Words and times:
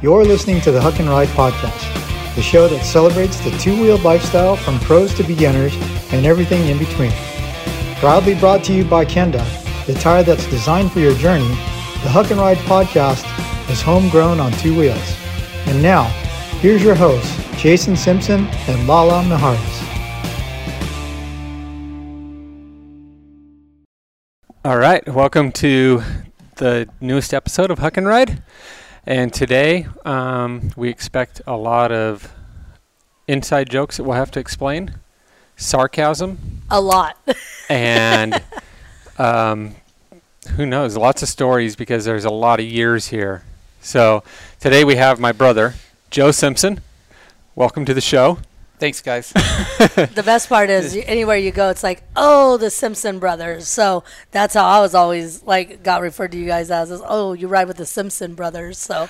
You're 0.00 0.24
listening 0.24 0.60
to 0.60 0.70
the 0.70 0.80
Huck 0.80 1.00
and 1.00 1.08
Ride 1.08 1.26
Podcast, 1.30 2.36
the 2.36 2.40
show 2.40 2.68
that 2.68 2.84
celebrates 2.84 3.40
the 3.40 3.50
two 3.58 3.72
wheeled 3.82 4.04
lifestyle 4.04 4.54
from 4.54 4.78
pros 4.78 5.12
to 5.14 5.24
beginners 5.24 5.74
and 6.12 6.24
everything 6.24 6.68
in 6.68 6.78
between. 6.78 7.10
Proudly 7.96 8.36
brought 8.36 8.62
to 8.66 8.72
you 8.72 8.84
by 8.84 9.04
Kenda, 9.04 9.44
the 9.86 9.94
tire 9.94 10.22
that's 10.22 10.48
designed 10.50 10.92
for 10.92 11.00
your 11.00 11.14
journey, 11.14 11.48
the 11.48 12.10
Huck 12.10 12.30
and 12.30 12.38
Ride 12.38 12.58
Podcast 12.58 13.24
is 13.68 13.82
homegrown 13.82 14.38
on 14.38 14.52
two 14.52 14.78
wheels. 14.78 15.16
And 15.66 15.82
now, 15.82 16.04
here's 16.60 16.80
your 16.80 16.94
hosts, 16.94 17.36
Jason 17.60 17.96
Simpson 17.96 18.46
and 18.68 18.86
Lala 18.86 19.24
Miharis. 19.24 19.84
All 24.64 24.78
right, 24.78 25.04
welcome 25.08 25.50
to 25.54 26.04
the 26.54 26.88
newest 27.00 27.34
episode 27.34 27.72
of 27.72 27.80
Huck 27.80 27.96
and 27.96 28.06
Ride. 28.06 28.44
And 29.08 29.32
today 29.32 29.86
um, 30.04 30.70
we 30.76 30.90
expect 30.90 31.40
a 31.46 31.56
lot 31.56 31.92
of 31.92 32.30
inside 33.26 33.70
jokes 33.70 33.96
that 33.96 34.04
we'll 34.04 34.18
have 34.18 34.30
to 34.32 34.38
explain, 34.38 34.96
sarcasm, 35.56 36.60
A 36.70 36.78
lot. 36.78 37.16
and 37.70 38.42
um, 39.16 39.76
who 40.56 40.66
knows, 40.66 40.94
lots 40.94 41.22
of 41.22 41.30
stories 41.30 41.74
because 41.74 42.04
there's 42.04 42.26
a 42.26 42.30
lot 42.30 42.60
of 42.60 42.66
years 42.66 43.08
here. 43.08 43.44
So 43.80 44.24
today 44.60 44.84
we 44.84 44.96
have 44.96 45.18
my 45.18 45.32
brother, 45.32 45.72
Joe 46.10 46.30
Simpson. 46.30 46.82
Welcome 47.54 47.86
to 47.86 47.94
the 47.94 48.02
show. 48.02 48.40
Thanks, 48.78 49.00
guys. 49.00 49.32
the 49.32 50.22
best 50.24 50.48
part 50.48 50.70
is 50.70 50.96
anywhere 50.96 51.36
you 51.36 51.50
go, 51.50 51.68
it's 51.68 51.82
like, 51.82 52.04
oh, 52.14 52.56
the 52.56 52.70
Simpson 52.70 53.18
brothers. 53.18 53.66
So 53.66 54.04
that's 54.30 54.54
how 54.54 54.64
I 54.64 54.80
was 54.80 54.94
always 54.94 55.42
like 55.42 55.82
got 55.82 56.00
referred 56.00 56.32
to 56.32 56.38
you 56.38 56.46
guys 56.46 56.70
as, 56.70 56.90
is, 56.90 57.00
oh, 57.04 57.32
you 57.32 57.48
ride 57.48 57.66
with 57.66 57.76
the 57.76 57.86
Simpson 57.86 58.34
brothers. 58.34 58.78
So, 58.78 59.08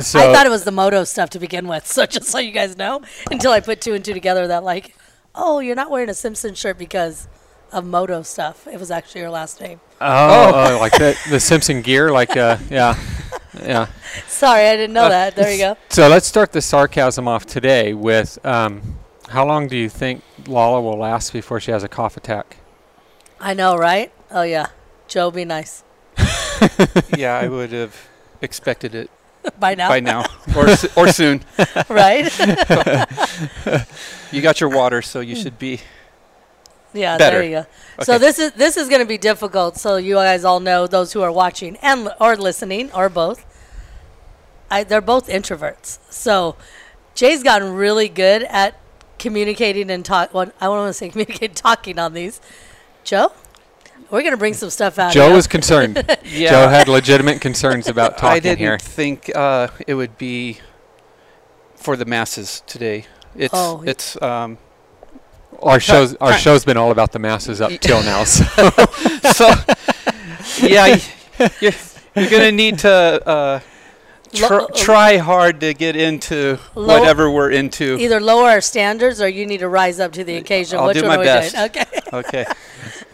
So 0.00 0.18
I 0.18 0.32
thought 0.32 0.46
it 0.46 0.50
was 0.50 0.64
the 0.64 0.72
moto 0.72 1.04
stuff 1.04 1.30
to 1.30 1.38
begin 1.38 1.68
with. 1.68 1.86
So 1.86 2.06
just 2.16 2.28
so 2.28 2.38
you 2.38 2.52
guys 2.52 2.76
know, 2.76 3.02
until 3.30 3.52
I 3.52 3.60
put 3.60 3.80
two 3.80 3.92
and 3.94 4.04
two 4.04 4.14
together, 4.14 4.46
that 4.48 4.64
like, 4.64 4.96
oh, 5.34 5.60
you're 5.60 5.76
not 5.76 5.90
wearing 5.90 6.08
a 6.08 6.14
Simpson 6.14 6.54
shirt 6.54 6.78
because 6.78 7.28
of 7.72 7.84
moto 7.84 8.22
stuff. 8.22 8.66
It 8.66 8.78
was 8.78 8.90
actually 8.90 9.22
your 9.22 9.30
last 9.30 9.60
name. 9.60 9.80
oh, 10.00 10.52
oh, 10.54 10.78
like 10.78 10.92
the 10.92 11.18
the 11.28 11.40
Simpson 11.40 11.82
gear, 11.82 12.10
like 12.12 12.36
uh, 12.36 12.58
yeah, 12.70 12.98
yeah. 13.54 13.86
Sorry, 14.28 14.66
I 14.66 14.76
didn't 14.76 14.92
know 14.94 15.08
that. 15.08 15.34
There 15.36 15.50
you 15.50 15.58
go. 15.58 15.76
So 15.90 16.08
let's 16.08 16.26
start 16.26 16.52
the 16.52 16.60
sarcasm 16.62 17.26
off 17.28 17.46
today 17.46 17.94
with 17.94 18.38
um, 18.44 18.98
how 19.32 19.46
long 19.46 19.68
do 19.68 19.76
you 19.76 19.88
think 19.88 20.22
Lala 20.46 20.80
will 20.80 20.98
last 20.98 21.32
before 21.32 21.60
she 21.60 21.70
has 21.70 21.82
a 21.82 21.88
cough 21.88 22.16
attack? 22.16 22.58
I 23.40 23.54
know, 23.54 23.76
right? 23.76 24.12
Oh 24.30 24.42
yeah, 24.42 24.68
Joe, 25.08 25.30
be 25.30 25.44
nice 25.44 25.84
yeah, 27.16 27.38
I 27.38 27.48
would 27.48 27.72
have 27.72 28.08
expected 28.40 28.94
it 28.94 29.10
by 29.58 29.74
now, 29.74 29.88
by 29.88 30.00
now 30.00 30.24
or 30.56 30.68
or 30.96 31.08
soon. 31.08 31.42
right? 31.88 32.30
You 34.30 34.40
got 34.40 34.60
your 34.60 34.70
water, 34.70 35.02
so 35.02 35.20
you 35.20 35.34
should 35.34 35.58
be. 35.58 35.80
Yeah, 36.94 37.16
Better. 37.16 37.38
there 37.38 37.44
you 37.44 37.50
go. 37.50 38.04
So 38.04 38.18
this 38.18 38.38
is 38.38 38.52
this 38.52 38.76
is 38.76 38.88
going 38.88 39.00
to 39.00 39.06
be 39.06 39.18
difficult. 39.18 39.76
So 39.76 39.96
you 39.96 40.14
guys 40.14 40.44
all 40.44 40.60
know 40.60 40.86
those 40.86 41.12
who 41.12 41.22
are 41.22 41.32
watching 41.32 41.76
and 41.78 42.04
li- 42.04 42.12
or 42.20 42.36
listening 42.36 42.92
or 42.92 43.08
both. 43.08 43.46
I, 44.70 44.84
they're 44.84 45.02
both 45.02 45.28
introverts. 45.28 45.98
So 46.10 46.56
Jay's 47.14 47.42
gotten 47.42 47.74
really 47.74 48.08
good 48.08 48.42
at 48.44 48.74
communicating 49.22 49.90
and 49.90 50.04
talk. 50.04 50.34
Well, 50.34 50.52
I 50.60 50.66
don't 50.66 50.76
want 50.76 50.88
to 50.90 50.92
say 50.94 51.08
communicate, 51.08 51.54
talking 51.68 51.98
on 51.98 52.12
these. 52.12 52.40
Joe, 53.04 53.32
we're 54.10 54.20
going 54.20 54.32
to 54.32 54.36
bring 54.36 54.52
some 54.54 54.68
stuff 54.68 54.98
out. 54.98 55.12
Joe 55.12 55.26
here. 55.28 55.36
was 55.36 55.46
concerned. 55.46 56.04
Yeah, 56.24 56.50
Joe 56.50 56.68
had 56.68 56.88
legitimate 56.88 57.40
concerns 57.40 57.88
about 57.88 58.12
talking 58.18 58.36
I 58.36 58.40
didn't 58.40 58.58
here. 58.58 58.78
think 58.78 59.30
uh, 59.34 59.68
it 59.86 59.94
would 59.94 60.18
be 60.18 60.58
for 61.76 61.96
the 61.96 62.04
masses 62.04 62.62
today. 62.66 63.06
It's 63.36 63.52
Oh, 63.54 63.82
it's 63.86 64.20
um, 64.22 64.58
Our 65.62 65.78
show's 65.80 66.14
our 66.16 66.32
show's 66.34 66.64
been 66.64 66.76
all 66.76 66.90
about 66.90 67.12
the 67.12 67.18
masses 67.18 67.60
up 67.60 67.70
till 67.80 68.02
now. 68.02 68.24
So 68.24 68.44
so 69.32 69.54
yeah, 70.66 70.98
you're, 71.60 71.72
you're 72.14 72.30
gonna 72.30 72.52
need 72.52 72.78
to 72.80 72.90
uh, 73.28 73.60
tr- 74.32 74.60
try 74.74 75.16
hard 75.18 75.60
to 75.60 75.74
get 75.74 75.94
into 75.96 76.58
Low- 76.74 76.98
whatever 76.98 77.30
we're 77.30 77.50
into. 77.50 77.96
either 77.98 78.20
lower 78.20 78.48
our 78.50 78.60
standards 78.60 79.20
or 79.20 79.28
you 79.28 79.46
need 79.46 79.58
to 79.58 79.68
rise 79.68 80.00
up 80.00 80.12
to 80.12 80.24
the 80.24 80.36
occasion. 80.36 80.78
I'll 80.78 80.86
Which 80.88 80.98
do 80.98 81.02
one 81.06 81.10
my 81.10 81.16
are 81.16 81.18
we 81.20 81.24
best. 81.24 81.54
doing? 81.54 81.64
Okay. 81.66 81.84
Okay. 82.12 82.44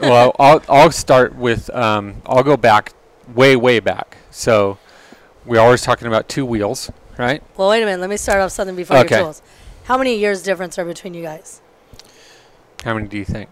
well, 0.01 0.35
I'll 0.41 0.61
I'll 0.69 0.91
start 0.91 1.37
with 1.37 1.71
um, 1.71 2.21
I'll 2.27 2.43
go 2.43 2.57
back 2.57 2.93
way 3.33 3.55
way 3.55 3.79
back. 3.79 4.17
So 4.31 4.79
we're 5.47 5.61
always 5.61 5.83
talking 5.83 6.09
about 6.09 6.29
two 6.29 6.45
wheels, 6.45 6.91
right? 7.17 7.41
Well, 7.57 7.69
wait 7.69 7.81
a 7.83 7.87
minute. 7.87 8.01
Let 8.01 8.11
me 8.11 8.17
start 8.17 8.41
off 8.41 8.51
something 8.51 8.75
before 8.75 8.97
Okay. 8.99 9.15
your 9.17 9.25
tools. 9.27 9.43
How 9.85 9.97
many 9.97 10.19
years 10.19 10.43
difference 10.43 10.79
are 10.81 10.85
between 10.85 11.15
you 11.15 11.23
guys? 11.23 11.61
How 12.85 12.93
many 12.95 13.07
do 13.07 13.17
you 13.17 13.25
think? 13.25 13.49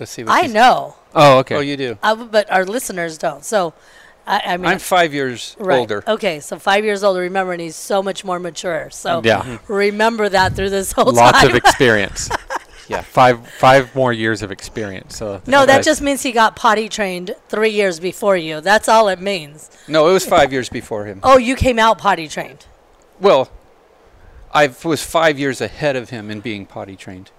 Let's 0.00 0.10
see. 0.10 0.24
What 0.24 0.42
I 0.42 0.48
know. 0.48 0.96
Oh, 1.14 1.38
okay. 1.38 1.54
Oh, 1.54 1.60
you 1.60 1.76
do. 1.76 1.98
I 2.02 2.08
w 2.10 2.28
but 2.28 2.50
our 2.50 2.64
listeners 2.64 3.16
don't. 3.16 3.44
So, 3.44 3.74
I, 4.26 4.42
I 4.44 4.56
mean, 4.56 4.66
I'm 4.66 4.78
five 4.78 5.12
years 5.12 5.56
right. 5.58 5.78
older. 5.78 6.04
Okay, 6.06 6.40
so 6.40 6.58
five 6.58 6.84
years 6.84 7.02
older. 7.02 7.20
Remember, 7.20 7.52
and 7.52 7.60
he's 7.60 7.76
so 7.76 8.02
much 8.02 8.24
more 8.24 8.38
mature. 8.38 8.88
So 8.90 9.20
yeah, 9.24 9.42
mm-hmm. 9.42 9.72
remember 9.72 10.28
that 10.28 10.54
through 10.54 10.70
this 10.70 10.92
whole 10.92 11.12
lots 11.12 11.40
time. 11.40 11.50
of 11.50 11.56
experience. 11.56 12.30
Yeah. 12.88 13.00
five 13.00 13.46
five 13.48 13.94
more 13.94 14.12
years 14.12 14.42
of 14.42 14.50
experience. 14.50 15.16
So 15.16 15.42
no, 15.46 15.66
that 15.66 15.82
just 15.82 16.02
means 16.02 16.22
he 16.22 16.32
got 16.32 16.56
potty 16.56 16.88
trained 16.88 17.34
three 17.48 17.70
years 17.70 17.98
before 17.98 18.36
you. 18.36 18.60
That's 18.60 18.88
all 18.88 19.08
it 19.08 19.20
means. 19.20 19.70
No, 19.88 20.08
it 20.08 20.12
was 20.12 20.26
five 20.26 20.52
years 20.52 20.68
before 20.68 21.06
him. 21.06 21.20
Oh, 21.22 21.38
you 21.38 21.56
came 21.56 21.78
out 21.78 21.98
potty 21.98 22.28
trained. 22.28 22.66
Well, 23.18 23.50
I 24.52 24.70
was 24.84 25.02
five 25.02 25.38
years 25.38 25.60
ahead 25.60 25.96
of 25.96 26.10
him 26.10 26.30
in 26.30 26.40
being 26.40 26.66
potty 26.66 26.96
trained, 26.96 27.30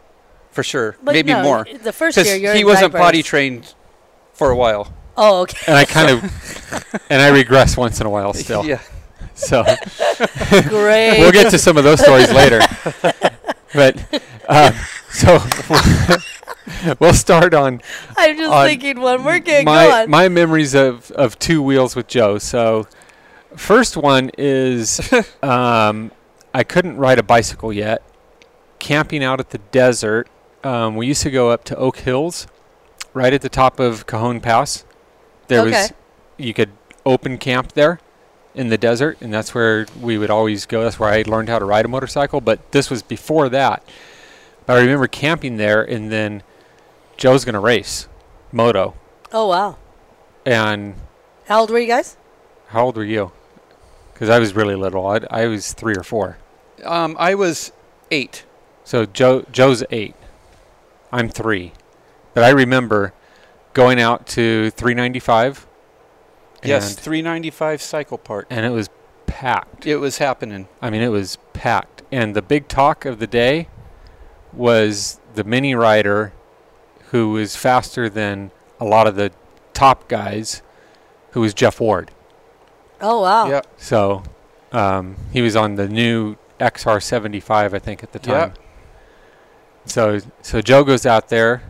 for 0.52 0.64
sure. 0.64 0.98
But 1.04 1.14
Maybe 1.14 1.32
no, 1.32 1.44
more. 1.44 1.68
The 1.82 1.94
first 1.94 2.18
year 2.18 2.36
you're 2.36 2.54
he 2.54 2.62
in 2.62 2.68
wasn't 2.68 2.94
potty 2.94 3.22
trained 3.22 3.74
for 4.34 4.50
a 4.50 4.56
while. 4.56 4.92
Oh, 5.16 5.42
okay. 5.42 5.58
and 5.68 5.78
I 5.78 5.86
kind 5.86 6.10
of 6.10 7.02
and 7.10 7.22
I 7.22 7.30
regress 7.30 7.78
once 7.78 8.00
in 8.00 8.08
a 8.08 8.10
while 8.10 8.34
still. 8.34 8.66
Yeah. 8.66 8.82
So 9.36 9.64
Great. 10.70 11.20
we'll 11.20 11.32
get 11.32 11.52
to 11.52 11.60
some 11.60 11.78
of 11.78 11.84
those 11.84 12.00
stories 12.00 12.32
later. 12.32 12.62
But 13.74 13.98
um, 14.48 14.74
so 15.10 15.40
we'll 17.00 17.14
start 17.14 17.54
on 17.54 17.82
I'm 18.16 18.38
just 18.38 18.52
on 18.52 18.68
thinking 18.68 19.00
one. 19.00 19.24
We're 19.24 19.40
getting 19.40 19.66
my 19.66 20.06
my 20.08 20.30
memories 20.30 20.74
of 20.74 21.12
of 21.12 21.38
two 21.40 21.62
wheels 21.62 21.96
with 21.96 22.08
Joe. 22.08 22.38
So 22.38 22.88
first 23.56 23.98
one 23.98 24.32
is 24.38 25.12
um, 25.42 26.12
I 26.54 26.64
couldn't 26.64 26.98
ride 26.98 27.20
a 27.20 27.24
bicycle 27.24 27.74
yet. 27.74 28.02
Camping 28.80 29.24
out 29.24 29.40
at 29.40 29.52
the 29.52 29.60
desert, 29.60 30.28
um, 30.64 30.96
we 30.98 31.08
used 31.08 31.24
to 31.24 31.32
go 31.32 31.50
up 31.50 31.64
to 31.66 31.76
Oak 31.78 31.98
Hills, 31.98 32.48
right 33.14 33.34
at 33.34 33.42
the 33.42 33.50
top 33.50 33.80
of 33.80 34.06
Cajon 34.06 34.42
Pass. 34.42 34.84
There 35.48 35.62
Okay. 35.62 35.72
was 35.72 35.94
you 36.38 36.54
could 36.54 36.72
open 37.06 37.38
camp 37.38 37.74
there 37.74 38.00
in 38.56 38.70
the 38.70 38.78
desert, 38.78 39.18
and 39.22 39.34
that's 39.34 39.54
where 39.54 39.86
we 40.00 40.18
would 40.18 40.30
always 40.30 40.66
go. 40.66 40.84
That's 40.84 41.00
where 41.00 41.10
I 41.10 41.24
learned 41.26 41.50
how 41.50 41.60
to 41.60 41.66
ride 41.66 41.86
a 41.86 41.88
motorcycle. 41.88 42.42
But 42.42 42.72
this 42.72 42.90
was 42.90 43.02
before 43.04 43.50
that. 43.50 43.84
But 44.66 44.78
I 44.78 44.82
remember 44.82 45.08
camping 45.08 45.58
there, 45.58 45.82
and 45.84 46.12
then 46.12 46.44
Joe's 47.18 47.44
gonna 47.46 47.60
race 47.60 48.08
moto, 48.52 48.94
oh 49.32 49.48
wow. 49.50 49.78
and 50.46 50.96
How 51.48 51.60
old 51.62 51.70
were 51.70 51.80
you 51.80 51.88
guys? 51.88 52.18
how 52.68 52.86
old 52.86 52.96
were 52.98 53.04
you? 53.04 53.32
Because 54.14 54.30
I 54.30 54.40
was 54.40 54.54
really 54.56 54.76
little. 54.76 55.06
I, 55.06 55.20
I 55.30 55.48
was 55.48 55.74
three 55.74 55.96
or 55.96 56.04
four. 56.04 56.38
Um, 56.84 57.16
I 57.20 57.36
was 57.36 57.72
eight. 58.12 58.46
So 58.84 59.06
Joe 59.06 59.46
Joe's 59.52 59.84
eight. 59.92 60.16
I'm 61.12 61.30
three. 61.30 61.74
But 62.34 62.44
I 62.44 62.50
remember 62.50 63.14
going 63.74 64.00
out 64.00 64.26
to 64.28 64.70
395. 64.72 65.68
yes, 66.64 66.94
395 66.96 67.82
cycle 67.82 68.18
park. 68.18 68.48
and 68.50 68.66
it 68.66 68.70
was 68.70 68.90
packed. 69.28 69.86
It 69.86 69.98
was 69.98 70.18
happening. 70.20 70.68
I 70.82 70.90
mean, 70.90 71.02
it 71.02 71.10
was 71.10 71.38
packed. 71.54 72.04
And 72.12 72.36
the 72.36 72.42
big 72.42 72.68
talk 72.68 73.06
of 73.06 73.20
the 73.20 73.28
day 73.28 73.68
was 74.52 75.20
the 75.34 75.44
mini 75.44 75.74
rider 75.76 76.34
who 77.10 77.32
was 77.32 77.56
faster 77.56 78.10
than 78.10 78.52
a 78.80 78.86
lot 78.86 79.08
of 79.08 79.16
the 79.16 79.32
top 79.74 80.08
guys, 80.08 80.62
who 81.32 81.42
was 81.42 81.54
Jeff 81.54 81.80
Ward. 81.80 82.12
Oh 83.02 83.22
wow. 83.22 83.48
Yeah. 83.50 83.62
So 83.78 84.24
um, 84.72 85.16
he 85.32 85.42
was 85.42 85.56
on 85.56 85.76
the 85.76 85.88
new 85.88 86.36
XR75, 86.60 87.74
I 87.74 87.80
think, 87.80 88.04
at 88.04 88.12
the 88.14 88.20
Yeah. 88.30 88.40
time. 88.40 88.54
So 89.86 90.20
so 90.42 90.62
Joe 90.62 90.84
goes 90.84 91.06
out 91.06 91.30
there, 91.30 91.64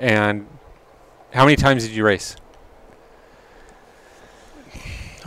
and 0.00 0.46
how 1.32 1.44
many 1.44 1.56
times 1.56 1.86
did 1.86 1.94
you 1.94 2.04
race? 2.04 2.36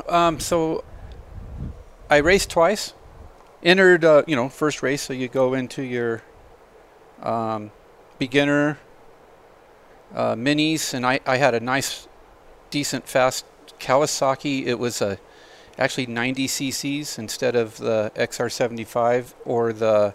Um, 0.07 0.39
so 0.39 0.83
I 2.09 2.17
raced 2.17 2.49
twice. 2.49 2.93
Entered, 3.63 4.03
uh, 4.03 4.23
you 4.25 4.35
know, 4.35 4.49
first 4.49 4.81
race. 4.81 5.03
So 5.03 5.13
you 5.13 5.27
go 5.27 5.53
into 5.53 5.83
your 5.83 6.23
um, 7.21 7.71
beginner 8.17 8.79
uh, 10.13 10.35
minis, 10.35 10.93
and 10.93 11.05
I, 11.05 11.19
I 11.25 11.37
had 11.37 11.53
a 11.53 11.59
nice, 11.59 12.07
decent, 12.69 13.07
fast 13.07 13.45
Kawasaki. 13.79 14.65
It 14.65 14.79
was 14.79 15.01
a 15.01 15.19
actually 15.77 16.05
90 16.05 16.47
cc's 16.47 17.17
instead 17.17 17.55
of 17.55 17.77
the 17.77 18.11
XR75 18.15 19.33
or 19.45 19.71
the 19.73 20.13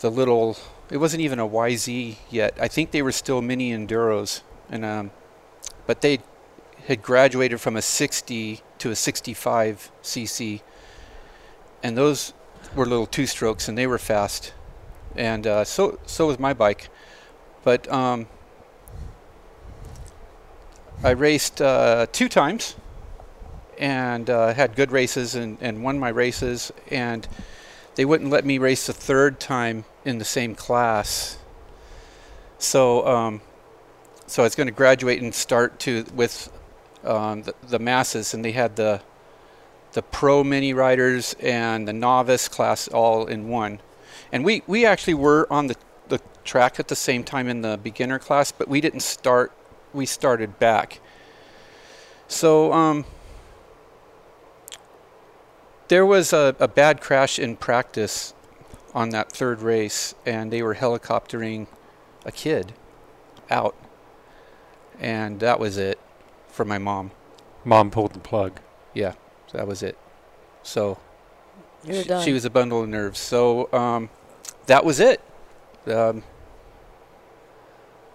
the 0.00 0.10
little. 0.10 0.56
It 0.90 0.96
wasn't 0.96 1.22
even 1.22 1.38
a 1.38 1.48
YZ 1.48 2.16
yet. 2.30 2.54
I 2.60 2.68
think 2.68 2.90
they 2.90 3.02
were 3.02 3.12
still 3.12 3.40
mini 3.42 3.72
enduros, 3.72 4.42
and 4.68 4.84
um, 4.84 5.10
but 5.86 6.00
they 6.00 6.18
had 6.86 7.02
graduated 7.02 7.60
from 7.60 7.76
a 7.76 7.82
60 7.82 8.60
to 8.78 8.90
a 8.90 8.96
65 8.96 9.92
cc, 10.02 10.60
and 11.82 11.96
those 11.96 12.32
were 12.74 12.86
little 12.86 13.06
two 13.06 13.26
strokes, 13.26 13.68
and 13.68 13.78
they 13.78 13.86
were 13.86 13.98
fast, 13.98 14.52
and 15.14 15.46
uh, 15.46 15.64
so 15.64 15.98
so 16.06 16.26
was 16.26 16.38
my 16.38 16.52
bike, 16.52 16.88
but 17.62 17.90
um, 17.92 18.26
I 21.02 21.10
raced 21.10 21.62
uh, 21.62 22.06
two 22.12 22.28
times 22.28 22.76
and 23.78 24.28
uh, 24.28 24.52
had 24.52 24.76
good 24.76 24.92
races 24.92 25.34
and, 25.34 25.56
and 25.62 25.82
won 25.82 25.98
my 25.98 26.10
races. 26.10 26.70
And 26.90 27.26
they 27.94 28.04
wouldn't 28.04 28.30
let 28.30 28.44
me 28.44 28.58
race 28.58 28.88
a 28.88 28.92
third 28.92 29.40
time 29.40 29.84
in 30.04 30.18
the 30.18 30.24
same 30.24 30.54
class. 30.54 31.38
So, 32.58 33.06
um, 33.06 33.40
so 34.26 34.42
I 34.42 34.46
was 34.46 34.54
going 34.54 34.66
to 34.68 34.72
graduate 34.72 35.22
and 35.22 35.34
start 35.34 35.78
to 35.80 36.04
with 36.14 36.52
um, 37.04 37.42
the, 37.42 37.54
the 37.68 37.78
masses, 37.78 38.34
and 38.34 38.44
they 38.44 38.52
had 38.52 38.76
the 38.76 39.00
the 39.92 40.02
pro 40.02 40.44
mini 40.44 40.72
riders 40.72 41.34
and 41.40 41.86
the 41.86 41.92
novice 41.92 42.48
class 42.48 42.88
all 42.88 43.26
in 43.26 43.48
one. 43.48 43.80
And 44.32 44.44
we, 44.44 44.62
we 44.66 44.86
actually 44.86 45.14
were 45.14 45.48
on 45.50 45.66
the, 45.66 45.76
the 46.08 46.20
track 46.44 46.78
at 46.78 46.88
the 46.88 46.96
same 46.96 47.24
time 47.24 47.48
in 47.48 47.62
the 47.62 47.76
beginner 47.76 48.18
class, 48.18 48.52
but 48.52 48.68
we 48.68 48.80
didn't 48.80 49.00
start 49.00 49.52
we 49.92 50.06
started 50.06 50.58
back. 50.60 51.00
So 52.28 52.72
um, 52.72 53.04
there 55.90 56.06
was 56.06 56.32
a, 56.32 56.54
a 56.60 56.68
bad 56.68 57.00
crash 57.00 57.36
in 57.36 57.56
practice 57.56 58.32
on 58.94 59.10
that 59.10 59.32
third 59.32 59.60
race, 59.60 60.14
and 60.24 60.52
they 60.52 60.62
were 60.62 60.76
helicoptering 60.76 61.66
a 62.24 62.30
kid 62.30 62.72
out, 63.50 63.74
and 65.00 65.40
that 65.40 65.58
was 65.58 65.76
it 65.76 65.98
for 66.46 66.64
my 66.64 66.78
mom. 66.78 67.10
Mom 67.64 67.90
pulled 67.90 68.12
the 68.12 68.20
plug. 68.20 68.60
Yeah, 68.94 69.14
that 69.52 69.66
was 69.66 69.82
it. 69.82 69.98
So 70.62 70.98
she, 71.84 72.04
she 72.22 72.32
was 72.32 72.44
a 72.44 72.50
bundle 72.50 72.82
of 72.84 72.88
nerves. 72.88 73.18
So 73.18 73.68
um, 73.72 74.10
that 74.66 74.84
was 74.84 75.00
it. 75.00 75.20
Um, 75.88 76.22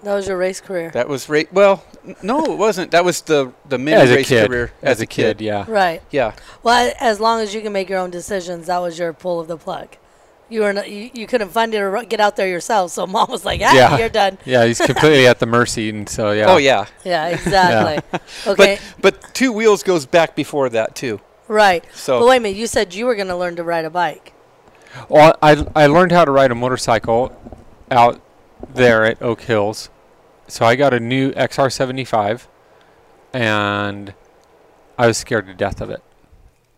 that 0.05 0.13
was 0.15 0.27
your 0.27 0.37
race 0.37 0.61
career. 0.61 0.89
That 0.91 1.09
was 1.09 1.27
race. 1.27 1.47
well, 1.51 1.83
no, 2.21 2.45
it 2.45 2.57
wasn't. 2.57 2.91
That 2.91 3.03
was 3.03 3.21
the 3.21 3.51
the 3.67 3.77
mini 3.77 3.97
as 3.97 4.09
race 4.11 4.27
kid. 4.29 4.47
career 4.47 4.71
as, 4.81 5.01
a 5.01 5.05
kid, 5.05 5.41
yeah. 5.41 5.65
right. 5.67 6.01
Yeah, 6.11 6.33
Well, 6.63 6.93
as 6.99 7.19
long 7.19 7.41
as 7.41 7.53
you 7.53 7.61
can 7.61 7.73
make 7.73 7.89
your 7.89 7.99
own 7.99 8.11
decisions, 8.11 8.67
that 8.67 8.77
was 8.79 8.97
your 8.97 9.11
pull 9.13 9.39
of 9.39 9.47
the 9.47 9.57
plug. 9.57 9.97
You 10.47 10.61
were 10.61 10.73
not, 10.73 10.91
you, 10.91 11.09
you 11.11 11.25
couldn't 11.25 11.49
find 11.49 11.73
it 11.73 11.79
or 11.79 12.03
get 12.03 12.19
out 12.19 12.35
there 12.35 12.47
yourself, 12.47 12.91
so 12.91 13.07
mom 13.07 13.31
was 13.31 13.43
like, 13.45 13.61
"Ah, 13.63 13.73
Yeah. 13.73 13.97
you're 13.97 14.09
done." 14.09 14.37
Yeah, 14.45 14.63
he's 14.65 14.79
completely 14.79 15.25
at 15.25 15.39
the 15.39 15.47
mercy, 15.47 15.89
and 15.89 16.07
so 16.07 16.31
yeah. 16.31 16.45
Oh 16.53 16.57
yeah. 16.57 16.85
Yeah, 17.03 17.27
exactly. 17.29 18.19
Okay, 18.47 18.77
But 19.01 19.11
but 19.23 19.33
two 19.33 19.51
wheels 19.51 19.81
goes 19.81 20.05
back 20.05 20.35
before 20.35 20.69
that 20.69 20.93
too. 20.95 21.19
right. 21.47 21.83
So 21.93 22.19
But 22.19 22.27
wait 22.29 22.37
a 22.37 22.39
minute, 22.41 22.57
you 22.57 22.67
said 22.67 22.93
you 22.93 23.07
were 23.07 23.15
going 23.15 23.27
to 23.33 23.35
learn 23.35 23.55
to 23.55 23.63
ride 23.63 23.85
a 23.85 23.89
bike. 23.89 24.33
Well, 25.09 25.35
I 25.41 25.65
I 25.75 25.87
learned 25.87 26.11
how 26.11 26.25
to 26.25 26.31
ride 26.31 26.51
a 26.51 26.55
motorcycle 26.55 27.33
out 27.89 28.21
there 28.73 29.03
at 29.03 29.21
Oak 29.23 29.41
Hills, 29.41 29.89
so 30.47 30.65
I 30.65 30.75
got 30.75 30.93
a 30.93 30.99
new 30.99 31.31
XR75, 31.31 32.47
and 33.33 34.13
I 34.97 35.07
was 35.07 35.17
scared 35.17 35.47
to 35.47 35.53
death 35.53 35.81
of 35.81 35.89
it. 35.89 36.03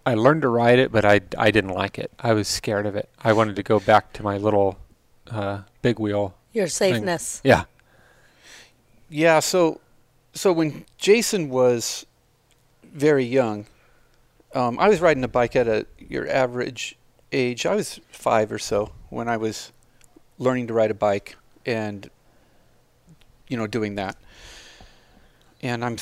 I 0.06 0.14
learned 0.14 0.44
to 0.44 0.48
ride 0.48 0.80
it, 0.80 0.92
but 0.92 1.04
I 1.04 1.20
I 1.38 1.52
didn't 1.52 1.72
like 1.72 2.00
it. 2.00 2.12
I 2.20 2.34
was 2.34 2.48
scared 2.48 2.86
of 2.86 2.96
it. 2.96 3.10
I 3.20 3.34
wanted 3.34 3.58
to 3.58 3.64
go 3.64 3.80
back 3.80 4.14
to 4.14 4.24
my 4.24 4.38
little 4.38 4.78
uh, 5.30 5.64
big 5.82 6.00
wheel. 6.00 6.36
Your 6.54 6.68
safeness. 6.68 7.42
Yeah. 7.44 7.66
yeah, 9.10 9.40
so 9.40 9.82
so 10.34 10.54
when 10.54 10.86
Jason 10.98 11.50
was 11.50 12.06
very 12.84 13.26
young, 13.26 13.66
um, 14.56 14.80
I 14.80 14.88
was 14.88 15.02
riding 15.02 15.24
a 15.24 15.28
bike 15.28 15.56
at 15.56 15.68
a 15.68 15.86
your 16.00 16.30
average 16.30 16.98
age. 17.32 17.66
I 17.66 17.76
was 17.76 18.00
five 18.10 18.52
or 18.52 18.60
so 18.60 18.94
when 19.10 19.28
I 19.28 19.38
was 19.38 19.72
learning 20.40 20.68
to 20.68 20.74
ride 20.74 20.92
a 20.92 20.96
bike 20.96 21.36
and 21.66 22.10
you 23.48 23.58
know 23.58 23.68
doing 23.68 23.96
that. 23.96 24.16
And 25.62 25.84
I'm 25.84 25.98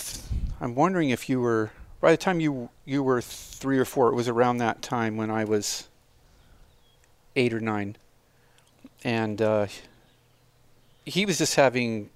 I'm 0.59 0.75
wondering 0.75 1.09
if 1.09 1.30
you 1.30 1.39
were 1.39 1.71
by 2.01 2.12
the 2.12 2.18
time 2.18 2.39
you 2.39 2.69
you 2.86 3.03
were 3.03 3.21
three 3.21 3.80
or 3.80 3.86
four. 3.86 4.09
It 4.09 4.15
was 4.15 4.27
around 4.27 4.57
that 4.57 4.81
time 4.81 5.18
when 5.18 5.31
I 5.31 5.44
was 5.44 5.88
eight 7.36 7.53
or 7.53 7.59
nine, 7.59 7.95
and 9.03 9.42
uh, 9.42 9.68
he 11.06 11.25
was 11.25 11.38
just 11.38 11.56
having 11.56 12.09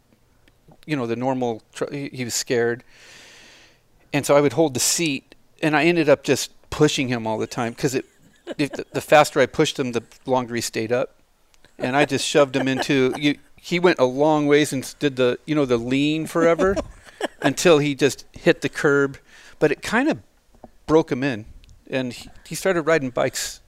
you 0.85 0.95
know 0.95 1.07
the 1.07 1.15
normal. 1.15 1.61
He, 1.91 2.23
was 2.23 2.33
scared, 2.33 2.83
and 4.13 4.25
so 4.25 4.35
I 4.35 4.41
would 4.41 4.53
hold 4.53 4.73
the 4.73 4.79
seat, 4.79 5.35
and 5.61 5.75
I 5.75 5.85
ended 5.85 6.09
up 6.09 6.23
just 6.23 6.51
pushing 6.69 7.07
him 7.07 7.25
all 7.25 7.37
the 7.37 7.47
time 7.47 7.73
because 7.73 7.95
it. 7.95 8.05
The, 8.57 8.83
the 8.93 9.01
faster 9.01 9.39
I 9.39 9.45
pushed 9.45 9.77
him, 9.77 9.91
the 9.91 10.01
longer 10.25 10.55
he 10.55 10.61
stayed 10.61 10.91
up, 10.91 11.19
and 11.77 11.95
I 11.95 12.05
just 12.05 12.25
shoved 12.25 12.55
him 12.55 12.67
into. 12.67 13.13
You, 13.15 13.37
he 13.61 13.79
went 13.79 13.99
a 13.99 14.05
long 14.05 14.47
ways 14.47 14.71
and 14.73 14.93
did 14.99 15.15
the 15.15 15.39
you 15.45 15.55
know 15.55 15.65
the 15.65 15.77
lean 15.77 16.25
forever, 16.27 16.75
until 17.41 17.79
he 17.79 17.95
just 17.95 18.25
hit 18.33 18.61
the 18.61 18.69
curb, 18.69 19.17
but 19.59 19.71
it 19.71 19.81
kind 19.81 20.09
of 20.09 20.19
broke 20.87 21.11
him 21.11 21.23
in, 21.23 21.45
and 21.89 22.13
he, 22.13 22.29
he 22.47 22.55
started 22.55 22.83
riding 22.83 23.09
bikes. 23.09 23.61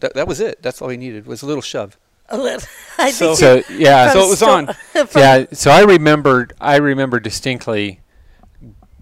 That 0.00 0.14
that 0.14 0.28
was 0.28 0.40
it. 0.40 0.62
That's 0.62 0.82
all 0.82 0.88
he 0.88 0.96
needed 0.96 1.26
was 1.26 1.42
a 1.42 1.46
little 1.46 1.62
shove. 1.62 1.96
A 2.28 2.36
little- 2.36 2.66
I 2.98 3.10
So- 3.12 3.34
think 3.34 3.66
So 3.66 3.72
yeah. 3.74 4.12
So 4.12 4.20
it 4.26 4.28
was 4.28 4.42
on. 4.42 4.68
yeah. 5.16 5.46
So 5.52 5.70
I 5.70 5.82
remembered. 5.82 6.52
I 6.60 6.76
remember 6.76 7.18
distinctly 7.20 8.00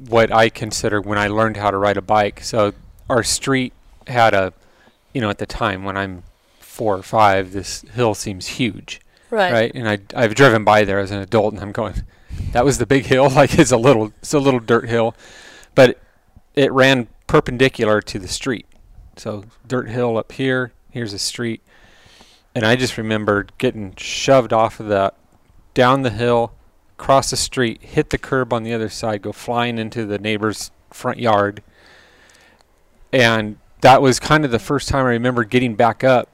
what 0.08 0.30
I 0.32 0.50
consider 0.50 1.00
when 1.00 1.18
I 1.18 1.28
learned 1.28 1.56
how 1.56 1.70
to 1.70 1.78
ride 1.78 1.96
a 1.96 2.02
bike. 2.02 2.42
So 2.42 2.72
our 3.08 3.22
street 3.22 3.72
had 4.06 4.34
a, 4.34 4.52
you 5.14 5.20
know, 5.20 5.30
at 5.30 5.38
the 5.38 5.46
time 5.46 5.82
when 5.84 5.96
I'm 5.96 6.22
four 6.60 6.96
or 6.96 7.02
five, 7.02 7.52
this 7.52 7.82
hill 7.94 8.14
seems 8.14 8.46
huge, 8.46 9.00
right. 9.34 9.52
right? 9.52 9.72
And 9.74 9.88
I 9.88 9.98
I've 10.14 10.34
driven 10.34 10.64
by 10.64 10.84
there 10.84 10.98
as 10.98 11.10
an 11.10 11.18
adult, 11.18 11.54
and 11.54 11.62
I'm 11.62 11.72
going, 11.72 12.02
that 12.52 12.64
was 12.64 12.78
the 12.78 12.86
big 12.86 13.06
hill. 13.06 13.30
Like 13.34 13.58
it's 13.58 13.72
a 13.72 13.76
little 13.76 14.12
it's 14.18 14.34
a 14.34 14.38
little 14.38 14.60
dirt 14.60 14.88
hill, 14.88 15.14
but 15.74 16.00
it 16.54 16.72
ran 16.72 17.08
perpendicular 17.26 18.00
to 18.00 18.18
the 18.18 18.28
street. 18.28 18.66
So 19.16 19.44
dirt 19.66 19.88
hill 19.88 20.16
up 20.16 20.32
here. 20.32 20.72
Here's 20.90 21.12
a 21.12 21.18
street, 21.18 21.62
and 22.54 22.64
I 22.64 22.76
just 22.76 22.96
remembered 22.96 23.52
getting 23.58 23.94
shoved 23.96 24.52
off 24.52 24.78
of 24.78 24.86
that 24.88 25.16
down 25.74 26.02
the 26.02 26.10
hill, 26.10 26.52
cross 26.96 27.30
the 27.30 27.36
street, 27.36 27.82
hit 27.82 28.10
the 28.10 28.18
curb 28.18 28.52
on 28.52 28.62
the 28.62 28.72
other 28.72 28.88
side, 28.88 29.22
go 29.22 29.32
flying 29.32 29.78
into 29.78 30.06
the 30.06 30.18
neighbor's 30.18 30.70
front 30.90 31.18
yard. 31.18 31.62
And 33.12 33.58
that 33.80 34.00
was 34.00 34.20
kind 34.20 34.44
of 34.44 34.52
the 34.52 34.60
first 34.60 34.88
time 34.88 35.06
I 35.06 35.10
remember 35.10 35.42
getting 35.42 35.74
back 35.74 36.04
up 36.04 36.28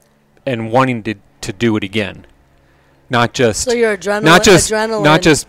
and 0.45 0.71
wanting 0.71 1.03
to 1.03 1.15
to 1.41 1.51
do 1.51 1.75
it 1.75 1.83
again. 1.83 2.25
Not 3.11 3.33
just 3.33 3.65
So 3.65 3.73
your 3.73 3.97
adrenaline, 3.97 4.23
not 4.23 4.41
just 4.41 4.71
adrenaline, 4.71 5.03
not 5.03 5.21
just 5.21 5.45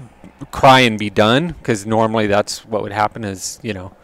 cry 0.51 0.81
and 0.81 0.99
be 0.99 1.11
done 1.11 1.53
because 1.53 1.87
normally 1.87 2.27
that's 2.27 2.67
what 2.67 2.83
would 2.83 2.91
happen 2.91 3.23
is 3.23 3.61
you 3.63 3.73
know 3.73 3.95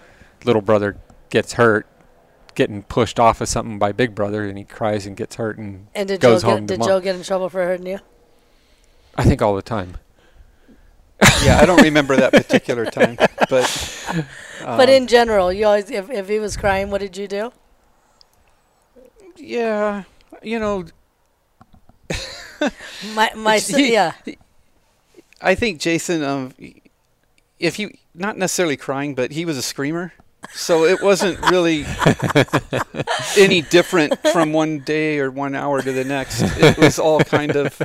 little 0.45 0.63
brother 0.63 0.97
gets 1.31 1.55
hurt 1.55 1.85
getting 2.55 2.85
pushed 2.85 3.19
off 3.19 3.41
of 3.41 3.49
something 3.49 3.77
by 3.77 3.91
big 3.91 4.15
brother 4.15 4.49
and 4.49 4.57
he 4.57 4.63
cries 4.63 5.07
and 5.07 5.17
gets 5.17 5.35
hurt 5.35 5.59
and 5.59 5.89
And 5.93 6.07
did 6.07 6.21
goes 6.21 6.43
Joe 6.43 6.51
home 6.51 6.61
get 6.61 6.69
to 6.69 6.75
did 6.75 6.79
mom. 6.79 6.89
Joe 6.89 7.01
get 7.01 7.17
in 7.17 7.23
trouble 7.25 7.49
for 7.49 7.65
hurting 7.65 7.87
you? 7.87 7.99
I 9.17 9.25
think 9.25 9.43
all 9.43 9.57
the 9.57 9.63
time 9.63 9.97
Yeah, 11.43 11.59
I 11.61 11.67
don't 11.67 11.83
remember 11.83 12.15
that 12.15 12.33
particular 12.33 12.87
time, 12.87 13.17
but 13.51 14.15
but 14.61 14.89
um, 14.89 14.95
in 14.95 15.09
general, 15.09 15.53
you 15.53 15.67
always 15.67 15.91
if, 15.91 16.09
if 16.11 16.29
he 16.29 16.39
was 16.39 16.57
crying, 16.57 16.91
what 16.91 17.01
did 17.01 17.17
you 17.17 17.27
do? 17.27 17.53
yeah, 19.37 20.05
you 20.43 20.61
know, 20.61 20.85
My 23.15 23.31
my 23.35 23.59
son, 23.59 23.81
he- 23.81 23.93
yeah. 23.93 24.13
I 25.41 25.55
think 25.55 25.81
Jason, 25.81 26.23
um, 26.25 26.53
if 27.59 27.77
he 27.77 27.99
not 28.15 28.37
necessarily 28.37 28.77
crying, 28.77 29.15
but 29.15 29.31
he 29.33 29.45
was 29.45 29.57
a 29.57 29.63
screamer, 29.63 30.13
so 30.53 30.85
it 30.85 31.01
wasn't 31.03 31.39
really 31.51 31.85
any 33.39 33.63
different 33.63 34.19
from 34.33 34.53
one 34.53 34.81
day 34.81 35.19
or 35.21 35.31
one 35.31 35.55
hour 35.55 35.81
to 35.83 35.93
the 35.93 36.05
next. 36.05 36.43
It 36.59 36.77
was 36.79 36.99
all 36.99 37.21
kind 37.21 37.55
of, 37.57 37.81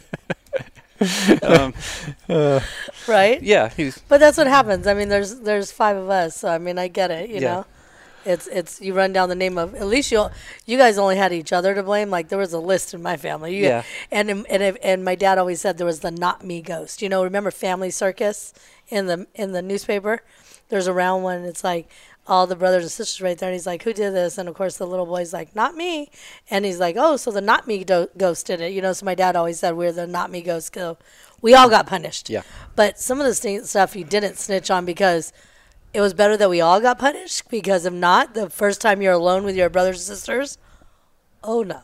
um, 1.43 1.73
Right? 3.07 3.41
yeah. 3.41 3.69
He 3.69 3.85
was, 3.85 4.01
But 4.07 4.19
that's 4.19 4.37
what 4.37 4.47
happens. 4.47 4.87
I 4.87 4.93
mean, 4.93 5.09
there's 5.09 5.35
there's 5.41 5.71
five 5.71 5.97
of 5.97 6.09
us, 6.09 6.37
so 6.37 6.49
I 6.49 6.57
mean, 6.57 6.77
I 6.79 6.87
get 6.87 7.11
it. 7.11 7.29
You 7.29 7.35
Yeah. 7.35 7.41
know, 7.53 7.65
it's 8.25 8.47
it's 8.47 8.81
you 8.81 8.93
run 8.93 9.13
down 9.13 9.29
the 9.29 9.35
name 9.35 9.57
of 9.57 9.75
at 9.75 9.87
least 9.87 10.11
you 10.11 10.27
you 10.65 10.77
guys 10.77 10.97
only 10.97 11.15
had 11.17 11.31
each 11.33 11.51
other 11.53 11.73
to 11.75 11.83
blame. 11.83 12.09
Like 12.09 12.29
there 12.29 12.39
was 12.39 12.53
a 12.53 12.59
list 12.59 12.93
in 12.93 13.01
my 13.01 13.17
family. 13.17 13.55
You, 13.55 13.63
Yeah. 13.65 13.83
And 14.11 14.29
and 14.29 14.63
if- 14.63 14.77
and 14.83 15.03
my 15.03 15.15
dad 15.15 15.37
always 15.37 15.61
said 15.61 15.77
there 15.77 15.85
was 15.87 15.99
the 16.01 16.11
not 16.11 16.43
me 16.43 16.61
ghost. 16.61 17.01
You 17.01 17.09
know, 17.09 17.23
remember 17.23 17.51
Family 17.51 17.89
Circus 17.91 18.53
in 18.89 19.07
the 19.07 19.27
in 19.35 19.51
the 19.51 19.61
newspaper. 19.61 20.21
there's 20.69 20.87
a 20.87 20.93
round 20.93 21.23
one. 21.23 21.43
It's 21.43 21.63
like 21.63 21.87
all 22.25 22.47
the 22.47 22.55
brothers 22.55 22.83
and 22.83 22.91
sisters 22.91 23.21
right 23.21 23.37
there. 23.37 23.49
And 23.49 23.53
he's 23.53 23.67
like, 23.67 23.83
"Who 23.83 23.93
did 23.93 24.13
this?" 24.13 24.37
And 24.37 24.47
of 24.49 24.55
course, 24.55 24.77
the 24.77 24.87
little 24.87 25.05
boy's 25.05 25.33
like, 25.33 25.53
"Not 25.55 25.75
me." 25.75 26.09
And 26.49 26.63
he's 26.65 26.79
like, 26.79 26.95
"Oh, 26.97 27.17
so 27.17 27.29
the 27.31 27.41
not 27.41 27.67
me 27.67 27.83
do- 27.83 28.07
ghost 28.17 28.47
did 28.47 28.61
it." 28.61 28.71
You 28.71 28.81
know, 28.81 28.93
so 28.93 29.05
my 29.05 29.13
dad 29.13 29.35
always 29.35 29.59
said 29.59 29.75
we're 29.75 29.91
the 29.91 30.07
not 30.07 30.31
me 30.31 30.41
ghost. 30.41 30.73
So 30.73 30.97
we 31.41 31.53
all 31.53 31.69
got 31.69 31.85
punished. 31.85 32.29
Yeah. 32.29 32.41
But 32.75 32.97
some 32.97 33.19
of 33.19 33.27
the 33.27 33.35
st- 33.35 33.65
stuff 33.67 33.93
he 33.93 34.03
didn't 34.05 34.37
snitch 34.39 34.71
on 34.71 34.85
because 34.85 35.33
it 35.93 36.01
was 36.01 36.13
better 36.13 36.35
that 36.37 36.49
we 36.49 36.59
all 36.61 36.79
got 36.81 36.99
punished. 36.99 37.49
Because 37.49 37.85
if 37.85 37.93
not, 37.93 38.33
the 38.33 38.49
first 38.49 38.81
time 38.81 39.01
you're 39.01 39.13
alone 39.13 39.43
with 39.43 39.55
your 39.55 39.69
brothers 39.69 39.97
and 40.07 40.17
sisters, 40.17 40.57
oh 41.43 41.63
no. 41.63 41.81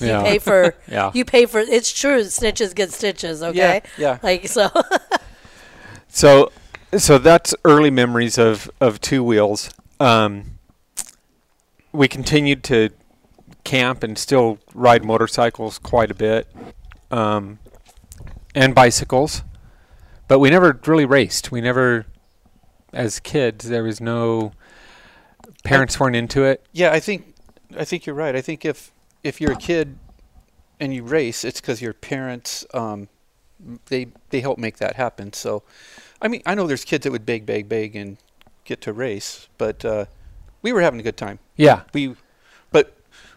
You 0.00 0.06
Yeah. 0.08 0.22
pay 0.22 0.38
for 0.38 0.74
Yeah. 0.88 1.10
you 1.14 1.24
pay 1.24 1.46
for 1.46 1.58
it's 1.58 1.90
true 1.92 2.20
snitches 2.20 2.74
get 2.74 2.92
stitches 2.92 3.42
okay 3.42 3.80
yeah. 3.96 4.18
like 4.22 4.46
so 4.46 4.68
So, 6.08 6.52
so 6.96 7.18
that's 7.18 7.54
early 7.64 7.90
memories 7.90 8.38
of 8.38 8.70
of 8.80 9.00
two 9.00 9.24
wheels. 9.24 9.70
Um, 9.98 10.58
we 11.92 12.06
continued 12.08 12.62
to 12.64 12.90
camp 13.64 14.02
and 14.04 14.16
still 14.16 14.58
ride 14.74 15.04
motorcycles 15.04 15.78
quite 15.78 16.10
a 16.10 16.14
bit, 16.14 16.46
um, 17.10 17.58
and 18.54 18.74
bicycles, 18.76 19.42
but 20.28 20.38
we 20.38 20.50
never 20.50 20.78
really 20.86 21.04
raced. 21.06 21.50
We 21.50 21.60
never, 21.60 22.06
as 22.94 23.20
kids, 23.20 23.68
there 23.68 23.82
was 23.82 24.00
no. 24.00 24.52
Parents 25.64 25.98
weren't 25.98 26.16
into 26.16 26.44
it. 26.44 26.64
Yeah, 26.72 26.92
I 26.92 27.00
think 27.00 27.34
I 27.78 27.84
think 27.84 28.06
you're 28.06 28.14
right. 28.14 28.34
I 28.36 28.40
think 28.40 28.64
if 28.64 28.92
if 29.22 29.40
you're 29.40 29.52
a 29.52 29.56
kid 29.56 29.98
and 30.80 30.94
you 30.94 31.02
race, 31.02 31.44
it's 31.44 31.60
because 31.60 31.80
your 31.80 31.92
parents 31.94 32.66
um, 32.74 33.08
they 33.86 34.08
they 34.30 34.40
help 34.40 34.58
make 34.58 34.76
that 34.78 34.96
happen. 34.96 35.32
So, 35.32 35.62
I 36.20 36.28
mean, 36.28 36.42
I 36.46 36.54
know 36.54 36.66
there's 36.66 36.84
kids 36.84 37.04
that 37.04 37.10
would 37.12 37.26
beg, 37.26 37.46
beg, 37.46 37.68
beg, 37.68 37.96
and 37.96 38.18
get 38.64 38.80
to 38.82 38.92
race, 38.92 39.48
but 39.58 39.84
uh, 39.84 40.04
we 40.62 40.72
were 40.72 40.82
having 40.82 41.00
a 41.00 41.02
good 41.02 41.16
time. 41.16 41.38
Yeah, 41.56 41.82
We, 41.92 42.16
but 42.70 42.96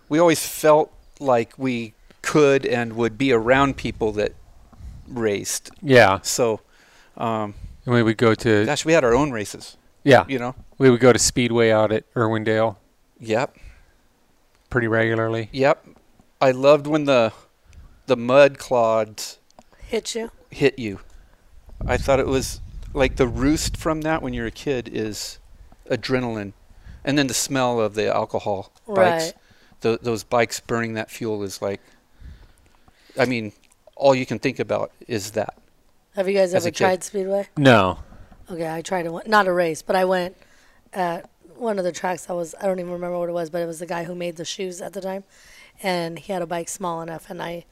we 0.10 0.20
always 0.20 0.46
felt 0.46 0.92
like 1.20 1.54
we 1.58 1.94
could 2.22 2.66
and 2.66 2.94
would 2.94 3.18
be 3.18 3.32
around 3.32 3.78
people 3.78 4.12
that 4.14 4.34
raced. 5.08 5.70
yeah. 5.82 6.20
So, 6.22 6.62
um, 7.16 7.54
And 7.88 7.96
we 7.96 8.04
would 8.04 8.18
go 8.18 8.36
to 8.36 8.66
gosh, 8.66 8.84
we 8.86 8.92
had 8.94 9.04
our 9.06 9.16
own 9.16 9.32
races. 9.32 9.78
yeah. 10.04 10.26
You 10.28 10.38
know. 10.40 10.56
We 10.78 10.90
would 10.92 11.00
go 11.00 11.12
to 11.14 11.18
Speedway 11.20 11.72
out 11.72 11.92
at 11.92 12.04
Irwindale 12.14 12.76
Yep. 13.20 13.56
pretty 14.70 14.88
regularly. 14.88 15.50
Yep. 15.54 15.86
I 16.42 16.52
loved 16.52 16.86
when 16.86 17.06
the 17.06 17.32
the 18.06 18.18
mud 18.18 18.58
clods 18.60 19.40
hit 19.80 20.14
you 20.16 20.32
hit 20.52 20.78
you. 20.78 21.00
I 21.86 21.96
thought 21.98 22.20
it 22.20 22.28
was 22.28 22.60
like 22.94 23.16
the 23.16 23.28
roost 23.28 23.78
from 23.78 24.02
that 24.02 24.22
when 24.22 24.34
you're 24.34 24.48
a 24.48 24.52
kid 24.52 24.90
is 24.92 25.40
adrenaline, 25.90 26.52
and 27.06 27.18
then 27.18 27.28
the 27.28 27.34
smell 27.34 27.80
of 27.80 27.96
the 27.96 28.14
alcohol 28.14 28.72
bikes. 28.86 28.98
Right. 28.98 29.34
Tho- 29.82 29.98
those 29.98 30.24
bikes 30.26 30.60
burning 30.60 30.94
that 30.96 31.10
fuel 31.10 31.42
is 31.44 31.62
like. 31.62 31.80
I 33.18 33.26
mean, 33.26 33.54
all 33.96 34.14
you 34.14 34.26
can 34.26 34.40
think 34.40 34.60
about 34.60 34.92
is 35.08 35.32
that. 35.32 35.56
Have 36.18 36.28
you 36.28 36.34
guys 36.34 36.54
As 36.54 36.66
a 36.66 36.68
ever 36.68 36.72
kid. 36.72 36.78
tried 36.84 37.04
speedway 37.06 37.48
No. 37.58 38.00
okay 38.52 38.70
i 38.70 38.82
tried 38.82 39.06
it 39.06 39.28
not 39.28 39.48
a 39.48 39.54
race 39.54 39.82
but 39.82 39.96
i 39.96 40.04
went 40.04 40.36
at 40.94 41.30
one 41.56 41.80
of 41.80 41.86
the 41.86 41.92
tracks 41.94 42.26
that 42.26 42.34
was 42.34 42.54
i 42.62 42.66
don't 42.68 42.80
even 42.80 42.92
remember 42.92 43.18
what 43.18 43.30
it 43.30 43.34
was 43.34 43.50
but 43.50 43.62
it 43.62 43.66
was 43.66 43.80
the 43.80 43.86
guy 43.86 44.04
who 44.04 44.14
made 44.16 44.36
the 44.36 44.46
shoes 44.46 44.82
at 44.82 44.92
the 44.94 45.02
time 45.02 45.24
and 45.82 46.20
he 46.20 46.34
had 46.34 46.42
a 46.42 46.48
bike 46.48 46.68
small 46.70 47.02
enough 47.02 47.30
and 47.30 47.42
i 47.42 47.64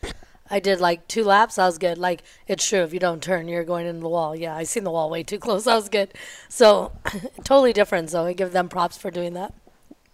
I 0.47 0.59
did 0.59 0.79
like 0.79 1.07
two 1.07 1.23
laps. 1.23 1.57
I 1.57 1.65
was 1.65 1.79
good. 1.79 1.97
Like 1.97 2.21
it's 2.47 2.63
true, 2.69 2.81
if 2.83 2.93
you 2.93 2.99
don't 2.99 3.19
turn, 3.19 3.47
you're 3.47 3.63
going 3.63 3.87
into 3.87 4.01
the 4.01 4.09
wall. 4.09 4.35
Yeah, 4.35 4.55
I 4.55 4.61
seen 4.61 4.83
the 4.83 4.91
wall 4.91 5.09
way 5.09 5.23
too 5.23 5.39
close. 5.39 5.65
I 5.73 5.73
was 5.73 5.89
good. 5.89 6.13
So 6.49 6.91
totally 7.43 7.73
different. 7.73 8.11
So 8.11 8.25
I 8.25 8.33
give 8.33 8.51
them 8.51 8.69
props 8.69 8.95
for 8.95 9.09
doing 9.09 9.33
that. 9.33 9.55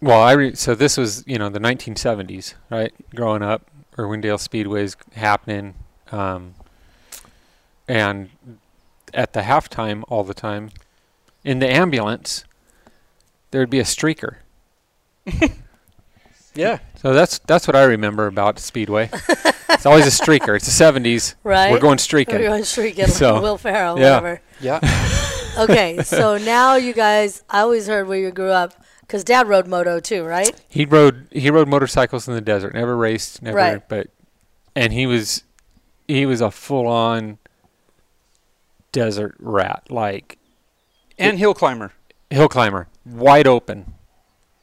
Well, 0.00 0.22
I 0.22 0.32
re- 0.32 0.54
so 0.54 0.74
this 0.74 0.96
was 0.96 1.22
you 1.26 1.36
know 1.38 1.50
the 1.50 1.60
1970s, 1.60 2.54
right? 2.70 2.94
Growing 3.14 3.42
up, 3.42 3.70
Irwindale 3.98 4.40
Speedway's 4.40 4.96
happening, 5.14 5.74
um, 6.10 6.54
and 7.92 8.30
at 9.12 9.32
the 9.32 9.40
halftime 9.42 10.02
all 10.08 10.24
the 10.24 10.34
time, 10.34 10.70
in 11.44 11.58
the 11.58 11.70
ambulance, 11.70 12.44
there'd 13.50 13.70
be 13.70 13.80
a 13.80 13.84
streaker. 13.84 14.36
Yeah. 16.54 16.80
So 16.96 17.14
that's 17.14 17.38
that's 17.38 17.66
what 17.66 17.76
I 17.76 17.84
remember 17.84 18.26
about 18.26 18.58
Speedway. 18.58 19.08
it's 19.70 19.86
always 19.86 20.06
a 20.06 20.24
streaker. 20.24 20.54
It's 20.54 20.66
the 20.66 20.84
70s. 20.84 21.34
Right. 21.42 21.72
We're 21.72 21.80
going 21.80 21.98
streaking. 21.98 22.34
We're 22.36 22.48
going 22.48 22.64
streaking. 22.64 23.06
So, 23.06 23.40
Will 23.40 23.58
Ferrell, 23.58 23.98
yeah. 23.98 24.16
whatever. 24.16 24.40
Yeah. 24.60 24.80
Okay, 25.58 26.02
so 26.02 26.38
now 26.38 26.76
you 26.76 26.94
guys, 26.94 27.44
I 27.50 27.60
always 27.60 27.86
heard 27.86 28.08
where 28.08 28.18
you 28.18 28.30
grew 28.30 28.48
up, 28.48 28.72
because 29.02 29.22
Dad 29.22 29.46
rode 29.48 29.66
moto 29.66 30.00
too, 30.00 30.24
right? 30.24 30.50
He 30.66 30.86
rode 30.86 31.28
he 31.30 31.50
rode 31.50 31.68
motorcycles 31.68 32.26
in 32.26 32.32
the 32.32 32.40
desert. 32.40 32.72
Never 32.72 32.96
raced, 32.96 33.42
never 33.42 33.58
Right. 33.58 33.86
but 33.86 34.06
and 34.74 34.94
he 34.94 35.04
was 35.06 35.44
he 36.08 36.24
was 36.24 36.40
a 36.40 36.50
full 36.50 36.86
on 36.86 37.36
desert 38.92 39.34
rat, 39.38 39.86
like 39.90 40.38
and 41.18 41.38
hill 41.38 41.54
climber. 41.54 41.92
hill 42.30 42.48
climber, 42.48 42.88
wide 43.04 43.46
open. 43.46 43.94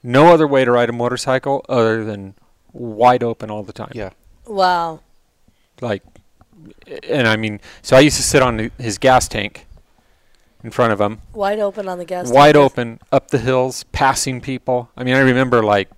No 0.01 0.27
other 0.33 0.47
way 0.47 0.63
to 0.63 0.71
ride 0.71 0.89
a 0.89 0.93
motorcycle 0.93 1.65
other 1.67 2.03
than 2.05 2.35
wide 2.71 3.23
open 3.23 3.51
all 3.51 3.63
the 3.63 3.73
time. 3.73 3.91
Yeah. 3.93 4.11
Wow. 4.45 5.01
Like 5.81 6.03
and 7.07 7.27
I 7.27 7.35
mean, 7.35 7.59
so 7.81 7.95
I 7.97 8.01
used 8.01 8.17
to 8.17 8.23
sit 8.23 8.41
on 8.41 8.71
his 8.77 8.97
gas 8.97 9.27
tank 9.27 9.65
in 10.63 10.71
front 10.71 10.91
of 10.91 10.99
him, 10.99 11.21
Wide 11.33 11.59
open 11.59 11.87
on 11.87 11.97
the 11.99 12.05
gas 12.05 12.29
wide 12.31 12.53
tank. 12.53 12.65
open 12.65 12.99
up 13.11 13.29
the 13.29 13.37
hills, 13.37 13.83
passing 13.91 14.41
people. 14.41 14.89
I 14.97 15.03
mean, 15.03 15.15
I 15.15 15.19
remember 15.19 15.63
like, 15.63 15.89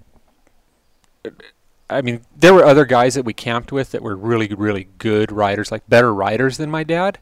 I 1.90 2.02
mean, 2.02 2.22
there 2.38 2.54
were 2.54 2.64
other 2.64 2.86
guys 2.86 3.16
that 3.16 3.26
we 3.26 3.34
camped 3.34 3.72
with 3.72 3.92
that 3.92 4.02
were 4.02 4.16
really, 4.16 4.48
really 4.48 4.88
good 4.98 5.32
riders, 5.32 5.72
like 5.72 5.88
better 5.90 6.14
riders 6.14 6.58
than 6.58 6.70
my 6.70 6.84
dad. 6.84 7.20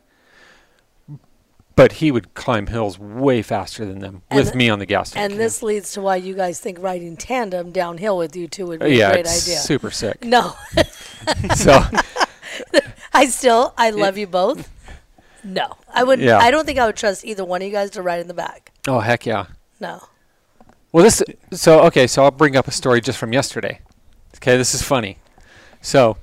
But 1.79 1.93
he 1.93 2.11
would 2.11 2.33
climb 2.33 2.67
hills 2.67 2.99
way 2.99 3.41
faster 3.41 3.85
than 3.85 3.99
them 3.99 4.21
And 4.29 4.37
with 4.37 4.53
me 4.53 4.67
on 4.67 4.79
the 4.79 4.85
gas 4.85 5.11
tank. 5.11 5.31
And 5.31 5.39
this 5.39 5.63
leads 5.63 5.93
to 5.93 6.01
why 6.01 6.17
you 6.17 6.35
guys 6.35 6.59
think 6.59 6.77
riding 6.81 7.15
tandem 7.15 7.71
downhill 7.71 8.17
with 8.17 8.35
you 8.35 8.49
two 8.49 8.67
would 8.67 8.81
be 8.81 8.97
yeah, 8.97 9.11
a 9.11 9.13
great 9.13 9.25
it's 9.25 9.47
idea. 9.47 9.59
super 9.59 9.89
sick. 9.89 10.25
No, 10.25 10.55
so 11.55 11.81
I 13.13 13.27
still, 13.27 13.73
I 13.77 13.91
love 13.91 14.17
you 14.17 14.27
both. 14.27 14.69
No, 15.41 15.77
I 15.93 16.03
would. 16.03 16.19
Yeah. 16.19 16.39
I 16.39 16.51
don't 16.51 16.65
think 16.65 16.79
I 16.79 16.85
would 16.85 16.97
trust 16.97 17.23
either 17.23 17.45
one 17.45 17.61
of 17.61 17.65
you 17.65 17.71
guys 17.71 17.91
to 17.91 18.01
ride 18.01 18.19
in 18.19 18.27
the 18.27 18.33
back. 18.33 18.73
oh 18.85 18.99
heck 18.99 19.25
yeah. 19.25 19.45
No. 19.79 20.03
Well, 20.91 21.05
this 21.05 21.23
so 21.53 21.83
okay. 21.83 22.07
So 22.07 22.25
I'll 22.25 22.31
bring 22.31 22.57
up 22.57 22.67
a 22.67 22.71
story 22.71 22.99
just 22.99 23.17
from 23.17 23.31
yesterday. 23.31 23.79
Okay, 24.35 24.57
this 24.57 24.73
is 24.73 24.81
funny. 24.81 25.19
So 25.79 26.17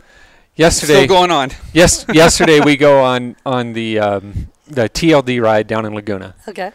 yesterday, 0.54 1.04
Still 1.04 1.06
going 1.06 1.30
on. 1.30 1.52
yes, 1.72 2.04
yesterday 2.12 2.60
we 2.64 2.76
go 2.76 3.02
on 3.02 3.36
on 3.46 3.72
the 3.72 3.98
um, 4.00 4.48
the 4.68 4.88
TLD 4.88 5.40
ride 5.42 5.66
down 5.66 5.84
in 5.84 5.94
Laguna. 5.94 6.34
Okay. 6.48 6.72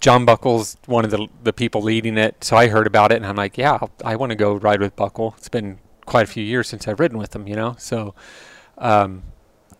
John 0.00 0.24
Buckle's 0.24 0.76
one 0.86 1.04
of 1.04 1.10
the 1.12 1.28
the 1.44 1.52
people 1.52 1.80
leading 1.80 2.18
it, 2.18 2.42
so 2.42 2.56
I 2.56 2.68
heard 2.68 2.86
about 2.86 3.12
it 3.12 3.16
and 3.16 3.26
I'm 3.26 3.36
like, 3.36 3.56
yeah, 3.56 3.78
I'll, 3.80 3.90
I 4.04 4.16
want 4.16 4.30
to 4.30 4.36
go 4.36 4.54
ride 4.54 4.80
with 4.80 4.96
Buckle. 4.96 5.34
It's 5.38 5.48
been 5.48 5.78
quite 6.06 6.24
a 6.24 6.26
few 6.26 6.42
years 6.42 6.68
since 6.68 6.88
I've 6.88 6.98
ridden 6.98 7.18
with 7.18 7.34
him, 7.36 7.46
you 7.46 7.54
know. 7.54 7.76
So, 7.78 8.14
um, 8.78 9.22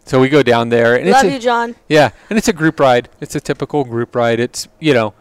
so 0.04 0.20
we 0.20 0.28
go 0.28 0.42
down 0.42 0.68
there 0.68 0.94
and 0.94 1.10
love 1.10 1.24
it's 1.24 1.32
a, 1.32 1.34
you, 1.34 1.40
John. 1.40 1.74
yeah, 1.88 2.10
and 2.30 2.38
it's 2.38 2.46
a 2.46 2.52
group 2.52 2.78
ride. 2.78 3.08
It's 3.20 3.34
a 3.34 3.40
typical 3.40 3.84
group 3.84 4.14
ride. 4.14 4.38
It's 4.38 4.68
you 4.78 4.94
know, 4.94 5.12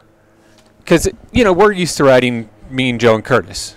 because 0.80 1.10
you 1.32 1.44
know 1.44 1.54
we're 1.54 1.72
used 1.72 1.98
to 1.98 2.04
riding 2.04 2.50
me 2.70 2.92
and 2.92 3.00
Joe 3.00 3.16
and 3.16 3.26
Curtis. 3.26 3.76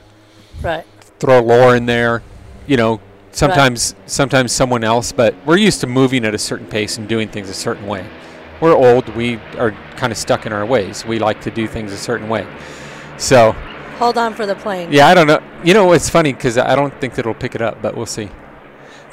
Right. 0.63 0.85
Throw 1.19 1.41
Laura 1.43 1.77
in 1.77 1.87
there, 1.87 2.23
you 2.67 2.77
know. 2.77 3.01
Sometimes, 3.33 3.97
sometimes 4.07 4.53
someone 4.53 4.85
else, 4.85 5.11
but 5.11 5.35
we're 5.45 5.57
used 5.57 5.81
to 5.81 5.89
moving 5.89 6.25
at 6.25 6.35
a 6.35 6.39
certain 6.39 6.69
pace 6.69 6.99
and 6.99 7.09
doing 7.09 7.29
things 7.29 7.51
a 7.51 7.55
certain 7.55 7.89
way. 7.89 8.07
We're 8.65 8.75
old. 8.75 9.15
We 9.15 9.37
are 9.59 9.73
kind 9.97 10.11
of 10.11 10.17
stuck 10.17 10.47
in 10.47 10.53
our 10.55 10.65
ways. 10.65 11.05
We 11.05 11.19
like 11.19 11.43
to 11.43 11.51
do 11.51 11.67
things 11.67 11.93
a 11.93 11.99
certain 11.99 12.31
way. 12.31 12.47
So, 13.19 13.53
Hold 13.99 14.17
on 14.17 14.33
for 14.33 14.47
the 14.47 14.55
plane. 14.55 14.91
yeah, 14.91 15.07
I 15.07 15.13
don't 15.13 15.27
know. 15.27 15.43
You 15.63 15.75
know, 15.75 15.93
it's 15.93 16.09
funny 16.09 16.33
because 16.33 16.57
I 16.57 16.75
don't 16.75 16.99
think 16.99 17.15
that 17.17 17.27
it'll 17.27 17.35
pick 17.35 17.55
it 17.55 17.61
up, 17.61 17.83
but 17.83 17.95
we'll 17.95 18.07
see. 18.07 18.31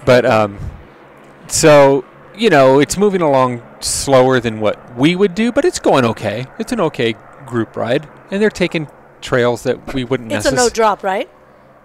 But 0.05 0.25
um, 0.25 0.57
so 1.47 2.05
you 2.33 2.49
know, 2.49 2.79
it's 2.79 2.97
moving 2.97 3.21
along 3.21 3.61
slower 3.81 4.39
than 4.39 4.61
what 4.61 4.95
we 4.95 5.17
would 5.17 5.35
do, 5.35 5.51
but 5.51 5.65
it's 5.65 5.79
going 5.79 6.05
okay. 6.05 6.45
It's 6.57 6.71
an 6.71 6.79
okay 6.79 7.15
group 7.45 7.75
ride, 7.75 8.07
and 8.31 8.41
they're 8.41 8.49
taking 8.49 8.87
trails 9.19 9.63
that 9.63 9.93
we 9.93 10.05
wouldn't 10.05 10.31
It's 10.31 10.45
a 10.45 10.55
no 10.55 10.69
drop, 10.69 11.03
right? 11.03 11.29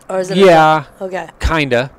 Or 0.08 0.20
is 0.20 0.30
it? 0.30 0.38
Yeah? 0.38 0.84
Okay. 1.00 1.28
kinda. 1.40 1.90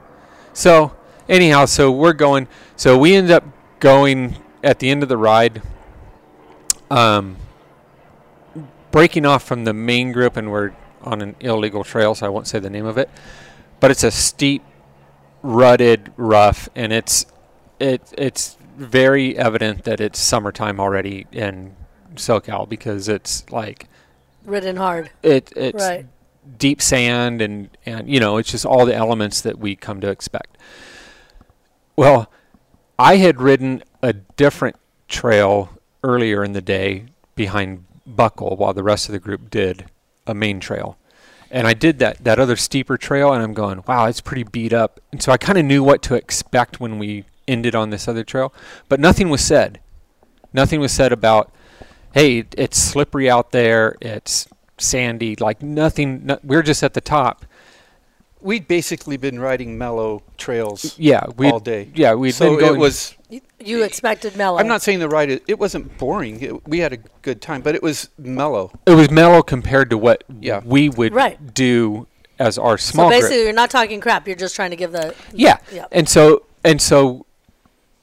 So 0.54 0.96
anyhow, 1.28 1.66
so 1.66 1.92
we're 1.92 2.14
going. 2.14 2.48
So 2.78 2.98
we 2.98 3.16
end 3.16 3.32
up 3.32 3.44
going 3.82 4.38
at 4.64 4.80
the 4.80 4.90
end 4.90 5.04
of 5.04 5.10
the 5.10 5.18
ride, 5.18 5.62
um, 6.90 7.38
breaking 8.92 9.26
off 9.26 9.44
from 9.44 9.66
the 9.66 9.74
main 9.74 10.12
group, 10.12 10.38
and 10.38 10.52
we're 10.52 10.74
on 11.04 11.22
an 11.22 11.36
illegal 11.40 11.84
trail. 11.84 12.16
So 12.16 12.26
I 12.26 12.30
won't 12.30 12.48
say 12.48 12.60
the 12.60 12.70
name 12.70 12.86
of 12.86 12.98
it, 12.98 13.10
but 13.80 13.92
it's 13.92 14.04
a 14.04 14.12
steep, 14.12 14.64
rutted, 15.44 16.12
rough, 16.18 16.70
and 16.76 16.92
it's 16.92 17.26
it 17.80 18.02
it's 18.18 18.58
very 18.78 19.38
evident 19.38 19.84
that 19.84 20.00
it's 20.00 20.20
summertime 20.20 20.80
already, 20.80 21.26
in 21.32 21.76
SoCal 22.16 22.68
because 22.68 23.08
it's 23.08 23.50
like 23.52 23.88
Ridden 24.46 24.78
hard. 24.78 25.12
it 25.24 25.52
it's 25.56 25.84
Right. 25.84 26.06
deep 26.58 26.82
sand 26.82 27.42
and 27.42 27.70
and 27.86 28.10
you 28.10 28.20
know 28.20 28.38
it's 28.38 28.52
just 28.52 28.66
all 28.66 28.86
the 28.86 28.96
elements 28.96 29.42
that 29.42 29.60
we 29.60 29.76
come 29.76 30.00
to 30.02 30.10
expect. 30.10 30.58
Well, 31.96 32.32
I 33.00 33.18
had 33.18 33.42
ridden 33.42 33.84
a 34.08 34.14
different 34.14 34.78
trail 35.10 35.70
earlier 36.02 36.42
in 36.44 36.54
the 36.54 36.62
day 36.62 37.06
behind 37.36 37.84
Buckle 38.06 38.56
while 38.56 38.74
the 38.74 38.84
rest 38.84 39.10
of 39.10 39.12
the 39.12 39.20
group 39.20 39.50
did 39.50 39.86
a 40.26 40.34
main 40.34 40.62
trail. 40.62 40.98
And 41.52 41.68
I 41.68 41.74
did 41.74 42.00
that 42.00 42.24
that 42.24 42.40
other 42.40 42.56
steeper 42.56 42.98
trail 42.98 43.34
and 43.34 43.44
I'm 43.44 43.54
going, 43.54 43.84
"Wow, 43.86 44.06
it's 44.06 44.22
pretty 44.22 44.44
beat 44.44 44.72
up." 44.74 45.00
And 45.12 45.22
so 45.22 45.32
I 45.32 45.38
kind 45.38 45.58
of 45.58 45.66
knew 45.66 45.84
what 45.84 46.02
to 46.04 46.16
expect 46.16 46.80
when 46.80 47.00
we 47.00 47.26
ended 47.48 47.76
on 47.76 47.90
this 47.90 48.08
other 48.08 48.24
trail, 48.24 48.54
but 48.90 49.00
nothing 49.00 49.30
was 49.30 49.42
said. 49.42 49.80
Nothing 50.54 50.80
was 50.80 50.92
said 50.94 51.12
about, 51.12 51.52
"Hey, 52.14 52.46
it's 52.58 52.78
slippery 52.78 53.30
out 53.30 53.52
there. 53.52 53.98
It's 54.02 54.48
sandy." 54.78 55.36
Like 55.36 55.62
nothing. 55.62 56.26
No, 56.26 56.40
we're 56.44 56.64
just 56.64 56.84
at 56.84 56.94
the 56.94 57.02
top. 57.02 57.46
We'd 58.40 58.68
basically 58.68 59.18
been 59.18 59.40
riding 59.40 59.78
mellow 59.78 60.24
trails 60.38 60.96
Yeah, 60.98 61.26
we 61.38 61.50
all 61.50 61.60
day. 61.60 61.90
Yeah, 61.94 62.14
we'd 62.14 62.32
so 62.32 62.52
been 62.52 62.60
going. 62.60 62.76
it 62.76 62.80
was. 62.80 63.17
You, 63.30 63.42
you 63.60 63.84
expected 63.84 64.36
mellow. 64.38 64.58
I'm 64.58 64.68
not 64.68 64.82
saying 64.82 65.00
the 65.00 65.10
ride. 65.10 65.30
It, 65.30 65.44
it 65.48 65.60
wasn't 65.60 65.98
boring. 65.98 66.42
It, 66.42 66.68
we 66.68 66.80
had 66.80 66.94
a 66.94 66.98
good 67.22 67.42
time, 67.42 67.62
but 67.62 67.76
it 67.76 67.84
was 67.84 68.10
mellow. 68.18 68.72
it 68.86 68.92
was 68.96 69.10
mellow 69.12 69.42
compared 69.42 69.90
to 69.90 69.98
what 69.98 70.24
Yeah. 70.40 70.62
we 70.64 70.88
would 70.90 71.14
Right. 71.14 71.54
do 71.54 72.08
as 72.40 72.58
our 72.58 72.78
So 72.78 72.92
small 72.94 73.10
group. 73.10 73.22
basically, 73.22 73.44
you're 73.44 73.54
not 73.54 73.70
talking 73.70 74.00
crap. 74.00 74.28
You're 74.28 74.38
just 74.38 74.56
trying 74.56 74.70
to 74.70 74.78
give 74.78 74.92
the. 74.94 75.14
Yeah. 75.34 75.58
Yeah. 75.74 75.88
And 75.92 76.08
so 76.08 76.44
and 76.64 76.82
so 76.82 77.26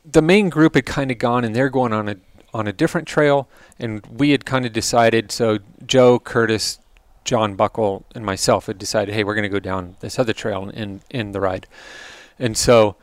the 0.04 0.20
main 0.20 0.50
group 0.50 0.74
had 0.74 0.84
kind 0.84 1.10
of 1.10 1.16
gone 1.18 1.44
and 1.44 1.56
they're 1.56 1.70
going 1.70 1.92
on 1.94 2.08
a 2.08 2.16
on 2.52 2.66
a 2.68 2.72
different 2.72 3.08
trail 3.08 3.48
and 3.78 4.04
we 4.06 4.30
had 4.30 4.44
kind 4.44 4.66
of 4.66 4.72
decided 4.72 5.32
so 5.32 5.58
Joe, 5.86 6.18
Curtis, 6.18 6.78
John 7.24 7.54
Buckle 7.56 8.04
and 8.14 8.24
myself 8.26 8.66
had 8.66 8.78
decided 8.78 9.14
hey, 9.14 9.24
we're 9.24 9.34
going 9.34 9.42
to 9.44 9.48
go 9.48 9.58
down 9.58 9.96
this 10.00 10.18
other 10.18 10.34
trail 10.34 10.68
in 10.68 11.00
in 11.08 11.32
the 11.32 11.40
ride. 11.40 11.66
And 12.38 12.56
so 12.58 12.92
d- 12.92 12.96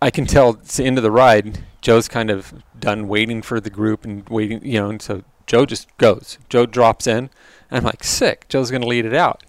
I 0.00 0.10
can 0.10 0.26
tell 0.26 0.50
it's 0.50 0.76
the 0.76 0.84
end 0.84 0.98
of 0.98 1.02
the 1.02 1.10
ride. 1.10 1.64
Joe's 1.80 2.08
kind 2.08 2.30
of 2.30 2.62
done 2.78 3.08
waiting 3.08 3.42
for 3.42 3.60
the 3.60 3.70
group 3.70 4.04
and 4.04 4.28
waiting, 4.28 4.64
you 4.64 4.80
know, 4.80 4.90
and 4.90 5.02
so 5.02 5.22
Joe 5.46 5.66
just 5.66 5.94
goes. 5.98 6.38
Joe 6.48 6.66
drops 6.66 7.06
in. 7.06 7.30
And 7.70 7.78
I'm 7.78 7.84
like, 7.84 8.04
sick. 8.04 8.46
Joe's 8.48 8.70
going 8.70 8.82
to 8.82 8.88
lead 8.88 9.04
it 9.04 9.14
out. 9.14 9.42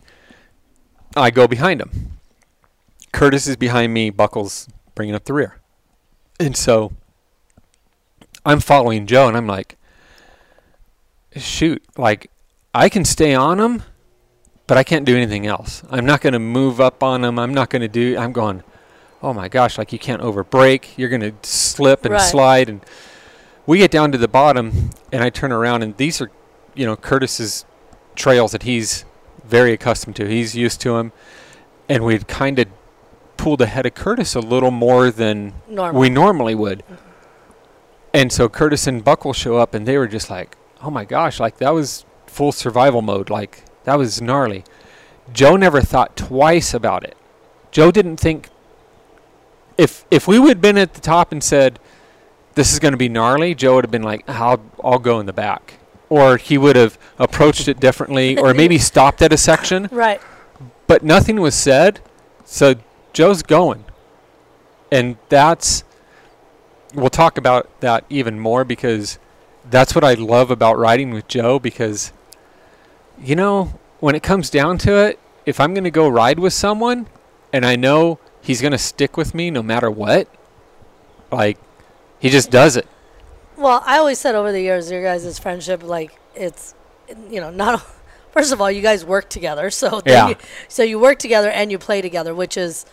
I 1.15 1.29
go 1.29 1.47
behind 1.47 1.81
him. 1.81 2.17
Curtis 3.11 3.47
is 3.47 3.55
behind 3.55 3.93
me, 3.93 4.09
Buckles 4.09 4.67
bringing 4.95 5.13
up 5.13 5.25
the 5.25 5.33
rear. 5.33 5.59
And 6.39 6.57
so 6.57 6.93
I'm 8.45 8.59
following 8.59 9.05
Joe, 9.05 9.27
and 9.27 9.37
I'm 9.37 9.45
like, 9.47 9.77
shoot, 11.35 11.83
like, 11.97 12.31
I 12.73 12.89
can 12.89 13.05
stay 13.05 13.35
on 13.35 13.59
him, 13.59 13.83
but 14.65 14.77
I 14.77 14.83
can't 14.83 15.05
do 15.05 15.15
anything 15.15 15.45
else. 15.45 15.83
I'm 15.91 16.05
not 16.05 16.21
going 16.21 16.33
to 16.33 16.39
move 16.39 16.81
up 16.81 17.03
on 17.03 17.23
him. 17.23 17.37
I'm 17.37 17.53
not 17.53 17.69
going 17.69 17.83
to 17.83 17.87
do, 17.87 18.17
I'm 18.17 18.31
going, 18.31 18.63
oh 19.23 19.33
my 19.33 19.47
gosh, 19.47 19.77
like, 19.77 19.91
you 19.93 19.99
can't 19.99 20.21
over 20.21 20.43
brake. 20.43 20.97
You're 20.97 21.09
going 21.09 21.21
to 21.21 21.33
slip 21.47 22.05
and 22.05 22.13
Right. 22.13 22.21
slide. 22.21 22.69
And 22.69 22.81
we 23.65 23.77
get 23.79 23.89
down 23.89 24.11
to 24.11 24.17
the 24.17 24.27
bottom, 24.27 24.89
and 25.11 25.23
I 25.23 25.29
turn 25.29 25.51
around, 25.51 25.81
and 25.81 25.95
these 25.97 26.21
are, 26.21 26.29
you 26.75 26.85
know, 26.85 26.95
Curtis's 26.95 27.65
trails 28.15 28.51
that 28.51 28.63
he's 28.63 29.05
very 29.45 29.71
accustomed 29.73 30.15
to. 30.17 30.27
He's 30.27 30.55
used 30.55 30.81
to 30.81 30.93
them. 30.97 31.11
And 31.89 32.03
we'd 32.05 32.27
kind 32.27 32.59
of 32.59 32.67
pulled 33.37 33.61
ahead 33.61 33.85
of 33.85 33.93
Curtis 33.93 34.35
a 34.35 34.39
little 34.39 34.71
more 34.71 35.09
than 35.09 35.53
Normal. 35.67 35.99
we 36.01 36.09
normally 36.09 36.55
would. 36.55 36.79
Mm-hmm. 36.79 36.95
And 38.13 38.31
so 38.31 38.47
Curtis 38.47 38.85
and 38.87 39.03
Buckle 39.03 39.33
show 39.33 39.57
up, 39.57 39.73
and 39.73 39.85
they 39.87 39.97
were 39.97 40.07
just 40.07 40.29
like, 40.29 40.55
"Oh 40.83 40.91
my 40.91 41.03
gosh! 41.03 41.39
Like 41.39 41.57
that 41.57 41.73
was 41.73 42.05
full 42.27 42.51
survival 42.51 43.01
mode. 43.01 43.29
Like 43.31 43.63
that 43.85 43.97
was 43.97 44.21
gnarly." 44.21 44.63
Joe 45.33 45.55
never 45.55 45.81
thought 45.81 46.15
twice 46.15 46.73
about 46.75 47.03
it. 47.03 47.17
Joe 47.71 47.89
didn't 47.91 48.17
think 48.17 48.49
if 49.77 50.05
if 50.11 50.27
we 50.27 50.39
would 50.39 50.49
have 50.49 50.61
been 50.61 50.77
at 50.77 50.93
the 50.93 51.01
top 51.01 51.31
and 51.31 51.43
said, 51.43 51.79
"This 52.55 52.73
is 52.73 52.79
going 52.79 52.93
to 52.93 52.97
be 52.97 53.09
gnarly," 53.09 53.55
Joe 53.55 53.75
would 53.75 53.85
have 53.85 53.91
been 53.91 54.03
like, 54.03 54.27
"I'll 54.29 54.61
I'll 54.83 54.99
go 54.99 55.19
in 55.19 55.25
the 55.25 55.33
back," 55.33 55.75
or 56.09 56.37
he 56.37 56.57
would 56.57 56.75
have 56.75 56.97
approached 57.17 57.67
it 57.67 57.79
differently, 57.79 58.37
or 58.37 58.53
maybe 58.61 58.77
stopped 58.77 59.21
at 59.21 59.33
a 59.33 59.37
section 59.37 59.89
right. 59.91 60.21
but 60.87 61.03
nothing 61.03 61.41
was 61.41 61.55
said. 61.55 61.99
So 62.45 62.75
Joe's 63.13 63.43
going. 63.43 63.85
And 64.91 65.17
that's 65.29 65.83
we'll 66.93 67.09
talk 67.09 67.37
about 67.37 67.79
that 67.79 68.05
even 68.09 68.39
more 68.39 68.63
because 68.63 69.17
that's 69.69 69.95
what 69.95 70.03
I 70.03 70.13
love 70.13 70.51
about 70.51 70.77
riding 70.77 71.11
with 71.11 71.27
Joe 71.27 71.57
because 71.57 72.13
you 73.19 73.35
know, 73.35 73.79
when 73.99 74.15
it 74.15 74.23
comes 74.23 74.49
down 74.49 74.77
to 74.79 74.97
it, 74.97 75.19
if 75.45 75.59
I'm 75.59 75.73
going 75.73 75.83
to 75.83 75.91
go 75.91 76.07
ride 76.07 76.39
with 76.39 76.53
someone 76.53 77.07
and 77.51 77.65
I 77.65 77.75
know 77.75 78.19
he's 78.43 78.61
going 78.61 78.73
to 78.73 78.77
stick 78.77 79.17
with 79.17 79.33
me 79.33 79.49
no 79.49 79.63
matter 79.63 79.89
what, 79.89 80.27
like 81.31 81.57
he 82.19 82.29
just 82.29 82.51
does 82.51 82.77
it. 82.77 82.87
Well, 83.57 83.81
I 83.85 83.97
always 83.97 84.19
said 84.19 84.35
over 84.35 84.51
the 84.51 84.61
years, 84.61 84.91
your 84.91 85.01
guys' 85.03 85.39
friendship, 85.39 85.83
like 85.83 86.19
it's, 86.35 86.75
you 87.29 87.41
know, 87.41 87.49
not. 87.49 87.85
First 88.31 88.51
of 88.51 88.59
all, 88.59 88.71
you 88.71 88.81
guys 88.81 89.05
work 89.05 89.29
together, 89.29 89.69
so 89.69 90.01
Yeah. 90.05 90.29
you, 90.29 90.35
so 90.67 90.81
you 90.81 90.99
work 90.99 91.19
together 91.19 91.51
and 91.51 91.71
you 91.71 91.77
play 91.77 92.01
together, 92.01 92.33
which 92.33 92.57
is, 92.57 92.85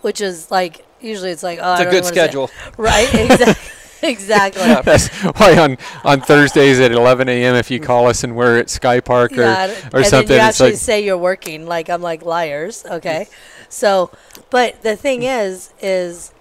which 0.00 0.20
is 0.20 0.50
like 0.50 0.84
usually 1.00 1.30
it's 1.30 1.44
like 1.44 1.60
oh, 1.62 1.74
It's 1.74 1.82
a 1.82 1.90
good 1.90 2.04
schedule. 2.04 2.50
right? 2.76 3.08
Exactly. 3.14 4.08
exactly. 4.08 4.62
That's 4.62 5.08
why 5.38 5.56
on, 5.58 5.78
on 6.04 6.20
Thursdays 6.20 6.80
at 6.80 6.90
11 6.90 7.28
a.m. 7.28 7.54
if 7.54 7.70
you 7.70 7.78
call 7.78 8.06
us 8.06 8.24
and 8.24 8.34
we're 8.34 8.58
at 8.58 8.70
Sky 8.70 8.98
Park 9.00 9.32
or, 9.32 9.42
Yeah, 9.42 9.66
or 9.92 9.98
and 9.98 10.06
something, 10.06 10.28
then 10.28 10.38
you 10.38 10.42
actually 10.42 10.70
like 10.70 10.78
say 10.80 11.04
you're 11.04 11.16
working. 11.18 11.66
Like 11.66 11.88
I'm 11.88 12.02
like 12.02 12.24
liars. 12.24 12.84
Okay, 12.84 13.28
so 13.68 14.10
but 14.50 14.82
the 14.82 14.96
thing 14.96 15.22
is, 15.22 15.72
is 15.80 16.32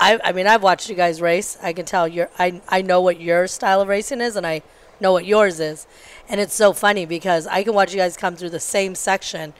I 0.00 0.18
I 0.24 0.32
mean 0.32 0.46
I've 0.46 0.62
watched 0.62 0.88
you 0.88 0.94
guys 0.94 1.20
race. 1.20 1.58
I 1.62 1.72
can 1.72 1.84
tell 1.86 2.06
you're 2.08 2.30
I 2.38 2.60
I 2.68 2.82
know 2.82 3.00
what 3.00 3.20
your 3.20 3.46
style 3.46 3.80
of 3.80 3.88
racing 3.88 4.20
is, 4.20 4.36
and 4.36 4.46
I 4.46 4.62
know 5.00 5.12
what 5.12 5.24
yours 5.24 5.60
is, 5.60 5.86
and 6.28 6.40
it's 6.40 6.54
so 6.54 6.72
funny 6.72 7.06
because 7.06 7.46
I 7.46 7.62
can 7.62 7.74
watch 7.74 7.92
you 7.92 7.98
guys 7.98 8.16
come 8.16 8.36
through 8.36 8.50
the 8.50 8.60
same 8.60 8.94
section, 8.94 9.54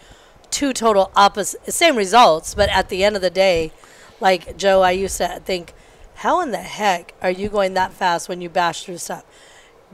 two 0.51 0.73
total 0.73 1.11
opposite, 1.15 1.73
same 1.73 1.97
results, 1.97 2.55
but 2.55 2.69
at 2.71 2.89
the 2.89 3.05
end 3.05 3.17
of 3.17 3.23
the 3.23 3.31
day, 3.31 3.73
like 4.21 4.57
Joe, 4.57 4.83
I 4.83 4.93
used 4.93 5.19
to 5.19 5.41
think, 5.45 5.75
how 6.17 6.41
in 6.41 6.51
the 6.51 6.59
heck 6.59 7.15
are 7.23 7.31
you 7.31 7.49
going 7.49 7.75
that 7.75 7.93
fast 7.93 8.29
when 8.29 8.41
you 8.41 8.49
bash 8.49 8.85
through 8.85 8.99
stuff? 8.99 9.25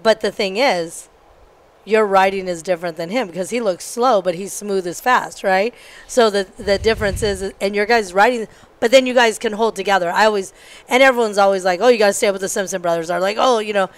But 0.03 0.21
the 0.21 0.33
thing 0.33 0.57
is, 0.57 1.09
your 1.85 2.07
riding 2.07 2.49
is 2.49 2.63
different 2.63 2.97
than 2.97 3.11
him 3.11 3.27
because 3.27 3.51
he 3.51 3.61
looks 3.61 3.85
slow, 3.85 4.23
but 4.23 4.35
he's 4.35 4.53
smooth 4.53 4.87
as 4.87 5.01
fast, 5.01 5.45
right? 5.45 5.75
So 6.07 6.31
the 6.31 6.47
the 6.57 6.79
difference 6.79 7.23
is, 7.23 7.53
and 7.61 7.75
your 7.75 7.87
guys' 7.87 8.13
riding, 8.13 8.49
but 8.81 8.91
then 8.91 9.07
you 9.07 9.15
guys 9.15 9.39
can 9.39 9.53
hold 9.53 9.77
together. 9.77 10.11
I 10.11 10.25
always, 10.27 10.53
and 10.89 11.03
everyone's 11.03 11.39
always 11.39 11.65
like, 11.65 11.81
oh, 11.81 11.89
you 11.89 11.99
guys 11.99 12.17
stay 12.17 12.29
up 12.29 12.35
with 12.35 12.43
the 12.43 12.49
Simpson 12.49 12.81
brothers. 12.83 13.11
Are 13.11 13.21
like, 13.21 13.37
oh, 13.39 13.59
you 13.59 13.73
know, 13.73 13.91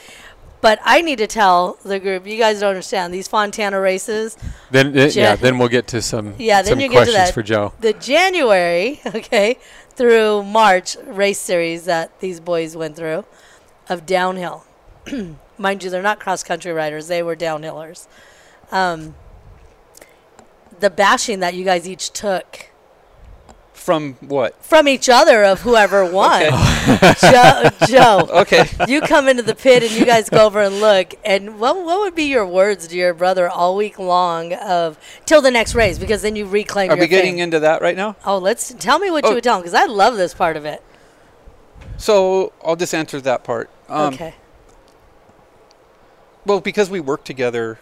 but 0.61 0.81
I 0.85 1.01
need 1.01 1.18
to 1.18 1.27
tell 1.27 1.79
the 1.85 2.01
group, 2.01 2.27
you 2.27 2.38
guys 2.38 2.61
don't 2.61 2.70
understand 2.70 3.12
these 3.12 3.29
Fontana 3.29 3.81
races. 3.81 4.37
Then, 4.70 4.92
then 4.92 5.11
yeah, 5.12 5.37
then 5.37 5.59
we'll 5.59 5.68
get 5.68 5.87
to 5.88 6.03
some 6.03 6.35
Yeah, 6.38 6.62
then 6.62 6.72
some 6.72 6.81
you 6.81 6.88
get 6.88 7.05
to 7.07 7.12
questions 7.12 7.29
that. 7.29 7.35
for 7.35 7.42
Joe. 7.42 7.72
The 7.81 7.92
January, 7.92 9.01
okay, 9.07 9.59
through 9.90 10.42
March 10.42 10.96
race 11.05 11.38
series 11.38 11.85
that 11.85 12.18
these 12.20 12.40
boys 12.40 12.77
went 12.77 12.96
through 12.96 13.25
of 13.88 14.07
downhill. 14.07 14.64
Mind 15.59 15.83
you, 15.85 15.90
they're 15.90 16.03
not 16.03 16.21
cross 16.21 16.42
country 16.42 16.73
riders; 16.73 17.09
they 17.09 17.23
were 17.23 17.37
downhillers. 17.37 18.07
Um, 18.71 19.14
the 20.81 20.90
bashing 20.90 21.40
that 21.40 21.55
you 21.55 21.64
guys 21.64 21.88
each 21.88 22.11
took 22.12 22.69
From 23.73 24.14
what? 24.21 24.62
from 24.62 24.88
each 24.88 25.09
other 25.09 25.45
of 25.45 25.62
whoever 25.62 26.05
won. 26.11 26.42
Okay. 26.42 27.14
Joe, 27.21 27.71
Joe, 27.87 28.29
Okay. 28.40 28.64
you 28.88 29.01
come 29.01 29.29
into 29.29 29.42
the 29.42 29.55
pit 29.55 29.83
and 29.83 29.92
you 29.92 30.05
guys 30.05 30.29
go 30.29 30.45
over 30.47 30.61
and 30.61 30.81
look. 30.81 31.14
And 31.25 31.59
what 31.59 31.77
what 31.77 32.01
would 32.01 32.14
be 32.14 32.25
your 32.25 32.47
words 32.47 32.88
to 32.88 32.97
your 32.97 33.14
brother 33.14 33.49
all 33.49 33.77
week 33.77 33.99
long 33.99 34.53
of 34.55 34.99
till 35.25 35.40
the 35.40 35.51
next 35.51 35.75
race? 35.75 35.99
Because 35.99 36.21
then 36.23 36.37
you 36.37 36.47
reclaim. 36.47 36.90
Are 36.90 36.97
your 36.97 37.05
we 37.05 37.09
getting 37.09 37.35
fame. 37.37 37.45
into 37.45 37.61
that 37.61 37.81
right 37.81 37.97
now? 37.97 38.16
Oh, 38.27 38.37
let's 38.38 38.75
tell 38.75 38.99
me 38.99 39.11
what 39.11 39.25
you 39.25 39.31
Oh. 39.31 39.35
would 39.35 39.45
tell 39.45 39.57
him 39.57 39.62
because 39.62 39.75
I 39.75 39.87
love 39.87 40.16
this 40.16 40.35
part 40.35 40.57
of 40.57 40.64
it. 40.66 40.83
So 41.97 42.53
I'll 42.62 42.77
just 42.77 42.92
answer 42.95 43.21
that 43.23 43.42
part. 43.45 43.71
Um, 43.88 44.12
okay. 44.14 44.35
Well, 46.47 46.61
because 46.61 46.89
we 46.89 47.01
work 47.01 47.25
together, 47.25 47.81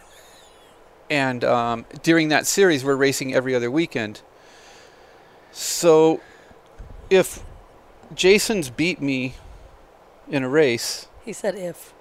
and 1.10 1.44
um, 1.44 1.84
during 2.02 2.28
that 2.30 2.46
series, 2.46 2.82
we're 2.82 2.96
racing 2.96 3.34
every 3.34 3.54
other 3.54 3.70
weekend. 3.70 4.22
So, 5.52 6.22
if 7.10 7.42
Jason's 8.14 8.70
beat 8.70 9.02
me 9.02 9.34
in 10.30 10.42
a 10.42 10.48
race 10.48 11.08
He 11.26 11.34
said 11.34 11.56
if. 11.56 11.92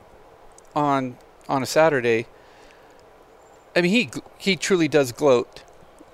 on 0.74 1.18
on 1.50 1.62
a 1.62 1.66
Saturday, 1.66 2.28
I 3.76 3.82
mean 3.82 3.92
he 3.92 4.10
he 4.38 4.56
truly 4.56 4.88
does 4.88 5.12
gloat, 5.12 5.64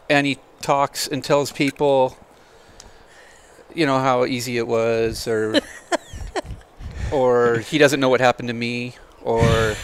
and 0.09 0.25
he 0.25 0.39
talks 0.61 1.07
and 1.07 1.23
tells 1.23 1.51
people, 1.51 2.17
you 3.75 3.85
know 3.85 3.99
how 3.99 4.25
easy 4.25 4.57
it 4.57 4.67
was, 4.67 5.27
or 5.27 5.61
or 7.11 7.59
he 7.59 7.77
doesn't 7.77 7.99
know 7.99 8.09
what 8.09 8.19
happened 8.19 8.47
to 8.47 8.55
me, 8.55 8.95
or 9.23 9.47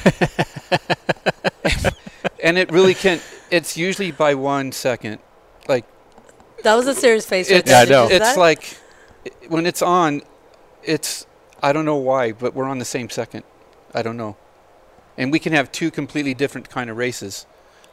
and 2.43 2.57
it 2.57 2.71
really 2.71 2.93
can. 2.93 3.19
It's 3.51 3.77
usually 3.77 4.11
by 4.11 4.35
one 4.35 4.71
second. 4.71 5.19
Like 5.67 5.85
That 6.63 6.75
was 6.75 6.87
a 6.87 6.95
serious 6.95 7.25
face. 7.25 7.49
It's. 7.49 7.69
Yeah, 7.69 7.81
I 7.81 7.85
know. 7.85 8.07
Did 8.07 8.21
you 8.21 8.25
see 8.25 8.29
it's 8.29 8.37
like 8.37 8.77
when 9.47 9.65
it's 9.65 9.81
on, 9.81 10.21
it's 10.83 11.25
I 11.61 11.73
don't 11.73 11.85
know 11.85 11.95
why, 11.95 12.31
but 12.31 12.53
we're 12.53 12.65
on 12.65 12.79
the 12.79 12.85
same 12.85 13.09
second. 13.09 13.43
I 13.93 14.01
don't 14.01 14.17
know, 14.17 14.35
and 15.17 15.31
we 15.31 15.39
can 15.39 15.53
have 15.53 15.71
two 15.71 15.89
completely 15.91 16.33
different 16.33 16.69
kind 16.69 16.89
of 16.89 16.97
races. 16.97 17.45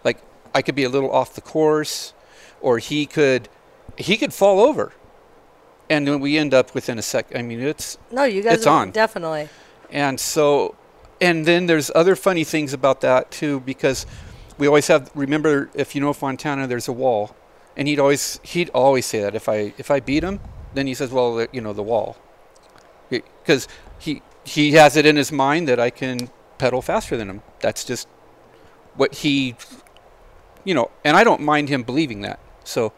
Like 0.05 0.19
I 0.55 0.63
could 0.63 0.75
be 0.75 0.85
a 0.85 0.89
little 0.89 1.11
off 1.11 1.35
the 1.35 1.41
course, 1.41 2.13
or 2.61 2.79
he 2.79 3.07
could 3.07 3.49
he 3.97 4.17
could 4.17 4.35
fall 4.35 4.61
over, 4.61 4.93
and 5.89 6.07
then 6.07 6.21
we 6.21 6.37
end 6.39 6.53
up 6.55 6.75
within 6.75 6.99
a 6.99 7.03
sec. 7.03 7.35
I 7.35 7.43
mean, 7.43 7.61
it's 7.61 7.99
no, 8.11 8.25
you 8.25 8.43
guys 8.43 8.59
it's 8.59 8.67
are- 8.67 8.83
on. 8.83 8.91
definitely. 8.91 9.49
and 9.91 10.19
so, 10.19 10.75
and 11.23 11.47
then 11.47 11.67
there's 11.67 11.91
other 11.95 12.17
funny 12.17 12.45
things 12.45 12.73
about 12.73 13.01
that 13.01 13.31
too, 13.31 13.61
because 13.61 14.07
we 14.59 14.67
always 14.67 14.89
have. 14.89 15.11
Remember, 15.15 15.71
if 15.73 15.95
you 15.95 16.01
know 16.01 16.13
Fontana, 16.13 16.67
there's 16.67 16.89
a 16.89 16.93
wall, 16.93 17.35
and 17.77 17.89
he'd 17.89 18.01
always 18.01 18.41
he'd 18.43 18.71
always 18.75 19.07
say 19.07 19.21
that 19.23 19.35
if 19.35 19.49
I 19.49 19.73
if 19.79 19.91
I 19.91 20.01
beat 20.01 20.25
him, 20.25 20.41
then 20.75 20.87
he 20.87 20.95
says, 20.95 21.11
well, 21.11 21.47
you 21.53 21.61
know, 21.61 21.73
the 21.73 21.83
wall, 21.83 22.17
because 23.09 23.69
he 23.99 24.21
he 24.45 24.73
has 24.73 24.97
it 24.97 25.07
in 25.07 25.17
his 25.17 25.31
mind 25.31 25.69
that 25.69 25.79
I 25.79 25.91
can 25.91 26.29
pedal 26.59 26.83
faster 26.83 27.17
than 27.17 27.31
him. 27.31 27.43
That's 27.61 27.85
just 27.85 28.09
what 28.97 29.15
he, 29.15 29.55
you 30.65 30.75
know, 30.75 30.91
and 31.05 31.17
I 31.17 31.25
don't 31.25 31.41
mind 31.41 31.69
him 31.69 31.83
believing 31.85 32.23
that. 32.23 32.41
So. 32.65 32.93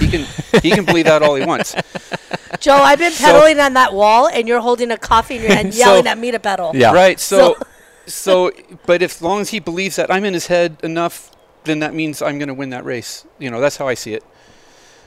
He 0.00 0.08
can 0.08 0.26
he 0.62 0.70
can 0.70 0.84
believe 0.84 1.04
that 1.04 1.22
all 1.22 1.34
he 1.36 1.44
wants. 1.44 1.74
Joe, 2.60 2.74
I've 2.74 2.98
been 2.98 3.12
So- 3.12 3.24
pedaling 3.26 3.60
on 3.60 3.74
that 3.74 3.94
wall, 3.94 4.28
and 4.28 4.48
you're 4.48 4.60
holding 4.60 4.90
a 4.90 4.98
coffee 4.98 5.36
in 5.36 5.42
your 5.42 5.54
hand, 5.54 5.72
So- 5.74 5.78
yelling 5.78 6.06
at 6.06 6.18
me 6.18 6.30
to 6.32 6.38
pedal. 6.40 6.72
Yeah. 6.74 6.92
Right. 6.92 7.18
So, 7.20 7.54
So- 7.54 7.62
so, 8.06 8.50
but 8.86 9.02
if, 9.02 9.12
as 9.16 9.22
long 9.22 9.40
as 9.42 9.50
he 9.50 9.60
believes 9.60 9.96
that 9.96 10.10
I'm 10.10 10.24
in 10.24 10.34
his 10.34 10.48
head 10.48 10.78
enough, 10.82 11.30
then 11.64 11.78
that 11.80 11.94
means 11.94 12.22
I'm 12.22 12.38
going 12.38 12.48
to 12.48 12.54
win 12.54 12.70
that 12.70 12.84
race. 12.84 13.24
You 13.38 13.50
know, 13.50 13.60
that's 13.60 13.76
how 13.76 13.86
I 13.86 13.94
see 13.94 14.14
it. 14.14 14.24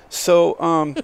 So, 0.10 0.60
um, 0.60 0.96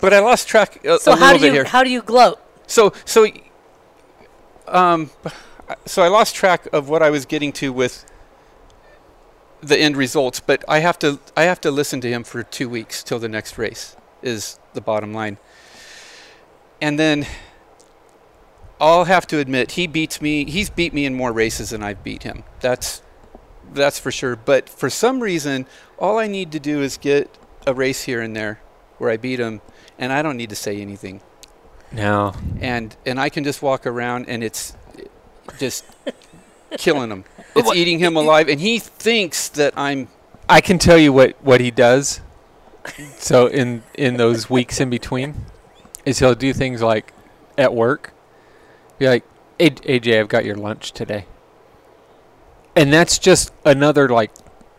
but 0.00 0.12
I 0.12 0.18
lost 0.18 0.48
track 0.48 0.84
a, 0.84 0.98
So 0.98 1.12
a 1.12 1.16
how 1.16 1.26
little 1.32 1.38
do 1.38 1.42
bit 1.42 1.46
you 1.48 1.52
here. 1.54 1.64
how 1.64 1.82
do 1.84 1.90
you 1.90 2.02
gloat? 2.02 2.38
So, 2.66 2.92
so, 3.04 3.26
um, 4.66 5.10
so 5.86 6.02
I 6.02 6.08
lost 6.08 6.34
track 6.34 6.68
of 6.72 6.88
what 6.88 7.02
I 7.02 7.10
was 7.10 7.24
getting 7.24 7.52
to 7.52 7.72
with 7.72 8.04
the 9.62 9.78
end 9.78 9.96
results. 9.96 10.40
But 10.40 10.64
I 10.68 10.78
have 10.80 10.98
to, 11.00 11.18
I 11.36 11.44
have 11.44 11.60
to 11.62 11.70
listen 11.70 12.00
to 12.02 12.08
him 12.08 12.24
for 12.24 12.42
two 12.42 12.68
weeks 12.68 13.02
till 13.02 13.18
the 13.18 13.28
next 13.28 13.58
race. 13.58 13.96
Is 14.22 14.58
the 14.74 14.80
bottom 14.80 15.12
line. 15.12 15.38
And 16.80 16.98
then 16.98 17.26
I'll 18.80 19.04
have 19.04 19.26
to 19.28 19.38
admit 19.38 19.72
he 19.72 19.86
beats 19.86 20.20
me. 20.20 20.44
He's 20.44 20.70
beat 20.70 20.92
me 20.92 21.04
in 21.04 21.14
more 21.14 21.32
races 21.32 21.70
than 21.70 21.82
I've 21.82 22.02
beat 22.04 22.22
him. 22.24 22.44
That's 22.60 23.02
that's 23.72 23.98
for 23.98 24.10
sure. 24.10 24.34
But 24.36 24.68
for 24.68 24.88
some 24.90 25.20
reason, 25.20 25.66
all 25.98 26.18
I 26.18 26.26
need 26.26 26.52
to 26.52 26.60
do 26.60 26.80
is 26.82 26.96
get 26.96 27.30
a 27.66 27.74
race 27.74 28.02
here 28.04 28.20
and 28.20 28.34
there 28.34 28.60
where 28.98 29.10
I 29.10 29.16
beat 29.16 29.38
him, 29.38 29.60
and 29.98 30.12
I 30.12 30.22
don't 30.22 30.36
need 30.36 30.50
to 30.50 30.56
say 30.56 30.80
anything 30.80 31.20
No. 31.92 32.32
and 32.60 32.96
and 33.06 33.20
I 33.20 33.28
can 33.28 33.44
just 33.44 33.62
walk 33.62 33.86
around 33.86 34.28
and 34.28 34.42
it's 34.42 34.74
just 35.58 35.84
killing 36.76 37.10
him. 37.10 37.24
It's 37.56 37.74
eating 37.74 37.98
him 37.98 38.16
alive, 38.16 38.48
and 38.48 38.60
he 38.60 38.78
thinks 38.78 39.48
that 39.50 39.74
I'm. 39.76 40.08
I 40.48 40.60
can 40.60 40.78
tell 40.78 40.98
you 40.98 41.12
what, 41.12 41.36
what 41.42 41.60
he 41.60 41.70
does. 41.70 42.20
So 43.16 43.46
in 43.46 43.82
in 43.94 44.16
those 44.16 44.48
weeks 44.48 44.80
in 44.80 44.90
between, 44.90 45.34
is 46.04 46.20
he'll 46.20 46.34
do 46.34 46.52
things 46.52 46.82
like 46.82 47.12
at 47.56 47.74
work, 47.74 48.12
be 48.98 49.08
like, 49.08 49.24
"Hey, 49.58 49.70
AJ, 49.70 50.20
I've 50.20 50.28
got 50.28 50.44
your 50.44 50.56
lunch 50.56 50.92
today," 50.92 51.26
and 52.76 52.92
that's 52.92 53.18
just 53.18 53.52
another 53.64 54.08
like 54.08 54.30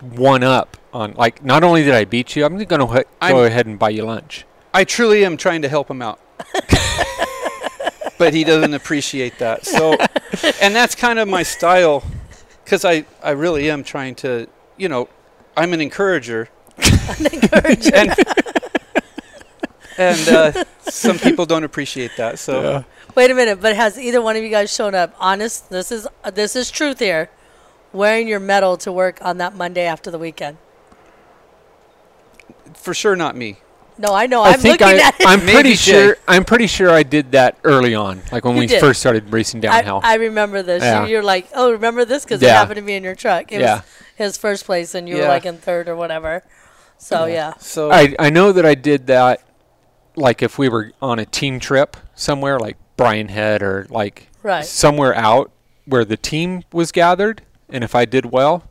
one 0.01 0.43
up 0.43 0.77
on 0.93 1.13
like. 1.13 1.43
Not 1.43 1.63
only 1.63 1.83
did 1.83 1.93
I 1.93 2.05
beat 2.05 2.35
you, 2.35 2.45
I'm 2.45 2.57
going 2.57 2.81
to 2.81 3.05
go 3.19 3.43
ahead 3.43 3.65
and 3.67 3.77
buy 3.77 3.89
you 3.89 4.05
lunch. 4.05 4.45
I 4.73 4.83
truly 4.83 5.25
am 5.25 5.37
trying 5.37 5.61
to 5.63 5.69
help 5.69 5.89
him 5.89 6.01
out, 6.01 6.19
but 8.17 8.33
he 8.33 8.43
doesn't 8.43 8.73
appreciate 8.73 9.39
that. 9.39 9.65
So, 9.65 9.95
and 10.61 10.75
that's 10.75 10.93
kind 10.95 11.17
of 11.19 11.27
my 11.27 11.43
style, 11.43 12.03
because 12.69 12.85
I 12.85 13.03
I 13.23 13.31
really 13.31 13.71
am 13.71 13.83
trying 13.83 14.13
to, 14.15 14.47
you 14.77 14.89
know, 14.89 15.09
I'm 15.57 15.73
an 15.73 15.81
encourager, 15.81 16.49
and 16.77 18.13
and 19.97 20.29
uh, 20.29 20.63
some 20.81 21.17
people 21.17 21.47
don't 21.47 21.63
appreciate 21.63 22.11
that. 22.17 22.37
So. 22.37 22.85
Wait 23.15 23.31
a 23.31 23.33
minute, 23.33 23.59
but 23.59 23.75
has 23.75 23.97
either 23.97 24.21
one 24.21 24.35
of 24.35 24.43
you 24.43 24.49
guys 24.49 24.71
shown 24.71 24.93
up? 24.93 25.15
Honest, 25.19 25.71
this 25.71 25.91
is 25.91 26.07
uh, 26.23 26.29
this 26.29 26.55
is 26.55 26.69
truth 26.69 26.99
here. 26.99 27.31
Wearing 27.91 28.27
your 28.27 28.39
medal 28.39 28.77
to 28.77 28.91
work 28.91 29.17
on 29.23 29.39
that 29.39 29.55
Monday 29.55 29.85
after 29.85 30.11
the 30.11 30.19
weekend. 30.19 30.57
For 32.75 32.93
sure, 32.93 33.15
not 33.15 33.35
me. 33.35 33.57
No, 33.99 34.13
I 34.15 34.27
know. 34.27 34.41
I 34.41 34.51
I'm 34.53 34.59
think 34.59 34.79
looking 34.79 34.97
I, 34.99 35.07
at 35.07 35.19
it. 35.19 35.27
I'm 35.27 35.41
pretty 35.41 35.71
Jay. 35.71 35.75
sure. 35.75 36.17
I'm 36.27 36.45
pretty 36.45 36.67
sure 36.67 36.89
I 36.89 37.03
did 37.03 37.33
that 37.33 37.57
early 37.65 37.93
on, 37.95 38.21
like 38.31 38.45
when 38.45 38.55
You 38.55 38.61
we 38.61 38.67
did. 38.67 38.79
first 38.79 39.01
started 39.01 39.31
racing 39.31 39.59
downhill. 39.59 39.99
I, 40.03 40.13
I 40.13 40.15
remember 40.15 40.63
this. 40.63 40.81
Yeah. 40.81 41.03
You, 41.03 41.11
you're 41.11 41.23
like, 41.23 41.49
oh, 41.53 41.71
remember 41.73 42.05
this 42.05 42.23
because 42.23 42.41
it 42.41 42.49
happened 42.49 42.77
to 42.77 42.81
be 42.81 42.93
in 42.95 43.03
your 43.03 43.13
truck. 43.15 43.51
It 43.51 43.59
Yeah. 43.59 43.75
was 43.75 43.83
his 44.15 44.37
first 44.37 44.65
place, 44.65 44.95
and 44.95 45.07
you 45.09 45.17
were 45.17 45.27
like 45.27 45.45
in 45.45 45.57
third 45.57 45.89
or 45.89 45.95
whatever. 45.97 46.43
So 46.97 47.25
yeah, 47.25 47.53
So 47.59 47.91
I 47.91 48.15
I 48.17 48.29
know 48.29 48.51
that 48.53 48.65
I 48.65 48.75
did 48.75 49.07
that, 49.07 49.41
like 50.15 50.41
if 50.41 50.57
we 50.57 50.69
were 50.69 50.91
on 51.01 51.19
a 51.19 51.25
team 51.25 51.59
trip 51.59 51.95
somewhere, 52.15 52.57
like 52.57 52.77
Brian 52.97 53.27
Head 53.29 53.61
or 53.61 53.85
like 53.89 54.29
Right. 54.43 54.63
somewhere 54.65 55.13
out 55.15 55.51
where 55.85 56.05
the 56.05 56.15
team 56.17 56.63
was 56.71 56.91
gathered, 56.93 57.41
and 57.69 57.83
if 57.83 57.95
I 57.95 58.05
did 58.05 58.27
well, 58.27 58.63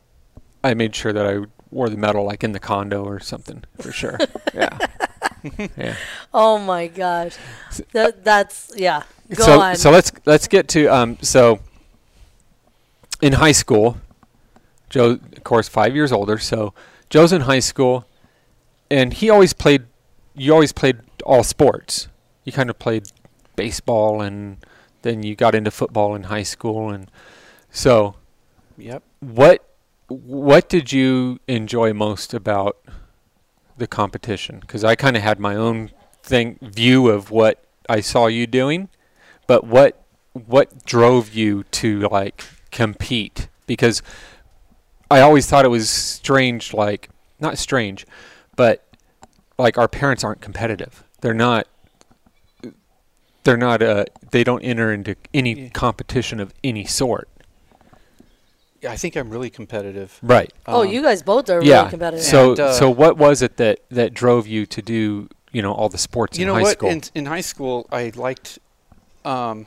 I 0.63 0.73
made 0.73 0.95
sure 0.95 1.13
that 1.13 1.25
I 1.27 1.45
wore 1.71 1.87
the 1.89 1.97
medal, 1.97 2.23
like 2.25 2.43
in 2.43 2.51
the 2.51 2.59
condo 2.59 3.03
or 3.03 3.19
something, 3.19 3.63
for 3.79 3.91
sure. 3.91 4.17
yeah. 4.55 4.77
yeah. 5.77 5.95
Oh 6.33 6.57
my 6.59 6.87
gosh, 6.87 7.35
that, 7.91 8.23
that's 8.23 8.71
yeah. 8.75 9.03
Go 9.35 9.43
so 9.43 9.61
on. 9.61 9.75
so 9.75 9.91
let's 9.91 10.11
let's 10.25 10.47
get 10.47 10.67
to 10.69 10.87
um 10.87 11.17
so 11.21 11.59
in 13.21 13.33
high 13.33 13.51
school 13.51 13.97
joe 14.89 15.19
of 15.35 15.43
course 15.43 15.69
five 15.69 15.93
years 15.93 16.11
older 16.11 16.39
so 16.39 16.73
joe's 17.09 17.31
in 17.31 17.41
high 17.41 17.59
school 17.59 18.05
and 18.89 19.13
he 19.13 19.29
always 19.29 19.53
played 19.53 19.85
you 20.33 20.51
always 20.51 20.71
played 20.71 20.97
all 21.25 21.43
sports 21.43 22.07
you 22.43 22.51
kind 22.51 22.69
of 22.69 22.79
played 22.79 23.03
baseball 23.55 24.21
and 24.21 24.57
then 25.03 25.21
you 25.21 25.35
got 25.35 25.53
into 25.53 25.69
football 25.69 26.15
in 26.15 26.23
high 26.23 26.43
school 26.43 26.89
and 26.89 27.11
so 27.69 28.15
yep. 28.77 29.03
what 29.19 29.63
what 30.07 30.67
did 30.69 30.91
you 30.91 31.39
enjoy 31.47 31.93
most 31.93 32.33
about 32.33 32.77
the 33.79 33.87
competition? 33.87 34.59
Because 34.59 34.83
I 34.83 34.95
kind 34.95 35.17
of 35.17 35.23
had 35.23 35.39
my 35.39 35.55
own 35.55 35.91
thing 36.23 36.59
view 36.61 37.09
of 37.09 37.31
what 37.31 37.63
I 37.87 38.01
saw 38.01 38.27
you 38.27 38.45
doing, 38.45 38.89
but 39.47 39.65
what 39.65 40.03
what 40.33 40.85
drove 40.85 41.33
you 41.33 41.63
to 41.71 42.01
like 42.09 42.45
compete? 42.71 43.47
Because 43.65 44.01
I 45.09 45.21
always 45.21 45.47
thought 45.47 45.65
it 45.65 45.69
was 45.69 45.89
strange, 45.89 46.73
like 46.73 47.09
not 47.39 47.57
strange, 47.57 48.05
but 48.55 48.85
like 49.57 49.77
our 49.77 49.87
parents 49.87 50.23
aren't 50.23 50.41
competitive. 50.41 51.03
They're 51.21 51.33
not. 51.33 51.67
They're 53.43 53.57
not. 53.57 53.81
Uh, 53.81 54.05
they 54.31 54.43
don't 54.43 54.61
enter 54.61 54.93
into 54.93 55.15
any 55.33 55.53
Yeah. 55.63 55.69
competition 55.69 56.39
of 56.39 56.53
any 56.63 56.85
sort. 56.85 57.27
Yeah, 58.81 58.91
I 58.91 58.97
think 58.97 59.15
I'm 59.17 59.29
really 59.29 59.49
competitive. 59.49 60.17
Right. 60.21 60.53
oh, 60.65 60.81
Um, 60.81 60.87
you 60.87 61.01
guys 61.01 61.21
both 61.21 61.49
are 61.49 61.61
yeah. 61.61 61.79
really 61.79 61.89
competitive. 61.89 62.25
So 62.25 62.51
And, 62.51 62.59
uh, 62.59 62.73
so 62.73 62.89
what 62.89 63.17
was 63.17 63.41
it 63.41 63.57
that 63.57 63.79
that 63.89 64.13
drove 64.13 64.47
you 64.47 64.65
to 64.67 64.81
do 64.81 65.27
you 65.51 65.61
know 65.61 65.73
all 65.73 65.89
the 65.89 65.97
sports 65.97 66.37
you 66.37 66.43
in 66.43 66.47
know 66.47 66.55
high 66.55 66.61
what? 66.61 66.71
school? 66.77 66.89
In 66.89 67.01
in 67.15 67.25
high 67.25 67.41
school, 67.41 67.87
I 67.91 68.11
liked, 68.15 68.59
um, 69.25 69.65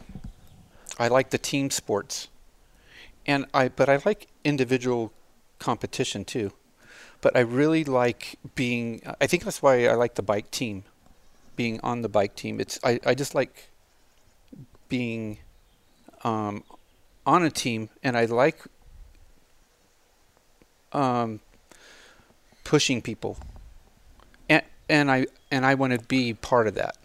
I 0.98 1.08
liked 1.08 1.30
the 1.30 1.38
team 1.38 1.70
sports, 1.70 2.28
and 3.26 3.44
I 3.52 3.68
but 3.68 3.88
I 3.88 4.00
like 4.04 4.28
individual 4.44 5.12
competition 5.58 6.24
too, 6.24 6.52
but 7.20 7.36
I 7.36 7.40
really 7.40 7.84
like 7.84 8.38
being. 8.54 9.02
I 9.20 9.26
think 9.26 9.44
that's 9.44 9.60
why 9.62 9.86
I 9.86 9.94
like 9.94 10.14
the 10.14 10.22
bike 10.22 10.50
team, 10.50 10.84
being 11.56 11.80
on 11.82 12.02
the 12.02 12.08
bike 12.08 12.34
team. 12.34 12.60
It's 12.60 12.78
I 12.82 12.98
I 13.04 13.14
just 13.14 13.34
like 13.34 13.68
being, 14.88 15.38
um, 16.24 16.64
on 17.26 17.42
a 17.44 17.50
team, 17.50 17.90
and 18.02 18.16
I 18.16 18.24
like. 18.24 18.62
Um, 20.92 21.40
pushing 22.64 23.02
people 23.02 23.38
and 24.48 24.62
and 24.88 25.10
I 25.10 25.26
and 25.50 25.64
I 25.64 25.74
want 25.74 25.92
to 25.92 26.06
be 26.06 26.34
part 26.34 26.66
of 26.66 26.74
that. 26.74 26.96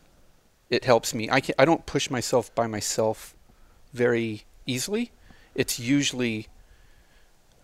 It 0.70 0.84
helps 0.84 1.14
me. 1.14 1.30
I 1.32 1.40
can, 1.40 1.56
I 1.58 1.66
don't 1.66 1.86
push 1.86 2.10
myself 2.10 2.54
by 2.54 2.68
myself 2.68 3.34
very 3.94 4.44
easily. 4.66 5.12
It's 5.56 5.80
usually 5.80 6.48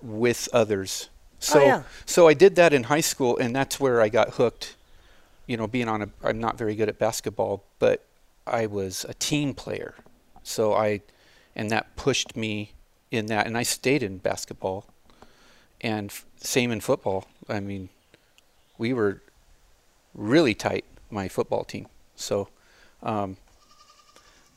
with 0.02 0.48
others. 0.54 1.10
So 1.40 1.62
yeah. 1.62 1.84
so 2.06 2.28
I 2.28 2.34
did 2.34 2.56
that 2.56 2.74
in 2.74 2.84
high 2.84 3.02
school, 3.02 3.38
and 3.38 3.56
that's 3.56 3.80
where 3.80 4.02
I 4.02 4.10
got 4.10 4.36
hooked. 4.36 4.76
You 5.46 5.58
know, 5.58 5.68
being 5.68 5.90
on 5.90 6.02
a 6.02 6.10
I'm 6.24 6.40
not 6.40 6.58
very 6.58 6.76
good 6.76 6.88
at 6.88 6.98
basketball, 6.98 7.64
but 7.80 8.06
I 8.48 8.66
was 8.66 9.06
a 9.10 9.14
team 9.14 9.54
player, 9.54 9.96
so 10.44 10.74
I 10.74 11.02
and 11.56 11.70
that 11.70 11.96
pushed 11.96 12.36
me 12.38 12.74
in 13.12 13.26
that. 13.28 13.46
And 13.46 13.58
I 13.58 13.64
stayed 13.64 14.04
in 14.04 14.20
basketball, 14.20 14.86
and 15.84 16.10
f- 16.10 16.26
same 16.38 16.72
in 16.72 16.80
football. 16.80 17.26
I 17.48 17.60
mean, 17.60 17.90
we 18.78 18.94
were 18.94 19.22
really 20.16 20.56
tight, 20.56 20.86
my 21.12 21.28
football 21.28 21.64
team. 21.64 21.88
So, 22.16 22.48
um, 23.04 23.38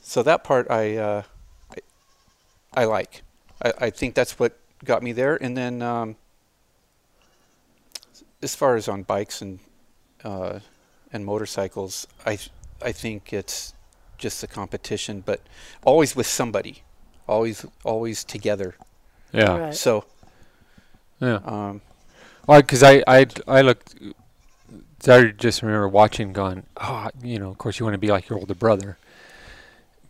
so 0.00 0.22
that 0.22 0.44
part 0.44 0.70
I, 0.70 0.96
uh, 0.96 1.22
I, 1.70 1.76
I 2.82 2.84
like. 2.84 3.22
I, 3.62 3.72
I 3.78 3.90
think 3.90 4.14
that's 4.14 4.38
what 4.38 4.56
got 4.84 5.02
me 5.02 5.12
there. 5.12 5.36
And 5.42 5.56
then, 5.56 5.82
um, 5.82 6.16
as 8.42 8.54
far 8.54 8.76
as 8.76 8.88
on 8.88 9.02
bikes 9.02 9.42
and 9.42 9.58
uh, 10.22 10.60
and 11.12 11.24
motorcycles, 11.24 12.06
I 12.24 12.38
I 12.82 12.92
think 12.92 13.32
it's 13.32 13.74
just 14.18 14.40
the 14.40 14.46
competition, 14.46 15.22
but 15.24 15.40
always 15.84 16.14
with 16.14 16.26
somebody, 16.26 16.82
always 17.26 17.66
always 17.84 18.24
together. 18.24 18.76
Yeah. 19.32 19.58
Right. 19.58 19.74
So, 19.74 20.04
Yeah. 21.20 21.40
um, 21.44 21.80
Well, 22.46 22.60
because 22.60 22.82
I, 22.82 23.02
I, 23.06 23.26
I 23.48 23.62
looked, 23.62 23.94
I 25.08 25.24
just 25.36 25.62
remember 25.62 25.88
watching, 25.88 26.32
going, 26.32 26.64
oh, 26.80 27.08
you 27.22 27.38
know, 27.38 27.50
of 27.50 27.58
course 27.58 27.78
you 27.78 27.84
want 27.86 27.94
to 27.94 27.98
be 27.98 28.08
like 28.08 28.28
your 28.28 28.38
older 28.38 28.54
brother, 28.54 28.98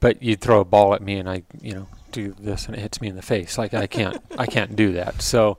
but 0.00 0.22
you'd 0.22 0.40
throw 0.40 0.60
a 0.60 0.64
ball 0.64 0.94
at 0.94 1.02
me 1.02 1.16
and 1.16 1.28
I, 1.28 1.42
you 1.60 1.74
know, 1.74 1.88
do 2.12 2.34
this 2.38 2.66
and 2.66 2.74
it 2.76 2.80
hits 2.80 3.00
me 3.00 3.08
in 3.08 3.16
the 3.16 3.22
face. 3.22 3.58
Like 3.58 3.74
I 3.74 3.86
can't, 3.86 4.18
I 4.38 4.46
can't 4.46 4.74
do 4.76 4.92
that. 4.92 5.22
So, 5.22 5.58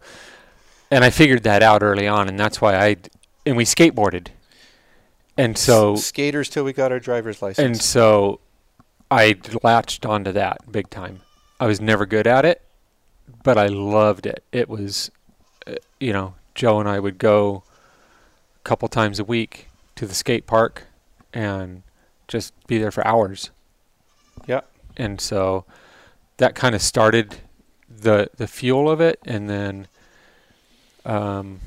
and 0.89 1.03
I 1.03 1.10
figured 1.10 1.43
that 1.43 1.62
out 1.63 1.83
early 1.83 2.07
on, 2.07 2.29
and 2.29 2.39
that's 2.39 2.62
why 2.62 2.75
I, 2.77 2.95
and 3.45 3.57
we 3.57 3.65
skateboarded, 3.65 4.27
and 5.38 5.57
so 5.57 5.93
s- 5.93 6.05
skaters 6.05 6.47
till 6.49 6.63
we 6.63 6.71
got 6.73 6.91
our 6.93 6.99
driver's 6.99 7.41
license. 7.41 7.65
and 7.65 7.81
so 7.81 8.39
I 9.12 9.36
latched 9.63 10.05
onto 10.05 10.31
that 10.31 10.71
big 10.71 10.89
time. 10.89 11.19
I 11.60 11.65
was 11.65 11.81
never 11.81 12.05
good 12.05 12.25
at 12.25 12.45
it, 12.45 12.62
but 13.43 13.57
I 13.57 13.67
loved 13.67 14.25
it. 14.25 14.43
It 14.53 14.69
was, 14.69 15.12
you 15.99 16.13
know, 16.13 16.36
Joe 16.56 16.80
and 16.80 16.89
I 16.89 16.99
would 16.99 17.17
go 17.17 17.63
a 18.58 18.67
couple 18.67 18.88
times 18.88 19.19
a 19.19 19.23
week 19.23 19.67
to 19.95 20.06
the 20.06 20.13
skate 20.13 20.47
park 20.47 20.86
and 21.34 21.84
just 22.27 22.53
be 22.67 22.77
there 22.77 22.91
for 22.91 23.06
hours. 23.06 23.51
Yeah. 24.47 24.62
And 24.95 25.21
so 25.21 25.65
that 26.38 26.56
kind 26.56 26.75
of 26.75 26.82
started 26.82 27.38
the 27.89 28.30
the 28.38 28.47
fuel 28.47 28.89
of 28.89 29.01
it, 29.01 29.19
and 29.25 29.49
then 29.49 29.88
um, 31.06 31.60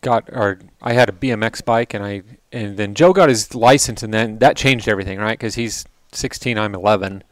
got 0.00 0.28
or 0.30 0.58
I 0.82 0.92
had 0.92 1.08
a 1.08 1.12
BMX 1.12 1.64
bike, 1.64 1.94
and 1.94 2.04
I 2.04 2.22
and 2.52 2.76
then 2.76 2.94
Joe 2.94 3.12
got 3.12 3.28
his 3.28 3.54
license, 3.54 4.02
and 4.02 4.12
then 4.12 4.38
that 4.38 4.56
changed 4.56 4.88
everything, 4.88 5.18
right? 5.18 5.38
Because 5.38 5.56
he's 5.56 5.84
16, 6.12 6.58
I'm 6.58 6.74
11, 6.74 7.22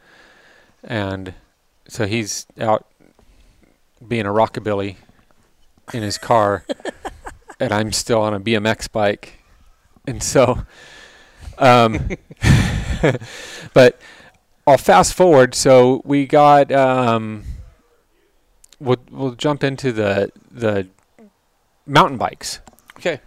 and 0.83 1.33
so 1.87 2.05
he's 2.05 2.45
out 2.59 2.85
being 4.05 4.25
a 4.25 4.29
rockabilly 4.29 4.97
in 5.93 6.03
his 6.03 6.17
car, 6.17 6.65
and 7.59 7.71
I'm 7.71 7.91
still 7.91 8.21
on 8.21 8.33
a 8.33 8.39
BMX 8.39 8.91
bike, 8.91 9.43
and 10.05 10.21
so, 10.21 10.65
um, 11.57 12.09
but 13.73 13.99
I'll 14.65 14.77
fast 14.77 15.13
forward. 15.13 15.55
So 15.55 16.01
we 16.03 16.25
got 16.25 16.71
um, 16.71 17.43
we'll 18.79 18.97
we'll 19.11 19.31
jump 19.31 19.63
into 19.63 19.91
the 19.91 20.31
the 20.51 20.87
mountain 21.85 22.17
bikes. 22.17 22.59
okay. 22.97 23.21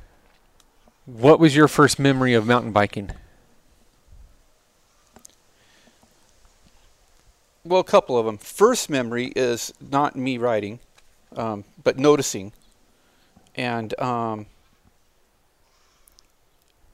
What 1.06 1.40
was 1.40 1.56
your 1.56 1.66
first 1.66 1.98
memory 1.98 2.34
of 2.34 2.46
mountain 2.46 2.70
biking? 2.72 3.10
Well, 7.64 7.80
a 7.80 7.84
couple 7.84 8.16
of 8.16 8.26
them. 8.26 8.38
First 8.38 8.88
memory 8.88 9.32
is 9.36 9.72
not 9.80 10.16
me 10.16 10.38
riding, 10.38 10.78
um, 11.36 11.64
but 11.82 11.98
noticing. 11.98 12.52
And 13.54 13.98
um, 14.00 14.46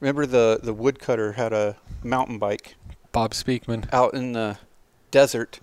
remember 0.01 0.27
the 0.27 0.61
the 0.63 0.73
woodcutter 0.73 1.33
had 1.33 1.53
a 1.53 1.77
mountain 2.03 2.39
bike 2.39 2.77
Bob 3.13 3.33
Speakman. 3.33 3.93
out 3.93 4.15
in 4.15 4.33
the 4.33 4.59
desert, 5.11 5.61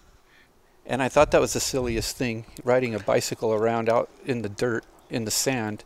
and 0.86 1.01
I 1.01 1.09
thought 1.09 1.31
that 1.31 1.41
was 1.41 1.53
the 1.53 1.59
silliest 1.59 2.17
thing, 2.17 2.45
riding 2.63 2.93
a 2.93 2.99
bicycle 2.99 3.53
around 3.53 3.89
out 3.89 4.09
in 4.25 4.41
the 4.41 4.49
dirt, 4.49 4.86
in 5.09 5.25
the 5.25 5.31
sand. 5.31 5.83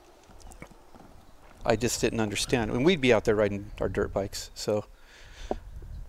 I 1.66 1.76
just 1.76 2.00
didn't 2.00 2.22
understand. 2.22 2.72
And 2.72 2.86
we'd 2.86 3.02
be 3.02 3.14
out 3.14 3.26
there 3.26 3.36
riding 3.36 3.72
our 3.82 3.90
dirt 3.90 4.14
bikes. 4.14 4.50
So, 4.56 4.86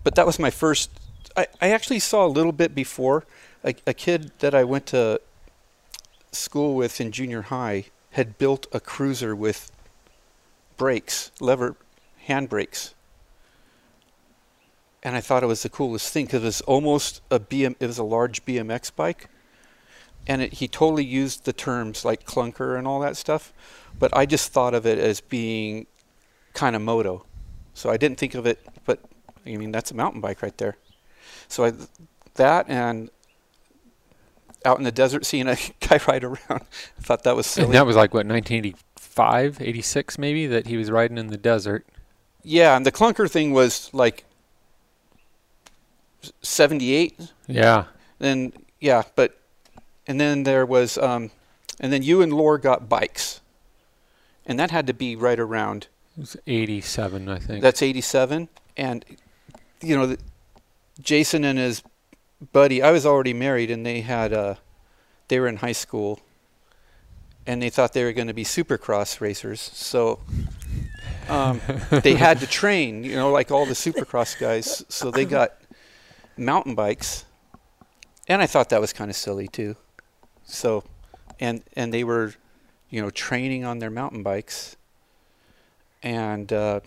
but 0.03 0.15
that 0.15 0.25
was 0.25 0.39
my 0.39 0.49
first. 0.49 0.89
I, 1.35 1.47
I 1.61 1.69
actually 1.71 1.99
saw 1.99 2.25
a 2.25 2.27
little 2.27 2.53
bit 2.53 2.73
before. 2.73 3.25
A, 3.63 3.75
a 3.85 3.93
kid 3.93 4.31
that 4.39 4.55
I 4.55 4.63
went 4.63 4.85
to 4.87 5.19
school 6.31 6.75
with 6.75 6.99
in 7.01 7.11
junior 7.11 7.43
high 7.43 7.85
had 8.11 8.37
built 8.37 8.67
a 8.71 8.79
cruiser 8.79 9.35
with 9.35 9.71
brakes, 10.77 11.31
lever 11.39 11.75
hand 12.17 12.49
brakes 12.49 12.93
and 15.03 15.15
I 15.15 15.21
thought 15.21 15.43
it 15.43 15.47
was 15.47 15.63
the 15.63 15.69
coolest 15.69 16.11
thing 16.11 16.25
because 16.25 16.43
it 16.43 16.45
was 16.45 16.61
almost 16.61 17.21
a 17.31 17.39
BM. 17.39 17.75
It 17.79 17.87
was 17.87 17.97
a 17.97 18.03
large 18.03 18.43
BMX 18.45 18.93
bike, 18.95 19.29
and 20.27 20.41
it, 20.41 20.53
he 20.53 20.67
totally 20.67 21.05
used 21.05 21.45
the 21.45 21.53
terms 21.53 22.03
like 22.03 22.25
clunker 22.25 22.77
and 22.77 22.85
all 22.85 22.99
that 22.99 23.15
stuff, 23.15 23.53
but 23.97 24.15
I 24.15 24.25
just 24.25 24.51
thought 24.51 24.73
of 24.73 24.85
it 24.85 24.97
as 24.97 25.21
being 25.21 25.87
kind 26.53 26.75
of 26.75 26.81
moto, 26.81 27.25
so 27.73 27.89
I 27.89 27.97
didn't 27.97 28.19
think 28.19 28.35
of 28.35 28.45
it. 28.45 28.59
But 28.85 28.99
I 29.45 29.55
mean, 29.55 29.71
that's 29.71 29.91
a 29.91 29.95
mountain 29.95 30.21
bike 30.21 30.41
right 30.41 30.57
there. 30.57 30.77
So 31.47 31.65
I, 31.65 31.73
that 32.35 32.69
and 32.69 33.09
out 34.65 34.77
in 34.77 34.83
the 34.83 34.91
desert 34.91 35.25
seeing 35.25 35.47
a 35.47 35.55
guy 35.79 35.99
ride 36.07 36.23
around, 36.23 36.39
I 36.49 37.01
thought 37.01 37.23
that 37.23 37.35
was 37.35 37.45
silly. 37.47 37.65
And 37.67 37.73
that 37.75 37.85
was 37.85 37.95
like 37.95 38.13
what 38.13 38.25
1985, 38.25 39.61
86 39.61 40.17
maybe 40.17 40.47
that 40.47 40.67
he 40.67 40.77
was 40.77 40.91
riding 40.91 41.17
in 41.17 41.27
the 41.27 41.37
desert. 41.37 41.85
yeah, 42.43 42.75
and 42.75 42.85
the 42.85 42.91
clunker 42.91 43.29
thing 43.29 43.51
was 43.53 43.89
like 43.93 44.25
78 46.41 47.31
Yeah. 47.47 47.85
then 48.19 48.53
yeah, 48.79 49.03
but 49.15 49.37
and 50.07 50.19
then 50.19 50.43
there 50.43 50.65
was 50.65 50.97
um, 50.97 51.31
and 51.79 51.91
then 51.93 52.01
you 52.03 52.21
and 52.21 52.33
Lore 52.33 52.57
got 52.57 52.89
bikes, 52.89 53.41
and 54.45 54.57
that 54.59 54.71
had 54.71 54.87
to 54.87 54.93
be 54.93 55.15
right 55.15 55.39
around 55.39 55.87
It 56.17 56.21
was 56.21 56.37
87, 56.47 57.29
I 57.29 57.39
think. 57.39 57.61
that's 57.61 57.81
eighty 57.81 58.01
seven, 58.01 58.47
and 58.77 59.05
you 59.81 59.95
know, 59.97 60.05
the, 60.07 60.17
Jason 61.01 61.43
and 61.45 61.57
his 61.59 61.83
buddy. 62.51 62.81
I 62.81 62.91
was 62.91 63.05
already 63.05 63.33
married, 63.33 63.71
and 63.71 63.85
they 63.85 64.01
had 64.01 64.33
uh, 64.33 64.55
they 65.27 65.39
were 65.39 65.47
in 65.47 65.57
high 65.57 65.73
school, 65.73 66.19
and 67.45 67.61
they 67.61 67.69
thought 67.69 67.93
they 67.93 68.03
were 68.03 68.13
going 68.13 68.27
to 68.27 68.33
be 68.33 68.43
supercross 68.43 69.21
racers, 69.21 69.61
so. 69.73 70.19
Um, 71.29 71.61
they 71.91 72.15
had 72.15 72.39
to 72.39 72.47
train, 72.47 73.03
you 73.03 73.15
know, 73.15 73.31
like 73.31 73.51
all 73.51 73.67
the 73.67 73.75
supercross 73.75 74.37
guys. 74.39 74.83
So 74.89 75.11
they 75.11 75.25
got 75.25 75.53
mountain 76.37 76.73
bikes, 76.73 77.25
and 78.27 78.41
I 78.41 78.47
thought 78.47 78.69
that 78.69 78.81
was 78.81 78.93
kind 78.93 79.11
of 79.11 79.15
silly 79.15 79.47
too. 79.47 79.75
So, 80.43 80.83
and 81.39 81.61
and 81.73 81.93
they 81.93 82.03
were, 82.03 82.33
you 82.89 82.99
know, 82.99 83.11
training 83.11 83.63
on 83.63 83.77
their 83.77 83.91
mountain 83.91 84.23
bikes, 84.23 84.75
and 86.01 86.51
uh, 86.51 86.79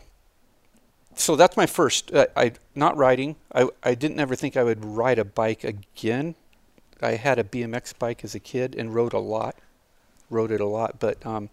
so 1.14 1.36
that's 1.36 1.56
my 1.56 1.66
first. 1.66 2.12
Uh, 2.12 2.26
I 2.36 2.52
not 2.74 2.96
riding. 2.96 3.36
I 3.54 3.68
I 3.82 3.94
didn't 3.94 4.20
ever 4.20 4.34
think 4.34 4.56
I 4.56 4.62
would 4.62 4.84
ride 4.84 5.18
a 5.18 5.24
bike 5.24 5.64
again. 5.64 6.34
I 7.00 7.12
had 7.12 7.38
a 7.38 7.44
BMX 7.44 7.98
bike 7.98 8.22
as 8.24 8.34
a 8.34 8.40
kid 8.40 8.76
and 8.76 8.94
rode 8.94 9.12
a 9.12 9.18
lot, 9.18 9.56
rode 10.30 10.52
it 10.52 10.60
a 10.60 10.66
lot, 10.66 11.00
but 11.00 11.24
um, 11.26 11.50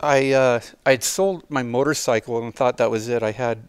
I 0.00 0.32
uh, 0.32 0.60
I'd 0.86 1.02
sold 1.02 1.50
my 1.50 1.62
motorcycle 1.62 2.42
and 2.42 2.54
thought 2.54 2.76
that 2.76 2.90
was 2.90 3.08
it. 3.08 3.22
I 3.22 3.32
had 3.32 3.68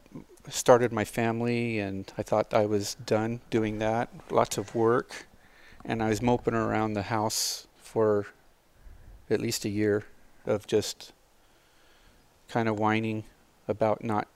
started 0.50 0.92
my 0.92 1.04
family 1.04 1.80
and 1.80 2.12
I 2.18 2.22
thought 2.22 2.54
I 2.54 2.66
was 2.68 2.96
done 3.06 3.42
doing 3.50 3.80
that. 3.80 4.10
Lots 4.30 4.58
of 4.58 4.76
work, 4.76 5.26
and 5.84 6.04
I 6.04 6.10
was 6.10 6.22
moping 6.22 6.54
around 6.54 6.94
the 6.94 7.04
house 7.04 7.68
for 7.78 8.28
at 9.30 9.42
least 9.42 9.66
a 9.66 9.70
year 9.70 10.06
of 10.46 10.68
just 10.68 11.14
kind 12.48 12.70
of 12.70 12.80
whining 12.80 13.24
about 13.68 14.04
not 14.04 14.28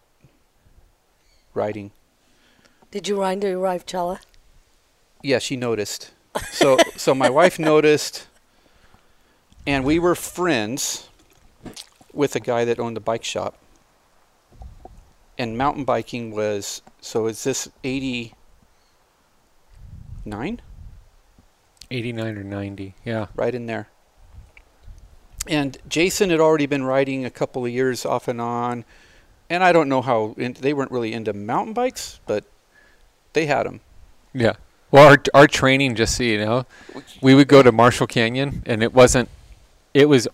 riding. 1.53 1.91
Did 2.91 3.07
you 3.07 3.19
ride 3.19 3.41
to 3.41 3.49
your 3.49 3.59
wife, 3.59 3.85
Chella? 3.85 4.19
Yeah, 5.21 5.39
she 5.39 5.55
noticed. 5.55 6.11
So 6.51 6.77
so 6.95 7.13
my 7.13 7.29
wife 7.29 7.59
noticed, 7.59 8.27
and 9.67 9.83
we 9.83 9.99
were 9.99 10.15
friends 10.15 11.09
with 12.13 12.35
a 12.35 12.39
guy 12.39 12.65
that 12.65 12.79
owned 12.79 12.97
a 12.97 13.01
bike 13.01 13.23
shop. 13.23 13.57
And 15.37 15.57
mountain 15.57 15.85
biking 15.85 16.31
was 16.31 16.81
so 17.01 17.27
is 17.27 17.43
this 17.43 17.69
89? 17.83 18.33
89 21.91 22.37
or 22.37 22.43
90. 22.43 22.93
Yeah. 23.05 23.27
right 23.35 23.55
in 23.55 23.65
there. 23.65 23.89
And 25.47 25.77
Jason 25.87 26.29
had 26.29 26.39
already 26.39 26.65
been 26.65 26.83
riding 26.83 27.25
a 27.25 27.29
couple 27.29 27.65
of 27.65 27.71
years 27.71 28.05
off 28.05 28.27
and 28.27 28.39
on, 28.41 28.85
and 29.49 29.63
I 29.63 29.71
don't 29.71 29.89
know 29.89 30.01
how 30.01 30.35
in, 30.37 30.53
they 30.53 30.73
weren't 30.73 30.91
really 30.91 31.13
into 31.13 31.33
mountain 31.33 31.73
bikes, 31.73 32.19
but 32.27 32.43
they 33.33 33.45
had 33.45 33.65
them. 33.65 33.79
Yeah. 34.33 34.53
Well, 34.91 35.07
our 35.07 35.17
our 35.33 35.47
training, 35.47 35.95
just 35.95 36.17
so 36.17 36.23
you 36.23 36.37
know, 36.43 36.65
we 37.21 37.35
would 37.35 37.47
go 37.47 37.61
to 37.61 37.71
Marshall 37.71 38.07
Canyon, 38.07 38.63
and 38.65 38.83
it 38.83 38.93
wasn't. 38.93 39.29
It 39.93 40.09
was 40.09 40.27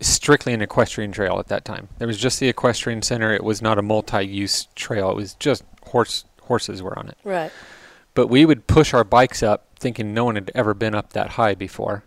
strictly 0.00 0.52
an 0.52 0.60
equestrian 0.60 1.12
trail 1.12 1.38
at 1.38 1.48
that 1.48 1.64
time. 1.64 1.88
There 1.98 2.06
was 2.06 2.18
just 2.18 2.40
the 2.40 2.48
equestrian 2.48 3.02
center. 3.02 3.32
It 3.32 3.44
was 3.44 3.62
not 3.62 3.78
a 3.78 3.82
multi-use 3.82 4.68
trail. 4.74 5.10
It 5.10 5.16
was 5.16 5.34
just 5.34 5.64
horse 5.86 6.24
horses 6.42 6.82
were 6.82 6.98
on 6.98 7.08
it. 7.08 7.18
Right. 7.24 7.50
But 8.14 8.28
we 8.28 8.44
would 8.44 8.66
push 8.66 8.94
our 8.94 9.04
bikes 9.04 9.42
up, 9.42 9.66
thinking 9.78 10.14
no 10.14 10.24
one 10.24 10.34
had 10.36 10.50
ever 10.54 10.74
been 10.74 10.94
up 10.94 11.14
that 11.14 11.30
high 11.30 11.54
before, 11.54 12.04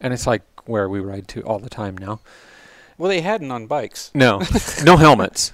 and 0.00 0.12
it's 0.12 0.26
like 0.26 0.42
where 0.68 0.88
we 0.88 1.00
ride 1.00 1.26
to 1.28 1.42
all 1.42 1.58
the 1.58 1.70
time 1.70 1.96
now. 1.96 2.20
Well, 2.96 3.08
they 3.08 3.20
hadn't 3.20 3.50
on 3.50 3.66
bikes. 3.66 4.10
No, 4.14 4.42
no 4.84 4.96
helmets, 4.96 5.52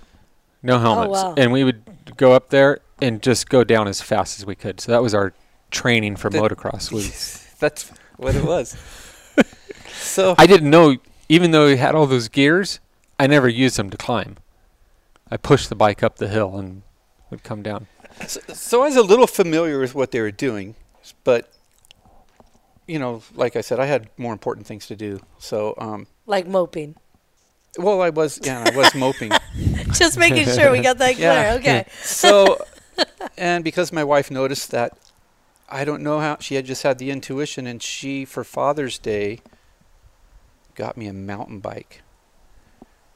no 0.62 0.76
oh, 0.76 0.78
helmets, 0.78 1.12
wow. 1.12 1.34
and 1.36 1.52
we 1.52 1.62
would 1.62 1.82
go 2.16 2.32
up 2.32 2.50
there 2.50 2.80
and 3.00 3.22
just 3.22 3.48
go 3.48 3.64
down 3.64 3.86
as 3.86 4.00
fast 4.00 4.38
as 4.38 4.46
we 4.46 4.54
could. 4.54 4.80
So 4.80 4.92
that 4.92 5.02
was 5.02 5.14
our 5.14 5.34
training 5.70 6.16
for 6.16 6.30
The- 6.30 6.38
motocross. 6.38 6.90
Was 6.90 7.46
That's 7.58 7.90
what 8.16 8.34
it 8.34 8.44
was. 8.44 8.76
so 9.92 10.34
I 10.38 10.46
didn't 10.46 10.70
know, 10.70 10.96
even 11.28 11.50
though 11.50 11.66
we 11.66 11.76
had 11.76 11.94
all 11.94 12.06
those 12.06 12.28
gears, 12.28 12.80
I 13.18 13.26
never 13.26 13.48
used 13.48 13.76
them 13.76 13.90
to 13.90 13.96
climb. 13.96 14.36
I 15.30 15.36
pushed 15.36 15.68
the 15.68 15.74
bike 15.74 16.02
up 16.02 16.16
the 16.16 16.28
hill 16.28 16.56
and 16.56 16.82
would 17.30 17.42
come 17.42 17.62
down. 17.62 17.86
So, 18.26 18.40
so 18.52 18.82
I 18.82 18.86
was 18.86 18.96
a 18.96 19.02
little 19.02 19.26
familiar 19.26 19.80
with 19.80 19.94
what 19.94 20.12
they 20.12 20.20
were 20.20 20.30
doing, 20.30 20.76
but 21.24 21.50
you 22.86 22.98
know, 22.98 23.22
like 23.34 23.56
I 23.56 23.60
said, 23.60 23.80
I 23.80 23.86
had 23.86 24.10
more 24.18 24.32
important 24.32 24.66
things 24.66 24.86
to 24.88 24.96
do. 24.96 25.20
So, 25.38 25.74
um, 25.78 26.06
Like 26.26 26.46
moping. 26.46 26.96
well, 27.78 28.00
I 28.02 28.10
was, 28.10 28.40
yeah, 28.42 28.64
I 28.66 28.76
was 28.76 28.94
moping. 28.94 29.32
Just 29.92 30.18
making 30.18 30.46
sure 30.46 30.70
we 30.70 30.80
got 30.80 30.98
that 30.98 31.14
clear. 31.16 31.32
Yeah. 31.32 31.54
Okay. 31.58 31.86
So, 32.02 32.58
and 33.36 33.64
because 33.64 33.92
my 33.92 34.04
wife 34.04 34.30
noticed 34.30 34.70
that, 34.72 34.96
I 35.68 35.84
don't 35.84 36.02
know 36.02 36.20
how 36.20 36.36
she 36.40 36.56
had 36.56 36.66
just 36.66 36.82
had 36.82 36.98
the 36.98 37.10
intuition, 37.10 37.66
and 37.66 37.82
she 37.82 38.24
for 38.24 38.44
Father's 38.44 38.98
Day 38.98 39.40
got 40.74 40.96
me 40.96 41.06
a 41.06 41.12
mountain 41.12 41.58
bike, 41.60 42.02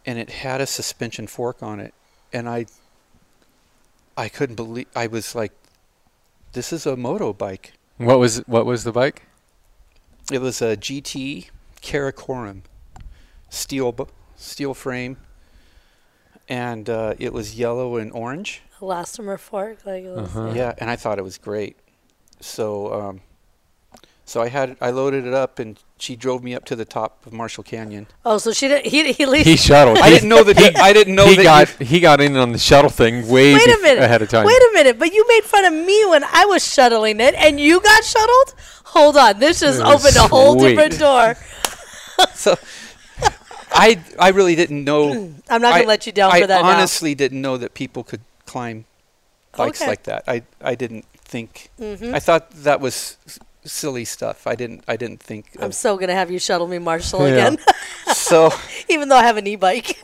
and 0.06 0.18
it 0.18 0.30
had 0.30 0.60
a 0.60 0.66
suspension 0.66 1.26
fork 1.26 1.62
on 1.62 1.78
it, 1.78 1.92
and 2.32 2.48
I, 2.48 2.66
I 4.16 4.28
couldn't 4.28 4.56
believe 4.56 4.86
I 4.96 5.06
was 5.08 5.34
like, 5.34 5.52
this 6.52 6.72
is 6.72 6.86
a 6.86 6.96
moto 6.96 7.32
bike. 7.32 7.74
What 7.98 8.18
was 8.18 8.38
what 8.46 8.64
was 8.64 8.82
the 8.84 8.92
bike? 8.92 9.22
It 10.30 10.40
was 10.40 10.60
a 10.60 10.76
GT 10.76 11.48
Karakoram, 11.80 12.62
steel 13.48 14.08
steel 14.36 14.74
frame, 14.74 15.16
and 16.48 16.88
uh, 16.90 17.14
it 17.18 17.32
was 17.32 17.58
yellow 17.58 17.96
and 17.96 18.12
orange. 18.12 18.62
Elastomer 18.80 19.38
fork. 19.38 19.78
Like 19.86 20.04
it 20.04 20.08
was, 20.14 20.28
Uh-huh. 20.36 20.52
Yeah, 20.54 20.74
and 20.78 20.90
I 20.90 20.96
thought 20.96 21.18
it 21.18 21.22
was 21.24 21.38
great. 21.38 21.76
So, 22.40 22.92
um, 22.92 23.20
so 24.24 24.42
I 24.42 24.48
had 24.48 24.76
I 24.80 24.90
loaded 24.90 25.26
it 25.26 25.32
up, 25.32 25.58
and 25.58 25.78
she 25.98 26.14
drove 26.14 26.44
me 26.44 26.54
up 26.54 26.64
to 26.66 26.76
the 26.76 26.84
top 26.84 27.26
of 27.26 27.32
Marshall 27.32 27.64
Canyon. 27.64 28.06
Oh, 28.24 28.36
so 28.38 28.52
she 28.52 28.68
didn't. 28.68 28.86
He, 28.86 29.12
he, 29.12 29.24
least, 29.26 29.46
He 29.48 29.56
shuttled. 29.56 29.98
I 29.98 30.10
didn't 30.10 30.28
know 30.28 30.44
that. 30.44 30.56
He, 30.58 30.76
I 30.76 30.92
didn't 30.92 31.14
know 31.14 31.26
he 31.26 31.36
that. 31.36 31.42
got 31.42 31.68
he 31.68 32.00
got 32.00 32.20
in 32.20 32.36
on 32.36 32.52
the 32.52 32.58
shuttle 32.58 32.90
thing 32.90 33.26
way 33.28 33.54
Wait 33.54 33.66
a 33.66 33.78
minute. 33.82 34.04
ahead 34.04 34.20
of 34.22 34.28
time. 34.28 34.44
Wait 34.46 34.56
a 34.60 34.70
minute. 34.74 34.98
But 34.98 35.12
you 35.14 35.26
made 35.26 35.44
fun 35.44 35.64
of 35.64 35.72
me 35.72 36.04
when 36.06 36.22
I 36.24 36.44
was 36.44 36.64
shuttling 36.66 37.18
it, 37.20 37.34
and 37.34 37.58
you 37.58 37.80
got 37.80 38.04
shuttled. 38.04 38.54
Hold 38.92 39.16
on. 39.16 39.38
This 39.38 39.60
just 39.60 39.80
opened 39.80 40.16
a 40.16 40.26
whole 40.28 40.58
sweet. 40.58 40.70
different 40.76 40.98
door. 40.98 41.36
so, 42.34 42.56
I 43.70 44.02
I 44.18 44.30
really 44.30 44.54
didn't 44.56 44.82
know. 44.84 45.12
I'm 45.50 45.60
not 45.62 45.74
I, 45.74 45.78
gonna 45.78 45.88
let 45.88 46.06
you 46.06 46.12
down 46.12 46.32
I 46.32 46.40
for 46.40 46.46
that 46.46 46.64
I 46.64 46.74
honestly 46.74 47.14
didn't 47.14 47.40
know 47.40 47.56
that 47.58 47.74
people 47.74 48.02
could 48.02 48.20
climb 48.46 48.84
bikes 49.56 49.80
Okay. 49.82 49.90
like 49.90 50.02
that. 50.04 50.24
I 50.26 50.42
I 50.60 50.74
didn't 50.74 51.04
think. 51.24 51.70
now. 51.78 51.96
hmm 51.96 52.14
I 52.14 52.18
thought 52.20 52.50
that 52.64 52.80
was 52.80 53.18
s- 53.26 53.38
silly 53.64 54.04
stuff. 54.04 54.46
I 54.46 54.54
didn't 54.54 54.84
I 54.88 54.96
didn't 54.96 55.20
think. 55.22 55.44
I'm 55.60 55.72
so 55.72 55.96
gonna 55.98 56.14
have 56.14 56.30
you 56.30 56.38
shuttle 56.38 56.66
me, 56.66 56.78
Marshall, 56.78 57.28
Yeah. 57.28 57.34
again, 57.34 57.58
so 58.14 58.50
even 58.88 59.08
though 59.08 59.16
I 59.16 59.22
have 59.24 59.36
an 59.36 59.46
e-bike. 59.46 59.96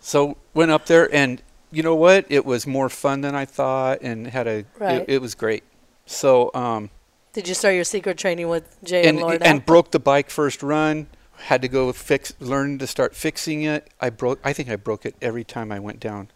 So 0.00 0.36
went 0.54 0.70
up 0.70 0.86
there, 0.86 1.12
and 1.14 1.42
you 1.70 1.82
know 1.82 1.94
what? 1.94 2.24
It 2.28 2.44
was 2.46 2.66
more 2.66 2.88
fun 2.88 3.20
than 3.20 3.34
I 3.34 3.44
thought, 3.44 4.00
and 4.02 4.26
had 4.26 4.46
a. 4.46 4.64
Right. 4.78 5.02
It, 5.02 5.08
it 5.16 5.20
was 5.20 5.34
great. 5.34 5.62
So 6.06 6.50
um, 6.54 6.90
Did 7.32 7.46
you 7.46 7.54
start 7.54 7.74
your 7.74 7.84
secret 7.84 8.18
training 8.18 8.48
with 8.48 8.76
Jay 8.82 9.00
and, 9.00 9.18
and 9.18 9.20
Lord? 9.20 9.42
and 9.42 9.64
broke 9.64 9.92
the 9.92 10.00
bike 10.00 10.30
first 10.30 10.62
run. 10.62 11.06
Had 11.36 11.62
to 11.62 11.68
go 11.68 11.92
fix, 11.92 12.34
learn 12.40 12.78
to 12.78 12.86
start 12.86 13.14
fixing 13.14 13.62
it. 13.62 13.88
I 14.00 14.10
broke. 14.10 14.40
I 14.44 14.52
think 14.52 14.68
I 14.68 14.76
broke 14.76 15.06
it 15.06 15.14
every 15.22 15.44
time 15.44 15.72
I 15.72 15.78
went 15.78 16.00
down. 16.00 16.28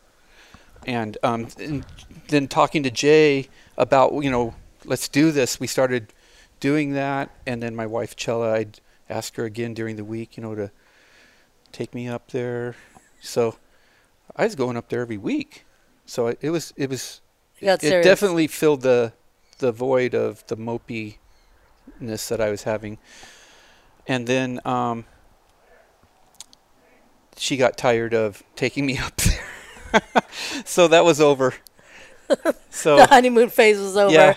And, 0.86 1.18
um, 1.22 1.48
and 1.58 1.84
then 2.28 2.46
talking 2.46 2.82
to 2.84 2.90
Jay 2.90 3.48
about 3.76 4.12
you 4.22 4.30
know 4.30 4.54
let's 4.84 5.08
do 5.08 5.30
this. 5.30 5.58
We 5.58 5.66
started 5.66 6.12
doing 6.60 6.92
that, 6.92 7.30
and 7.46 7.62
then 7.62 7.74
my 7.74 7.86
wife 7.86 8.16
Chella, 8.16 8.54
I'd 8.54 8.80
ask 9.08 9.36
her 9.36 9.44
again 9.44 9.74
during 9.74 9.96
the 9.96 10.04
week, 10.04 10.36
you 10.36 10.42
know, 10.42 10.54
to 10.54 10.70
take 11.72 11.94
me 11.94 12.08
up 12.08 12.30
there. 12.30 12.76
So 13.20 13.56
I 14.36 14.44
was 14.44 14.54
going 14.54 14.76
up 14.76 14.88
there 14.88 15.00
every 15.00 15.18
week. 15.18 15.64
So 16.06 16.28
it, 16.28 16.38
it 16.40 16.50
was 16.50 16.72
it 16.76 16.88
was 16.88 17.20
got 17.60 17.82
it 17.82 18.02
definitely 18.04 18.46
filled 18.46 18.82
the 18.82 19.12
the 19.58 19.72
void 19.72 20.14
of 20.14 20.46
the 20.46 20.56
mopiness 20.56 21.18
that 22.28 22.40
I 22.40 22.50
was 22.50 22.64
having. 22.64 22.98
And 24.06 24.26
then 24.26 24.60
um, 24.64 25.04
she 27.36 27.56
got 27.56 27.76
tired 27.76 28.14
of 28.14 28.42
taking 28.56 28.86
me 28.86 28.98
up 29.06 29.16
there, 29.16 30.02
so 30.64 30.88
that 30.88 31.04
was 31.04 31.20
over. 31.20 31.54
So 32.70 32.96
the 32.96 33.06
honeymoon 33.06 33.50
phase 33.50 33.78
was 33.78 33.96
over. 33.98 34.12
yeah, 34.12 34.36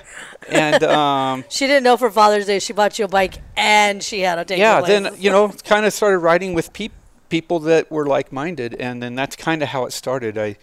and 0.50 0.84
um, 0.84 1.46
She 1.50 1.66
didn't 1.68 1.84
know 1.84 1.96
for 1.96 2.12
Father's 2.12 2.46
Day 2.46 2.60
she 2.60 2.74
bought 2.74 3.00
you 3.00 3.06
a 3.06 3.08
bike 3.08 3.36
and 3.56 4.04
she 4.04 4.20
had 4.20 4.38
a 4.38 4.46
take 4.46 4.60
yeah, 4.60 4.82
then 4.82 5.16
you 5.18 5.32
know, 5.32 5.50
kind 5.64 5.86
of 5.86 5.94
started 5.94 6.20
riding 6.20 6.54
with 6.54 6.74
peop- 6.74 6.92
people 7.30 7.60
that 7.62 7.90
were 7.90 8.06
like-minded, 8.06 8.76
and 8.76 9.02
then 9.02 9.16
that's 9.16 9.36
kind 9.38 9.64
of 9.64 9.70
how 9.70 9.86
it 9.86 9.94
started. 9.94 10.38
I 10.38 10.58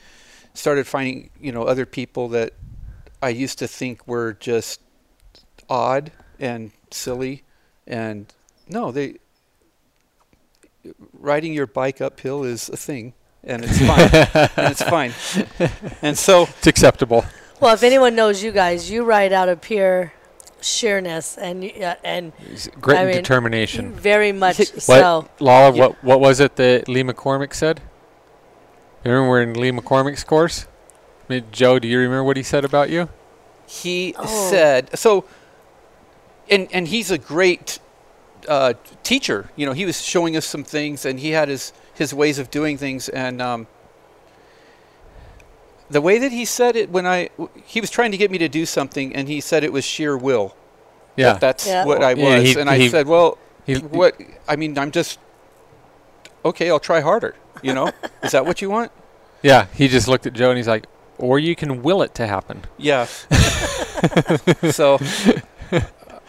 started 0.53 0.87
finding 0.87 1.31
you 1.41 1.51
know 1.51 1.63
other 1.65 1.87
people 1.87 2.29
that 2.29 2.53
I 3.25 3.31
used 3.31 3.59
to 3.61 3.67
think 3.67 4.07
were 4.07 4.35
just 4.35 4.81
odd 5.71 6.13
and 6.39 6.73
silly, 6.91 7.43
and 7.87 8.27
no, 8.69 8.93
they 8.93 9.17
riding 11.19 11.55
your 11.55 11.67
bike 11.67 12.01
uphill 12.01 12.45
is 12.45 12.69
a 12.69 12.77
thing, 12.77 13.15
and 13.43 13.65
it's 13.65 13.79
fine, 13.79 14.49
and 14.57 14.71
it's 14.73 14.83
fine, 14.83 15.13
and 16.03 16.19
so 16.19 16.43
It's 16.59 16.67
acceptable. 16.67 17.25
Well, 17.61 17.73
if 17.73 17.83
anyone 17.83 18.15
knows 18.15 18.43
you 18.43 18.53
guys, 18.53 18.91
you 18.91 19.05
ride 19.05 19.33
out 19.33 19.49
of 19.49 19.61
pure 19.63 20.13
sheerness 20.61 21.39
and 21.39 21.65
you- 21.65 21.83
uh, 21.83 21.95
and 22.05 22.33
It's 22.51 22.69
Grit 22.81 22.99
I 22.99 23.01
and 23.03 23.09
mean, 23.09 23.17
determination. 23.17 23.93
very 23.95 24.33
much 24.33 24.59
What, 24.59 24.67
so. 24.83 25.29
Lala? 25.41 25.73
Yeah. 25.75 25.81
What 25.87 26.05
what 26.05 26.21
was 26.21 26.41
it 26.41 26.57
that 26.57 26.89
Lee 26.89 27.03
McCormick 27.03 27.55
said? 27.55 27.81
You 29.05 29.11
remember 29.13 29.31
we're 29.31 29.43
in 29.43 29.55
Lee 29.55 29.71
McCormick's 29.73 30.25
course? 30.25 30.67
I 31.29 31.33
mean, 31.33 31.45
Joe, 31.53 31.79
do 31.79 31.89
you 31.89 31.99
remember 31.99 32.25
what 32.25 32.37
he 32.37 32.43
said 32.43 32.65
about 32.65 32.91
you? 32.91 33.09
he 33.67 34.15
Oh. 34.19 34.51
said 34.51 34.91
so 34.97 35.25
and 36.51 36.69
and 36.71 36.87
he's 36.89 37.11
a 37.11 37.17
great 37.17 37.79
uh, 38.47 38.75
teacher 39.03 39.49
you 39.57 39.65
know 39.65 39.73
he 39.73 39.87
was 39.87 40.03
showing 40.03 40.37
us 40.37 40.45
some 40.45 40.63
things 40.63 41.07
and 41.07 41.19
he 41.19 41.31
had 41.31 41.49
his 41.49 41.73
his 41.95 42.13
ways 42.13 42.39
of 42.39 42.51
doing 42.51 42.77
things 42.77 43.09
and 43.09 43.41
um, 43.41 43.67
the 45.89 46.03
way 46.03 46.19
that 46.19 46.31
he 46.31 46.45
said 46.45 46.77
it 46.77 46.91
when 46.91 47.07
i 47.07 47.31
he 47.65 47.81
was 47.81 47.89
trying 47.89 48.11
to 48.11 48.19
get 48.19 48.31
me 48.31 48.37
to 48.37 48.49
do 48.49 48.67
something 48.67 49.17
and 49.17 49.29
he 49.29 49.41
said 49.41 49.65
it 49.65 49.73
was 49.73 49.83
sheer 49.85 50.15
will 50.15 50.55
Yeah. 51.17 51.33
that 51.33 51.41
that's 51.41 51.67
Yeah. 51.67 51.87
what 51.87 52.03
i 52.05 52.13
was 52.13 52.23
Yeah, 52.23 52.41
he- 52.41 52.61
and 52.61 52.69
i 52.69 52.77
he- 52.77 52.91
said 52.91 53.07
well 53.07 53.39
He- 53.65 53.77
what 53.77 54.15
i 54.47 54.57
mean 54.57 54.77
i'm 54.79 54.91
just 54.91 55.19
okay 56.45 56.69
i'll 56.71 56.79
try 56.79 57.01
harder 57.01 57.35
you 57.63 57.73
know 57.73 57.91
is 58.23 58.33
that 58.33 58.45
what 58.45 58.61
you 58.61 58.69
want 58.69 58.93
Yeah. 59.43 59.67
He 59.75 59.89
just 59.89 60.07
looked 60.09 60.27
at 60.27 60.33
Joe 60.33 60.49
and 60.51 60.57
he's 60.57 60.69
like, 60.69 60.85
"Or 61.19 61.39
you 61.39 61.55
can 61.57 61.83
will 61.83 62.03
it 62.03 62.15
to 62.17 62.27
happen." 62.27 62.63
Yeah. 62.79 63.05
so, 64.71 64.99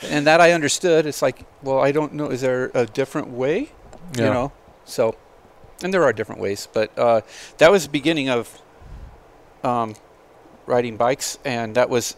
and 0.04 0.28
that 0.28 0.40
I 0.42 0.52
understood. 0.52 1.06
It's 1.06 1.22
like, 1.22 1.46
well, 1.64 1.80
I 1.80 1.92
don't 1.92 2.14
know. 2.14 2.30
Is 2.30 2.42
there 2.42 2.72
a 2.74 2.86
different 2.86 3.30
way? 3.30 3.72
Yeah. 4.16 4.26
You 4.28 4.34
know. 4.34 4.52
So, 4.86 5.16
and 5.84 5.94
there 5.94 6.04
are 6.04 6.14
different 6.14 6.42
ways, 6.42 6.68
but 6.72 6.98
uh, 6.98 7.22
that 7.58 7.72
was 7.72 7.84
the 7.86 7.90
beginning 7.92 8.30
of 8.30 8.62
um, 9.64 9.96
riding 10.68 10.96
bikes, 10.98 11.40
and 11.44 11.76
that 11.76 11.90
was 11.90 12.16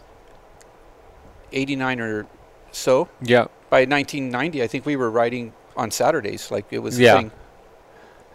'89 1.54 2.00
or 2.02 2.28
so. 2.72 3.08
Yeah. 3.22 3.46
By 3.70 3.80
1990, 3.86 4.64
I 4.64 4.68
think 4.68 4.86
we 4.86 4.96
were 4.96 5.10
riding 5.10 5.54
on 5.76 5.92
Saturdays. 5.92 6.52
Like 6.52 6.66
it 6.72 6.80
was. 6.80 6.98
a 7.00 7.02
Yeah. 7.04 7.18
thing. 7.18 7.32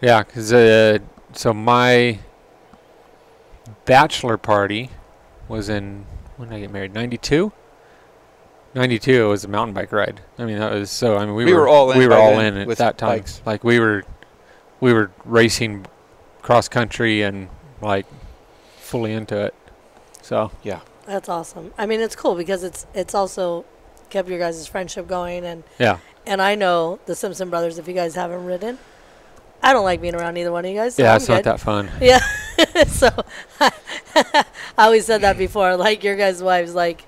Yeah, 0.00 0.22
because 0.24 0.52
uh, 0.52 0.98
so 1.32 1.52
my 1.54 2.18
bachelor 3.84 4.36
party 4.36 4.90
was 5.48 5.68
in 5.68 6.06
when 6.36 6.48
did 6.48 6.56
I 6.56 6.60
get 6.60 6.70
married? 6.70 6.94
Ninety 6.94 7.18
two. 7.18 7.52
Ninety 8.74 8.98
two 8.98 9.28
was 9.28 9.44
a 9.44 9.48
mountain 9.48 9.74
bike 9.74 9.92
ride. 9.92 10.20
I 10.38 10.44
mean 10.44 10.58
that 10.58 10.72
was 10.72 10.90
so. 10.90 11.16
I 11.18 11.26
mean 11.26 11.34
we, 11.34 11.44
We 11.44 11.52
were 11.54 11.68
all 11.68 11.90
in 11.92 11.98
We 11.98 12.06
were 12.06 12.14
by 12.14 12.20
all 12.20 12.38
in 12.38 12.56
at 12.56 12.66
with 12.66 12.78
that 12.78 12.96
time. 12.98 13.18
bikes. 13.18 13.42
Like 13.44 13.62
we 13.64 13.78
were, 13.78 14.04
we 14.80 14.92
were 14.92 15.10
racing 15.24 15.86
cross 16.40 16.68
country 16.68 17.22
and 17.22 17.48
like 17.82 18.06
fully 18.78 19.12
into 19.12 19.38
it. 19.38 19.54
So 20.22 20.50
Yeah. 20.62 20.80
That's 21.06 21.28
awesome. 21.28 21.74
I 21.76 21.84
mean, 21.86 22.00
it's 22.00 22.14
cool 22.16 22.34
because 22.36 22.62
it's 22.62 22.86
it's 22.94 23.14
also 23.14 23.64
kept 24.08 24.28
your 24.28 24.38
guys' 24.38 24.66
friendship 24.68 25.06
going, 25.08 25.44
and 25.44 25.64
Yeah. 25.78 25.98
and 26.26 26.40
I 26.40 26.54
know 26.54 27.00
the 27.06 27.14
Simpson 27.16 27.50
brothers. 27.50 27.76
If 27.78 27.88
you 27.88 27.94
guys 27.94 28.14
haven't 28.14 28.44
ridden, 28.44 28.78
I 29.62 29.72
don't 29.72 29.84
like 29.84 30.00
being 30.00 30.14
around 30.14 30.36
either 30.36 30.50
one 30.50 30.64
of 30.64 30.70
you 30.70 30.76
guys. 30.76 30.96
So 30.96 31.02
yeah, 31.04 31.10
I'm 31.12 31.16
it's 31.16 31.28
not 31.28 31.44
that 31.44 31.60
fun. 31.60 31.88
Yeah. 32.00 32.18
so 32.88 33.08
I 33.60 34.44
always 34.76 35.06
said 35.06 35.20
that 35.22 35.38
before. 35.38 35.76
Like 35.76 36.02
your 36.02 36.16
guys' 36.16 36.42
wives, 36.42 36.74
like 36.74 37.04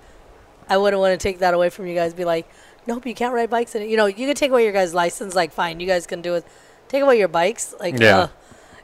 I 0.68 0.76
wouldn't 0.76 1.00
want 1.00 1.18
to 1.18 1.22
take 1.22 1.40
that 1.40 1.52
away 1.54 1.68
from 1.70 1.86
you 1.86 1.94
guys. 1.94 2.14
Be 2.14 2.24
like, 2.24 2.48
nope, 2.86 3.06
you 3.06 3.14
can't 3.14 3.34
ride 3.34 3.50
bikes. 3.50 3.74
And 3.74 3.90
you 3.90 3.96
know, 3.96 4.06
you 4.06 4.26
can 4.26 4.34
take 4.34 4.50
away 4.50 4.64
your 4.64 4.72
guys' 4.72 4.94
license. 4.94 5.34
Like, 5.34 5.52
fine, 5.52 5.80
you 5.80 5.86
guys 5.86 6.06
can 6.06 6.22
do 6.22 6.34
it. 6.34 6.44
Take 6.88 7.02
away 7.02 7.18
your 7.18 7.28
bikes. 7.28 7.74
Like, 7.80 7.98
Yeah. 7.98 8.18
uh, 8.18 8.28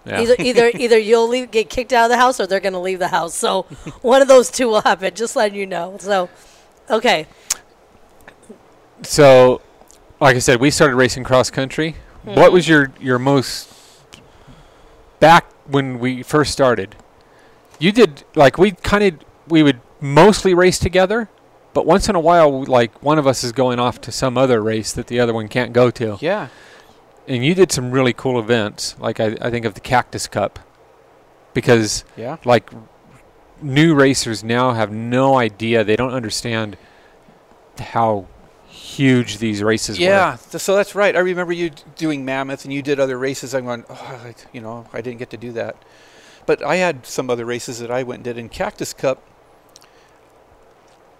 Yeah. 0.04 0.20
either 0.22 0.34
either 0.38 0.70
either 0.74 0.98
you'll 0.98 1.28
leave, 1.28 1.50
get 1.50 1.70
kicked 1.70 1.92
out 1.92 2.04
of 2.06 2.10
the 2.10 2.16
house, 2.16 2.40
or 2.40 2.46
they're 2.46 2.60
gonna 2.60 2.80
leave 2.80 2.98
the 2.98 3.08
house. 3.08 3.34
So 3.34 3.62
one 4.02 4.20
of 4.20 4.28
those 4.28 4.50
two 4.50 4.68
will 4.68 4.80
happen. 4.82 5.14
Just 5.14 5.36
letting 5.36 5.58
you 5.58 5.66
know. 5.66 5.96
So, 6.00 6.28
okay. 6.88 7.26
So, 9.02 9.60
like 10.20 10.36
I 10.36 10.40
said, 10.40 10.60
we 10.60 10.70
started 10.70 10.96
racing 10.96 11.24
cross 11.24 11.50
country. 11.50 11.96
Mm-hmm. 12.26 12.38
What 12.38 12.52
was 12.52 12.68
your 12.68 12.92
your 13.00 13.18
most 13.18 13.72
back 15.20 15.46
when 15.66 15.98
we 15.98 16.22
first 16.22 16.52
started? 16.52 16.96
You 17.78 17.92
did 17.92 18.24
like 18.34 18.58
we 18.58 18.72
kind 18.72 19.04
of 19.04 19.20
we 19.48 19.62
would 19.62 19.80
mostly 20.00 20.54
race 20.54 20.78
together, 20.78 21.28
but 21.72 21.86
once 21.86 22.08
in 22.08 22.14
a 22.14 22.20
while, 22.20 22.64
like 22.64 23.02
one 23.02 23.18
of 23.18 23.26
us 23.26 23.42
is 23.42 23.52
going 23.52 23.78
off 23.78 24.00
to 24.02 24.12
some 24.12 24.36
other 24.36 24.62
race 24.62 24.92
that 24.92 25.06
the 25.06 25.18
other 25.20 25.32
one 25.32 25.48
can't 25.48 25.72
go 25.72 25.90
to. 25.92 26.18
Yeah. 26.20 26.48
And 27.28 27.44
you 27.44 27.54
did 27.54 27.70
some 27.70 27.90
really 27.90 28.12
cool 28.12 28.38
events, 28.40 28.96
like 28.98 29.20
I, 29.20 29.36
I 29.40 29.50
think 29.50 29.64
of 29.64 29.74
the 29.74 29.80
Cactus 29.80 30.26
Cup, 30.26 30.58
because 31.54 32.04
Yeah. 32.16 32.36
like 32.44 32.70
new 33.62 33.94
racers 33.94 34.42
now 34.42 34.72
have 34.72 34.90
no 34.90 35.36
idea 35.36 35.84
they 35.84 35.96
don't 35.96 36.12
understand 36.12 36.76
how 37.78 38.26
huge 38.80 39.38
these 39.38 39.62
races 39.62 39.98
were. 39.98 40.04
Yeah, 40.04 40.36
th- 40.50 40.62
so 40.62 40.74
that's 40.74 40.94
right. 40.94 41.14
I 41.14 41.20
remember 41.20 41.52
you 41.52 41.70
d- 41.70 41.82
doing 41.96 42.24
Mammoth, 42.24 42.64
and 42.64 42.72
you 42.72 42.82
did 42.82 42.98
other 42.98 43.18
races. 43.18 43.54
I'm 43.54 43.64
going, 43.66 43.84
oh, 43.90 44.20
I- 44.26 44.34
you 44.52 44.60
know, 44.60 44.86
I 44.92 45.00
didn't 45.00 45.18
get 45.18 45.30
to 45.30 45.36
do 45.36 45.52
that. 45.52 45.76
But 46.46 46.64
I 46.64 46.76
had 46.76 47.06
some 47.06 47.28
other 47.30 47.44
races 47.44 47.78
that 47.80 47.90
I 47.90 48.02
went 48.02 48.18
and 48.18 48.24
did 48.24 48.38
in 48.38 48.48
Cactus 48.48 48.92
Cup. 48.92 49.22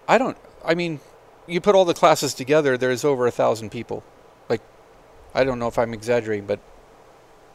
I 0.07 0.17
don't. 0.17 0.37
I 0.65 0.75
mean, 0.75 0.99
you 1.47 1.61
put 1.61 1.75
all 1.75 1.85
the 1.85 1.93
classes 1.93 2.33
together, 2.33 2.77
there's 2.77 3.03
over 3.05 3.27
a 3.27 3.31
thousand 3.31 3.69
people. 3.71 4.03
Like, 4.49 4.61
I 5.33 5.43
don't 5.43 5.59
know 5.59 5.67
if 5.67 5.77
I'm 5.77 5.93
exaggerating, 5.93 6.45
but 6.47 6.59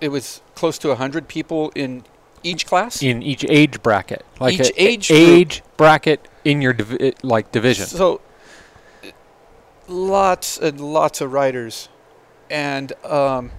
it 0.01 0.09
was 0.09 0.41
close 0.55 0.79
to 0.79 0.91
a 0.91 0.97
hundred 0.97 1.29
people 1.29 1.71
in 1.75 2.05
each 2.43 2.67
class. 2.67 3.03
in 3.03 3.23
each 3.23 3.45
age 3.49 3.83
bracket 3.83 4.25
like 4.39 4.55
Each 4.61 4.71
age 4.77 5.11
age 5.11 5.63
bracket 5.77 6.29
in 6.45 6.63
your 6.63 6.73
divi- 6.75 7.15
like 7.25 7.51
division 7.51 7.87
So, 7.87 8.21
lots 9.89 10.59
and 10.59 10.81
lots 10.81 11.21
of 11.21 11.33
riders, 11.33 11.89
and 12.51 12.93
um, 13.05 13.53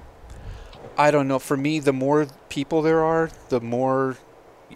I 0.98 1.12
don't 1.12 1.28
know. 1.28 1.40
For 1.40 1.58
me, 1.58 1.80
the 1.80 1.94
more 1.94 2.28
people 2.50 2.82
there 2.82 3.04
are, 3.04 3.30
the 3.50 3.62
more 3.62 4.18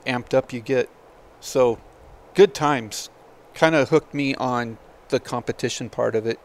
amped 0.06 0.34
up 0.34 0.54
you 0.54 0.62
get. 0.62 0.90
So, 1.40 1.80
good 2.34 2.54
times 2.54 3.10
kind 3.54 3.76
of 3.76 3.90
hooked 3.90 4.14
me 4.14 4.36
on 4.36 4.78
the 5.10 5.20
competition 5.20 5.90
part 5.90 6.16
of 6.16 6.26
it. 6.26 6.40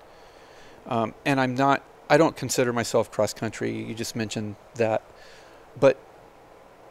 Um, 0.87 1.15
and 1.25 1.41
I'm 1.41 1.55
not. 1.55 1.83
I 2.09 2.17
don't 2.17 2.37
consider 2.37 2.73
myself 2.73 3.11
cross 3.11 3.35
country. 3.35 3.73
You 3.73 3.95
just 3.95 4.15
mentioned 4.15 4.57
that, 4.77 5.03
but 5.79 5.99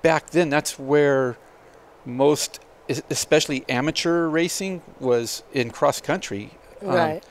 back 0.01 0.31
then, 0.31 0.49
that's 0.49 0.77
where 0.77 1.37
most, 2.05 2.59
especially 2.87 3.63
amateur 3.69 4.27
racing, 4.27 4.81
was 4.99 5.43
in 5.53 5.71
cross 5.71 6.01
country. 6.01 6.51
Um, 6.81 6.89
Right. 6.89 7.23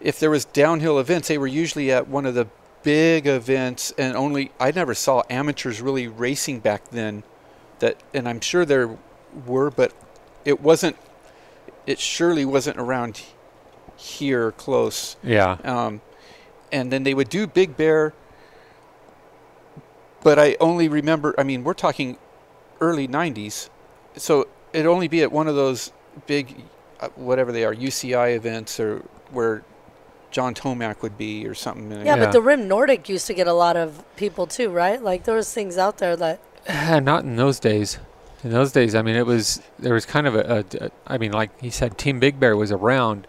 If 0.00 0.18
there 0.18 0.30
was 0.30 0.44
downhill 0.44 0.98
events, 0.98 1.28
they 1.28 1.38
were 1.38 1.46
usually 1.46 1.92
at 1.92 2.08
one 2.08 2.26
of 2.26 2.34
the 2.34 2.46
big 2.82 3.26
events, 3.26 3.92
and 3.98 4.16
only 4.16 4.50
I 4.58 4.70
never 4.70 4.94
saw 4.94 5.22
amateurs 5.28 5.80
really 5.80 6.08
racing 6.08 6.60
back 6.60 6.88
then. 6.90 7.22
That, 7.80 8.02
and 8.12 8.28
I'm 8.28 8.40
sure 8.40 8.64
there 8.64 8.98
were, 9.46 9.70
but 9.70 9.92
it 10.44 10.60
wasn't. 10.60 10.96
It 11.86 11.98
surely 11.98 12.44
wasn't 12.44 12.78
around 12.78 13.22
here 13.96 14.52
close. 14.52 15.16
yeah 15.22 15.56
Um, 15.64 16.00
and 16.72 16.92
then 16.92 17.02
they 17.02 17.14
would 17.14 17.28
do 17.28 17.46
Big 17.46 17.76
Bear, 17.76 18.14
but 20.22 20.38
I 20.38 20.56
only 20.60 20.88
remember. 20.88 21.34
I 21.38 21.42
mean, 21.42 21.64
we're 21.64 21.74
talking 21.74 22.16
early 22.80 23.08
'90s, 23.08 23.68
so 24.16 24.46
it'd 24.72 24.86
only 24.86 25.08
be 25.08 25.22
at 25.22 25.32
one 25.32 25.48
of 25.48 25.56
those 25.56 25.92
big, 26.26 26.62
uh, 27.00 27.08
whatever 27.16 27.52
they 27.52 27.64
are, 27.64 27.74
UCI 27.74 28.36
events 28.36 28.78
or 28.78 29.02
where 29.30 29.62
John 30.30 30.54
Tomac 30.54 31.02
would 31.02 31.16
be 31.18 31.46
or 31.46 31.54
something. 31.54 31.90
Yeah, 31.90 32.04
Yeah. 32.04 32.16
but 32.16 32.32
the 32.32 32.40
Rim 32.42 32.68
Nordic 32.68 33.08
used 33.08 33.26
to 33.26 33.34
get 33.34 33.46
a 33.46 33.52
lot 33.52 33.76
of 33.76 34.04
people 34.16 34.46
too, 34.46 34.70
right? 34.70 35.02
Like 35.02 35.24
there 35.24 35.34
was 35.34 35.52
things 35.52 35.76
out 35.78 35.98
there 35.98 36.16
that 36.16 36.40
not 37.02 37.24
in 37.24 37.36
those 37.36 37.58
days 37.58 37.98
in 38.42 38.50
those 38.52 38.72
days 38.72 38.94
i 38.94 39.02
mean 39.02 39.16
it 39.16 39.26
was 39.26 39.60
there 39.78 39.92
was 39.92 40.06
kind 40.06 40.26
of 40.26 40.34
a, 40.34 40.64
a, 40.80 40.84
a 40.86 40.90
i 41.06 41.18
mean 41.18 41.30
like 41.30 41.50
he 41.60 41.68
said 41.68 41.98
team 41.98 42.18
big 42.18 42.40
bear 42.40 42.56
was 42.56 42.72
around 42.72 43.26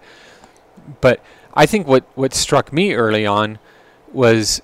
but 1.01 1.19
i 1.53 1.65
think 1.65 1.85
what 1.85 2.05
what 2.15 2.33
struck 2.33 2.71
me 2.71 2.93
early 2.93 3.25
on 3.25 3.59
was 4.13 4.61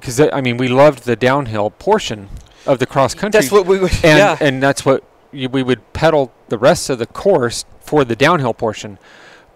because 0.00 0.18
i 0.18 0.40
mean 0.40 0.56
we 0.56 0.66
loved 0.68 1.04
the 1.04 1.14
downhill 1.16 1.68
portion 1.70 2.28
of 2.66 2.78
the 2.78 2.86
cross 2.86 3.14
country 3.14 3.38
That's 3.40 3.52
what 3.52 3.66
we 3.66 3.78
would. 3.78 3.92
and 4.02 4.18
yeah. 4.18 4.36
and 4.40 4.62
that's 4.62 4.84
what 4.86 5.04
y- 5.32 5.46
we 5.46 5.62
would 5.62 5.92
pedal 5.92 6.32
the 6.48 6.56
rest 6.58 6.88
of 6.88 6.98
the 6.98 7.06
course 7.06 7.64
for 7.80 8.02
the 8.04 8.16
downhill 8.16 8.54
portion. 8.54 8.98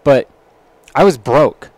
But 0.04 0.28
I 0.94 1.02
was 1.02 1.18
broke, 1.18 1.70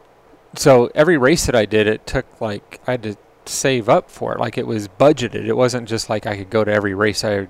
so 0.57 0.91
every 0.95 1.17
race 1.19 1.47
that 1.47 1.55
I 1.55 1.65
did, 1.67 1.87
it 1.87 2.07
took 2.07 2.41
like 2.41 2.81
I 2.87 2.93
had 2.93 3.03
to 3.05 3.17
save 3.47 3.89
up 3.89 4.11
for 4.11 4.35
it. 4.35 4.41
Like 4.41 4.57
it 4.59 4.67
was 4.67 4.89
budgeted. 4.89 5.47
It 5.47 5.55
wasn't 5.57 5.89
just 5.89 6.09
like 6.11 6.27
I 6.27 6.37
could 6.37 6.51
go 6.51 6.65
to 6.65 6.73
every 6.73 6.95
race 6.95 7.25
I 7.25 7.49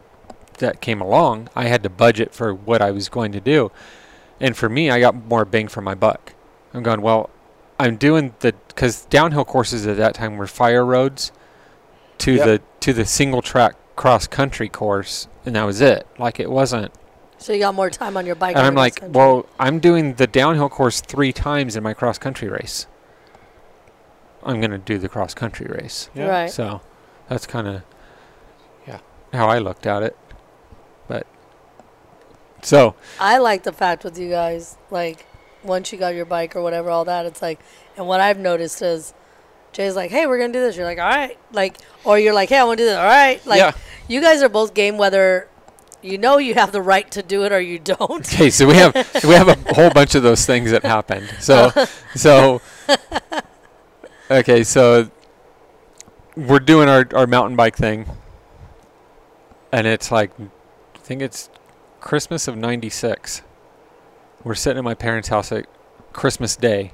that 0.59 0.81
came 0.81 1.01
along. 1.01 1.49
I 1.57 1.65
had 1.65 1.83
to 1.83 1.91
budget 1.91 2.35
for 2.35 2.55
what 2.55 2.81
I 2.83 2.91
was 2.91 3.09
going 3.09 3.33
to 3.33 3.41
do, 3.41 3.71
and 4.41 4.57
for 4.57 4.69
me, 4.69 4.91
I 4.91 5.01
got 5.01 5.15
more 5.15 5.45
bang 5.45 5.69
for 5.69 5.81
my 5.81 5.95
buck. 5.95 6.35
I'm 6.75 6.83
going 6.83 7.03
well. 7.03 7.31
I'm 7.79 7.97
doing 7.97 8.35
the 8.41 8.55
because 8.69 9.07
downhill 9.07 9.45
courses 9.45 9.87
at 9.87 9.97
that 9.97 10.15
time 10.15 10.37
were 10.37 10.47
fire 10.47 10.85
roads 10.85 11.33
to 12.19 12.35
Yep. 12.35 12.45
the 12.47 12.63
to 12.81 12.93
the 12.93 13.05
single 13.05 13.43
track 13.43 13.75
cross 13.97 14.27
country 14.27 14.69
course, 14.69 15.27
and 15.45 15.57
that 15.57 15.65
was 15.65 15.81
it. 15.81 16.07
Like 16.19 16.39
it 16.39 16.51
wasn't. 16.51 16.93
so 17.39 17.53
you 17.53 17.59
got 17.59 17.75
more 17.75 17.91
time 17.91 18.17
on 18.17 18.25
your 18.25 18.37
bike. 18.37 18.57
And 18.57 18.65
I'm 18.65 18.77
like, 18.77 19.01
well, 19.03 19.47
I'm 19.59 19.81
doing 19.81 20.15
the 20.15 20.29
downhill 20.29 20.69
course 20.69 21.01
three 21.01 21.33
times 21.33 21.75
in 21.75 21.83
my 21.83 21.93
cross 21.93 22.17
country 22.19 22.49
race. 22.49 22.87
I'm 24.45 24.61
gonna 24.61 24.79
do 24.79 24.99
the 24.99 25.09
cross 25.09 25.35
country 25.35 25.67
race. 25.67 26.11
Yeah. 26.15 26.27
right? 26.27 26.51
So 26.51 26.81
that's 27.29 27.47
kind 27.47 27.67
of 27.69 27.83
Yeah. 28.87 28.99
how 29.33 29.49
I 29.49 29.59
looked 29.59 29.87
at 29.87 30.03
it. 30.03 30.17
But 31.09 31.27
so 32.63 32.95
I 33.19 33.39
like 33.39 33.63
the 33.65 33.73
fact 33.73 34.05
with 34.05 34.19
you 34.19 34.29
guys, 34.31 34.77
like 34.91 35.27
once 35.65 35.93
you 35.93 35.99
got 35.99 36.15
your 36.15 36.25
bike 36.25 36.57
or 36.57 36.63
whatever, 36.63 36.91
all 36.91 37.05
that. 37.05 37.27
It's 37.27 37.41
like, 37.43 37.61
and 37.97 38.07
what 38.07 38.21
I've 38.21 38.39
noticed 38.39 38.83
is, 38.83 39.15
Jay's 39.73 39.97
like, 39.97 40.11
"Hey, 40.11 40.27
we're 40.27 40.39
gonna 40.39 40.53
do 40.53 40.61
this." 40.61 40.77
You're 40.77 40.85
like, 40.87 40.99
"All 40.99 41.09
right," 41.09 41.39
like, 41.53 41.77
or 42.05 42.19
you're 42.19 42.35
like, 42.35 42.49
"Hey, 42.51 42.59
I 42.59 42.65
want 42.65 42.79
to 42.79 42.85
do 42.85 42.89
this." 42.89 42.99
All 42.99 43.05
right, 43.05 43.45
like, 43.47 43.59
Yeah. 43.59 43.73
you 44.09 44.21
guys 44.21 44.43
are 44.43 44.49
both 44.49 44.75
game 44.75 44.99
whether 44.99 45.49
you 46.03 46.19
know 46.19 46.37
you 46.39 46.55
have 46.55 46.73
the 46.73 46.83
right 46.83 47.09
to 47.13 47.23
do 47.23 47.45
it 47.45 47.53
or 47.53 47.61
you 47.61 47.79
don't. 47.79 48.01
okay, 48.35 48.51
so 48.51 48.67
we 48.67 48.75
have 48.75 48.93
we 49.25 49.35
have 49.35 49.49
a 49.49 49.57
whole 49.75 49.89
bunch 49.91 50.15
of 50.15 50.23
those 50.23 50.45
things 50.45 50.73
that 50.73 50.83
happened. 50.85 51.29
So 51.41 51.71
so 52.17 52.61
okay, 54.31 54.65
so 54.65 55.11
we're 56.37 56.59
doing 56.59 56.89
our 56.89 57.07
our 57.15 57.27
mountain 57.27 57.57
bike 57.57 57.77
thing, 57.77 58.07
and 59.71 59.87
it's 59.87 60.11
like 60.11 60.31
I 60.41 60.99
think 60.99 61.23
it's 61.23 61.51
Christmas 62.01 62.49
of 62.49 62.57
'96. 62.57 63.43
We're 64.45 64.55
sitting 64.55 64.79
at 64.79 64.85
my 64.85 64.95
parents' 64.95 65.29
house 65.29 65.53
at 65.53 65.67
Christmas 66.13 66.57
Day, 66.57 66.93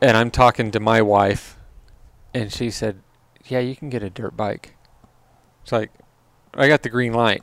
and 0.00 0.16
I'm 0.16 0.30
talking 0.30 0.70
to 0.70 0.80
my 0.80 1.02
wife, 1.02 1.58
and 2.32 2.52
she 2.52 2.70
said, 2.70 3.00
"Yeah, 3.44 3.60
you 3.60 3.76
can 3.76 3.90
get 3.90 4.02
a 4.02 4.10
dirt 4.10 4.36
bike." 4.36 4.74
It's 5.62 5.72
like 5.72 5.90
I 6.54 6.68
got 6.68 6.82
the 6.82 6.88
green 6.90 7.12
light. 7.12 7.42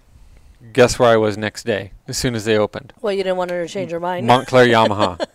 Guess 0.74 1.00
where 1.00 1.10
I 1.10 1.16
was 1.16 1.38
next 1.38 1.64
day 1.66 1.94
as 2.06 2.18
soon 2.18 2.36
as 2.36 2.44
they 2.44 2.58
opened? 2.58 2.92
Well, 3.02 3.14
you 3.14 3.24
didn't 3.24 3.38
want 3.38 3.50
her 3.52 3.66
to 3.66 3.72
change 3.72 3.92
her 3.92 4.00
mind. 4.00 4.28
Montclair 4.28 4.66
Yamaha, 4.68 5.26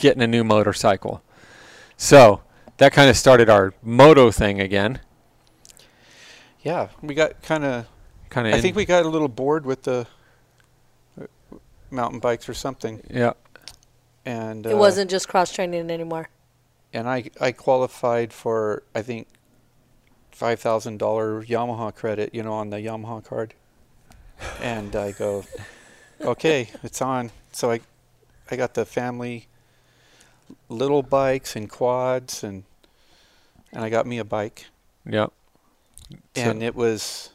getting 0.00 0.20
a 0.20 0.26
new 0.26 0.42
motorcycle. 0.42 1.22
So 1.96 2.42
that 2.78 2.92
kind 2.92 3.08
of 3.08 3.16
started 3.16 3.48
our 3.48 3.72
moto 3.82 4.30
thing 4.30 4.60
again. 4.60 5.00
Yeah, 6.62 6.88
we 7.02 7.14
got 7.14 7.42
kind 7.42 7.64
of. 7.64 7.86
Kind 8.30 8.46
of. 8.48 8.54
I 8.54 8.56
of. 8.56 8.62
think 8.62 8.74
we 8.76 8.84
got 8.84 9.04
a 9.04 9.08
little 9.08 9.28
bored 9.28 9.66
with 9.66 9.82
the 9.82 10.06
uh, 11.20 11.26
mountain 11.90 12.20
bikes 12.20 12.48
or 12.48 12.54
something, 12.54 13.00
Yeah. 13.10 13.34
and 14.24 14.66
it 14.66 14.72
uh, 14.72 14.76
wasn't 14.76 15.10
just 15.10 15.28
cross 15.28 15.52
training 15.52 15.90
anymore. 15.90 16.28
And 16.92 17.08
I 17.08 17.30
I 17.40 17.52
qualified 17.52 18.32
for 18.32 18.82
I 18.94 19.02
think 19.02 19.28
five 20.30 20.58
thousand 20.58 20.98
dollar 20.98 21.44
Yamaha 21.44 21.94
credit, 21.94 22.34
you 22.34 22.42
know, 22.42 22.54
on 22.54 22.70
the 22.70 22.78
Yamaha 22.78 23.22
card. 23.24 23.54
And 24.60 24.96
I 24.96 25.12
go, 25.12 25.44
okay, 26.20 26.70
it's 26.82 27.00
on. 27.00 27.30
So 27.52 27.70
I, 27.70 27.80
I 28.50 28.56
got 28.56 28.74
the 28.74 28.84
family 28.84 29.46
little 30.68 31.02
bikes 31.02 31.56
and 31.56 31.68
quads 31.70 32.42
and 32.44 32.64
and 33.72 33.82
I 33.84 33.88
got 33.90 34.06
me 34.06 34.18
a 34.18 34.24
bike 34.24 34.66
Yep. 35.06 35.32
So- 36.36 36.42
and 36.42 36.62
it 36.62 36.74
was 36.74 37.30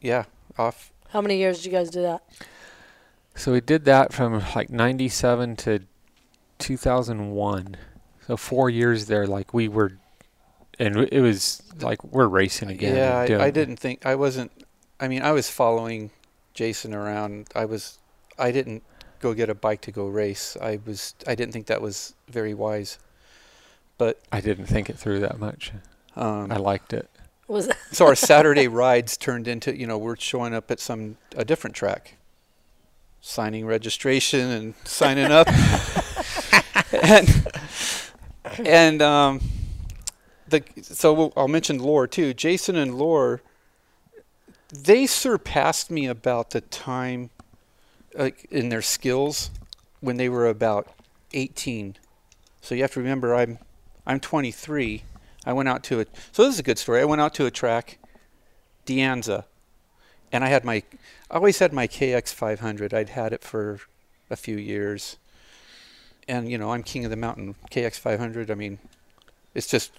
yeah 0.00 0.24
off 0.58 0.92
How 1.10 1.20
many 1.20 1.36
years 1.38 1.58
did 1.58 1.66
you 1.66 1.72
guys 1.72 1.90
do 1.90 2.02
that? 2.02 2.22
So 3.34 3.52
we 3.52 3.60
did 3.60 3.84
that 3.84 4.12
from 4.12 4.42
like 4.54 4.70
97 4.70 5.56
to 5.56 5.80
2001. 6.58 7.76
So 8.26 8.36
four 8.36 8.70
years 8.70 9.06
there, 9.06 9.26
like 9.26 9.52
we 9.54 9.68
were, 9.68 9.92
and 10.78 10.96
it 10.96 11.20
was 11.20 11.62
like 11.80 12.02
we're 12.02 12.26
racing 12.26 12.70
again. 12.70 12.96
yeah 12.96 13.36
I, 13.38 13.46
I 13.46 13.50
didn't 13.50 13.76
think 13.76 14.04
I 14.06 14.14
wasn't 14.14 14.50
I 14.98 15.08
mean 15.08 15.22
I 15.22 15.32
was 15.32 15.48
following 15.50 16.10
Jason 16.54 16.94
around 16.94 17.48
I 17.54 17.66
was 17.66 17.98
I 18.38 18.50
didn't 18.50 18.82
go 19.20 19.34
get 19.34 19.48
a 19.48 19.54
bike 19.54 19.80
to 19.82 19.92
go 19.92 20.06
race 20.06 20.56
I 20.60 20.80
was 20.84 21.14
I 21.26 21.34
didn't 21.34 21.52
think 21.52 21.66
that 21.66 21.80
was 21.82 22.14
very 22.28 22.54
wise 22.54 22.98
but 23.98 24.20
I 24.30 24.40
didn't 24.40 24.66
think 24.66 24.90
it 24.90 24.98
through 24.98 25.20
that 25.20 25.38
much. 25.38 25.72
um, 26.16 26.52
I 26.52 26.56
liked 26.56 26.92
it. 26.92 27.08
Was 27.48 27.70
so 27.92 28.06
our 28.06 28.14
Saturday 28.14 28.68
rides 28.68 29.16
turned 29.16 29.48
into 29.48 29.76
you 29.76 29.86
know 29.86 29.98
we're 29.98 30.16
showing 30.16 30.54
up 30.54 30.70
at 30.70 30.80
some 30.80 31.16
a 31.36 31.44
different 31.44 31.74
track, 31.76 32.16
signing 33.20 33.66
registration 33.66 34.50
and 34.50 34.74
signing 34.84 35.30
up, 35.30 35.48
and 36.92 37.46
and 38.58 39.02
um, 39.02 39.40
the 40.48 40.62
so 40.82 41.32
I'll 41.36 41.48
mention 41.48 41.78
Lore 41.78 42.06
too. 42.06 42.34
Jason 42.34 42.76
and 42.76 42.96
Lore, 42.96 43.40
they 44.70 45.06
surpassed 45.06 45.90
me 45.90 46.06
about 46.06 46.50
the 46.50 46.60
time, 46.60 47.30
like 48.16 48.46
in 48.50 48.68
their 48.68 48.82
skills, 48.82 49.50
when 50.00 50.16
they 50.16 50.28
were 50.28 50.46
about 50.46 50.92
eighteen. 51.32 51.96
So 52.60 52.74
you 52.74 52.82
have 52.82 52.92
to 52.92 53.00
remember 53.00 53.34
I'm 53.34 53.58
I'm 54.06 54.20
23. 54.20 55.02
I 55.44 55.52
went 55.52 55.68
out 55.68 55.82
to 55.84 56.00
a 56.00 56.06
so 56.32 56.44
this 56.44 56.54
is 56.54 56.60
a 56.60 56.64
good 56.64 56.78
story. 56.78 57.00
I 57.00 57.04
went 57.04 57.20
out 57.20 57.34
to 57.34 57.46
a 57.46 57.50
track, 57.50 57.98
De 58.84 58.98
Anza, 58.98 59.44
and 60.32 60.44
I 60.44 60.48
had 60.48 60.64
my 60.64 60.82
I 61.30 61.36
always 61.36 61.58
had 61.58 61.72
my 61.72 61.86
KX 61.86 62.32
500. 62.32 62.94
I'd 62.94 63.10
had 63.10 63.32
it 63.32 63.42
for 63.42 63.80
a 64.30 64.36
few 64.36 64.56
years, 64.56 65.16
and 66.28 66.50
you 66.50 66.58
know 66.58 66.72
I'm 66.72 66.82
king 66.82 67.04
of 67.04 67.10
the 67.10 67.16
mountain. 67.16 67.54
KX 67.70 67.98
500. 67.98 68.50
I 68.50 68.54
mean, 68.54 68.78
it's 69.54 69.66
just 69.66 69.92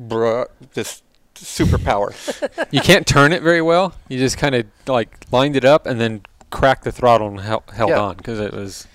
bruh, 0.00 0.48
just 0.72 1.02
superpower. 1.34 2.12
You 2.70 2.80
can't 2.80 3.06
turn 3.06 3.32
it 3.32 3.42
very 3.42 3.62
well. 3.62 3.94
You 4.08 4.18
just 4.18 4.36
kind 4.38 4.54
of 4.54 4.66
like 4.86 5.26
lined 5.30 5.54
it 5.54 5.64
up 5.64 5.86
and 5.86 6.00
then 6.00 6.22
cracked 6.54 6.84
the 6.84 6.92
throttle 6.92 7.28
and 7.28 7.40
held, 7.40 7.64
held 7.74 7.90
Yeah. 7.90 8.00
on 8.00 8.16
because 8.16 8.38
it 8.38 8.52
was. 8.52 8.86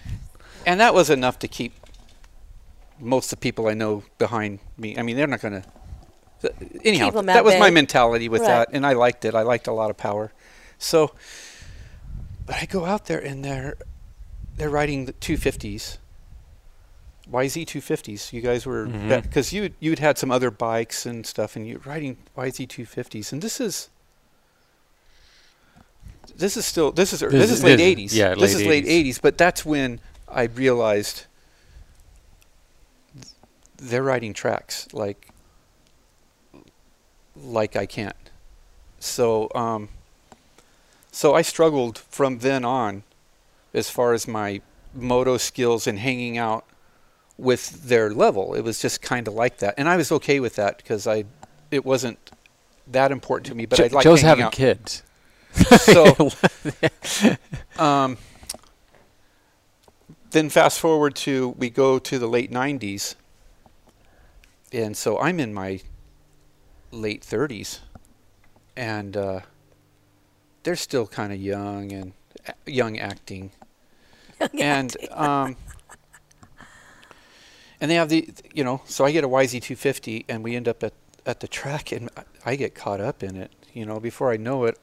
and 0.66 0.80
that 0.80 0.94
was 0.94 1.10
enough 1.10 1.38
to 1.40 1.48
keep 1.48 1.74
most 3.00 3.32
of 3.32 3.40
the 3.40 3.44
people 3.44 3.68
I 3.68 3.74
know 3.74 4.04
behind 4.18 4.60
me. 4.78 4.98
I 4.98 5.02
mean, 5.04 5.16
they're 5.16 5.28
not 5.28 5.42
going 5.42 5.62
to. 5.62 5.64
Anyhow, 6.86 7.06
Keep 7.10 7.16
'em 7.18 7.30
at 7.30 7.34
that 7.34 7.44
was 7.46 7.60
my 7.60 7.70
mentality 7.70 8.30
with 8.30 8.42
Right. 8.42 8.48
that, 8.48 8.70
and 8.72 8.86
I 8.86 8.94
liked 8.94 9.26
it. 9.26 9.36
I 9.36 9.42
liked 9.42 9.68
a 9.68 9.74
lot 9.74 9.90
of 9.90 9.98
power. 9.98 10.32
So, 10.78 11.14
but 12.46 12.56
I 12.56 12.66
go 12.66 12.86
out 12.86 13.06
there 13.06 13.20
and 13.20 13.44
they're 13.44 13.76
they're 14.56 14.70
riding 14.70 15.06
the 15.06 15.14
250s, 15.14 15.98
YZ 17.30 17.66
250s. 17.66 18.32
You 18.34 18.42
guys 18.42 18.66
were 18.66 18.88
mm-hmm. 18.88 19.20
because 19.22 19.52
you 19.52 19.72
you'd 19.80 20.00
had 20.00 20.18
some 20.18 20.32
other 20.32 20.50
bikes 20.52 21.06
and 21.06 21.26
stuff, 21.26 21.56
and 21.58 21.68
you're 21.68 21.80
riding 21.80 22.18
YZ 22.38 22.68
250s, 22.68 23.32
and 23.34 23.42
this 23.42 23.60
is. 23.60 23.90
This 26.38 26.58
is 26.58 26.66
still 26.66 26.92
this 26.92 27.14
is 27.14 27.20
this, 27.22 27.32
This 27.32 27.52
is 27.52 27.64
late 27.64 27.78
this 27.78 27.82
eighties. 27.86 28.16
yeah, 28.18 28.36
this 28.36 28.54
late 28.56 28.62
is 28.62 28.68
late 28.68 28.86
80s. 28.86 28.88
eighties. 28.90 29.20
But 29.20 29.38
that's 29.38 29.66
when 29.66 30.00
I 30.28 30.44
realized 30.44 31.26
they're 33.78 34.04
riding 34.04 34.34
tracks 34.34 34.88
like 34.94 35.30
like 37.36 37.76
I 37.76 37.86
can't. 37.86 38.16
So 39.00 39.50
um, 39.56 39.90
so 41.12 41.34
I 41.34 41.42
struggled 41.42 41.98
from 41.98 42.40
then 42.40 42.66
on 42.66 43.04
as 43.74 43.90
far 43.90 44.14
as 44.14 44.28
my 44.28 44.62
moto 44.94 45.38
skills 45.38 45.88
and 45.88 46.00
hanging 46.00 46.38
out 46.38 46.66
with 47.38 47.88
their 47.88 48.10
level. 48.12 48.54
It 48.54 48.62
was 48.62 48.82
just 48.82 49.02
kind 49.02 49.28
of 49.28 49.34
like 49.34 49.60
that, 49.60 49.76
and 49.78 49.88
I 49.88 49.96
was 49.96 50.12
okay 50.12 50.40
with 50.40 50.56
that 50.56 50.78
because 50.78 51.08
I 51.08 51.24
it 51.72 51.86
wasn't 51.86 52.32
that 52.88 53.12
important 53.12 53.48
to 53.48 53.56
me. 53.56 53.66
But 53.66 53.80
I 53.80 53.88
like 53.88 54.04
Joe's 54.04 54.22
having 54.22 54.46
out. 54.46 54.52
kids. 54.52 55.04
So 55.80 56.32
um, 57.80 58.18
then 60.32 60.50
fast 60.50 60.80
forward 60.80 61.16
to 61.16 61.50
we 61.58 61.70
go 61.70 62.00
to 62.00 62.20
the 62.20 62.28
late 62.28 62.52
90s 62.52 63.16
and 64.72 64.96
so 64.96 65.20
i'm 65.20 65.40
in 65.40 65.54
my 65.54 65.82
late 66.92 67.22
30s 67.22 67.80
and 68.76 69.18
uh, 69.18 69.40
they're 70.64 70.76
still 70.76 71.06
kind 71.08 71.34
of 71.34 71.40
young 71.42 71.92
and 71.92 72.14
a- 72.48 72.72
young 72.72 72.98
acting. 72.98 73.52
And 74.58 74.96
um, 75.12 75.58
and 77.82 77.92
they 77.92 77.96
have 77.96 78.08
the 78.08 78.30
you 78.54 78.64
know 78.64 78.82
so 78.86 79.04
i 79.04 79.12
get 79.12 79.24
a 79.24 79.28
yz250 79.28 80.26
and 80.30 80.44
we 80.44 80.56
end 80.56 80.68
up 80.68 80.82
at 80.84 80.94
at 81.26 81.42
the 81.42 81.48
track 81.48 81.92
and 81.92 82.10
I- 82.16 82.24
i 82.46 82.56
get 82.56 82.74
caught 82.76 83.02
up 83.02 83.22
in 83.22 83.36
it 83.36 83.52
you 83.74 83.86
know 83.86 84.00
before 84.00 84.32
i 84.32 84.38
know 84.38 84.64
it 84.66 84.78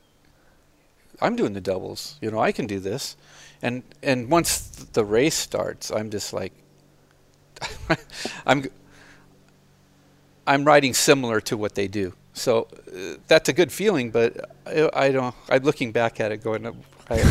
I'm 1.20 1.36
doing 1.36 1.52
the 1.54 1.60
doubles. 1.60 2.18
You 2.20 2.30
know, 2.30 2.38
I 2.40 2.52
can 2.52 2.66
do 2.66 2.80
this. 2.80 3.16
And 3.62 3.82
and 4.02 4.30
once 4.30 4.60
the 4.60 5.04
race 5.04 5.34
starts, 5.36 5.90
I'm 5.90 6.10
just 6.10 6.32
like 6.32 6.52
I'm 8.46 8.66
I'm 10.46 10.64
riding 10.64 10.94
similar 10.94 11.40
to 11.42 11.56
what 11.56 11.74
they 11.74 11.88
do. 11.88 12.14
So 12.34 12.68
uh, 12.94 13.16
that's 13.28 13.48
a 13.48 13.52
good 13.52 13.72
feeling, 13.72 14.10
but 14.10 14.36
I, 14.66 14.90
I 14.94 15.12
don't 15.12 15.34
I'm 15.48 15.62
looking 15.64 15.92
back 15.92 16.20
at 16.20 16.32
it 16.32 16.38
going 16.42 16.66
I, 17.10 17.24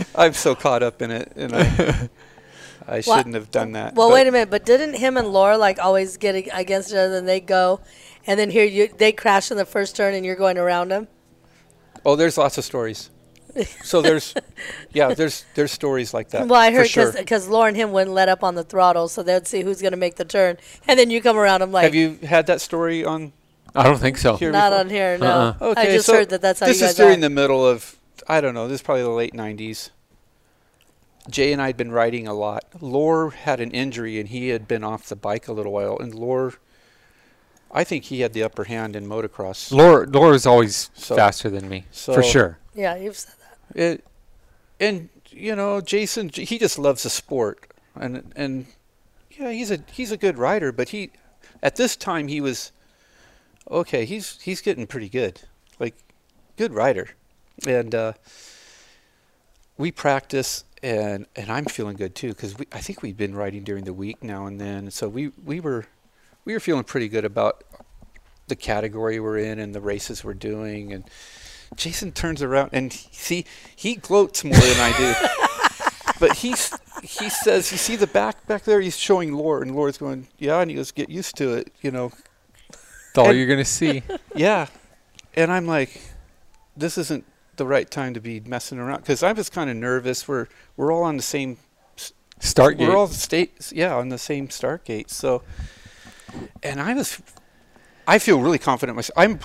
I'm 0.14 0.32
so 0.34 0.54
caught 0.54 0.82
up 0.82 1.02
in 1.02 1.10
it 1.10 1.32
and 1.36 1.54
I 1.54 2.08
I 2.88 3.00
Well, 3.06 3.16
shouldn't 3.16 3.34
have 3.34 3.50
done 3.50 3.72
that. 3.72 3.96
Well, 3.96 4.10
wait 4.12 4.26
a 4.26 4.32
minute, 4.32 4.50
but 4.50 4.64
didn't 4.66 4.94
him 4.94 5.16
and 5.16 5.28
Laura 5.28 5.58
like 5.58 5.78
always 5.78 6.16
get 6.16 6.34
ag- 6.36 6.50
against 6.52 6.90
each 6.90 6.96
other 6.96 7.16
and 7.18 7.28
they 7.28 7.40
go, 7.40 7.80
and 8.26 8.38
then 8.38 8.50
here 8.50 8.64
you 8.64 8.88
they 8.88 9.12
crash 9.12 9.50
in 9.50 9.56
the 9.56 9.64
first 9.64 9.96
turn 9.96 10.14
and 10.14 10.24
you're 10.24 10.36
going 10.36 10.58
around 10.58 10.90
them? 10.90 11.08
Oh, 12.04 12.16
there's 12.16 12.38
lots 12.38 12.58
of 12.58 12.64
stories. 12.64 13.10
So 13.82 14.02
there's 14.02 14.34
yeah, 14.92 15.14
there's 15.14 15.44
there's 15.54 15.72
stories 15.72 16.12
like 16.12 16.30
that. 16.30 16.46
Well, 16.46 16.60
I 16.60 16.72
heard 16.72 16.88
sure. 16.88 17.12
because 17.12 17.48
Laura 17.48 17.68
and 17.68 17.76
him 17.76 17.92
wouldn't 17.92 18.14
let 18.14 18.28
up 18.28 18.44
on 18.44 18.54
the 18.54 18.64
throttle, 18.64 19.08
so 19.08 19.22
they'd 19.22 19.46
see 19.46 19.62
who's 19.62 19.80
going 19.80 19.92
to 19.92 19.98
make 19.98 20.16
the 20.16 20.24
turn, 20.24 20.58
and 20.86 20.98
then 20.98 21.10
you 21.10 21.20
come 21.22 21.36
around 21.36 21.60
them 21.60 21.72
like, 21.72 21.84
Have 21.84 21.94
you 21.94 22.18
had 22.22 22.46
that 22.46 22.60
story 22.60 23.04
on 23.04 23.32
I 23.74 23.82
don't 23.82 23.98
think 23.98 24.18
so. 24.18 24.36
here 24.36 24.52
not 24.52 24.70
before? 24.70 24.80
on 24.80 24.90
here, 24.90 25.18
no. 25.18 25.56
Uh-uh. 25.60 25.74
I 25.76 25.86
just 25.86 26.06
so 26.06 26.14
heard 26.14 26.30
that 26.30 26.42
that's 26.42 26.60
how 26.60 26.66
this 26.66 26.80
you 26.80 26.86
guys 26.86 26.90
is 26.90 26.96
during 26.96 27.18
are. 27.18 27.22
the 27.22 27.30
middle 27.30 27.66
of 27.66 27.96
I 28.28 28.40
don't 28.40 28.54
know. 28.54 28.68
This 28.68 28.76
is 28.76 28.82
probably 28.82 29.02
the 29.02 29.10
late 29.10 29.34
'90s. 29.34 29.90
Jay 31.28 31.52
and 31.52 31.60
I 31.60 31.66
had 31.66 31.76
been 31.76 31.90
riding 31.90 32.26
a 32.26 32.34
lot. 32.34 32.64
Lore 32.80 33.30
had 33.30 33.60
an 33.60 33.70
injury 33.72 34.20
and 34.20 34.28
he 34.28 34.48
had 34.48 34.68
been 34.68 34.84
off 34.84 35.08
the 35.08 35.16
bike 35.16 35.48
a 35.48 35.52
little 35.52 35.72
while. 35.72 35.98
And 35.98 36.14
Lore, 36.14 36.54
I 37.70 37.84
think 37.84 38.04
he 38.04 38.20
had 38.20 38.32
the 38.32 38.42
upper 38.42 38.64
hand 38.64 38.96
in 38.96 39.06
motocross. 39.06 39.70
Laura, 39.72 40.06
Laura's 40.06 40.46
always 40.46 40.90
So- 40.94 41.16
faster 41.16 41.50
than 41.50 41.68
me, 41.68 41.84
so- 41.90 42.14
for 42.14 42.22
sure. 42.22 42.58
yeah, 42.74 42.96
you've 42.96 43.16
said 43.18 43.34
that. 43.74 43.80
It, 43.82 44.04
and 44.80 45.08
you 45.30 45.54
know, 45.56 45.80
Jason, 45.80 46.28
he 46.30 46.58
just 46.58 46.78
loves 46.78 47.02
the 47.02 47.10
sport, 47.10 47.72
and 47.94 48.32
and 48.36 48.66
yeah, 49.30 49.50
he's 49.50 49.70
a 49.70 49.80
he's 49.92 50.10
a 50.12 50.16
good 50.16 50.38
rider. 50.38 50.72
But 50.72 50.90
he, 50.90 51.10
at 51.62 51.76
this 51.76 51.96
time, 51.96 52.28
he 52.28 52.40
was 52.40 52.72
okay. 53.70 54.04
He's 54.04 54.40
he's 54.40 54.60
getting 54.62 54.86
pretty 54.86 55.08
good, 55.08 55.42
like 55.78 55.94
good 56.56 56.72
rider, 56.72 57.10
and 57.66 57.94
uh, 57.94 58.12
we 59.76 59.90
practice, 59.90 60.64
and 60.82 61.26
and 61.34 61.50
I'm 61.50 61.64
feeling 61.66 61.96
good 61.96 62.14
too 62.14 62.28
because 62.28 62.54
I 62.72 62.80
think 62.80 63.02
we've 63.02 63.16
been 63.16 63.34
riding 63.34 63.64
during 63.64 63.84
the 63.84 63.92
week 63.94 64.22
now 64.22 64.46
and 64.46 64.60
then. 64.60 64.90
So 64.90 65.08
we 65.08 65.32
we 65.44 65.60
were 65.60 65.86
we 66.46 66.54
were 66.54 66.60
feeling 66.60 66.84
pretty 66.84 67.08
good 67.08 67.26
about 67.26 67.62
the 68.48 68.56
category 68.56 69.20
we're 69.20 69.36
in 69.38 69.58
and 69.58 69.74
the 69.74 69.80
races 69.82 70.24
we're 70.24 70.32
doing 70.34 70.92
and. 70.94 71.04
Jason 71.74 72.12
turns 72.12 72.42
around 72.42 72.70
and 72.72 72.92
he- 72.92 73.08
see 73.12 73.44
he 73.74 73.96
gloats 73.96 74.44
more 74.44 74.54
than 74.54 74.76
I 74.80 74.96
do. 74.96 76.14
but 76.20 76.36
he's 76.36 76.72
he 77.02 77.28
says, 77.28 77.72
"You 77.72 77.76
see 77.76 77.96
the 77.96 78.06
back 78.06 78.46
back 78.46 78.62
there?" 78.62 78.80
He's 78.80 78.96
showing 78.96 79.32
Lore, 79.32 79.62
and 79.62 79.74
Lore's 79.74 79.98
going, 79.98 80.28
"Yeah," 80.38 80.60
and 80.60 80.70
he 80.70 80.76
goes, 80.76 80.92
"Get 80.92 81.10
used 81.10 81.34
to 81.38 81.54
it," 81.54 81.72
you 81.82 81.90
know. 81.90 82.12
That's 82.70 83.18
all 83.18 83.28
And- 83.30 83.36
you're 83.36 83.48
gonna 83.48 83.64
see. 83.64 84.04
Yeah, 84.36 84.68
and 85.34 85.50
I'm 85.52 85.66
like, 85.66 86.00
"This 86.76 86.96
isn't 86.98 87.24
the 87.56 87.66
right 87.66 87.90
time 87.90 88.14
to 88.14 88.20
be 88.20 88.38
messing 88.38 88.78
around," 88.78 88.98
because 89.00 89.24
I 89.24 89.32
was 89.32 89.50
kind 89.50 89.68
of 89.68 89.76
nervous. 89.76 90.28
We're 90.28 90.46
we're 90.76 90.92
all 90.92 91.02
on 91.02 91.16
the 91.16 91.22
same 91.24 91.56
Start 92.38 92.78
gate. 92.78 92.86
we're 92.88 92.96
all 92.96 93.08
state 93.08 93.72
yeah 93.72 93.96
on 93.96 94.08
the 94.10 94.18
same 94.18 94.50
start 94.50 94.84
gate. 94.84 95.10
So, 95.10 95.42
and 96.62 96.80
I 96.80 96.94
was, 96.94 97.20
I 98.06 98.18
feel 98.18 98.40
really 98.40 98.58
confident 98.58 98.96
myself. 98.96 99.18
I'm 99.18 99.40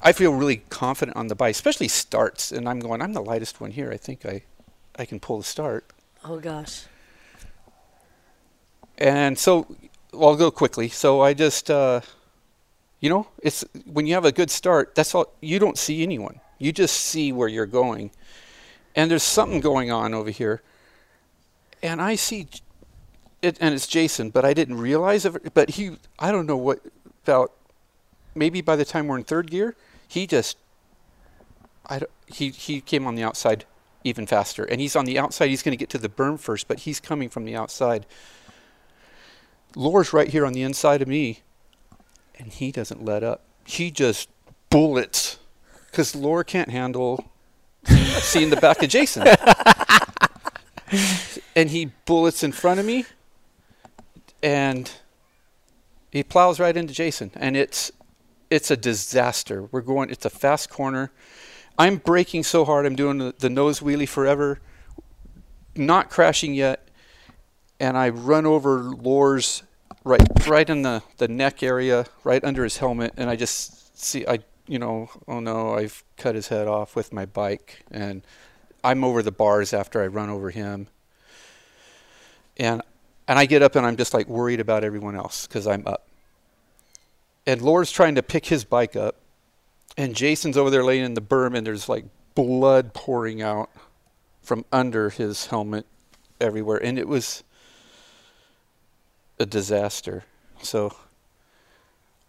I 0.00 0.12
feel 0.12 0.32
really 0.32 0.58
confident 0.68 1.16
on 1.16 1.26
the 1.26 1.34
bike, 1.34 1.50
especially 1.50 1.88
starts. 1.88 2.52
And 2.52 2.68
I'm 2.68 2.78
going, 2.78 3.02
I'm 3.02 3.12
the 3.12 3.22
lightest 3.22 3.60
one 3.60 3.72
here. 3.72 3.90
I 3.90 3.96
think 3.96 4.24
I, 4.24 4.42
I 4.96 5.04
can 5.04 5.18
pull 5.18 5.38
the 5.38 5.44
start. 5.44 5.86
Oh 6.24 6.38
gosh. 6.38 6.84
And 8.96 9.38
so 9.38 9.66
well, 10.12 10.30
I'll 10.30 10.36
go 10.36 10.50
quickly. 10.50 10.88
So 10.88 11.20
I 11.20 11.34
just, 11.34 11.70
uh, 11.70 12.00
you 13.00 13.08
know, 13.08 13.28
it's 13.42 13.64
when 13.86 14.06
you 14.06 14.14
have 14.14 14.24
a 14.24 14.32
good 14.32 14.50
start. 14.50 14.94
That's 14.94 15.14
all. 15.14 15.32
You 15.40 15.58
don't 15.58 15.78
see 15.78 16.02
anyone. 16.02 16.40
You 16.58 16.72
just 16.72 16.96
see 16.96 17.30
where 17.30 17.46
you're 17.46 17.66
going, 17.66 18.10
and 18.96 19.08
there's 19.08 19.22
something 19.22 19.60
going 19.60 19.92
on 19.92 20.14
over 20.14 20.30
here. 20.30 20.62
And 21.80 22.02
I 22.02 22.16
see 22.16 22.48
it, 23.42 23.56
and 23.60 23.74
it's 23.74 23.86
Jason, 23.86 24.30
but 24.30 24.44
I 24.44 24.54
didn't 24.54 24.78
realize 24.78 25.24
it. 25.24 25.54
But 25.54 25.70
he, 25.70 25.96
I 26.18 26.32
don't 26.32 26.46
know 26.46 26.56
what 26.56 26.80
about. 27.24 27.52
Maybe 28.34 28.60
by 28.60 28.76
the 28.76 28.84
time 28.84 29.08
we're 29.08 29.18
in 29.18 29.24
third 29.24 29.50
gear, 29.50 29.74
he 30.06 30.26
just, 30.26 30.58
I 31.86 31.98
don't, 31.98 32.10
he 32.26 32.50
he 32.50 32.80
came 32.80 33.06
on 33.06 33.14
the 33.14 33.22
outside 33.22 33.64
even 34.04 34.26
faster, 34.26 34.64
and 34.64 34.80
he's 34.80 34.94
on 34.94 35.04
the 35.04 35.18
outside. 35.18 35.48
He's 35.48 35.62
going 35.62 35.72
to 35.72 35.76
get 35.76 35.90
to 35.90 35.98
the 35.98 36.08
berm 36.08 36.38
first, 36.38 36.68
but 36.68 36.80
he's 36.80 37.00
coming 37.00 37.28
from 37.28 37.44
the 37.44 37.56
outside. 37.56 38.06
Lore's 39.74 40.12
right 40.12 40.28
here 40.28 40.46
on 40.46 40.52
the 40.52 40.62
inside 40.62 41.02
of 41.02 41.08
me, 41.08 41.40
and 42.38 42.52
he 42.52 42.72
doesn't 42.72 43.04
let 43.04 43.22
up. 43.22 43.42
He 43.64 43.90
just 43.90 44.28
bullets 44.70 45.38
because 45.90 46.14
Lore 46.14 46.44
can't 46.44 46.70
handle 46.70 47.30
seeing 48.20 48.50
the 48.50 48.56
back 48.56 48.82
of 48.82 48.88
Jason. 48.88 49.26
and 51.56 51.70
he 51.70 51.90
bullets 52.06 52.42
in 52.42 52.52
front 52.52 52.80
of 52.80 52.86
me, 52.86 53.04
and 54.42 54.90
he 56.10 56.22
plows 56.22 56.58
right 56.58 56.76
into 56.76 56.94
Jason, 56.94 57.30
and 57.34 57.56
it's 57.56 57.92
it's 58.50 58.70
a 58.70 58.76
disaster. 58.76 59.68
We're 59.70 59.82
going. 59.82 60.10
It's 60.10 60.24
a 60.24 60.30
fast 60.30 60.70
corner. 60.70 61.10
I'm 61.78 61.96
braking 61.96 62.42
so 62.42 62.64
hard. 62.64 62.86
I'm 62.86 62.96
doing 62.96 63.18
the, 63.18 63.34
the 63.38 63.50
nose 63.50 63.80
wheelie 63.80 64.08
forever, 64.08 64.60
not 65.76 66.10
crashing 66.10 66.54
yet, 66.54 66.88
and 67.78 67.96
I 67.96 68.08
run 68.08 68.46
over 68.46 68.80
Lore's 68.80 69.62
right 70.04 70.22
right 70.46 70.68
in 70.68 70.82
the, 70.82 71.02
the 71.18 71.28
neck 71.28 71.62
area, 71.62 72.06
right 72.24 72.42
under 72.42 72.64
his 72.64 72.78
helmet, 72.78 73.14
and 73.16 73.28
I 73.30 73.36
just 73.36 73.98
see 73.98 74.26
I 74.26 74.40
you 74.68 74.78
know, 74.78 75.08
oh 75.26 75.40
no, 75.40 75.74
I've 75.74 76.04
cut 76.16 76.34
his 76.34 76.48
head 76.48 76.68
off 76.68 76.94
with 76.94 77.12
my 77.12 77.24
bike 77.24 77.82
and 77.90 78.22
I'm 78.84 79.02
over 79.02 79.22
the 79.22 79.32
bars 79.32 79.72
after 79.72 80.02
I 80.02 80.06
run 80.06 80.28
over 80.28 80.50
him. 80.50 80.88
And 82.58 82.82
and 83.28 83.38
I 83.38 83.46
get 83.46 83.62
up 83.62 83.76
and 83.76 83.86
I'm 83.86 83.96
just 83.96 84.12
like 84.14 84.26
worried 84.26 84.58
about 84.60 84.82
everyone 84.82 85.14
else 85.14 85.46
cuz 85.46 85.66
I'm 85.66 85.86
up. 85.86 86.06
And 87.46 87.62
Lore's 87.62 87.90
trying 87.92 88.14
to 88.16 88.22
pick 88.22 88.46
his 88.46 88.64
bike 88.64 88.96
up 88.96 89.16
and 89.96 90.14
Jason's 90.14 90.56
over 90.56 90.70
there 90.70 90.82
laying 90.84 91.04
in 91.04 91.14
the 91.14 91.20
berm 91.20 91.56
and 91.56 91.66
there's 91.66 91.88
like 91.88 92.04
blood 92.34 92.92
pouring 92.94 93.40
out 93.42 93.70
from 94.42 94.64
under 94.72 95.10
his 95.10 95.46
helmet 95.46 95.86
everywhere 96.40 96.78
and 96.78 96.98
it 96.98 97.06
was 97.08 97.42
a 99.38 99.46
disaster. 99.46 100.24
So 100.62 100.94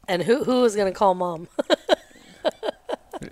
And 0.07 0.23
who 0.23 0.43
who 0.43 0.63
is 0.65 0.75
gonna 0.75 0.91
call 0.91 1.15
mom? 1.15 1.47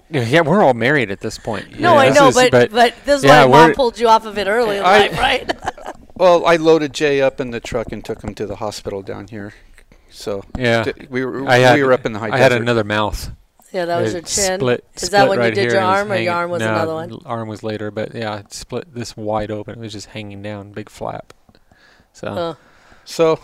Yeah, 0.10 0.22
yeah, 0.28 0.42
we're 0.42 0.62
all 0.64 0.74
married 0.74 1.12
at 1.12 1.20
this 1.22 1.38
point. 1.38 1.80
no, 1.80 1.94
Yeah, 1.94 2.00
I 2.00 2.10
know, 2.10 2.28
is- 2.28 2.36
but, 2.36 2.72
but 2.72 2.94
this 3.06 3.20
is 3.20 3.26
yeah, 3.26 3.46
why 3.46 3.68
mom 3.68 3.74
pulled 3.76 4.00
you 4.00 4.08
off 4.10 4.26
of 4.26 4.38
it 4.38 4.48
early 4.48 4.78
in 4.78 4.84
I- 4.84 5.08
life, 5.08 5.20
right? 5.20 5.52
well, 6.18 6.46
I 6.46 6.56
loaded 6.58 6.94
Jay 6.94 7.22
up 7.22 7.40
in 7.40 7.52
the 7.52 7.60
truck 7.60 7.92
and 7.92 8.04
took 8.04 8.24
him 8.24 8.34
to 8.36 8.46
the 8.46 8.58
hospital 8.58 9.02
down 9.02 9.28
here. 9.28 9.54
So 10.10 10.44
Yeah. 10.58 10.84
st- 10.84 11.10
we 11.12 11.24
were 11.26 11.48
I 11.48 11.58
had, 11.58 11.76
we 11.76 11.84
were 11.84 11.94
up 11.94 12.06
in 12.06 12.14
the 12.14 12.20
high 12.20 12.30
I 12.32 12.38
had 12.38 12.52
another 12.52 12.84
mouth. 12.84 13.32
yeah, 13.72 13.86
that 13.86 14.02
was 14.02 14.14
It 14.14 14.18
your 14.18 14.22
chin. 14.24 14.60
Split, 14.60 14.86
is 14.96 15.02
split 15.02 15.12
that 15.12 15.30
when 15.30 15.40
right 15.40 15.50
you 15.50 15.56
did 15.56 15.72
your 15.72 15.76
and 15.82 15.84
it 15.84 15.88
was 15.90 16.00
arm, 16.00 16.12
or 16.12 16.16
your 16.16 16.34
arm 16.34 16.52
was 16.52 16.60
no, 16.62 16.70
another 16.74 16.94
one? 16.94 17.20
Arm 17.26 17.48
was 17.48 17.64
later, 17.64 17.92
but 17.92 18.16
yeah, 18.16 18.40
it 18.40 18.54
split 18.54 18.94
this 18.96 19.16
wide 19.18 19.52
open. 19.52 19.76
It 19.76 19.80
was 19.82 19.94
just 19.94 20.08
hanging 20.08 20.42
down, 20.42 20.72
big 20.72 20.90
flap. 20.90 21.34
So 22.14 22.28
Oh. 22.28 22.58
So 23.06 23.40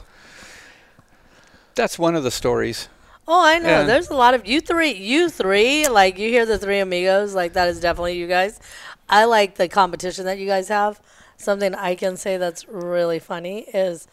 that's 1.76 1.97
one 1.99 2.15
of 2.15 2.24
the 2.24 2.32
stories. 2.32 2.89
Oh, 3.28 3.45
I 3.45 3.57
know. 3.59 3.69
Yeah. 3.69 3.84
There's 3.84 4.09
a 4.09 4.15
lot 4.15 4.34
of 4.34 4.45
you 4.45 4.59
three. 4.61 4.91
You 4.91 5.30
three, 5.30 5.88
like 5.88 6.17
you 6.17 6.30
hear 6.30 6.45
the 6.45 6.57
three 6.57 6.80
amigos, 6.80 7.34
like 7.34 7.53
that 7.53 7.69
is 7.69 7.80
definitely 7.80 8.17
you 8.17 8.28
guys. 8.28 8.59
I 9.09 9.26
like 9.26 9.55
the 9.55 9.67
competition 9.69 10.26
that 10.26 10.39
you 10.39 10.45
guys 10.45 10.67
have. 10.69 10.99
Something 11.43 11.75
I 11.75 11.95
can 11.95 12.17
say 12.17 12.37
that's 12.37 12.67
really 12.67 13.19
funny 13.19 13.59
is, 13.73 14.07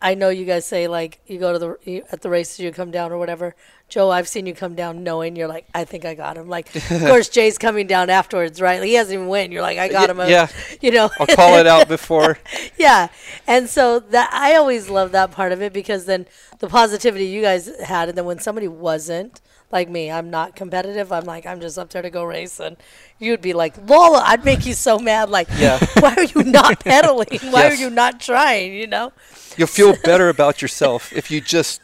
I 0.00 0.14
know 0.14 0.30
you 0.30 0.44
guys 0.44 0.64
say 0.64 0.88
like 0.88 1.20
you 1.26 1.38
go 1.38 1.52
to 1.52 1.58
the 1.58 1.78
you, 1.84 2.02
at 2.10 2.22
the 2.22 2.30
races 2.30 2.58
you 2.58 2.72
come 2.72 2.90
down 2.90 3.12
or 3.12 3.18
whatever. 3.18 3.54
Joe, 3.88 4.10
I've 4.10 4.26
seen 4.26 4.46
you 4.46 4.54
come 4.54 4.74
down 4.74 5.04
knowing 5.04 5.36
you're 5.36 5.48
like 5.48 5.66
I 5.74 5.84
think 5.84 6.04
I 6.04 6.14
got 6.14 6.36
him. 6.36 6.48
Like 6.48 6.74
of 6.90 7.00
course 7.02 7.28
Jay's 7.28 7.56
coming 7.56 7.86
down 7.86 8.10
afterwards, 8.10 8.60
right? 8.60 8.82
He 8.82 8.94
hasn't 8.94 9.14
even 9.14 9.28
win. 9.28 9.52
You're 9.52 9.62
like 9.62 9.78
I 9.78 9.88
got 9.88 10.10
him. 10.10 10.18
yeah. 10.20 10.48
you 10.80 10.90
know. 10.90 11.10
I'll 11.20 11.26
call 11.26 11.56
it 11.56 11.66
out 11.66 11.88
before. 11.88 12.38
yeah 12.78 13.08
and 13.46 13.68
so 13.68 14.00
that 14.00 14.30
i 14.32 14.54
always 14.54 14.88
love 14.88 15.12
that 15.12 15.30
part 15.30 15.52
of 15.52 15.62
it 15.62 15.72
because 15.72 16.04
then 16.06 16.26
the 16.58 16.68
positivity 16.68 17.26
you 17.26 17.42
guys 17.42 17.70
had 17.80 18.08
and 18.08 18.18
then 18.18 18.24
when 18.24 18.38
somebody 18.38 18.68
wasn't 18.68 19.40
like 19.72 19.88
me 19.88 20.10
i'm 20.10 20.30
not 20.30 20.54
competitive 20.54 21.10
i'm 21.10 21.24
like 21.24 21.46
i'm 21.46 21.60
just 21.60 21.78
up 21.78 21.88
there 21.90 22.02
to 22.02 22.10
go 22.10 22.22
race 22.24 22.60
and 22.60 22.76
you'd 23.18 23.40
be 23.40 23.52
like 23.52 23.74
lola 23.88 24.22
i'd 24.26 24.44
make 24.44 24.64
you 24.66 24.74
so 24.74 24.98
mad 24.98 25.28
like 25.30 25.48
Yeah. 25.56 25.78
why 26.00 26.14
are 26.16 26.24
you 26.24 26.44
not 26.44 26.80
pedaling 26.84 27.28
why 27.50 27.62
Yes. 27.64 27.72
are 27.78 27.82
you 27.82 27.90
not 27.90 28.20
trying 28.20 28.74
you 28.74 28.86
know 28.86 29.12
You'll 29.56 29.66
feel 29.68 29.94
better 30.04 30.28
about 30.28 30.62
yourself 30.62 31.12
if 31.12 31.30
you 31.30 31.40
just 31.40 31.80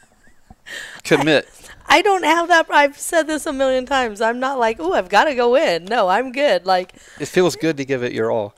commit. 1.04 1.48
i 1.86 2.02
don't 2.02 2.24
have 2.24 2.48
that 2.48 2.66
i've 2.70 2.98
said 2.98 3.26
this 3.26 3.46
a 3.46 3.52
million 3.52 3.86
times 3.86 4.20
i'm 4.20 4.38
not 4.38 4.58
like 4.58 4.76
oh 4.80 4.92
i've 4.92 5.08
got 5.08 5.24
to 5.24 5.34
go 5.34 5.54
in 5.56 5.84
no 5.86 6.08
i'm 6.08 6.32
good 6.32 6.66
like 6.66 6.94
It 7.18 7.26
feels 7.26 7.56
good 7.56 7.76
to 7.78 7.84
give 7.84 8.02
it 8.02 8.12
your 8.12 8.30
all. 8.30 8.54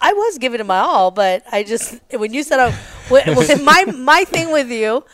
I 0.00 0.12
was 0.12 0.38
giving 0.38 0.60
it 0.60 0.66
my 0.66 0.78
all, 0.78 1.10
but 1.12 1.44
I 1.50 1.62
just 1.62 1.98
when 2.10 2.34
you 2.34 2.42
said 2.42 2.58
oh, 2.60 2.66
I, 2.66 2.74
when, 3.10 3.36
when 3.36 3.64
my 3.64 3.84
my 3.96 4.24
thing 4.24 4.50
with 4.52 4.70
you, 4.70 5.04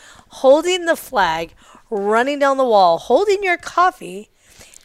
holding 0.43 0.85
the 0.85 0.95
flag, 0.97 1.53
running 1.91 2.39
down 2.39 2.57
the 2.57 2.65
wall, 2.65 2.97
holding 2.97 3.43
your 3.43 3.57
coffee 3.57 4.29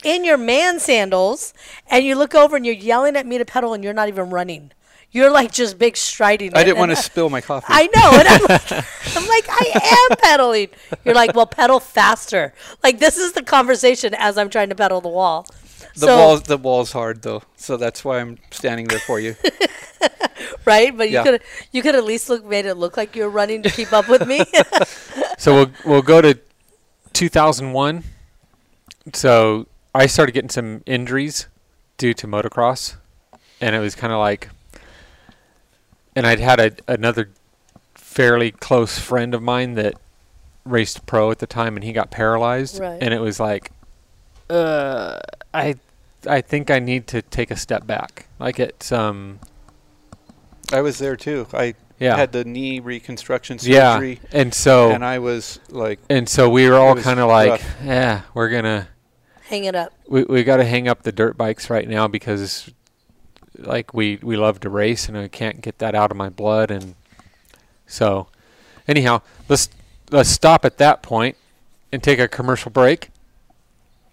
in 0.04 0.24
your 0.24 0.36
man 0.36 0.78
sandals, 0.78 1.54
and 1.90 2.04
you 2.04 2.14
look 2.16 2.34
over 2.34 2.56
and 2.56 2.66
you're 2.66 2.74
yelling 2.74 3.16
at 3.16 3.26
me 3.26 3.38
to 3.38 3.44
pedal, 3.44 3.72
and 3.72 3.82
you're 3.82 3.94
not 3.94 4.08
even 4.08 4.28
running. 4.30 4.72
You're 5.10 5.30
like 5.30 5.50
just 5.52 5.78
big 5.78 5.96
striding. 5.96 6.52
I 6.54 6.62
didn't 6.64 6.78
want 6.78 6.90
to 6.90 6.96
spill 6.96 7.30
my 7.30 7.40
coffee. 7.40 7.66
I 7.70 7.86
know, 7.94 8.18
and 8.18 8.28
I'm 8.28 8.42
like, 8.48 8.72
I'm 9.16 9.26
like, 9.28 9.46
I 9.48 10.08
am 10.10 10.16
pedaling. 10.18 10.68
You're 11.04 11.14
like, 11.14 11.34
well, 11.34 11.46
pedal 11.46 11.80
faster. 11.80 12.52
Like 12.82 12.98
this 12.98 13.16
is 13.16 13.32
the 13.32 13.42
conversation 13.42 14.14
as 14.14 14.36
I'm 14.36 14.50
trying 14.50 14.68
to 14.68 14.74
pedal 14.74 15.00
the 15.00 15.08
wall. 15.08 15.46
the 15.94 16.06
so, 16.06 16.16
wall 16.18 16.38
the 16.38 16.58
wall's 16.58 16.92
hard 16.92 17.22
though, 17.22 17.42
so 17.56 17.76
that's 17.78 18.04
why 18.04 18.20
I'm 18.20 18.36
standing 18.50 18.88
there 18.88 18.98
for 18.98 19.18
you. 19.18 19.36
right? 20.66 20.94
But 20.94 21.08
you 21.08 21.14
Yeah. 21.14 21.22
could 21.24 21.42
you 21.72 21.82
could 21.82 21.94
at 21.94 22.04
least 22.04 22.28
look 22.28 22.44
made 22.44 22.66
it 22.66 22.74
look 22.74 22.96
like 22.96 23.16
you're 23.16 23.30
running 23.30 23.62
to 23.62 23.70
keep 23.70 23.92
up 23.92 24.08
with 24.08 24.26
me. 24.26 24.44
so 25.38 25.54
we'll 25.54 25.70
we'll 25.84 26.02
go 26.02 26.20
to 26.20 26.38
2001. 27.16 28.04
So 29.14 29.66
I 29.94 30.06
started 30.06 30.32
getting 30.32 30.50
some 30.50 30.82
injuries 30.84 31.46
due 31.96 32.12
to 32.12 32.26
motocross, 32.26 32.96
and 33.58 33.74
it 33.74 33.78
was 33.78 33.94
kind 33.94 34.12
of 34.12 34.18
like, 34.18 34.50
and 36.14 36.26
I'd 36.26 36.40
had 36.40 36.60
a, 36.60 36.72
another 36.86 37.30
fairly 37.94 38.50
close 38.50 38.98
friend 38.98 39.34
of 39.34 39.42
mine 39.42 39.74
that 39.76 39.94
raced 40.66 41.06
pro 41.06 41.30
at 41.30 41.38
the 41.38 41.46
time, 41.46 41.76
and 41.76 41.84
he 41.84 41.92
got 41.94 42.10
paralyzed, 42.10 42.80
Right. 42.80 42.98
and 43.00 43.14
it 43.14 43.20
was 43.20 43.40
like, 43.40 43.70
uh, 44.50 45.18
I 45.54 45.76
I 46.28 46.40
think 46.42 46.70
I 46.70 46.80
need 46.80 47.06
to 47.08 47.22
take 47.22 47.50
a 47.50 47.56
step 47.56 47.86
back. 47.86 48.26
Like 48.38 48.60
it's 48.60 48.92
um 48.92 49.38
I 50.70 50.82
was 50.82 50.98
there 50.98 51.16
too. 51.16 51.46
I 51.54 51.74
yeah 51.98 52.16
had 52.16 52.32
the 52.32 52.44
knee 52.44 52.80
reconstruction 52.80 53.58
surgery. 53.58 54.20
yeah, 54.22 54.40
and 54.40 54.52
so 54.54 54.90
and 54.90 55.04
I 55.04 55.18
was 55.18 55.60
like, 55.70 55.98
and 56.10 56.28
so 56.28 56.48
we 56.50 56.68
were 56.68 56.76
all 56.76 56.96
kind 56.96 57.20
of 57.20 57.28
like, 57.28 57.62
yeah, 57.84 58.22
we're 58.34 58.48
gonna. 58.48 58.88
Hang 59.42 59.64
it 59.64 59.76
up. 59.76 59.92
we 60.08 60.24
we 60.24 60.42
got 60.42 60.56
to 60.56 60.64
hang 60.64 60.88
up 60.88 61.04
the 61.04 61.12
dirt 61.12 61.36
bikes 61.36 61.70
right 61.70 61.88
now 61.88 62.08
because 62.08 62.68
like 63.58 63.94
we 63.94 64.18
we 64.20 64.36
love 64.36 64.58
to 64.60 64.68
race 64.68 65.08
and 65.08 65.16
I 65.16 65.28
can't 65.28 65.60
get 65.60 65.78
that 65.78 65.94
out 65.94 66.10
of 66.10 66.16
my 66.16 66.28
blood 66.28 66.70
and 66.70 66.96
so 67.86 68.26
anyhow 68.88 69.22
let's 69.48 69.68
let's 70.10 70.28
stop 70.28 70.64
at 70.64 70.78
that 70.78 71.02
point 71.02 71.36
and 71.92 72.02
take 72.02 72.18
a 72.18 72.28
commercial 72.28 72.70
break 72.70 73.10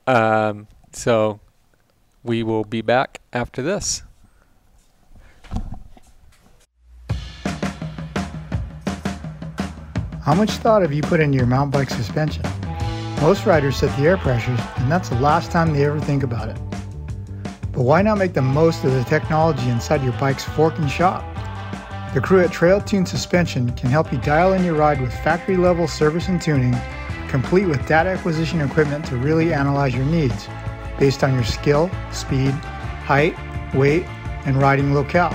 um 0.07 0.67
so 0.91 1.39
we 2.23 2.43
will 2.43 2.63
be 2.63 2.81
back 2.81 3.19
after 3.33 3.61
this 3.61 4.03
How 10.23 10.33
much 10.33 10.51
thought 10.51 10.83
have 10.83 10.93
you 10.93 11.01
put 11.01 11.19
into 11.19 11.37
your 11.37 11.45
mountain 11.45 11.71
bike 11.71 11.89
suspension? 11.89 12.43
Most 13.19 13.45
riders 13.45 13.75
set 13.75 13.93
the 13.97 14.07
air 14.07 14.15
pressures, 14.15 14.57
and 14.77 14.89
that's 14.89 15.09
the 15.09 15.19
last 15.19 15.51
time 15.51 15.73
they 15.73 15.83
ever 15.83 15.99
think 15.99 16.23
about 16.23 16.47
it. 16.47 16.57
But 17.73 17.81
why 17.81 18.03
not 18.03 18.19
make 18.19 18.31
the 18.31 18.41
most 18.41 18.85
of 18.85 18.93
the 18.93 19.03
technology 19.03 19.67
inside 19.67 20.01
your 20.01 20.13
bike's 20.13 20.45
fork 20.45 20.79
and 20.79 20.89
shop? 20.89 21.25
The 22.13 22.21
crew 22.21 22.39
at 22.39 22.53
Trail 22.53 22.79
Tune 22.79 23.05
Suspension 23.05 23.73
can 23.73 23.89
help 23.89 24.13
you 24.13 24.17
dial 24.19 24.53
in 24.53 24.63
your 24.63 24.75
ride 24.75 25.01
with 25.01 25.13
factory 25.13 25.57
level 25.57 25.89
service 25.89 26.29
and 26.29 26.41
tuning, 26.41 26.73
complete 27.27 27.65
with 27.65 27.85
data 27.85 28.11
acquisition 28.11 28.61
equipment 28.61 29.03
to 29.07 29.17
really 29.17 29.53
analyze 29.53 29.93
your 29.93 30.05
needs. 30.05 30.47
based 30.99 31.23
on 31.23 31.33
your 31.33 31.43
skill, 31.43 31.91
speed, 32.11 32.51
height, 33.03 33.35
weight, 33.73 34.05
and 34.45 34.55
riding 34.55 34.93
locale. 34.93 35.33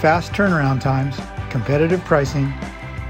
Fast 0.00 0.32
turnaround 0.32 0.82
times, 0.82 1.16
competitive 1.48 2.04
pricing, 2.04 2.52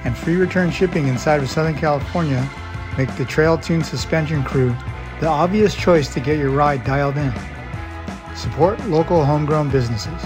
and 0.06 0.16
free 0.16 0.36
return 0.36 0.70
shipping 0.70 1.08
inside 1.08 1.42
of 1.42 1.50
Southern 1.50 1.74
California 1.74 2.48
make 2.96 3.12
the 3.16 3.24
Trail 3.24 3.58
Tune 3.58 3.82
Suspension 3.82 4.44
Crew 4.44 4.68
the 5.18 5.26
obvious 5.26 5.74
choice 5.74 6.14
to 6.14 6.20
get 6.20 6.38
your 6.38 6.50
ride 6.50 6.84
dialed 6.84 7.16
in. 7.16 7.32
Support 8.36 8.86
local 8.86 9.24
homegrown 9.24 9.68
businesses. 9.70 10.22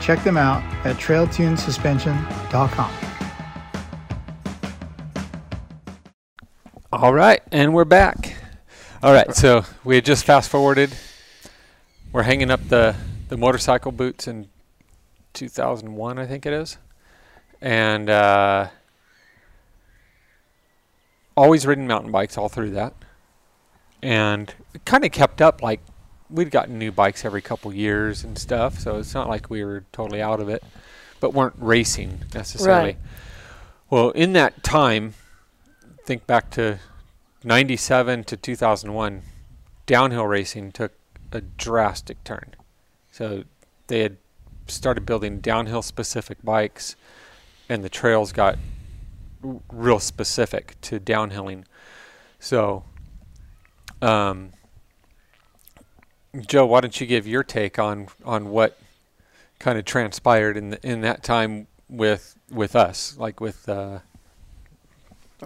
Check 0.00 0.24
them 0.24 0.38
out 0.38 0.62
at 0.86 0.96
trailtunesuspension.com. 0.96 2.94
All 6.90 7.12
right, 7.12 7.42
and 7.52 7.74
we're 7.74 7.84
back. 7.84 8.34
All 9.02 9.12
right, 9.12 9.34
so 9.34 9.66
we 9.84 9.96
had 9.96 10.06
just 10.06 10.24
fast 10.24 10.48
forwarded. 10.48 10.90
We're 12.12 12.22
hanging 12.22 12.50
up 12.50 12.66
the, 12.68 12.96
the 13.28 13.36
motorcycle 13.36 13.92
boots 13.92 14.26
in 14.26 14.48
2001, 15.34 16.18
I 16.18 16.26
think 16.26 16.46
it 16.46 16.54
is. 16.54 16.78
And 17.60 18.08
uh, 18.08 18.68
always 21.38 21.66
ridden 21.66 21.86
mountain 21.86 22.10
bikes 22.10 22.36
all 22.36 22.48
through 22.48 22.70
that. 22.70 22.94
And 24.02 24.52
kind 24.84 25.04
of 25.04 25.12
kept 25.12 25.40
up, 25.40 25.62
like, 25.62 25.80
we'd 26.30 26.50
gotten 26.50 26.78
new 26.78 26.92
bikes 26.92 27.24
every 27.24 27.42
couple 27.42 27.72
years 27.72 28.24
and 28.24 28.38
stuff, 28.38 28.78
so 28.78 28.98
it's 28.98 29.14
not 29.14 29.28
like 29.28 29.48
we 29.48 29.64
were 29.64 29.84
totally 29.92 30.20
out 30.20 30.40
of 30.40 30.48
it, 30.48 30.62
but 31.20 31.32
weren't 31.32 31.54
racing 31.58 32.22
necessarily. 32.34 32.90
Right. 32.90 32.96
Well, 33.90 34.10
in 34.10 34.34
that 34.34 34.62
time, 34.62 35.14
think 36.04 36.26
back 36.26 36.50
to 36.52 36.78
97 37.44 38.24
to 38.24 38.36
2001 38.36 39.22
downhill 39.86 40.26
racing 40.26 40.72
took 40.72 40.92
a 41.32 41.40
drastic 41.42 42.22
turn 42.24 42.54
so 43.10 43.44
they 43.88 44.00
had 44.00 44.16
started 44.66 45.04
building 45.04 45.38
downhill 45.40 45.82
specific 45.82 46.38
bikes 46.42 46.96
and 47.68 47.84
the 47.84 47.88
trails 47.90 48.32
got 48.32 48.56
real 49.42 50.00
specific 50.00 50.74
to 50.80 50.98
downhilling 50.98 51.64
so 52.40 52.84
um, 54.02 54.52
joe 56.46 56.66
why 56.66 56.80
don't 56.80 57.00
you 57.00 57.06
give 57.06 57.26
your 57.26 57.42
take 57.42 57.78
on 57.78 58.08
on 58.24 58.50
what 58.50 58.78
kind 59.58 59.78
of 59.78 59.84
transpired 59.84 60.56
in 60.56 60.70
the, 60.70 60.86
in 60.86 61.00
that 61.00 61.22
time 61.22 61.66
with 61.88 62.36
with 62.50 62.76
us 62.76 63.16
like 63.18 63.40
with 63.40 63.68
uh, 63.68 63.98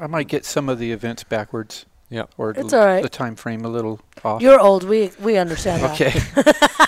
I 0.00 0.06
might 0.06 0.28
get 0.28 0.44
some 0.46 0.70
of 0.70 0.78
the 0.78 0.90
events 0.90 1.22
backwards. 1.22 1.84
Yep. 2.08 2.30
Or 2.38 2.50
It's 2.52 2.72
l- 2.72 2.80
all 2.80 2.86
right. 2.86 3.02
the 3.02 3.10
time 3.10 3.36
frame 3.36 3.62
a 3.64 3.68
little 3.68 4.00
off. 4.24 4.40
You're 4.40 4.58
old. 4.58 4.84
We 4.84 5.12
we 5.20 5.36
understand 5.36 5.82
that. 5.82 5.92
okay. 6.00 6.18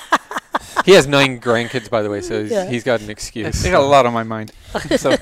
He 0.87 0.93
has 0.93 1.07
nine 1.07 1.41
grandkids, 1.41 1.89
by 1.89 2.03
the 2.03 2.11
way, 2.11 2.21
so 2.21 2.43
he's, 2.43 2.51
Yeah. 2.53 2.69
he's 2.69 2.85
got 2.85 3.01
an 3.01 3.09
excuse. 3.09 3.65
I 3.65 3.71
got 3.71 3.81
a 3.83 3.87
lot 3.87 4.05
on 4.05 4.13
my 4.13 4.23
mind. 4.23 4.53
so, 4.97 5.17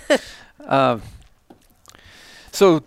um, 0.67 1.03
so 2.53 2.83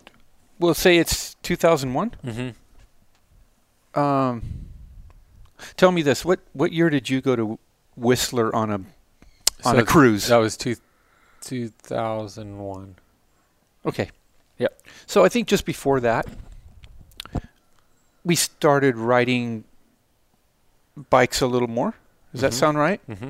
we'll 0.59 0.74
say 0.74 0.97
it's 0.97 1.36
2001. 1.43 2.13
hmm 2.24 3.99
Um, 3.99 4.41
tell 5.78 5.91
me 5.91 6.01
this: 6.01 6.24
what 6.26 6.39
what 6.53 6.72
year 6.72 6.89
did 6.89 7.09
you 7.09 7.22
go 7.22 7.36
to 7.36 7.59
Whistler 7.97 8.53
on 8.55 8.70
a 8.72 8.80
on 9.66 9.80
a 9.80 9.86
cruise? 9.86 10.28
That 10.28 10.38
was 10.38 10.55
two, 10.57 10.76
2001. 11.41 12.95
Okay. 13.86 14.09
Yep. 14.57 14.82
So 15.05 15.24
I 15.26 15.30
think 15.30 15.47
just 15.47 15.66
before 15.66 15.99
that, 16.01 16.26
we 18.24 18.36
started 18.36 18.95
riding 18.97 19.63
bikes 21.09 21.41
a 21.41 21.47
little 21.47 21.68
more. 21.68 21.93
Does 22.32 22.41
that 22.41 22.51
Mhm. 22.51 22.55
sound 22.59 22.78
right? 22.78 23.01
hmm 23.07 23.30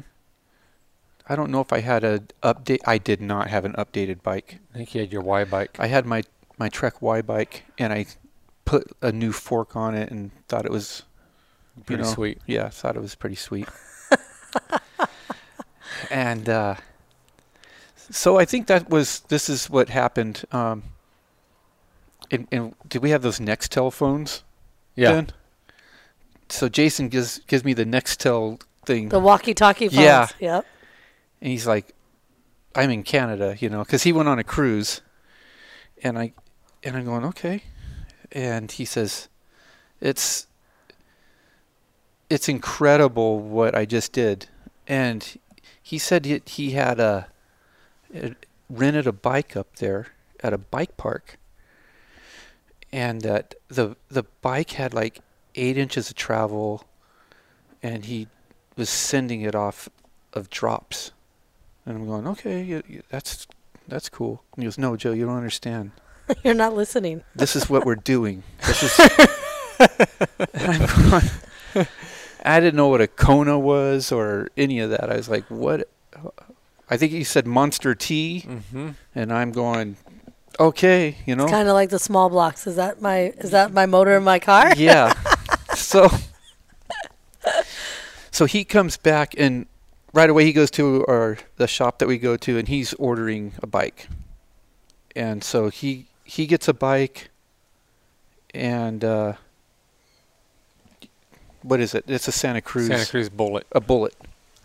I 1.27 1.35
don't 1.35 1.49
know 1.49 1.61
if 1.61 1.73
I 1.73 1.79
had 1.79 2.03
a 2.03 2.19
update. 2.43 2.81
I 2.85 2.97
did 2.97 3.21
not 3.21 3.49
have 3.49 3.65
an 3.65 3.73
updated 3.73 4.21
bike. 4.21 4.59
I 4.73 4.77
think 4.77 4.93
you 4.93 5.01
had 5.01 5.11
your 5.11 5.21
Y 5.21 5.43
bike. 5.43 5.77
I 5.79 5.87
had 5.87 6.05
my 6.05 6.23
my 6.57 6.69
Trek 6.69 7.01
Y 7.01 7.21
bike, 7.21 7.63
and 7.77 7.91
I 7.91 8.05
put 8.63 8.91
a 9.01 9.11
new 9.11 9.31
fork 9.31 9.75
on 9.75 9.95
it, 9.95 10.11
and 10.11 10.31
thought 10.47 10.65
it 10.65 10.71
was 10.71 11.03
Pretty 11.85 12.03
know, 12.03 12.09
sweet. 12.09 12.39
yeah, 12.45 12.69
thought 12.69 12.95
it 12.95 13.01
was 13.01 13.15
pretty 13.15 13.35
sweet. 13.35 13.67
and 16.09 16.47
uh, 16.47 16.75
so 17.95 18.37
I 18.37 18.45
think 18.45 18.67
that 18.67 18.89
was 18.89 19.21
this 19.21 19.49
is 19.49 19.69
what 19.69 19.89
happened. 19.89 20.43
Um, 20.51 20.83
and, 22.31 22.47
and 22.51 22.75
did 22.87 23.01
we 23.01 23.09
have 23.09 23.21
those 23.21 23.39
Nextel 23.39 23.91
phones? 23.91 24.43
Yeah. 24.95 25.13
Then? 25.13 25.29
So 26.49 26.69
Jason 26.69 27.09
gives 27.09 27.39
gives 27.39 27.65
me 27.65 27.73
the 27.73 27.85
Nextel 27.85 28.61
thing, 28.85 29.09
The 29.09 29.19
walkie-talkie 29.19 29.89
phones. 29.89 30.01
Yeah. 30.01 30.27
Yep. 30.39 30.65
And 31.41 31.51
he's 31.51 31.67
like, 31.67 31.93
"I'm 32.75 32.89
in 32.89 33.03
Canada," 33.03 33.55
you 33.59 33.69
know, 33.69 33.83
because 33.83 34.03
he 34.03 34.11
went 34.11 34.29
on 34.29 34.39
a 34.39 34.43
cruise, 34.43 35.01
and 36.03 36.17
I, 36.17 36.33
and 36.83 36.95
I'm 36.95 37.05
going 37.05 37.25
okay, 37.25 37.63
and 38.31 38.71
he 38.71 38.85
says, 38.85 39.27
"It's, 40.01 40.47
it's 42.29 42.49
incredible 42.49 43.39
what 43.39 43.75
I 43.75 43.85
just 43.85 44.11
did," 44.11 44.47
and 44.87 45.37
he 45.81 45.97
said 45.97 46.25
he, 46.25 46.41
he 46.45 46.71
had 46.71 46.99
a, 46.99 47.27
had 48.13 48.35
rented 48.69 49.07
a 49.07 49.11
bike 49.11 49.55
up 49.55 49.75
there 49.75 50.07
at 50.41 50.53
a 50.53 50.57
bike 50.57 50.97
park, 50.97 51.37
and 52.91 53.21
that 53.21 53.55
the 53.67 53.95
the 54.09 54.23
bike 54.41 54.71
had 54.71 54.93
like 54.93 55.19
eight 55.55 55.77
inches 55.77 56.09
of 56.09 56.15
travel, 56.15 56.85
and 57.81 58.05
he 58.05 58.27
was 58.75 58.89
sending 58.89 59.41
it 59.41 59.55
off 59.55 59.89
of 60.33 60.49
drops. 60.49 61.11
And 61.85 61.97
I'm 61.97 62.05
going, 62.07 62.27
okay, 62.27 62.63
y 62.63 62.83
y 62.89 63.01
that's 63.09 63.47
that's 63.87 64.09
cool. 64.09 64.43
And 64.55 64.63
he 64.63 64.67
goes, 64.67 64.77
no, 64.77 64.95
Joe, 64.97 65.11
you 65.11 65.25
don't 65.25 65.37
understand. 65.37 65.91
You're 66.43 66.55
not 66.55 66.73
listening. 66.73 67.23
This 67.35 67.55
is 67.55 67.69
what 67.69 67.85
we're 67.85 67.95
doing. 67.95 68.43
This 68.65 68.83
is. 68.83 68.99
and 70.53 70.83
I'm 70.83 71.11
going, 71.11 71.29
I 72.45 72.59
didn't 72.59 72.75
know 72.75 72.87
what 72.87 73.01
a 73.01 73.07
Kona 73.07 73.59
was 73.59 74.11
or 74.11 74.49
any 74.57 74.79
of 74.79 74.89
that. 74.89 75.11
I 75.11 75.17
was 75.17 75.29
like, 75.29 75.43
what? 75.49 75.87
I 76.89 76.97
think 76.97 77.11
he 77.11 77.23
said 77.23 77.45
Monster 77.45 77.93
T, 77.95 78.39
hmm 78.41 78.89
and 79.13 79.31
I'm 79.31 79.51
going, 79.51 79.97
okay, 80.59 81.17
you 81.25 81.35
know. 81.35 81.43
It's 81.43 81.51
kind 81.51 81.67
of 81.67 81.73
like 81.73 81.89
the 81.89 81.99
small 81.99 82.29
blocks. 82.29 82.65
Is 82.67 82.75
that 82.77 83.01
my 83.01 83.33
is 83.37 83.51
that 83.51 83.73
my 83.73 83.85
motor 83.85 84.17
in 84.17 84.23
my 84.23 84.39
car? 84.39 84.73
yeah. 84.75 85.13
So 85.75 86.09
so 88.31 88.45
he 88.45 88.63
comes 88.63 88.97
back 88.97 89.35
and 89.37 89.65
right 90.15 90.29
away 90.29 90.45
he 90.45 90.53
goes 90.53 90.71
to 90.71 91.05
our 91.07 91.37
the 91.57 91.67
shop 91.67 91.99
that 91.99 92.07
we 92.07 92.17
go 92.17 92.35
to 92.37 92.57
and 92.57 92.67
he's 92.67 92.93
ordering 92.95 93.53
a 93.61 93.67
bike. 93.67 94.07
And 95.15 95.43
so 95.43 95.69
he 95.69 96.07
he 96.23 96.47
gets 96.47 96.67
a 96.67 96.73
bike 96.73 97.29
and 98.53 99.03
uh 99.03 99.33
what 101.61 101.79
is 101.79 101.93
it? 101.95 102.05
It's 102.07 102.27
a 102.27 102.31
Santa 102.31 102.61
Cruz 102.61 102.87
Santa 102.87 103.05
Cruz 103.09 103.29
Bullet. 103.29 103.65
a 103.71 103.81
bullet. 103.81 104.13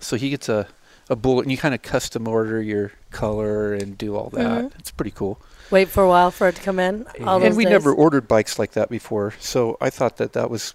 So 0.01 0.17
he 0.17 0.31
gets 0.31 0.49
a 0.49 0.69
a 1.09 1.17
bullet 1.17 1.43
and 1.43 1.51
you 1.51 1.59
kind 1.59 1.75
of 1.75 1.83
custom 1.83 2.29
order 2.29 2.63
your 2.63 2.93
color 3.11 3.75
and 3.75 3.99
do 3.99 4.15
all 4.17 4.31
that. 4.31 4.65
Mhm. 4.65 4.79
It's 4.79 4.91
pretty 4.93 5.11
cool. 5.11 5.41
Wait 5.71 5.89
for 5.89 6.03
a 6.05 6.09
while 6.09 6.31
for 6.31 6.49
it 6.49 6.57
to 6.57 6.63
come 6.63 6.79
in. 6.79 7.05
All 7.27 7.35
And 7.37 7.43
those 7.43 7.43
and 7.49 7.57
we 7.57 7.65
days. 7.65 7.73
never 7.73 7.93
ordered 7.93 8.29
bikes 8.29 8.59
like 8.59 8.73
that 8.73 8.89
before, 8.89 9.35
so 9.41 9.77
I 9.81 9.91
thought 9.91 10.17
that 10.19 10.33
that 10.35 10.51
was 10.51 10.75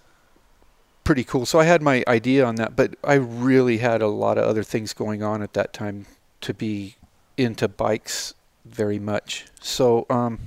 pretty 1.06 1.22
cool. 1.22 1.46
So 1.46 1.60
I 1.60 1.64
had 1.64 1.82
my 1.82 2.02
idea 2.08 2.44
on 2.44 2.56
that, 2.56 2.74
but 2.74 2.96
I 3.04 3.14
really 3.14 3.78
had 3.78 4.02
a 4.02 4.08
lot 4.08 4.38
of 4.38 4.44
other 4.44 4.64
things 4.64 4.92
going 4.92 5.22
on 5.22 5.40
at 5.40 5.52
that 5.52 5.72
time 5.72 6.06
to 6.40 6.52
be 6.52 6.96
into 7.36 7.68
bikes 7.68 8.34
very 8.64 8.98
much. 8.98 9.46
So 9.60 10.04
um 10.10 10.40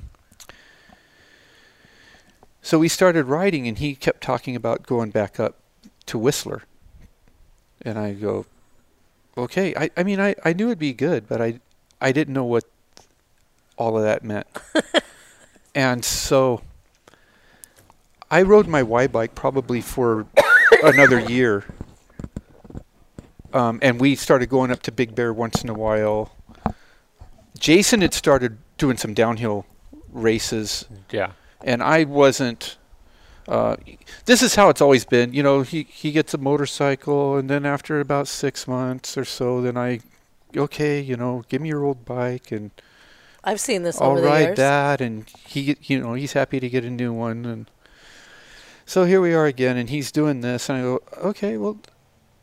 so 2.62 2.78
we 2.78 2.90
started 2.90 3.26
riding 3.26 3.70
and 3.70 3.78
he 3.78 3.96
kept 3.96 4.22
talking 4.22 4.54
about 4.54 4.86
going 4.86 5.12
back 5.12 5.40
up 5.40 5.56
to 6.08 6.18
Whistler. 6.18 6.64
And 7.82 7.98
I 7.98 8.12
go, 8.12 8.46
okay. 9.38 9.74
I, 9.78 9.90
I 9.96 10.04
mean, 10.04 10.20
I, 10.20 10.36
I 10.44 10.52
knew 10.52 10.68
it'd 10.68 10.78
be 10.78 10.92
good, 10.92 11.30
but 11.30 11.42
I, 11.42 11.62
I 12.02 12.12
didn't 12.12 12.34
know 12.34 12.44
what 12.44 12.66
all 13.78 13.98
of 13.98 14.04
that 14.04 14.26
meant. 14.26 14.46
and 15.74 16.04
so 16.04 16.62
I 18.30 18.42
rode 18.42 18.68
my 18.68 18.84
Y 18.84 19.08
bike 19.08 19.36
probably 19.36 19.80
for 19.80 20.28
another 20.84 21.20
year. 21.20 21.66
Um, 23.54 23.80
and 23.82 24.00
we 24.00 24.16
started 24.16 24.48
going 24.50 24.72
up 24.72 24.82
to 24.84 24.92
Big 24.92 25.16
Bear 25.16 25.34
once 25.34 25.64
in 25.64 25.70
a 25.70 25.74
while. 25.74 26.32
Jason 27.58 28.02
had 28.02 28.14
started 28.14 28.58
doing 28.78 28.96
some 28.98 29.14
downhill 29.14 29.66
races 30.12 30.86
Yeah. 31.12 31.32
and 31.64 31.82
I 31.84 32.04
wasn't. 32.04 32.78
Uh, 33.48 33.76
this 34.26 34.44
is 34.44 34.54
how 34.54 34.70
it's 34.70 34.80
always 34.82 35.06
been. 35.06 35.34
You 35.34 35.42
know, 35.42 35.62
he 35.64 35.84
he 35.90 36.12
gets 36.12 36.36
a 36.36 36.38
motorcycle, 36.38 37.36
and 37.38 37.50
then 37.50 37.66
after 37.66 38.00
about 38.00 38.28
six 38.28 38.68
months 38.68 39.18
or 39.18 39.26
so, 39.26 39.60
then 39.62 39.76
I, 39.76 40.02
okay, 40.56 41.02
you 41.02 41.18
know, 41.18 41.44
give 41.50 41.60
me 41.60 41.70
your 41.70 41.84
old 41.84 42.06
bike, 42.06 42.52
and 42.52 42.70
I've 43.44 43.60
seen 43.60 43.82
this 43.82 44.00
I'll 44.00 44.12
over 44.12 44.22
the 44.22 44.28
ride 44.28 44.40
years. 44.50 44.58
that, 44.58 45.02
and 45.02 45.28
he, 45.48 45.64
get- 45.66 45.90
you 45.90 46.00
know, 46.00 46.14
he's 46.14 46.34
happy 46.34 46.60
to 46.60 46.70
get 46.70 46.86
a 46.86 46.92
new 46.92 47.12
one, 47.12 47.44
and 47.48 47.72
so 48.90 49.06
here 49.06 49.22
we 49.22 49.36
are 49.36 49.46
again, 49.46 49.78
and 49.78 49.88
he's 49.88 50.12
doing 50.12 50.42
this, 50.42 50.68
and 50.68 50.80
I 50.80 50.82
go, 50.82 51.00
okay, 51.18 51.58
well, 51.58 51.78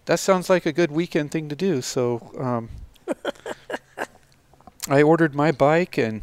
that 0.04 0.20
sounds 0.20 0.48
like 0.48 0.64
a 0.64 0.72
good 0.72 0.92
weekend 0.92 1.32
thing 1.32 1.48
to 1.48 1.56
do. 1.56 1.82
So 1.82 2.30
um, 2.38 2.68
I 4.88 5.02
ordered 5.02 5.34
my 5.34 5.50
bike, 5.50 5.98
and 5.98 6.22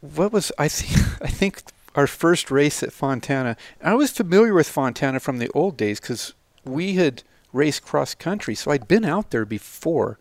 what 0.00 0.32
was 0.32 0.52
I 0.56 0.68
think? 0.68 1.22
I 1.22 1.28
think 1.28 1.62
our 1.94 2.06
first 2.06 2.50
race 2.50 2.82
at 2.82 2.94
Fontana. 2.94 3.58
I 3.82 3.92
was 3.92 4.10
familiar 4.10 4.54
with 4.54 4.66
Fontana 4.66 5.20
from 5.20 5.36
the 5.36 5.50
old 5.50 5.76
days 5.76 6.00
because 6.00 6.32
we 6.64 6.94
had 6.94 7.24
raced 7.52 7.84
cross 7.84 8.14
country, 8.14 8.54
so 8.54 8.70
I'd 8.70 8.88
been 8.88 9.04
out 9.04 9.32
there 9.32 9.44
before. 9.44 10.18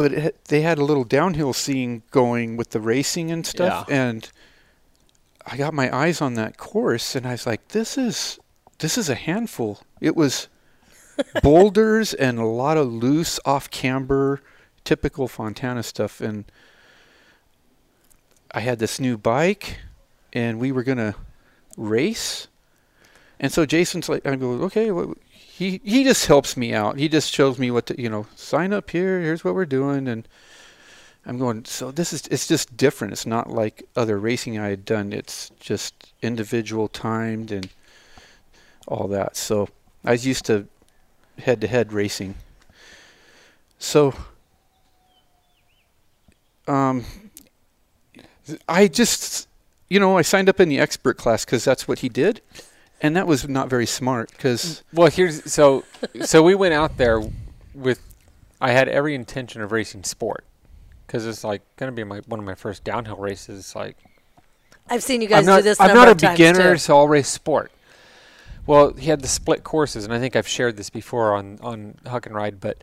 But 0.00 0.12
it, 0.14 0.44
they 0.46 0.62
had 0.62 0.78
a 0.78 0.84
little 0.84 1.04
downhill 1.04 1.52
scene 1.52 2.02
going 2.10 2.56
with 2.56 2.70
the 2.70 2.80
racing 2.80 3.30
and 3.30 3.46
stuff, 3.46 3.84
Yeah. 3.86 3.94
and 3.94 4.30
I 5.44 5.58
got 5.58 5.74
my 5.74 5.94
eyes 5.94 6.22
on 6.22 6.34
that 6.34 6.56
course, 6.56 7.14
and 7.14 7.26
I 7.26 7.32
was 7.32 7.46
like, 7.46 7.68
"This 7.68 7.98
is 7.98 8.38
this 8.78 8.96
is 8.96 9.10
a 9.10 9.14
handful." 9.14 9.80
It 10.00 10.16
was 10.16 10.48
boulders 11.42 12.14
and 12.14 12.38
a 12.38 12.46
lot 12.46 12.78
of 12.78 12.90
loose 12.90 13.38
off 13.44 13.70
camber, 13.70 14.40
typical 14.84 15.28
Fontana 15.28 15.82
stuff, 15.82 16.22
and 16.22 16.44
I 18.52 18.60
had 18.60 18.78
this 18.78 18.98
new 18.98 19.18
bike, 19.18 19.80
and 20.32 20.58
we 20.58 20.72
were 20.72 20.82
gonna 20.82 21.14
race, 21.76 22.48
and 23.38 23.52
so 23.52 23.66
Jason's 23.66 24.08
like, 24.08 24.24
I 24.26 24.34
go, 24.36 24.52
okay, 24.64 24.90
well, 24.92 25.14
he 25.60 25.78
he 25.84 26.04
just 26.04 26.24
helps 26.24 26.56
me 26.56 26.72
out. 26.72 26.98
He 26.98 27.06
just 27.06 27.30
shows 27.30 27.58
me 27.58 27.70
what 27.70 27.84
to, 27.84 28.00
you 28.00 28.08
know, 28.08 28.26
sign 28.34 28.72
up 28.72 28.88
here. 28.88 29.20
Here's 29.20 29.44
what 29.44 29.54
we're 29.54 29.66
doing, 29.66 30.08
and 30.08 30.26
I'm 31.26 31.36
going. 31.36 31.66
So 31.66 31.90
this 31.90 32.14
is 32.14 32.26
it's 32.28 32.48
just 32.48 32.78
different. 32.78 33.12
It's 33.12 33.26
not 33.26 33.50
like 33.50 33.82
other 33.94 34.18
racing 34.18 34.58
I 34.58 34.68
had 34.68 34.86
done. 34.86 35.12
It's 35.12 35.50
just 35.60 36.14
individual 36.22 36.88
timed 36.88 37.52
and 37.52 37.68
all 38.88 39.06
that. 39.08 39.36
So 39.36 39.68
I 40.02 40.12
was 40.12 40.26
used 40.26 40.46
to 40.46 40.66
head-to-head 41.36 41.92
racing. 41.92 42.36
So 43.78 44.14
um, 46.66 47.04
I 48.66 48.88
just, 48.88 49.46
you 49.90 50.00
know, 50.00 50.16
I 50.16 50.22
signed 50.22 50.48
up 50.48 50.58
in 50.58 50.70
the 50.70 50.80
expert 50.80 51.18
class 51.18 51.44
because 51.44 51.64
that's 51.66 51.86
what 51.86 51.98
he 51.98 52.08
did, 52.08 52.40
and 53.00 53.16
that 53.16 53.26
was 53.26 53.48
not 53.48 53.68
very 53.68 53.86
smart 53.86 54.30
because 54.30 54.62
mm. 54.92 54.98
Well, 54.98 55.10
here's 55.10 55.50
so 55.50 55.84
so 56.22 56.42
we 56.42 56.54
went 56.54 56.74
out 56.74 56.96
there 56.96 57.22
with 57.74 58.00
I 58.60 58.72
had 58.72 58.88
every 58.88 59.14
intention 59.14 59.62
of 59.62 59.72
racing 59.72 60.04
sport 60.04 60.44
because 61.06 61.26
it's 61.26 61.42
like 61.42 61.62
going 61.76 61.90
to 61.90 61.96
be 61.96 62.04
my 62.04 62.18
one 62.26 62.38
of 62.38 62.46
my 62.46 62.54
first 62.54 62.84
downhill 62.84 63.16
races. 63.16 63.58
It's 63.58 63.74
like 63.74 63.96
I've 64.90 65.02
seen 65.02 65.22
you 65.22 65.28
guys 65.28 65.40
I'm 65.40 65.46
not, 65.46 65.56
do 65.58 65.62
this. 65.62 65.80
I'm 65.80 65.94
not 65.94 66.08
a 66.08 66.12
of 66.12 66.18
beginner, 66.18 66.72
too. 66.72 66.78
so 66.78 66.98
I'll 66.98 67.08
race 67.08 67.28
sport. 67.28 67.70
Well, 68.66 68.92
he 68.92 69.08
had 69.08 69.22
the 69.22 69.28
split 69.28 69.64
courses, 69.64 70.04
and 70.04 70.12
I 70.12 70.18
think 70.18 70.36
I've 70.36 70.48
shared 70.48 70.76
this 70.76 70.90
before 70.90 71.34
on 71.34 71.58
on 71.62 71.98
Huck 72.06 72.26
and 72.26 72.34
Ride, 72.34 72.60
but 72.60 72.82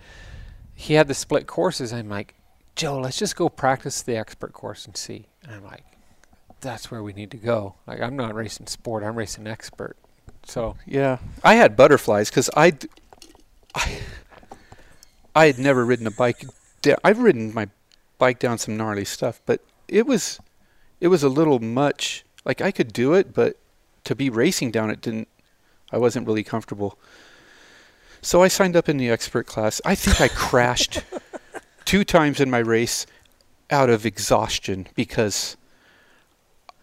he 0.74 0.94
had 0.94 1.08
the 1.08 1.14
split 1.14 1.48
courses. 1.48 1.92
I'm 1.92 2.10
like, 2.10 2.36
Joe, 2.76 3.00
let's 3.00 3.18
just 3.18 3.36
go 3.36 3.50
practice 3.50 4.02
the 4.02 4.16
expert 4.16 4.54
course 4.54 4.86
and 4.86 4.96
see. 4.96 5.28
And 5.44 5.54
I'm 5.54 5.66
like, 5.66 5.84
that's 6.62 6.90
where 6.90 7.04
we 7.04 7.14
need 7.14 7.32
to 7.32 7.38
go. 7.38 7.76
Like, 7.86 8.02
I'm 8.02 8.16
not 8.16 8.34
racing 8.34 8.68
sport; 8.68 9.04
I'm 9.04 9.16
racing 9.16 9.46
expert. 9.46 9.98
So 10.48 10.78
yeah, 10.86 11.18
I 11.44 11.56
had 11.56 11.76
butterflies 11.76 12.30
because 12.30 12.50
I, 12.56 12.74
I, 13.76 14.00
I 15.36 15.46
had 15.48 15.60
never 15.60 15.86
ridden 15.86 16.08
a 16.08 16.12
bike. 16.12 16.46
I've 17.04 17.20
ridden 17.20 17.54
my 17.54 17.68
bike 18.18 18.40
down 18.40 18.58
some 18.58 18.78
gnarly 18.78 19.04
stuff, 19.04 19.42
but 19.46 19.60
it 19.90 20.08
was, 20.08 20.40
it 21.02 21.10
was 21.10 21.22
a 21.22 21.30
little 21.30 21.60
much. 21.60 22.24
Like 22.46 22.62
I 22.62 22.72
could 22.72 22.94
do 22.94 23.14
it, 23.14 23.34
but 23.34 23.58
to 24.06 24.16
be 24.16 24.30
racing 24.30 24.72
down 24.72 24.90
it 24.90 25.02
didn't. 25.02 25.28
I 25.92 25.98
wasn't 25.98 26.26
really 26.26 26.44
comfortable. 26.44 26.98
So 28.22 28.42
I 28.42 28.48
signed 28.48 28.76
up 28.76 28.88
in 28.88 28.98
the 28.98 29.10
expert 29.10 29.48
class. 29.48 29.82
I 29.86 29.96
think 29.96 30.22
I 30.22 30.30
crashed 30.30 31.04
two 31.86 32.06
times 32.06 32.40
in 32.40 32.50
my 32.50 32.60
race 32.60 33.06
out 33.70 33.90
of 33.90 34.06
exhaustion 34.06 34.88
because 34.96 35.58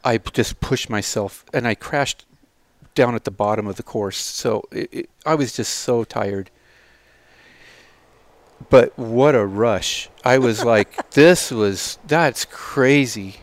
I 0.05 0.19
just 0.19 0.61
pushed 0.61 0.91
myself 0.91 1.47
and 1.53 1.67
I 1.67 1.75
crashed 1.75 2.27
down 2.95 3.15
at 3.15 3.25
the 3.25 3.31
bottom 3.31 3.67
of 3.67 3.77
the 3.77 3.83
course. 3.83 4.19
So 4.19 4.65
it, 4.71 4.89
it, 4.93 5.11
I 5.27 5.35
was 5.35 5.53
just 5.53 5.73
so 5.73 6.05
tired. 6.05 6.51
But 8.71 8.99
what 8.99 9.35
a 9.35 9.45
rush. 9.45 10.09
I 10.25 10.39
was 10.39 10.65
like, 10.75 11.11
this 11.11 11.51
was, 11.51 11.99
that's 12.07 12.45
crazy. 12.45 13.37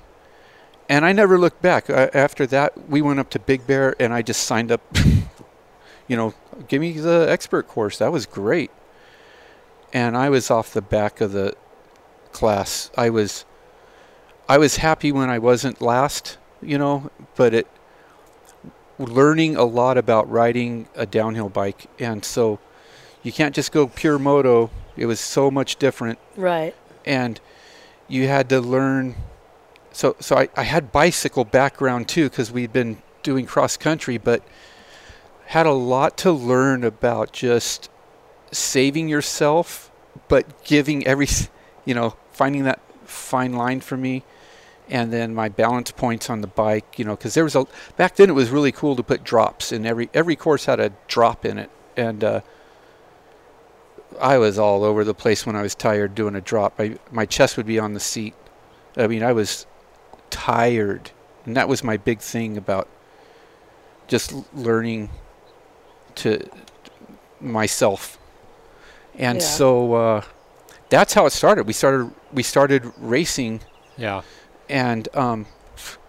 And 0.90 1.06
I 1.06 1.12
never 1.14 1.38
looked 1.38 1.62
back. 1.62 1.90
Uh, 1.90 2.10
after 2.14 2.46
that, 2.48 2.90
we 2.90 3.02
went 3.02 3.20
up 3.20 3.30
to 3.32 3.40
Big 3.40 3.66
Bear 3.66 3.96
and 4.00 4.14
I 4.14 4.22
just 4.22 4.44
signed 4.44 4.72
up, 4.72 4.82
you 6.08 6.18
know, 6.18 6.34
give 6.68 6.82
me 6.82 6.94
the 6.94 7.28
expert 7.30 7.68
course. 7.68 7.98
That 7.98 8.12
was 8.12 8.26
great. 8.26 8.72
And 9.94 10.18
I 10.18 10.30
was 10.30 10.50
off 10.50 10.74
the 10.74 10.82
back 10.82 11.22
of 11.22 11.32
the 11.32 11.56
class. 12.32 12.92
I 12.98 13.10
was 13.10 13.46
I 14.48 14.58
was 14.58 14.78
happy 14.78 15.14
when 15.14 15.30
I 15.30 15.40
wasn't 15.40 15.82
last, 15.82 16.38
you 16.62 16.78
know, 16.78 17.10
but 17.36 17.54
it 17.54 17.68
learning 19.06 19.56
a 19.56 19.64
lot 19.64 19.98
about 19.98 20.30
riding 20.30 20.88
a 20.96 21.06
downhill 21.06 21.50
bike 21.50 21.88
and 22.00 22.24
so 22.24 22.60
you 23.24 23.32
can't 23.32 23.54
just 23.54 23.72
go 23.72 23.86
pure 23.88 24.18
moto. 24.18 24.72
It 24.98 25.06
was 25.06 25.20
so 25.20 25.52
much 25.52 25.76
different 25.78 26.18
Right. 26.36 26.76
and 27.06 27.40
you 28.08 28.28
had 28.28 28.50
to 28.50 28.60
learn 28.60 29.16
so 29.92 30.16
so 30.20 30.38
I, 30.38 30.50
I 30.56 30.64
had 30.64 30.92
bicycle 30.92 31.46
background 31.46 32.08
too 32.08 32.30
because 32.30 32.52
we'd 32.52 32.74
been 32.74 33.02
doing 33.24 33.46
cross 33.46 33.78
country 33.78 34.18
but 34.18 34.42
had 35.48 35.66
a 35.66 35.72
lot 35.74 36.18
to 36.20 36.32
learn 36.32 36.84
about 36.84 37.32
just 37.34 37.90
saving 38.52 39.08
yourself 39.10 39.92
but 40.28 40.64
giving 40.64 41.06
every 41.08 41.28
you 41.86 41.94
know 41.94 42.16
finding 42.32 42.64
that 42.64 42.80
fine 43.06 43.54
line 43.54 43.80
for 43.82 43.98
me 43.98 44.24
and 44.92 45.12
then 45.12 45.34
my 45.34 45.50
balance 45.50 45.90
points 45.90 46.30
on 46.30 46.42
the 46.42 46.48
bike 46.48 47.00
you 47.00 47.06
know 47.06 47.16
because 47.16 47.34
there 47.34 47.44
was 47.46 47.56
a 47.56 47.66
back 47.98 48.16
then 48.18 48.30
it 48.30 48.34
was 48.34 48.50
really 48.52 48.72
cool 48.72 48.96
to 48.96 49.02
put 49.02 49.24
drops 49.24 49.72
in 49.72 49.86
every 49.86 50.10
every 50.14 50.36
course 50.36 50.66
had 50.66 50.80
a 50.80 50.92
drop 51.08 51.46
in 51.46 51.58
it 51.58 51.72
and 51.98 52.24
uh, 52.24 52.42
I 54.20 54.38
was 54.38 54.60
all 54.60 54.84
over 54.84 55.04
the 55.04 55.14
place 55.14 55.46
when 55.46 55.56
I 55.56 55.62
was 55.62 55.74
tired 55.74 56.14
doing 56.16 56.36
a 56.36 56.42
drop. 56.42 56.74
I, 56.80 56.98
my 57.12 57.26
chest 57.26 57.56
would 57.58 57.66
be 57.66 57.80
on 57.80 57.94
the 57.94 58.00
seat. 58.00 58.36
I 58.98 59.08
mean, 59.08 59.24
I 59.24 59.32
was 59.32 59.66
tired, 60.30 61.12
and 61.46 61.56
that 61.56 61.68
was 61.70 61.82
my 61.84 61.96
big 61.98 62.20
thing 62.20 62.58
about 62.58 62.88
just 64.08 64.34
learning 64.54 65.10
to 66.16 66.46
myself. 67.40 68.18
And 69.18 69.40
Yeah. 69.40 69.46
so 69.48 69.94
uh, 69.94 70.22
that's 70.90 71.14
how 71.14 71.26
it 71.26 71.32
started. 71.32 71.66
We 71.66 71.74
started 71.74 72.12
we 72.34 72.44
started 72.44 72.92
racing, 72.98 73.62
yeah, 73.98 74.22
and 74.72 75.08
um, 75.14 75.46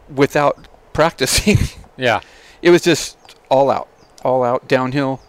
without 0.09 0.69
practicing, 0.93 1.59
yeah. 1.97 2.21
it 2.63 2.71
was 2.71 2.83
just 2.83 3.19
all 3.51 3.71
out, 3.71 3.89
all 4.25 4.43
out 4.43 4.69
downhill, 4.69 5.21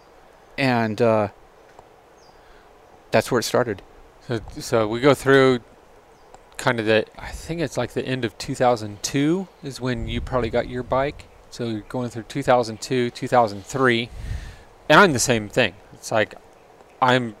and 0.56 1.02
uh, 1.02 1.28
that's 3.10 3.30
where 3.30 3.40
it 3.40 3.44
started. 3.44 3.82
So, 4.26 4.40
so 4.58 4.88
we 4.88 5.00
go 5.00 5.12
through 5.12 5.60
kind 6.56 6.80
of 6.80 6.86
the, 6.86 7.04
I 7.18 7.30
think 7.30 7.60
it's 7.60 7.76
like 7.76 7.92
the 7.92 8.06
end 8.06 8.24
of 8.24 8.38
2002 8.38 9.48
is 9.62 9.80
when 9.80 10.08
you 10.08 10.20
probably 10.20 10.50
got 10.50 10.68
your 10.68 10.82
bike. 10.82 11.26
So 11.50 11.66
you're 11.66 11.80
going 11.82 12.10
through 12.10 12.24
2002, 12.24 13.10
2003. 13.10 14.08
And 14.88 15.00
I'm 15.00 15.12
the 15.12 15.18
same 15.18 15.48
thing. 15.48 15.74
It's 15.92 16.10
like 16.10 16.34
I'm 17.00 17.36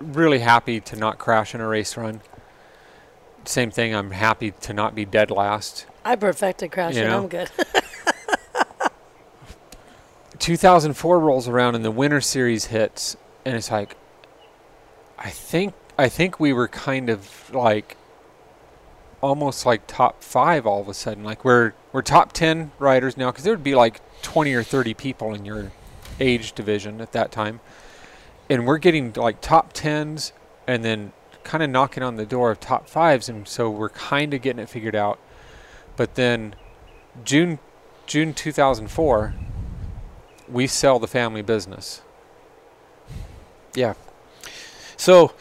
really 0.00 0.40
happy 0.40 0.80
to 0.80 0.96
not 0.96 1.18
crash 1.18 1.54
in 1.54 1.60
a 1.60 1.68
race 1.68 1.96
run. 1.96 2.22
Same 3.44 3.70
thing, 3.70 3.94
I'm 3.94 4.12
happy 4.12 4.52
to 4.52 4.72
not 4.72 4.94
be 4.94 5.04
dead 5.04 5.30
last. 5.30 5.86
I 6.04 6.16
perfected 6.16 6.72
crashing. 6.72 7.04
know? 7.04 7.22
I'm 7.22 7.28
good. 7.28 7.50
2004 10.38 11.20
rolls 11.20 11.46
around 11.46 11.76
and 11.76 11.84
the 11.84 11.90
winter 11.90 12.20
series 12.20 12.64
hits 12.66 13.16
and 13.44 13.54
it's 13.54 13.70
like 13.70 13.96
i 15.16 15.30
think 15.30 15.72
i 15.96 16.08
think 16.08 16.40
we 16.40 16.52
were 16.52 16.66
kind 16.66 17.08
of 17.08 17.48
like 17.54 17.96
almost 19.20 19.64
like 19.64 19.86
top 19.86 20.20
5 20.20 20.66
all 20.66 20.80
of 20.80 20.88
a 20.88 20.94
sudden 20.94 21.22
like 21.22 21.44
we're 21.44 21.74
we're 21.92 22.02
top 22.02 22.32
10 22.32 22.72
riders 22.80 23.16
now 23.16 23.30
cuz 23.30 23.44
there 23.44 23.52
would 23.52 23.62
be 23.62 23.76
like 23.76 24.00
20 24.22 24.52
or 24.52 24.64
30 24.64 24.94
people 24.94 25.32
in 25.32 25.44
your 25.44 25.70
age 26.18 26.52
division 26.54 27.00
at 27.00 27.12
that 27.12 27.30
time 27.30 27.60
and 28.50 28.66
we're 28.66 28.78
getting 28.78 29.12
like 29.12 29.40
top 29.40 29.72
10s 29.72 30.32
and 30.66 30.84
then 30.84 31.12
kind 31.44 31.62
of 31.62 31.70
knocking 31.70 32.02
on 32.02 32.16
the 32.16 32.26
door 32.26 32.50
of 32.50 32.60
top 32.60 32.88
5s 32.88 33.28
and 33.28 33.46
so 33.48 33.68
we're 33.70 33.88
kind 33.90 34.32
of 34.34 34.42
getting 34.42 34.62
it 34.62 34.68
figured 34.68 34.94
out 34.94 35.18
but 35.96 36.14
then 36.14 36.54
June 37.24 37.58
June 38.06 38.32
2004 38.34 39.34
we 40.48 40.66
sell 40.66 40.98
the 40.98 41.06
family 41.06 41.40
business. 41.40 42.02
Yeah. 43.74 43.94
So 44.96 45.32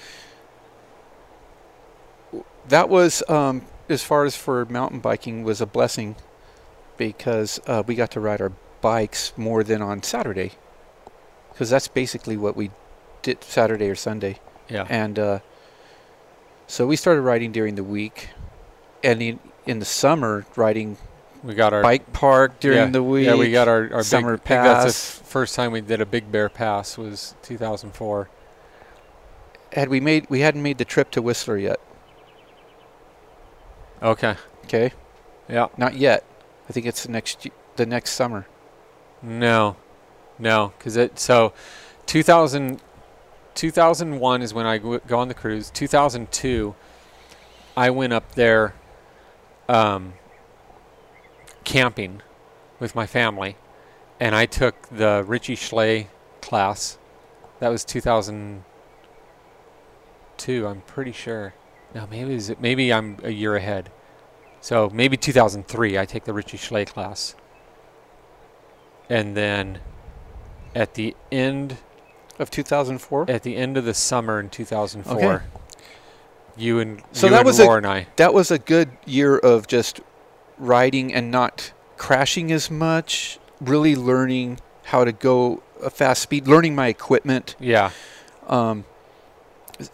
that 2.67 2.87
was, 2.87 3.21
um, 3.27 3.65
as 3.89 4.03
far 4.03 4.23
as 4.23 4.35
for 4.37 4.63
mountain 4.65 4.99
biking, 4.99 5.43
was 5.43 5.59
a 5.59 5.65
blessing 5.65 6.15
because 6.97 7.59
uh, 7.67 7.83
we 7.85 7.95
got 7.95 8.11
to 8.11 8.19
ride 8.19 8.41
our 8.41 8.53
bikes 8.79 9.33
more 9.35 9.63
than 9.63 9.81
on 9.81 10.01
Saturday, 10.03 10.53
because 11.51 11.69
that's 11.69 11.87
basically 11.87 12.37
what 12.37 12.55
we 12.55 12.71
did 13.21 13.43
Saturday 13.43 13.89
or 13.89 13.95
Sunday, 13.95 14.39
Yeah. 14.69 14.85
and 14.89 15.19
uh, 15.19 15.39
so 16.71 16.87
we 16.87 16.95
started 16.95 17.21
riding 17.21 17.51
during 17.51 17.75
the 17.75 17.83
week, 17.83 18.29
and 19.03 19.21
in 19.21 19.39
in 19.65 19.79
the 19.79 19.85
summer 19.85 20.45
riding 20.55 20.95
we 21.43 21.53
got 21.53 21.73
our 21.73 21.83
bike 21.83 22.13
park 22.13 22.61
during 22.61 22.77
yeah, 22.77 22.85
the 22.85 23.03
week. 23.03 23.25
Yeah, 23.25 23.35
we 23.35 23.51
got 23.51 23.67
our, 23.67 23.93
our 23.93 24.03
summer 24.03 24.37
big, 24.37 24.45
think 24.45 24.63
That's 24.63 24.85
pass. 24.85 25.17
the 25.17 25.25
first 25.25 25.53
time 25.53 25.73
we 25.73 25.81
did 25.81 25.99
a 25.99 26.05
Big 26.05 26.31
Bear 26.31 26.47
Pass 26.47 26.97
was 26.97 27.35
2004. 27.41 28.29
Had 29.73 29.89
we 29.89 29.99
made 29.99 30.29
we 30.29 30.39
hadn't 30.39 30.63
made 30.63 30.77
the 30.77 30.85
trip 30.85 31.11
to 31.11 31.21
Whistler 31.21 31.57
yet. 31.57 31.81
Okay. 34.01 34.35
Okay, 34.63 34.93
Yeah. 35.49 35.67
not 35.77 35.95
yet. 35.95 36.23
I 36.69 36.71
think 36.71 36.85
it's 36.85 37.03
the 37.03 37.11
next 37.11 37.47
the 37.75 37.85
next 37.85 38.11
summer. 38.11 38.47
No, 39.21 39.75
no, 40.39 40.71
because 40.77 40.95
it 40.95 41.19
so 41.19 41.51
2000, 42.05 42.81
2001 43.55 44.41
is 44.41 44.53
when 44.53 44.65
I 44.65 44.77
go 44.77 45.19
on 45.19 45.27
the 45.27 45.33
cruise. 45.33 45.69
2002, 45.71 46.75
I 47.75 47.89
went 47.89 48.13
up 48.13 48.35
there 48.35 48.73
um, 49.67 50.13
camping 51.63 52.21
with 52.79 52.95
my 52.95 53.05
family, 53.05 53.57
and 54.19 54.35
I 54.35 54.45
took 54.45 54.89
the 54.89 55.23
Richie 55.25 55.55
Schley 55.55 56.07
class. 56.41 56.97
That 57.59 57.69
was 57.69 57.85
2002. 57.85 60.67
I'm 60.67 60.81
pretty 60.81 61.11
sure. 61.11 61.53
No, 61.93 62.07
maybe 62.09 62.33
is 62.33 62.49
it, 62.49 62.61
maybe 62.61 62.93
I'm 62.93 63.17
a 63.23 63.31
year 63.31 63.55
ahead. 63.55 63.91
So 64.61 64.89
maybe 64.93 65.17
2003. 65.17 65.97
I 65.97 66.05
take 66.05 66.23
the 66.23 66.33
Richie 66.33 66.57
Schley 66.57 66.85
class 66.85 67.35
and 69.11 69.35
then 69.35 69.77
at 70.73 70.93
the 70.93 71.13
end 71.33 71.75
Of 72.41 72.49
2004. 72.51 73.25
at 73.29 73.43
the 73.43 73.55
end 73.55 73.77
of 73.77 73.85
the 73.85 73.93
summer 73.93 74.39
in 74.39 74.49
2004 74.49 75.15
Okay. 75.15 75.45
you 76.57 76.79
and 76.79 77.01
So 77.11 77.27
you 77.27 77.31
that 77.31 77.39
and 77.39 77.45
was 77.45 77.59
a- 77.59 77.69
and 77.69 77.85
I 77.87 78.07
that 78.17 78.33
was 78.33 78.49
a 78.51 78.57
good 78.59 78.89
year 79.05 79.37
of 79.37 79.67
just 79.67 80.01
riding 80.57 81.13
and 81.13 81.31
not 81.31 81.71
crashing 81.97 82.51
as 82.51 82.69
much, 82.71 83.39
really 83.59 83.95
learning 83.95 84.59
how 84.85 85.05
to 85.05 85.11
go 85.11 85.61
a 85.83 85.89
fast 85.89 86.21
speed, 86.23 86.47
learning 86.47 86.75
my 86.75 86.87
equipment. 86.87 87.55
yeah 87.59 87.91
Um, 88.47 88.85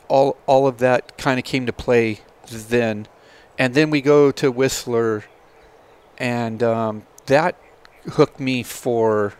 all 0.07 0.35
all 0.47 0.67
of 0.67 0.77
that 0.79 1.17
kind 1.17 1.37
of 1.39 1.45
came 1.45 1.65
to 1.65 1.73
play 1.73 2.21
then, 2.49 3.07
and 3.59 3.73
then 3.73 3.89
we 3.89 4.01
go 4.01 4.31
to 4.31 4.51
Whistler, 4.51 5.25
and 6.17 6.63
um, 6.63 7.03
that 7.27 7.55
hooked 8.13 8.39
me 8.39 8.63
for. 8.63 9.33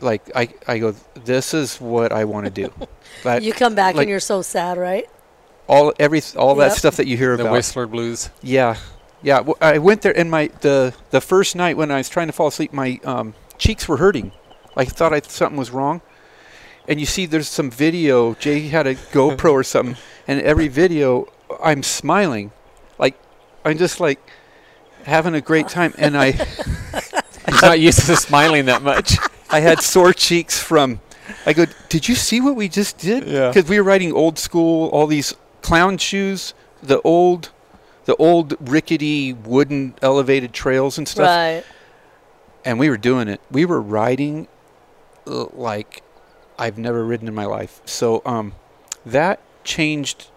Like 0.00 0.30
I, 0.34 0.48
I 0.66 0.78
go. 0.78 0.94
This 1.24 1.54
is 1.54 1.80
what 1.80 2.12
I 2.12 2.24
want 2.24 2.46
to 2.46 2.50
do. 2.50 2.72
That 3.22 3.42
you 3.42 3.52
come 3.54 3.74
back 3.74 3.94
like- 3.94 4.02
and 4.04 4.10
you're 4.10 4.20
so 4.20 4.42
sad, 4.42 4.76
right? 4.78 5.06
all 5.68 5.92
every 5.98 6.22
all 6.36 6.56
Yep. 6.56 6.68
that 6.68 6.76
stuff 6.76 6.96
that 6.96 7.06
you 7.06 7.16
hear 7.16 7.36
the 7.36 7.44
about. 7.44 7.52
Whistler 7.54 7.86
Blues 7.86 8.30
Yeah, 8.42 8.76
yeah. 9.22 9.42
I 9.60 9.78
went 9.78 10.02
there, 10.02 10.16
and 10.16 10.30
my 10.30 10.50
the 10.60 10.94
the 11.10 11.20
first 11.20 11.56
night 11.56 11.76
when 11.76 11.90
I 11.90 11.96
was 11.96 12.08
trying 12.08 12.26
to 12.28 12.32
fall 12.32 12.48
asleep, 12.48 12.72
my 12.72 13.00
um, 13.04 13.34
cheeks 13.58 13.88
were 13.88 13.96
hurting. 13.96 14.32
I 14.76 14.84
thought 14.84 15.12
I 15.14 15.20
something 15.20 15.56
was 15.58 15.70
wrong. 15.70 16.02
And 16.88 17.00
you 17.00 17.06
see, 17.06 17.26
there's 17.26 17.48
some 17.48 17.70
video. 17.70 18.34
Jay 18.34 18.68
had 18.68 18.86
a 18.86 18.94
GoPro 18.94 19.50
or 19.52 19.64
something, 19.64 19.96
and 20.28 20.40
every 20.42 20.68
video, 20.68 21.26
I'm 21.62 21.82
smiling, 21.82 22.52
like 22.98 23.18
I'm 23.64 23.78
just 23.78 23.98
like 23.98 24.20
having 25.04 25.34
a 25.34 25.40
great 25.40 25.68
time. 25.68 25.94
And 25.98 26.16
I 26.16 26.30
he's 27.48 27.62
not 27.62 27.80
used 27.80 28.06
to 28.06 28.14
smiling 28.16 28.66
that 28.66 28.82
much 28.82 29.16
I 29.50 29.60
had 29.60 29.80
sore 29.80 30.12
cheeks 30.12 30.58
from. 30.60 31.00
I 31.44 31.52
go, 31.52 31.66
did 31.88 32.08
you 32.08 32.14
see 32.14 32.40
what 32.40 32.54
we 32.56 32.68
just 32.68 32.98
did? 32.98 33.26
Yeah. 33.26 33.48
Because 33.48 33.68
we 33.68 33.78
were 33.78 33.84
riding 33.84 34.12
old 34.12 34.38
school, 34.38 34.88
all 34.90 35.06
these 35.06 35.34
clown 35.62 35.98
shoes, 35.98 36.54
the 36.82 37.00
old, 37.02 37.50
the 38.04 38.14
old 38.16 38.54
rickety 38.70 39.32
wooden 39.32 39.94
elevated 40.02 40.52
trails 40.52 40.98
and 40.98 41.08
stuff, 41.08 41.26
Right. 41.26 41.64
and 42.64 42.78
we 42.78 42.88
were 42.88 42.96
doing 42.96 43.26
it. 43.28 43.40
We 43.50 43.64
were 43.64 43.80
riding 43.80 44.46
uh, 45.26 45.46
like 45.52 46.02
I've 46.58 46.78
never 46.78 47.04
ridden 47.04 47.26
in 47.26 47.34
my 47.34 47.46
life. 47.46 47.80
So 47.84 48.22
um, 48.24 48.54
that 49.04 49.40
changed 49.64 50.28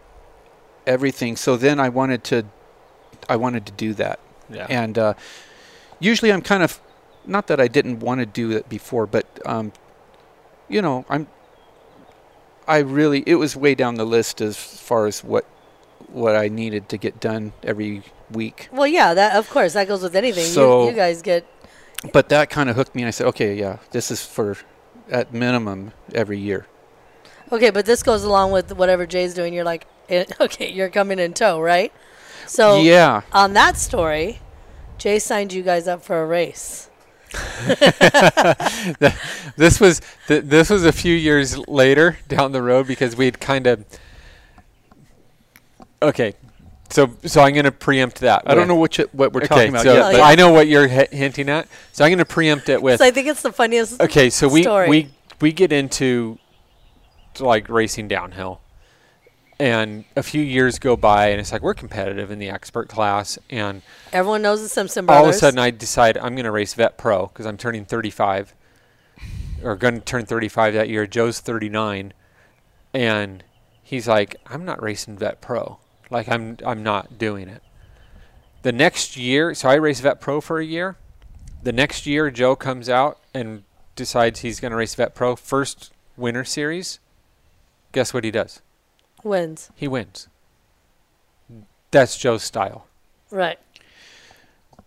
everything. 0.88 1.36
So 1.36 1.56
then 1.56 1.80
I 1.80 1.90
wanted 1.90 2.24
to, 2.26 2.46
I 3.28 3.36
wanted 3.36 3.66
to 3.68 3.72
do 3.74 3.94
that. 3.94 4.20
yeah 4.50 4.66
And 4.70 4.98
uh, 4.98 5.14
usually 6.00 6.34
I'm 6.34 6.42
kind 6.42 6.64
of, 6.64 6.80
not 7.30 7.48
that 7.48 7.60
I 7.62 7.68
didn't 7.68 8.00
want 8.00 8.20
to 8.20 8.26
do 8.26 8.52
it 8.52 8.68
before, 8.68 9.06
but 9.06 9.26
um, 9.46 9.72
you 10.68 10.82
know, 10.82 11.06
I'm, 11.10 11.28
I 12.68 12.80
really, 12.80 13.24
it 13.26 13.36
was 13.36 13.56
way 13.56 13.76
down 13.76 13.96
the 13.96 14.06
list 14.06 14.42
as 14.42 14.58
far 14.58 15.08
as 15.08 15.24
what, 15.24 15.46
what 16.08 16.36
I 16.36 16.48
needed 16.48 16.90
to 16.90 16.98
get 16.98 17.20
done 17.20 17.54
every 17.64 18.04
week. 18.32 18.70
Well, 18.72 18.88
yeah, 18.88 19.14
that 19.14 19.36
of 19.36 19.50
course 19.50 19.74
that 19.74 19.88
goes 19.88 20.02
with 20.04 20.16
anything. 20.16 20.46
So- 20.46 20.84
you, 20.84 20.90
you 20.90 20.96
guys 20.96 21.22
get 21.22 21.46
But 22.14 22.30
that 22.30 22.50
kind 22.50 22.70
of 22.70 22.76
hooked 22.76 22.96
me, 22.96 23.04
and 23.04 23.08
I 23.08 23.12
said, 23.12 23.28
okay, 23.28 23.56
yeah, 23.56 23.78
this 23.92 24.12
is 24.12 24.26
for, 24.26 24.58
at 25.10 25.34
minimum, 25.34 25.94
every 26.14 26.38
year. 26.40 26.66
okay, 27.52 27.70
but 27.72 27.86
this 27.86 28.04
goes 28.04 28.24
along 28.24 28.52
with 28.52 28.74
whatever 28.76 29.06
Jay's 29.08 29.34
doing. 29.34 29.54
You're 29.54 29.64
like, 29.64 29.86
eh, 30.10 30.26
okay, 30.40 30.72
you're 30.72 30.90
coming 30.90 31.20
in 31.20 31.34
tow, 31.34 31.60
right? 31.62 31.92
So 32.48 32.82
yeah, 32.82 33.22
on 33.32 33.54
that 33.54 33.78
story, 33.78 34.40
Jay 34.98 35.20
signed 35.20 35.54
you 35.54 35.62
guys 35.64 35.88
up 35.88 36.04
for 36.04 36.22
a 36.22 36.26
race. 36.26 36.89
this 39.58 39.80
was 39.80 40.02
th- 40.28 40.44
this 40.46 40.70
was 40.70 40.86
a 40.86 40.92
few 40.92 41.14
years 41.16 41.58
later 41.68 42.18
down 42.28 42.52
the 42.52 42.62
road 42.62 42.88
because 42.88 43.16
we'd 43.16 43.40
kind 43.40 43.68
of 43.68 43.86
okay 46.02 46.34
so 46.90 47.14
so 47.26 47.42
i'm 47.42 47.54
going 47.54 47.66
to 47.66 47.72
preempt 47.72 48.20
that 48.22 48.44
I 48.46 48.56
don't 48.56 48.68
know 48.68 48.76
what 48.76 48.98
you, 48.98 49.10
what 49.12 49.34
we're 49.34 49.42
okay 49.42 49.48
talking 49.48 49.70
about 49.70 49.84
so 49.84 49.94
yet, 49.94 50.12
but 50.12 50.18
yeah. 50.18 50.24
i 50.24 50.36
know 50.36 50.52
what 50.52 50.68
you're 50.68 50.88
h- 50.88 51.10
hinting 51.12 51.50
at 51.50 51.68
so 51.92 52.04
i'm 52.04 52.10
going 52.10 52.20
to 52.20 52.26
preempt 52.26 52.70
it 52.70 52.82
with 52.82 53.00
So 53.00 53.06
I 53.06 53.12
think 53.12 53.28
it's 53.28 53.42
the 53.42 53.52
funniest. 53.52 54.02
okay 54.02 54.30
so 54.30 54.48
we 54.48 54.64
story. 54.64 54.90
we 54.90 55.10
we 55.42 55.52
get 55.52 55.72
into 55.72 56.40
like 57.40 57.70
racing 57.70 58.08
downhill 58.08 58.62
and 59.60 60.06
a 60.16 60.24
few 60.24 60.42
years 60.42 60.80
go 60.80 60.96
by 60.96 61.28
and 61.28 61.40
it's 61.40 61.52
like 61.52 61.62
we're 61.62 61.74
competitive 61.74 62.32
in 62.32 62.40
the 62.40 62.50
expert 62.50 62.88
class 62.88 63.38
and 63.50 63.82
Everyone 64.14 64.42
knows 64.42 64.62
the 64.62 64.70
Simpson 64.70 65.06
brothers. 65.06 65.22
all 65.22 65.30
of 65.30 65.36
a 65.36 65.38
sudden 65.38 65.60
I 65.60 65.70
decide 65.72 66.18
I'm 66.18 66.36
going 66.36 66.46
to 66.46 66.52
race 66.52 66.74
Vet 66.74 66.98
Pro 66.98 67.28
because 67.28 67.46
I'm 67.46 67.58
turning 67.58 67.84
35 67.86 68.56
or 69.64 69.76
going 69.76 69.96
to 69.96 70.02
turn 70.02 70.26
35 70.26 70.74
that 70.76 70.88
year. 70.90 71.06
Joe's 71.06 71.40
39 71.42 72.14
and 72.94 73.44
he's 73.84 74.08
like 74.08 74.38
I'm 74.48 74.64
not 74.64 74.82
racing 74.82 75.18
Vet 75.18 75.42
Pro. 75.42 75.80
Like 76.10 76.30
I'm 76.30 76.58
I'm 76.66 76.82
not 76.82 77.18
doing 77.18 77.50
it. 77.50 77.62
The 78.62 78.72
next 78.72 79.16
year, 79.16 79.54
so 79.54 79.70
I 79.70 79.76
race 79.76 80.00
Vet 80.00 80.20
Pro 80.20 80.42
for 80.42 80.60
a 80.60 80.66
year. 80.66 80.98
The 81.64 81.72
next 81.72 82.06
year 82.06 82.32
Joe 82.32 82.56
comes 82.56 82.90
out 82.90 83.20
and 83.34 83.64
decides 83.96 84.40
he's 84.40 84.60
going 84.60 84.72
to 84.72 84.78
race 84.78 84.96
Vet 84.96 85.14
Pro 85.16 85.36
first 85.36 85.92
winter 86.18 86.44
series. 86.46 87.00
Guess 87.92 88.14
what 88.14 88.24
he 88.24 88.32
does? 88.32 88.62
Wins. 89.24 89.70
He 89.76 89.88
wins. 89.88 90.28
That's 91.92 92.18
Joe's 92.18 92.44
style. 92.44 92.86
Right. 93.32 93.58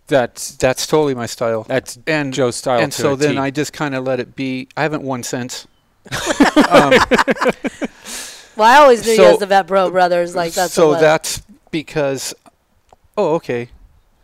That's 0.07 0.57
that's 0.57 0.87
totally 0.87 1.15
my 1.15 1.27
style. 1.27 1.63
that's 1.65 1.99
And 2.07 2.33
Joe's 2.35 2.57
style. 2.57 2.81
and 2.81 2.93
to 2.93 3.01
so 3.03 3.13
a 3.13 3.17
then 3.17 3.39
I 3.39 3.51
just 3.51 3.73
kind 3.73 3.95
of 3.95 4.05
let 4.05 4.21
it 4.21 4.37
be. 4.37 4.69
I 4.77 4.83
haven't 4.83 5.03
won 5.03 5.23
since. 5.23 5.67
um, 6.69 6.93
Well, 8.57 8.69
I 8.69 8.77
always 8.83 9.05
knew 9.05 9.13
you 9.13 9.17
So- 9.17 9.33
as 9.33 9.39
the 9.39 9.47
Vet 9.47 9.67
Bro 9.67 9.91
brothers. 9.91 10.35
Like 10.37 10.53
that's 10.53 10.75
so 10.75 10.95
that's 10.95 11.43
because. 11.71 12.35
Oh, 13.17 13.35
okay. 13.35 13.69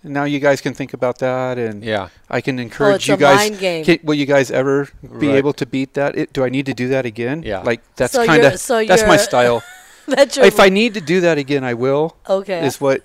Now 0.04 0.24
you 0.24 0.38
guys 0.38 0.60
can 0.60 0.74
think 0.74 0.94
about 0.94 1.18
that, 1.18 1.58
and 1.58 1.82
yeah. 1.84 2.08
I 2.30 2.40
can 2.40 2.58
oh, 2.58 2.62
encourage 2.62 2.96
it's 2.96 3.08
you 3.08 3.14
a 3.14 3.16
guys. 3.16 3.50
mind 3.50 3.60
game. 3.60 3.84
Can, 3.84 3.98
will 4.04 4.14
you 4.14 4.26
guys 4.26 4.50
ever 4.50 4.88
be 5.02 5.28
Right. 5.28 5.36
able 5.36 5.52
to 5.54 5.66
beat 5.66 5.94
that? 5.94 6.16
It, 6.16 6.32
do 6.32 6.44
I 6.44 6.48
need 6.48 6.66
to 6.66 6.74
do 6.74 6.88
that 6.88 7.04
again? 7.04 7.42
Yeah. 7.42 7.60
Like 7.60 7.82
that's 7.96 8.12
so 8.12 8.24
kind 8.24 8.44
of 8.44 8.60
so 8.60 8.84
that's 8.84 9.02
my 9.02 9.16
style. 9.16 9.62
That's 10.16 10.36
your, 10.36 10.46
if 10.46 10.58
I 10.60 10.68
need 10.68 10.94
to 10.94 11.00
do 11.00 11.20
that 11.22 11.38
again, 11.38 11.64
I 11.64 11.74
will. 11.74 12.16
okay. 12.28 12.66
Is 12.66 12.80
what 12.80 13.02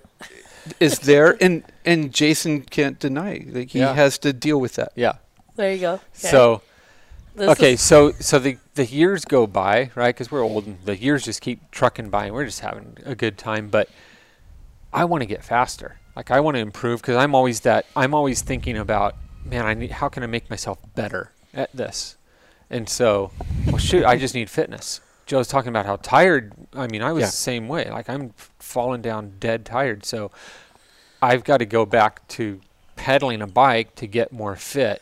is 0.79 0.99
there, 1.11 1.35
and 1.41 1.63
and 1.85 2.13
Jason 2.13 2.61
can't 2.61 2.97
deny. 2.99 3.45
Like 3.47 3.69
he 3.71 3.79
Yeah. 3.79 3.93
has 3.93 4.17
to 4.19 4.31
deal 4.33 4.59
with 4.59 4.75
that. 4.75 4.91
Yeah. 4.95 5.13
there 5.55 5.73
you 5.73 5.79
go. 5.81 5.93
Okay. 5.93 6.03
So 6.13 6.61
This 7.35 7.49
okay, 7.49 7.75
so 7.75 8.11
so 8.19 8.39
the 8.39 8.57
the 8.75 8.85
years 8.85 9.25
go 9.25 9.45
by, 9.47 9.91
right? 9.95 10.15
Because 10.15 10.31
we're 10.31 10.41
old, 10.43 10.65
and 10.65 10.77
the 10.85 10.95
years 10.97 11.23
just 11.25 11.41
keep 11.41 11.69
trucking 11.71 12.09
by, 12.09 12.25
and 12.25 12.33
we're 12.33 12.45
just 12.45 12.61
having 12.61 12.97
a 13.05 13.15
good 13.15 13.37
time. 13.37 13.69
But 13.69 13.89
I 14.93 15.05
want 15.05 15.21
to 15.21 15.25
get 15.27 15.43
faster. 15.43 15.97
Like 16.15 16.29
I 16.31 16.39
want 16.39 16.55
to 16.55 16.61
improve 16.61 17.01
because 17.01 17.17
I'm 17.17 17.33
always 17.35 17.61
that. 17.61 17.85
I'm 17.95 18.13
always 18.13 18.41
thinking 18.41 18.77
about, 18.77 19.15
man, 19.43 19.65
I 19.65 19.73
need. 19.73 19.91
How 19.91 20.09
can 20.09 20.23
I 20.23 20.27
make 20.27 20.49
myself 20.49 20.77
better 20.95 21.31
at 21.53 21.71
this? 21.75 22.15
And 22.69 22.87
so, 22.89 23.31
well, 23.67 23.77
shoot, 23.77 24.05
I 24.05 24.17
just 24.17 24.33
need 24.33 24.49
fitness. 24.49 25.01
Joe's 25.33 25.47
talking 25.47 25.69
about 25.69 25.87
how 25.87 25.95
tired. 25.95 26.53
I 26.75 26.85
mean, 26.85 27.01
I 27.01 27.11
was 27.11 27.21
Yeah. 27.21 27.25
the 27.25 27.31
same 27.31 27.67
way. 27.67 27.89
Like 27.89 28.07
I'm 28.07 28.35
f- 28.37 28.51
falling 28.59 29.01
down 29.01 29.33
dead 29.39 29.65
tired. 29.65 30.05
So 30.05 30.29
I've 31.23 31.43
got 31.43 31.57
to 31.57 31.65
go 31.65 31.87
back 31.87 32.27
to 32.29 32.61
pedaling 32.97 33.41
a 33.41 33.47
bike 33.47 33.95
to 33.95 34.05
get 34.05 34.31
more 34.31 34.55
fit. 34.55 35.01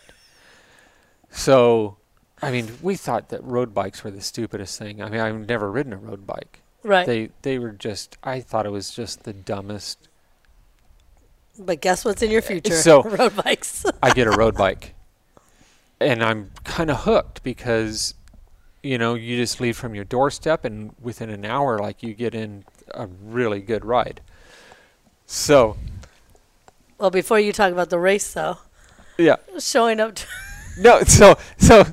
So, 1.31 1.97
I 2.41 2.49
mean, 2.49 2.77
we 2.81 2.95
thought 2.95 3.27
that 3.27 3.43
road 3.43 3.73
bikes 3.73 4.05
were 4.05 4.11
the 4.11 4.21
stupidest 4.21 4.79
thing. 4.79 5.01
I 5.03 5.09
mean, 5.09 5.19
I've 5.19 5.47
never 5.49 5.69
ridden 5.69 5.91
a 5.91 5.97
road 5.97 6.25
bike. 6.25 6.61
Right. 6.81 7.05
They 7.05 7.29
they 7.41 7.59
were 7.59 7.71
just. 7.73 8.17
I 8.23 8.39
thought 8.39 8.65
it 8.65 8.71
was 8.71 8.89
just 8.91 9.23
the 9.23 9.33
dumbest. 9.33 10.07
but 11.59 11.81
guess 11.81 12.05
what's 12.05 12.21
in 12.21 12.31
your 12.31 12.41
future? 12.41 12.73
So- 12.77 13.03
road 13.19 13.35
bikes. 13.35 13.85
I 14.01 14.11
get 14.13 14.27
a 14.27 14.31
road 14.31 14.55
bike, 14.55 14.95
and 15.99 16.23
I'm 16.23 16.51
kind 16.63 16.89
of 16.89 17.01
hooked 17.01 17.43
because, 17.43 18.13
you 18.83 18.97
know, 18.97 19.13
you 19.15 19.37
just 19.37 19.59
leave 19.61 19.77
from 19.77 19.93
your 19.95 20.03
doorstep, 20.05 20.65
and 20.65 20.93
within 21.01 21.29
an 21.29 21.45
hour, 21.45 21.79
like 21.79 22.01
you 22.03 22.13
get 22.13 22.33
in 22.35 22.63
a 22.93 23.07
really 23.07 23.61
good 23.61 23.85
ride. 23.85 24.21
So 25.25 25.77
well, 26.97 27.09
before 27.09 27.39
you 27.39 27.51
talk 27.53 27.71
about 27.71 27.89
the 27.89 27.99
race, 27.99 28.33
though, 28.33 28.57
yeah, 29.17 29.37
showing 29.59 29.99
up. 29.99 30.17
No, 30.79 31.01
so 31.03 31.37
so 31.57 31.83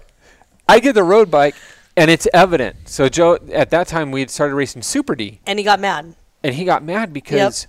I 0.68 0.78
get 0.78 0.94
the 0.94 1.02
road 1.02 1.32
bike, 1.32 1.56
and 1.96 2.08
it's 2.12 2.28
evident. 2.32 2.88
So 2.88 3.08
Joe, 3.08 3.36
at 3.52 3.70
that 3.70 3.88
time, 3.88 4.12
we 4.12 4.20
had 4.20 4.30
started 4.30 4.54
racing 4.54 4.82
Super 4.82 5.16
D, 5.16 5.40
and 5.48 5.58
he 5.58 5.64
got 5.64 5.80
mad. 5.80 6.14
and 6.44 6.54
he 6.54 6.64
got 6.64 6.84
mad 6.84 7.12
because 7.12 7.66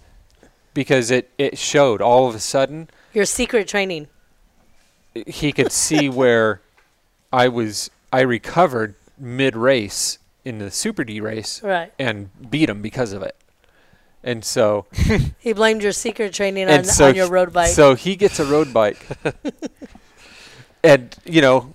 because 0.75 1.09
it 1.09 1.31
it 1.39 1.57
showed 1.57 1.99
all 1.99 2.27
of 2.29 2.35
a 2.35 2.39
sudden 2.39 2.89
Your 3.11 3.25
secret 3.25 3.67
training. 3.67 4.07
he 5.25 5.51
could 5.51 5.71
see 5.71 6.09
where 6.21 6.61
I 7.33 7.47
was 7.47 7.89
I 8.13 8.21
recovered 8.21 8.93
mid 9.19 9.55
race 9.55 10.19
in 10.45 10.59
the 10.59 10.71
Super 10.71 11.03
D 11.03 11.19
race 11.19 11.61
Right. 11.61 11.91
and 11.99 12.29
beat 12.49 12.69
him 12.69 12.81
because 12.81 13.13
of 13.13 13.21
it. 13.21 13.35
And 14.23 14.43
so 14.43 14.85
He 15.39 15.53
blamed 15.53 15.81
your 15.83 15.91
secret 15.93 16.33
training 16.33 16.69
on, 16.69 16.83
so 16.83 17.07
on 17.07 17.15
your 17.15 17.29
road 17.29 17.53
bike. 17.53 17.69
So 17.69 17.95
he 17.95 18.15
gets 18.15 18.39
a 18.39 18.45
road 18.45 18.73
bike. 18.73 19.05
and 20.83 21.15
you 21.25 21.41
know 21.41 21.73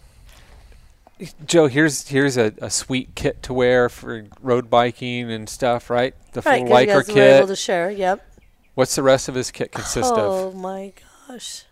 Joe, 1.46 1.68
here's 1.68 2.08
here's 2.08 2.36
a, 2.36 2.52
a 2.60 2.68
sweet 2.68 3.14
kit 3.14 3.42
to 3.44 3.54
wear 3.54 3.88
for 3.88 4.26
road 4.42 4.68
biking 4.68 5.30
and 5.30 5.48
stuff, 5.48 5.88
right? 5.88 6.12
The 6.32 6.42
right, 6.42 6.66
full 6.66 6.68
'cause 6.68 6.80
you 6.80 6.86
Lycra 6.86 6.86
guys 7.06 7.14
were 7.14 7.22
able 7.22 7.38
kit. 7.40 7.48
to 7.48 7.56
share. 7.56 7.90
Yep. 7.90 8.26
What's 8.74 8.96
the 8.96 9.02
rest 9.04 9.28
of 9.28 9.36
his 9.36 9.50
kit 9.52 9.70
consist 9.70 10.12
oh 10.12 10.48
of? 10.48 10.54
Oh 10.56 10.58
my 10.58 10.92
gosh. 11.28 11.64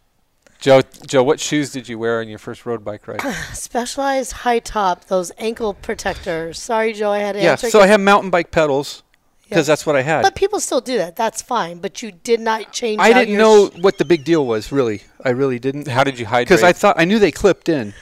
Joe 0.62 0.80
Joe, 1.06 1.22
what 1.24 1.40
shoes 1.40 1.72
did 1.72 1.88
you 1.88 1.98
wear 1.98 2.20
on 2.20 2.28
your 2.28 2.38
first 2.38 2.64
road 2.64 2.84
bike 2.84 3.06
ride? 3.08 3.20
Specialized 3.52 4.32
high 4.32 4.60
top, 4.60 5.06
those 5.06 5.32
ankle 5.36 5.74
protectors. 5.74 6.60
Sorry, 6.60 6.92
Joe, 6.92 7.10
I 7.10 7.18
had 7.18 7.32
to 7.32 7.42
Yeah, 7.42 7.52
answer. 7.52 7.68
so 7.68 7.80
I 7.80 7.88
have 7.88 8.00
mountain 8.00 8.30
bike 8.30 8.50
pedals 8.52 9.02
because 9.42 9.66
Yeah. 9.66 9.72
that's 9.72 9.84
what 9.84 9.96
I 9.96 10.02
had. 10.02 10.22
But 10.22 10.36
people 10.36 10.60
still 10.60 10.80
do 10.80 10.96
that. 10.98 11.16
That's 11.16 11.42
fine. 11.42 11.78
But 11.78 12.00
you 12.00 12.12
did 12.12 12.38
not 12.40 12.72
change. 12.72 13.00
I 13.00 13.10
out 13.10 13.14
didn't 13.14 13.34
your 13.34 13.42
know 13.42 13.70
sh- 13.70 13.78
what 13.80 13.98
the 13.98 14.04
big 14.04 14.24
deal 14.24 14.46
was. 14.46 14.70
Really, 14.70 15.02
I 15.24 15.30
really 15.30 15.58
didn't. 15.58 15.88
How 15.88 16.04
did 16.04 16.18
you 16.18 16.26
hydrate? 16.26 16.48
Because 16.48 16.62
I 16.62 16.72
thought 16.72 16.94
I 16.96 17.04
knew 17.04 17.18
they 17.18 17.32
clipped 17.32 17.68
in 17.68 17.92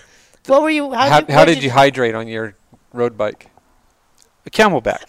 what 0.46 0.62
were 0.62 0.70
you? 0.70 0.92
How, 0.92 1.08
how, 1.08 1.20
did, 1.20 1.30
how 1.30 1.38
what 1.40 1.44
did 1.46 1.62
you 1.62 1.70
hydrate 1.70 2.14
on 2.14 2.28
your 2.28 2.54
road 2.92 3.16
bike? 3.16 3.46
a 4.46 4.50
CamelBak 4.50 5.04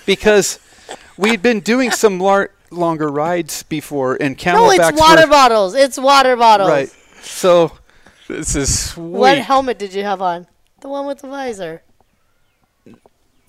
because 0.06 0.58
we'd 1.16 1.40
been 1.42 1.60
doing 1.60 1.92
some 1.92 2.18
lar- 2.18 2.50
longer 2.72 3.08
rides 3.08 3.62
before, 3.64 4.16
and 4.20 4.36
No, 4.44 4.52
CamelBaks 4.52 4.90
it's 4.90 5.00
water 5.00 5.22
were 5.22 5.26
bottles. 5.28 5.74
It's 5.74 5.98
water 5.98 6.36
bottles. 6.36 6.70
right. 6.70 6.88
So 7.22 7.72
This 8.28 8.56
is 8.56 8.90
sweet. 8.90 9.04
What 9.04 9.38
helmet 9.38 9.78
did 9.78 9.92
you 9.94 10.02
have 10.04 10.20
on? 10.22 10.46
The 10.80 10.88
one 10.88 11.06
with 11.06 11.18
the 11.20 11.28
visor. 11.28 11.82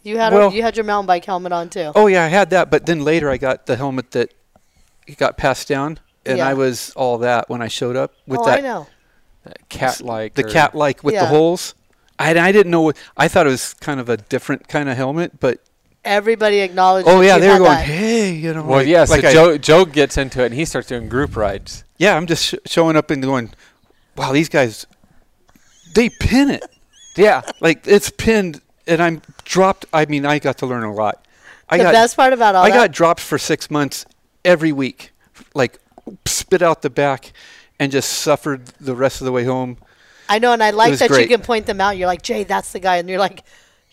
You 0.03 0.17
had 0.17 0.33
Well- 0.33 0.49
a, 0.49 0.53
you 0.53 0.61
had 0.61 0.75
your 0.75 0.83
mountain 0.83 1.07
bike 1.07 1.25
helmet 1.25 1.51
on 1.53 1.69
too. 1.69 1.91
Oh 1.95 2.07
yeah, 2.07 2.25
I 2.25 2.27
had 2.27 2.49
that, 2.49 2.69
but 2.69 2.85
then 2.85 3.03
later 3.03 3.29
I 3.29 3.37
got 3.37 3.65
the 3.65 3.75
helmet 3.77 4.11
that 4.11 4.33
got 5.17 5.37
passed 5.37 5.67
down, 5.67 5.99
and 6.25 6.37
Yeah. 6.39 6.47
I 6.47 6.53
was 6.53 6.91
all 6.95 7.17
that 7.19 7.49
when 7.49 7.61
I 7.61 7.67
showed 7.69 7.95
up 7.95 8.13
with 8.27 8.41
oh, 8.41 8.45
that 8.45 8.59
I 8.59 8.61
know. 8.61 8.87
Catlike 9.69 10.33
the 10.35 10.43
Catlike 10.43 11.03
with 11.03 11.13
Yeah. 11.13 11.21
the 11.21 11.27
holes. 11.27 11.73
I, 12.19 12.37
I 12.37 12.51
didn't 12.51 12.71
know 12.71 12.81
what 12.81 12.97
I 13.17 13.27
thought 13.27 13.47
it 13.47 13.49
was 13.49 13.73
kind 13.75 13.99
of 13.99 14.07
a 14.09 14.17
different 14.17 14.67
kind 14.67 14.87
of 14.89 14.95
helmet, 14.97 15.39
but 15.39 15.59
Everybody 16.05 16.59
acknowledged. 16.59 17.07
oh 17.07 17.21
yeah, 17.21 17.37
they 17.37 17.47
were 17.47 17.57
going, 17.59 17.71
that. 17.71 17.85
hey, 17.85 18.31
you 18.33 18.53
know. 18.53 18.63
Well, 18.63 18.79
like- 18.79 18.87
yeah. 18.87 19.05
So 19.05 19.15
like 19.15 19.23
I- 19.25 19.33
Joe 19.33 19.57
Joe 19.57 19.85
gets 19.85 20.17
into 20.17 20.41
it 20.43 20.47
and 20.47 20.55
he 20.55 20.65
starts 20.65 20.87
doing 20.89 21.07
group 21.09 21.35
rides. 21.37 21.83
yeah, 21.97 22.15
I'm 22.17 22.27
just 22.27 22.45
sh- 22.45 22.55
showing 22.65 22.95
up 22.97 23.09
and 23.09 23.21
going, 23.23 23.53
wow, 24.17 24.31
these 24.33 24.49
guys, 24.49 24.85
they 25.95 26.09
pin 26.09 26.49
it 26.49 26.63
Yeah. 27.15 27.41
like 27.61 27.87
it's 27.87 28.09
pinned, 28.09 28.61
and 28.85 29.01
I'm 29.01 29.21
dropped. 29.45 29.85
I 29.93 30.05
mean, 30.05 30.25
I 30.25 30.39
got 30.39 30.57
to 30.59 30.65
learn 30.65 30.83
a 30.83 30.93
lot. 30.93 31.25
I 31.69 31.77
the 31.77 31.83
got 31.85 31.93
best 31.93 32.15
part 32.17 32.33
about 32.33 32.55
all 32.55 32.63
I 32.65 32.69
that. 32.69 32.75
got 32.75 32.91
dropped 32.91 33.21
for 33.21 33.37
six 33.37 33.71
months 33.71 34.05
every 34.43 34.71
week, 34.73 35.11
like 35.55 35.79
spit 36.25 36.61
out 36.61 36.81
the 36.81 36.89
back, 36.89 37.31
and 37.79 37.91
just 37.93 38.09
suffered 38.11 38.65
the 38.81 38.93
rest 38.95 39.21
of 39.21 39.25
the 39.25 39.31
way 39.31 39.45
home. 39.45 39.77
I 40.27 40.39
know, 40.39 40.51
and 40.51 40.61
I 40.61 40.71
like 40.71 40.91
was 40.91 40.99
that 40.99 41.09
you 41.11 41.27
can 41.27 41.41
point 41.41 41.65
them 41.65 41.79
out. 41.79 41.95
You're 41.97 42.07
like, 42.07 42.21
Jay, 42.21 42.43
that's 42.43 42.73
the 42.73 42.79
guy, 42.79 42.97
and 42.97 43.07
you're 43.07 43.19
like, 43.19 43.43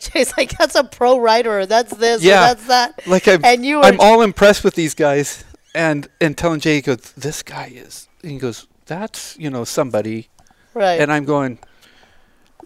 Jay's 0.01 0.35
like, 0.37 0.57
that's 0.59 0.75
a 0.75 0.85
pro 0.85 1.19
rider, 1.19 1.61
or 1.61 1.67
that's 1.67 1.95
this, 1.95 2.23
Yeah. 2.23 2.37
or 2.51 2.55
that's 2.55 2.67
that. 2.67 3.07
Like 3.07 3.29
I'm, 3.29 3.45
And 3.45 3.65
you 3.65 3.81
I'm 3.83 4.01
all 4.01 4.23
impressed 4.23 4.65
with 4.65 4.75
these 4.75 4.95
guys, 4.95 5.45
and 5.75 6.09
and 6.21 6.37
telling 6.37 6.61
Jay, 6.61 6.77
he 6.77 6.81
goes, 6.81 7.13
this 7.17 7.43
guy 7.43 7.71
is, 7.75 8.09
and 8.23 8.33
he 8.33 8.39
goes, 8.39 8.67
that's 8.87 9.37
you 9.39 9.51
know 9.51 9.65
somebody, 9.65 10.29
Right. 10.75 11.01
and 11.01 11.13
I'm 11.13 11.25
going, 11.25 11.59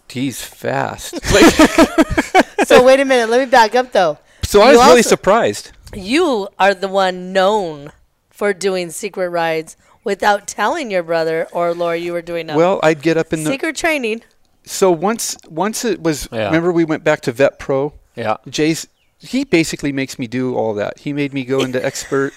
he's 0.08 0.42
fast. 0.42 1.18
So 2.66 2.82
wait 2.82 2.98
a 2.98 3.04
minute. 3.04 3.28
Let 3.28 3.40
me 3.40 3.46
back 3.50 3.74
up 3.74 3.92
though. 3.92 4.16
so 4.42 4.62
I 4.62 4.70
You 4.72 4.78
was 4.78 4.86
really 4.86 5.02
surprised. 5.02 5.72
You 5.94 6.48
are 6.58 6.72
the 6.72 6.88
one 6.88 7.32
known 7.32 7.92
for 8.30 8.54
doing 8.54 8.90
secret 8.90 9.28
rides 9.28 9.76
without 10.02 10.46
telling 10.46 10.90
your 10.90 11.02
brother 11.02 11.46
or 11.52 11.74
Laura 11.74 11.96
you 11.98 12.14
were 12.14 12.22
doing 12.22 12.46
them. 12.46 12.56
Well, 12.56 12.80
I'd 12.82 13.02
get 13.02 13.18
up 13.18 13.34
in 13.34 13.44
the 13.44 13.50
secret 13.50 13.76
training. 13.76 14.22
So 14.64 14.90
once 14.90 15.36
once 15.48 15.84
it 15.84 16.02
was. 16.02 16.28
Yeah. 16.32 16.46
Remember 16.46 16.72
we 16.72 16.84
went 16.84 17.04
back 17.04 17.20
to 17.22 17.32
Vet 17.32 17.58
Pro. 17.58 17.94
Yeah. 18.16 18.36
Jay's 18.48 18.86
he 19.24 19.44
basically 19.44 19.92
makes 19.92 20.18
me 20.18 20.26
do 20.26 20.54
all 20.54 20.74
that. 20.74 20.98
He 20.98 21.12
made 21.12 21.32
me 21.32 21.44
go 21.44 21.60
into 21.60 21.84
expert, 21.90 22.32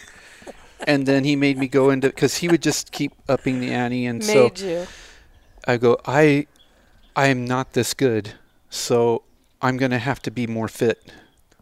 and 0.86 1.06
then 1.06 1.24
he 1.24 1.36
made 1.36 1.58
me 1.58 1.68
go 1.68 1.90
into 1.90 2.08
because 2.08 2.38
he 2.38 2.48
would 2.48 2.62
just 2.62 2.92
keep 2.92 3.14
upping 3.28 3.60
the 3.60 3.72
ante, 3.72 4.06
and 4.06 4.24
so 4.24 4.52
you. 4.56 4.88
I 5.68 5.78
go, 5.78 5.98
I, 6.06 6.48
I 7.16 7.28
am 7.28 7.44
not 7.44 7.74
this 7.74 7.94
good, 7.94 8.34
so 8.70 9.24
I'm 9.62 9.76
gonna 9.78 10.00
have 10.00 10.22
to 10.24 10.32
be 10.32 10.48
more 10.48 10.70
fit. 10.70 11.12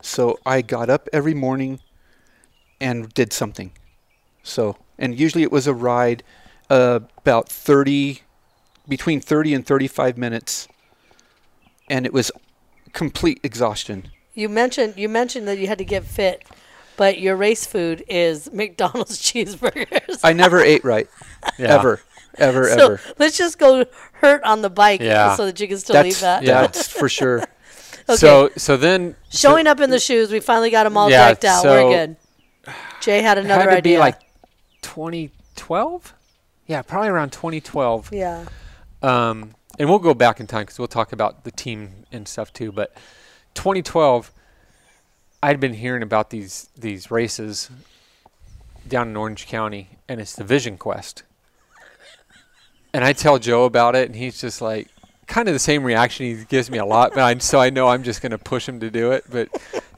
So 0.02 0.40
I 0.46 0.62
got 0.62 0.90
up 0.90 1.10
every 1.12 1.34
morning, 1.34 1.80
and 2.80 3.12
did 3.14 3.34
something. 3.34 3.72
So 4.44 4.78
and 5.00 5.20
usually 5.20 5.44
it 5.44 5.52
was 5.52 5.66
a 5.66 5.74
ride, 5.74 6.24
uh, 6.70 7.00
about 7.18 7.50
thirty, 7.50 8.22
between 8.88 9.20
thirty 9.22 9.54
and 9.54 9.66
thirty-five 9.66 10.18
minutes, 10.18 10.68
and 11.90 12.06
it 12.06 12.14
was 12.14 12.32
complete 12.94 13.40
exhaustion. 13.44 14.10
You 14.34 14.50
mentioned 14.50 14.96
you 14.98 15.10
mentioned 15.10 15.48
that 15.48 15.58
you 15.58 15.68
had 15.68 15.78
to 15.78 15.86
get 15.86 16.04
fit, 16.04 16.44
but 16.98 17.20
your 17.20 17.36
race 17.36 17.66
food 17.66 18.04
is 18.08 18.52
McDonald's 18.54 19.20
cheeseburgers. 19.22 20.20
I 20.24 20.34
never 20.34 20.60
ate 20.62 20.84
right, 20.84 21.08
Yeah. 21.60 21.76
ever, 21.76 22.02
ever, 22.38 22.66
so 22.70 22.86
ever. 22.94 23.02
let's 23.18 23.38
just 23.38 23.58
go 23.60 23.86
hurt 24.14 24.44
on 24.44 24.62
the 24.62 24.70
bike 24.70 25.02
Yeah. 25.02 25.36
so 25.36 25.46
that 25.46 25.60
you 25.60 25.68
can 25.68 25.78
still 25.78 25.96
eat 25.98 26.16
That's 26.16 26.22
that. 26.22 26.44
Yeah. 26.44 26.62
that's 26.62 26.88
for 26.88 27.08
sure. 27.10 27.44
Okay. 28.08 28.16
So 28.18 28.50
so 28.56 28.78
then 28.78 29.16
Showing 29.32 29.68
up 29.68 29.80
in 29.80 29.90
the 29.90 30.00
shoes, 30.00 30.32
we 30.32 30.40
finally 30.40 30.70
got 30.70 30.84
them 30.84 30.96
all 30.98 31.10
Yeah, 31.10 31.30
decked 31.30 31.46
out. 31.46 31.64
so- 31.64 31.88
We're 31.90 31.96
good. 32.08 32.16
Jay 33.02 33.22
had 33.22 33.38
it 33.38 33.46
another 33.46 33.62
had 33.64 33.70
to 33.70 33.78
idea. 33.78 33.96
be 33.98 34.00
like 34.00 34.20
2012. 34.82 36.14
Yeah, 36.68 36.82
probably 36.82 37.10
around 37.10 37.32
2012. 37.32 38.10
yeah. 38.12 38.46
Um, 39.06 39.52
and 39.78 39.88
we'll 39.88 40.00
go 40.00 40.16
back 40.16 40.40
in 40.40 40.48
time 40.48 40.64
because 40.64 40.80
we'll 40.80 40.88
talk 40.88 41.14
about 41.14 41.44
the 41.44 41.52
team 41.52 42.06
and 42.12 42.28
stuff 42.28 42.52
too. 42.52 42.72
But 42.72 42.94
2012, 43.54 44.32
I'd 45.44 45.60
been 45.60 45.76
hearing 45.76 46.02
about 46.02 46.32
these 46.32 46.70
these 46.76 47.12
races 47.12 47.70
down 48.88 49.10
in 49.10 49.16
Orange 49.16 49.46
County, 49.46 49.90
and 50.10 50.20
it's 50.20 50.36
the 50.36 50.44
Vision 50.44 50.78
Quest. 50.78 51.22
And 52.94 53.04
I 53.04 53.14
tell 53.14 53.38
Joe 53.38 53.66
about 53.66 53.96
it, 53.96 54.08
and 54.08 54.16
he's 54.16 54.42
just 54.42 54.60
like, 54.60 54.88
kind 55.28 55.48
of 55.48 55.54
the 55.54 55.60
same 55.60 55.84
reaction 55.84 56.26
he 56.26 56.46
gives 56.46 56.72
me 56.72 56.80
a 56.80 56.86
lot. 56.86 57.12
But 57.14 57.24
I, 57.24 57.38
so 57.38 57.60
I 57.60 57.70
know 57.70 57.90
I'm 57.90 58.04
just 58.04 58.22
going 58.22 58.32
to 58.32 58.38
push 58.40 58.68
him 58.68 58.80
to 58.80 58.90
do 58.90 59.12
it. 59.12 59.26
But 59.30 59.50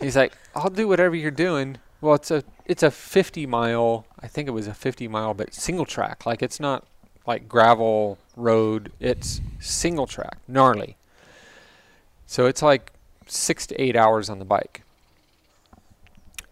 he's 0.01 0.17
like, 0.17 0.33
I'll 0.53 0.69
do 0.69 0.87
whatever 0.87 1.15
you're 1.15 1.31
doing. 1.31 1.77
Well, 2.01 2.15
it's 2.15 2.31
a 2.31 2.43
it's 2.65 2.83
a 2.83 2.91
50 2.91 3.45
mile. 3.45 4.05
I 4.19 4.27
think 4.27 4.49
it 4.49 4.51
was 4.51 4.67
a 4.67 4.73
50 4.73 5.07
mile, 5.07 5.33
but 5.33 5.53
single 5.53 5.85
track. 5.85 6.25
Like 6.25 6.41
it's 6.41 6.59
not 6.59 6.85
like 7.27 7.47
gravel 7.47 8.17
road. 8.35 8.91
It's 8.99 9.41
single 9.59 10.07
track, 10.07 10.37
gnarly. 10.47 10.95
So 12.25 12.45
it's 12.47 12.61
like 12.63 12.91
six 13.27 13.67
to 13.67 13.79
eight 13.81 13.95
hours 13.95 14.29
on 14.29 14.39
the 14.39 14.45
bike. 14.45 14.81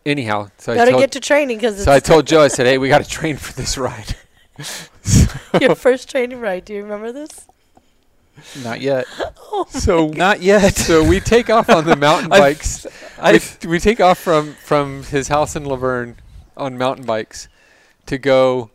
Anyhow, 0.05 0.49
so 0.59 0.71
I 0.71 0.75
Gotta 0.75 0.91
told, 0.91 1.01
get 1.01 1.11
to 1.13 1.19
training 1.19 1.57
because 1.57 1.83
so 1.83 1.91
I 1.91 1.99
told 1.99 2.27
Joe, 2.27 2.41
I 2.41 2.47
said, 2.49 2.67
"Hey, 2.67 2.77
we 2.77 2.89
got 2.89 3.03
to 3.03 3.09
train 3.09 3.37
for 3.37 3.53
this 3.53 3.77
ride." 3.77 4.15
your 5.59 5.73
first 5.75 6.09
training 6.09 6.39
ride. 6.39 6.65
Do 6.65 6.73
you 6.73 6.83
remember 6.83 7.11
this? 7.11 7.47
Not 8.63 8.81
yet. 8.81 9.05
Oh 9.39 9.65
so 9.69 10.09
Not 10.09 10.41
yet. 10.41 10.75
so 10.75 11.01
we 11.07 11.21
take 11.21 11.49
off 11.49 11.69
on 11.69 11.85
the 11.85 11.95
mountain 11.95 12.31
I've- 12.33 12.41
bikes. 12.41 12.85
we, 12.85 12.91
I've, 13.23 13.57
we 13.65 13.79
take 13.79 13.99
off 14.01 14.19
from 14.19 14.53
from 14.55 15.03
his 15.03 15.29
house 15.29 15.55
in 15.55 15.63
La 15.65 15.77
Verne 15.77 16.17
on 16.57 16.77
mountain 16.77 17.05
bikes 17.05 17.47
to 18.07 18.17
go 18.17 18.69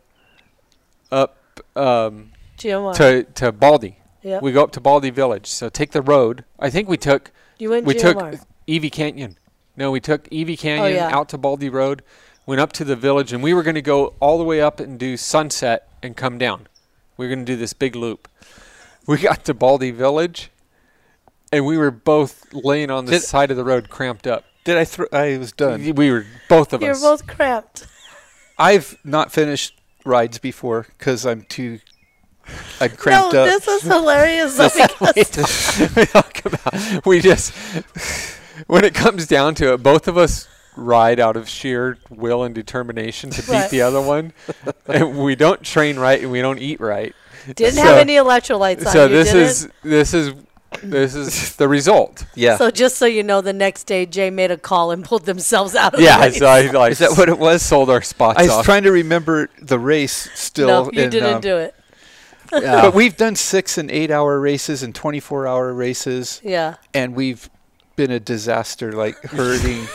up 1.11 1.37
um, 1.75 2.31
GMR. 2.57 2.95
to 2.95 3.23
to 3.23 3.51
Baldy. 3.51 3.97
Yep. 4.23 4.41
We 4.43 4.51
go 4.51 4.63
up 4.63 4.71
to 4.73 4.79
Baldy 4.79 5.09
Village. 5.09 5.47
So 5.47 5.69
take 5.69 5.91
the 5.91 6.01
road. 6.01 6.45
I 6.59 6.69
think 6.69 6.87
we 6.87 6.97
took 6.97 7.31
you 7.57 7.69
went 7.71 7.85
we 7.85 7.93
GMR. 7.95 8.31
took 8.31 8.39
Evey 8.67 8.91
Canyon. 8.91 9.37
No, 9.77 9.89
we 9.91 9.99
took 9.99 10.29
Evey 10.29 10.57
Canyon 10.59 10.83
Oh, 10.85 10.87
yeah. 11.07 11.15
out 11.15 11.29
to 11.29 11.37
Baldy 11.37 11.69
Road, 11.69 12.03
went 12.45 12.59
up 12.61 12.71
to 12.73 12.83
the 12.83 12.95
village, 12.95 13.31
and 13.33 13.41
we 13.41 13.53
were 13.53 13.63
going 13.63 13.75
to 13.75 13.81
go 13.81 14.13
all 14.19 14.37
the 14.37 14.43
way 14.43 14.61
up 14.61 14.79
and 14.79 14.99
do 14.99 15.15
Sunset 15.17 15.87
and 16.03 16.15
come 16.15 16.37
down. 16.37 16.67
We 17.17 17.25
were 17.25 17.33
going 17.33 17.45
to 17.45 17.51
do 17.51 17.55
this 17.57 17.73
big 17.73 17.95
loop. 17.95 18.27
We 19.07 19.17
got 19.17 19.45
to 19.45 19.53
Baldy 19.53 19.89
Village, 19.91 20.51
and 21.51 21.65
we 21.65 21.77
were 21.77 21.89
both 21.89 22.53
laying 22.53 22.91
on 22.91 23.05
the 23.05 23.13
Did- 23.13 23.21
side 23.23 23.49
of 23.49 23.57
the 23.57 23.63
road, 23.63 23.89
cramped 23.89 24.27
up. 24.27 24.43
Did 24.63 24.77
I? 24.77 24.85
Thro- 24.85 25.07
I 25.11 25.37
was 25.37 25.51
done. 25.53 25.95
We 25.95 26.11
were 26.11 26.25
both 26.47 26.71
of 26.73 26.81
You're 26.83 26.91
us. 26.91 27.01
both 27.01 27.25
cramped. 27.25 27.87
I've 28.59 28.95
not 29.03 29.31
finished 29.31 29.80
rides 30.05 30.37
before 30.39 30.87
because 30.97 31.25
I'm 31.25 31.43
too. 31.43 31.79
I'm 32.79 32.89
cramped 32.91 33.33
no, 33.33 33.43
up. 33.43 33.47
this 33.47 33.67
is 33.67 33.83
hilarious. 33.83 34.57
because 35.13 35.95
we 35.95 36.05
talk 36.05 36.43
about 36.45 37.05
we 37.05 37.21
just 37.21 37.53
when 38.67 38.83
it 38.83 38.93
comes 38.93 39.27
down 39.27 39.55
to 39.55 39.73
it, 39.73 39.83
both 39.83 40.07
of 40.07 40.17
us 40.17 40.47
ride 40.75 41.19
out 41.19 41.35
of 41.37 41.47
sheer 41.47 41.97
will 42.09 42.43
and 42.43 42.55
determination 42.55 43.29
to 43.29 43.41
beat 43.41 43.49
Right. 43.51 43.69
the 43.69 43.81
other 43.81 44.01
one, 44.01 44.33
and 44.87 45.17
we 45.19 45.35
don't 45.35 45.61
train 45.61 45.99
right 45.99 46.21
and 46.21 46.31
we 46.31 46.41
don't 46.41 46.59
eat 46.59 46.79
right. 46.79 47.13
didn't 47.55 47.75
So- 47.75 47.83
have 47.83 47.97
any 47.97 48.15
electrolytes 48.15 48.85
on 48.85 48.93
so 48.93 49.03
you, 49.03 49.09
this 49.09 49.33
is 49.33 49.69
this 49.83 50.13
is 50.13 50.33
this 50.83 51.15
is 51.15 51.55
the 51.57 51.67
result. 51.67 52.25
yeah. 52.35 52.57
So 52.57 52.71
just 52.71 52.97
so 52.97 53.05
you 53.05 53.23
know, 53.23 53.41
the 53.41 53.53
next 53.53 53.83
day 53.85 54.05
Jay 54.05 54.29
made 54.29 54.51
a 54.51 54.57
call 54.57 54.91
and 54.91 55.03
pulled 55.03 55.25
themselves 55.25 55.75
out 55.75 55.93
of 55.93 55.99
Yeah, 55.99 56.17
the 56.17 56.23
race. 56.27 56.37
so 56.39 56.45
I 56.47 56.61
like 56.71 56.91
Is 56.93 56.99
that 56.99 57.11
what 57.17 57.29
it 57.29 57.37
was? 57.37 57.61
sold 57.61 57.89
our 57.89 58.01
spots 58.01 58.39
I 58.39 58.43
was 58.43 58.51
off. 58.51 58.65
trying 58.65 58.83
to 58.83 58.91
remember 58.91 59.49
the 59.61 59.77
race 59.79 60.29
still. 60.33 60.67
no, 60.67 60.91
you 60.91 61.03
and, 61.03 61.11
didn't 61.11 61.35
um, 61.35 61.41
do 61.41 61.57
it. 61.57 61.75
Yeah. 62.53 62.81
But 62.81 62.93
we've 62.93 63.15
done 63.15 63.35
six 63.35 63.77
and 63.77 63.89
eight 63.91 64.11
hour 64.11 64.39
races 64.39 64.83
and 64.83 64.93
24 64.95 65.47
hour 65.47 65.73
races, 65.73 66.41
Yeah. 66.43 66.75
and 66.93 67.15
we've 67.15 67.49
been 67.95 68.11
a 68.11 68.19
disaster, 68.19 68.91
like 68.93 69.15
hurting, 69.23 69.85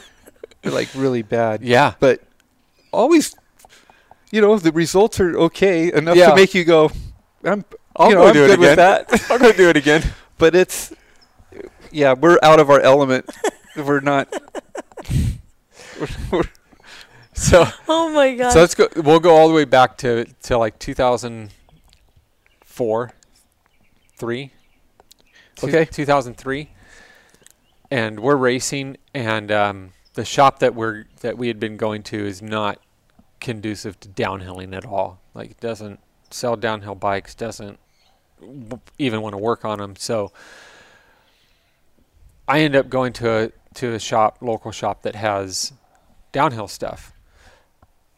like 0.64 0.88
really 0.94 1.22
bad. 1.22 1.62
yeah, 1.62 1.94
But 2.00 2.20
always, 2.92 3.34
you 4.30 4.40
know, 4.40 4.58
the 4.58 4.72
results 4.72 5.20
are 5.20 5.36
okay 5.38 5.92
enough 5.92 6.16
Yeah. 6.16 6.30
to 6.30 6.36
make 6.36 6.54
you 6.54 6.64
go, 6.64 6.90
I'm, 7.44 7.64
I'll 7.96 8.08
you 8.08 8.14
know, 8.16 8.22
go 8.22 8.28
I'm 8.28 8.34
do 8.34 8.44
it 8.44 8.50
again. 8.50 8.60
with 8.60 8.76
that. 8.76 9.26
I'll 9.30 9.38
go 9.38 9.52
do 9.52 9.68
it 9.68 9.76
again. 9.76 10.02
but 10.38 10.54
it's, 10.54 10.92
yeah, 11.92 12.14
we're 12.14 12.38
out 12.42 12.58
of 12.60 12.70
our 12.70 12.80
element. 12.80 13.28
we're 13.76 14.00
not. 14.00 14.32
we're- 16.00 16.12
we're- 16.32 16.48
So 17.34 17.66
Oh 17.88 18.10
my 18.10 18.34
god. 18.36 18.52
so 18.52 18.60
let's 18.60 18.74
go. 18.74 18.88
We'll 18.96 19.20
go 19.20 19.34
all 19.36 19.48
the 19.48 19.54
way 19.54 19.64
back 19.64 19.96
to 19.98 20.24
to 20.42 20.58
like 20.58 20.78
2004, 20.78 23.12
three. 24.16 24.50
Okay. 25.62 25.84
2003, 25.84 26.70
and 27.90 28.18
we're 28.20 28.36
racing, 28.36 28.96
and 29.14 29.50
um, 29.52 29.92
the 30.14 30.24
shop 30.24 30.58
that 30.58 30.74
we're 30.74 31.04
that 31.20 31.38
we 31.38 31.46
had 31.48 31.60
been 31.60 31.76
going 31.76 32.02
to 32.04 32.26
is 32.26 32.42
not 32.42 32.80
conducive 33.40 33.98
to 34.00 34.08
downhilling 34.08 34.74
at 34.76 34.84
all. 34.84 35.20
Like 35.32 35.52
it 35.52 35.60
doesn't 35.60 36.00
sell 36.30 36.56
downhill 36.56 36.96
bikes, 36.96 37.34
doesn't 37.34 37.66
w- 37.68 37.78
even 38.98 39.20
want 39.22 39.34
to 39.34 39.38
work 39.38 39.64
on 39.64 39.78
them. 39.78 39.96
So 39.96 40.32
I 42.46 42.60
end 42.60 42.76
up 42.76 42.88
going 42.88 43.12
to 43.14 43.30
a 43.30 43.50
to 43.74 43.94
a 43.94 43.98
shop, 43.98 44.38
local 44.40 44.70
shop 44.70 45.02
that 45.02 45.14
has 45.16 45.72
downhill 46.32 46.68
stuff, 46.68 47.12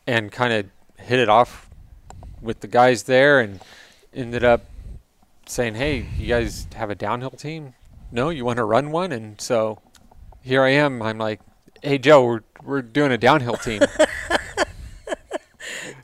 and 0.06 0.30
kind 0.30 0.52
of 0.52 0.66
hit 1.04 1.18
it 1.18 1.28
off 1.28 1.70
with 2.40 2.60
the 2.60 2.66
guys 2.66 3.04
there, 3.04 3.40
and 3.40 3.60
ended 4.12 4.44
up 4.44 4.64
saying, 5.46 5.74
"Hey, 5.74 6.06
you 6.18 6.26
guys 6.26 6.66
have 6.74 6.90
a 6.90 6.94
downhill 6.94 7.30
team? 7.30 7.74
No, 8.10 8.30
you 8.30 8.44
want 8.44 8.58
to 8.58 8.64
run 8.64 8.90
one?" 8.90 9.12
And 9.12 9.40
so 9.40 9.80
here 10.42 10.62
I 10.62 10.70
am. 10.70 11.02
I'm 11.02 11.18
like, 11.18 11.40
"Hey, 11.82 11.98
Joe, 11.98 12.24
we're 12.24 12.40
we're 12.62 12.82
doing 12.82 13.12
a 13.12 13.18
downhill 13.18 13.56
team." 13.56 13.82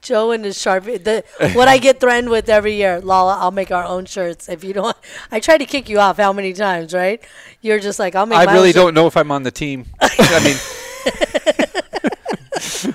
Joe 0.02 0.32
and 0.32 0.44
his 0.44 0.56
sharpie. 0.58 1.02
The, 1.02 1.24
what 1.54 1.68
I 1.68 1.78
get 1.78 2.00
threatened 2.00 2.28
with 2.28 2.48
every 2.48 2.74
year, 2.74 3.00
Lala, 3.00 3.38
I'll 3.38 3.50
make 3.52 3.70
our 3.70 3.84
own 3.84 4.04
shirts. 4.04 4.48
If 4.48 4.64
you 4.64 4.72
don't, 4.74 4.96
I 5.30 5.40
try 5.40 5.56
to 5.56 5.64
kick 5.64 5.88
you 5.88 5.98
off 6.00 6.16
how 6.18 6.32
many 6.32 6.52
times, 6.52 6.92
right? 6.92 7.22
You're 7.60 7.78
just 7.80 7.98
like, 7.98 8.14
I'll 8.14 8.26
make. 8.26 8.38
I 8.38 8.44
my 8.46 8.52
really 8.52 8.68
own 8.70 8.74
don't 8.74 8.94
know 8.94 9.06
if 9.06 9.16
I'm 9.16 9.30
on 9.30 9.44
the 9.44 9.50
team. 9.50 9.86
I 10.00 10.44
mean, 10.44 10.56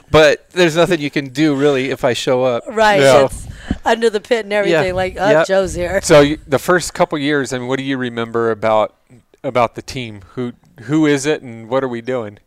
but 0.12 0.50
there's 0.52 0.76
nothing 0.76 1.00
you 1.00 1.10
can 1.10 1.30
do 1.30 1.56
really 1.56 1.90
if 1.90 2.04
I 2.04 2.14
show 2.14 2.44
up. 2.44 2.64
Right. 2.68 3.02
Yeah. 3.02 3.26
It's 3.26 3.48
under 3.86 4.10
the 4.10 4.20
pit 4.20 4.46
and 4.46 4.54
everything. 4.54 4.94
Like, 4.94 5.16
oh, 5.18 5.30
Yep. 5.30 5.48
Joe's 5.48 5.74
here. 5.74 6.02
so 6.02 6.22
you, 6.22 6.38
the 6.48 6.60
first 6.60 6.94
couple 6.94 7.18
years, 7.18 7.54
I 7.54 7.60
mean, 7.60 7.68
what 7.68 7.78
do 7.78 7.84
you 7.84 7.98
remember 7.98 8.52
about 8.52 8.96
about 9.44 9.76
the 9.76 9.82
team? 9.82 10.22
Who 10.34 10.54
who 10.84 11.06
is 11.06 11.26
it, 11.26 11.42
and 11.42 11.70
what 11.70 11.84
are 11.84 11.88
we 11.88 12.02
doing? 12.02 12.40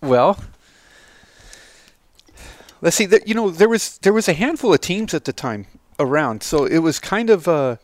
Well, 0.00 0.38
let's 2.80 2.96
see. 2.96 3.06
That 3.06 3.28
you 3.28 3.34
know, 3.34 3.50
there 3.50 3.68
was 3.68 3.98
there 3.98 4.12
was 4.12 4.28
a 4.28 4.32
handful 4.32 4.72
of 4.72 4.80
teams 4.80 5.14
at 5.14 5.24
the 5.24 5.32
time 5.32 5.66
around, 5.98 6.42
so 6.42 6.64
it 6.64 6.78
was 6.78 6.98
kind 6.98 7.30
of 7.30 7.48
uh, 7.48 7.76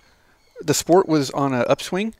the 0.60 0.74
sport 0.74 1.08
was 1.08 1.30
on 1.30 1.52
an 1.52 1.64
upswing, 1.68 2.14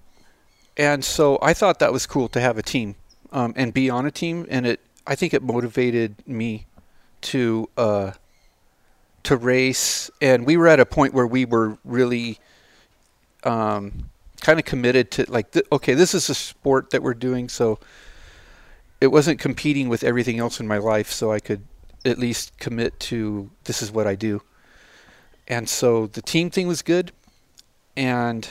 and 0.77 1.05
so 1.05 1.39
I 1.43 1.55
thought 1.55 1.79
that 1.79 1.93
was 1.93 2.07
cool 2.07 2.29
to 2.29 2.41
have 2.41 2.59
a 2.59 2.63
team 2.63 2.97
um, 3.33 3.53
and 3.57 3.73
be 3.73 3.91
on 3.91 4.07
a 4.07 4.11
team, 4.11 4.47
and 4.49 4.67
it 4.67 4.81
I 5.07 5.15
think 5.15 5.35
it 5.35 5.43
motivated 5.43 6.17
me 6.27 6.67
to 7.23 7.69
uh, 7.77 8.13
to 9.25 9.37
race, 9.37 10.11
and 10.21 10.47
we 10.47 10.57
were 10.57 10.69
at 10.69 10.81
a 10.81 10.87
point 10.87 11.15
where 11.15 11.27
we 11.27 11.45
were 11.45 11.79
really 11.85 12.39
um, 13.45 14.11
kind 14.41 14.59
of 14.59 14.65
committed 14.65 15.11
to 15.13 15.25
like, 15.31 15.51
th- 15.53 15.67
okay, 15.73 15.95
this 15.95 16.15
is 16.15 16.29
a 16.29 16.35
sport 16.35 16.91
that 16.91 17.03
we're 17.03 17.15
doing, 17.15 17.49
so 17.49 17.79
it 19.01 19.09
wasn't 19.09 19.41
competing 19.41 19.89
with 19.89 20.05
everything 20.05 20.39
else 20.39 20.61
in 20.61 20.69
my 20.69 20.79
life, 20.79 21.11
so 21.11 21.33
I 21.33 21.41
could 21.41 21.63
at 22.05 22.19
least 22.19 22.57
commit 22.59 22.99
to 23.01 23.51
this 23.65 23.83
is 23.83 23.91
what 23.91 24.07
I 24.07 24.15
do. 24.15 24.43
And 25.47 25.69
so 25.69 26.07
the 26.07 26.23
team 26.23 26.51
thing 26.51 26.67
was 26.67 26.83
good, 26.83 27.13
and 27.97 28.49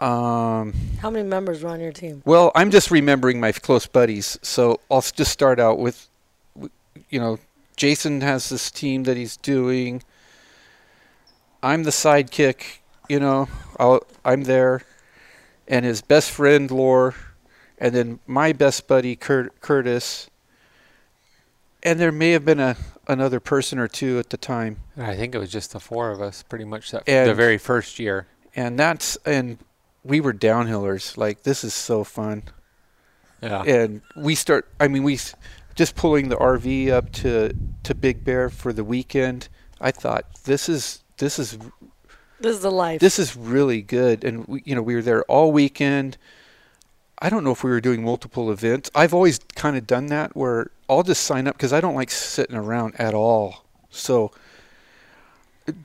um, 0.00 0.74
How 1.00 1.10
many 1.10 1.28
members 1.28 1.62
were 1.62 1.70
on 1.70 1.80
your 1.80 1.92
team? 1.92 2.22
well, 2.24 2.50
I'm 2.54 2.70
just 2.70 2.90
remembering 2.90 3.38
my 3.40 3.52
close 3.52 3.86
buddies, 3.86 4.38
so 4.42 4.80
I'll 4.90 5.00
just 5.00 5.30
start 5.30 5.60
out 5.60 5.78
with, 5.78 6.08
you 7.08 7.20
know, 7.20 7.38
Jason 7.76 8.20
has 8.20 8.48
this 8.48 8.70
team 8.70 9.04
that 9.04 9.16
he's 9.16 9.36
doing. 9.36 10.02
I'm 11.62 11.84
the 11.84 11.90
sidekick, 11.90 12.78
you 13.08 13.20
know, 13.20 13.48
I'll, 13.78 14.02
I'm 14.24 14.42
there, 14.42 14.82
and 15.68 15.84
his 15.84 16.02
best 16.02 16.30
friend 16.32 16.70
Lore, 16.70 17.14
and 17.78 17.94
then 17.94 18.18
my 18.26 18.52
best 18.52 18.88
buddy 18.88 19.14
Kurt, 19.14 19.60
Curtis, 19.60 20.28
and 21.84 22.00
there 22.00 22.12
may 22.12 22.30
have 22.32 22.44
been 22.44 22.60
a 22.60 22.76
another 23.06 23.40
person 23.40 23.78
or 23.78 23.86
two 23.88 24.18
at 24.18 24.30
the 24.30 24.36
time, 24.36 24.78
I 24.96 25.14
think 25.16 25.34
it 25.34 25.38
was 25.38 25.50
just 25.52 25.72
the 25.72 25.80
four 25.80 26.10
of 26.10 26.20
us, 26.22 26.42
pretty 26.42 26.64
much 26.64 26.90
that 26.92 27.04
the 27.06 27.34
very 27.34 27.58
first 27.58 27.98
year. 27.98 28.26
and 28.56 28.78
that's 28.78 29.16
and 29.26 29.58
we 30.02 30.20
were 30.20 30.32
downhillers. 30.34 31.16
Like 31.16 31.42
this 31.42 31.64
is 31.64 31.74
so 31.74 32.04
fun. 32.04 32.44
Yeah. 33.42 33.62
and 33.62 34.00
we 34.16 34.34
start 34.36 34.66
i 34.80 34.88
mean 34.88 35.02
we 35.02 35.18
just 35.74 35.96
pulling 35.96 36.30
the 36.30 36.36
rv 36.36 36.88
up 36.90 37.12
to 37.12 37.52
to 37.82 37.94
big 37.94 38.24
bear 38.24 38.48
for 38.48 38.72
the 38.72 38.82
weekend 38.84 39.48
i 39.82 39.90
thought 39.90 40.24
this 40.44 40.66
is 40.66 41.04
this 41.18 41.38
is 41.38 41.58
This 42.40 42.56
is 42.56 42.62
the 42.62 42.70
life. 42.70 43.00
this 43.00 43.18
is 43.18 43.36
really 43.36 43.82
good 43.82 44.24
and 44.24 44.46
we, 44.46 44.62
you 44.64 44.74
know 44.74 44.80
we 44.80 44.94
were 44.94 45.02
there 45.02 45.24
all 45.24 45.52
weekend 45.52 46.16
i 47.24 47.30
don't 47.30 47.42
know 47.42 47.50
if 47.50 47.64
we 47.64 47.70
were 47.70 47.80
doing 47.80 48.04
multiple 48.04 48.52
events. 48.52 48.90
I've 48.94 49.14
always 49.14 49.40
kind 49.54 49.76
of 49.76 49.86
done 49.86 50.06
that 50.06 50.36
where 50.36 50.70
i'll 50.88 51.02
just 51.02 51.24
sign 51.24 51.48
up 51.48 51.56
because 51.56 51.72
i 51.72 51.80
don't 51.80 51.94
like 51.94 52.10
sitting 52.10 52.56
around 52.56 52.94
at 53.00 53.14
all. 53.14 53.64
So 53.90 54.30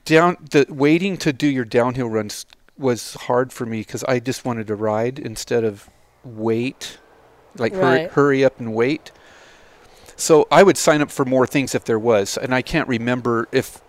down 0.06 0.38
the 0.52 0.66
waiting 0.70 1.18
to 1.18 1.32
do 1.32 1.48
your 1.48 1.66
downhill 1.66 2.10
runs 2.10 2.46
was 2.78 3.14
hard 3.14 3.54
for 3.54 3.66
me 3.66 3.80
because 3.80 4.04
i 4.04 4.20
just 4.20 4.46
wanted 4.46 4.68
to 4.68 4.76
ride 4.76 5.18
instead 5.18 5.64
of 5.64 5.90
wait 6.24 6.98
like 7.58 7.74
hurry, 7.74 8.08
hurry 8.08 8.46
up 8.46 8.60
and 8.60 8.76
wait. 8.76 9.12
So 10.16 10.48
i 10.52 10.62
would 10.62 10.78
sign 10.78 11.02
up 11.02 11.10
for 11.10 11.26
more 11.26 11.48
things 11.48 11.74
if 11.74 11.86
there 11.86 12.00
was 12.00 12.38
and 12.38 12.54
i 12.54 12.62
can't 12.62 12.88
remember 12.88 13.48
if 13.52 13.82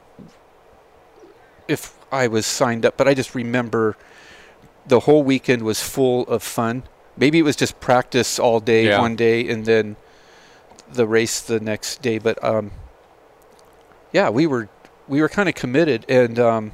if 1.70 1.96
I 2.12 2.26
was 2.26 2.46
signed 2.46 2.84
up, 2.84 2.96
but 2.96 3.06
I 3.06 3.14
just 3.14 3.34
remember 3.34 3.96
the 4.86 5.00
whole 5.00 5.22
weekend 5.22 5.62
was 5.62 5.82
full 5.82 6.26
of 6.26 6.42
fun. 6.42 6.82
Maybe 7.20 7.38
it 7.38 7.42
was 7.42 7.54
just 7.54 7.78
practice 7.80 8.38
all 8.38 8.58
day 8.60 8.86
Yeah. 8.86 9.00
one 9.00 9.14
day 9.14 9.46
and 9.48 9.64
then 9.66 9.96
the 10.92 11.06
race 11.06 11.40
the 11.40 11.60
next 11.60 12.00
day, 12.02 12.18
but 12.18 12.42
um 12.42 12.72
yeah, 14.12 14.30
we 14.30 14.46
were 14.46 14.68
we 15.06 15.20
were 15.20 15.28
kind 15.28 15.48
of 15.48 15.54
committed 15.54 16.04
and 16.08 16.38
um 16.38 16.72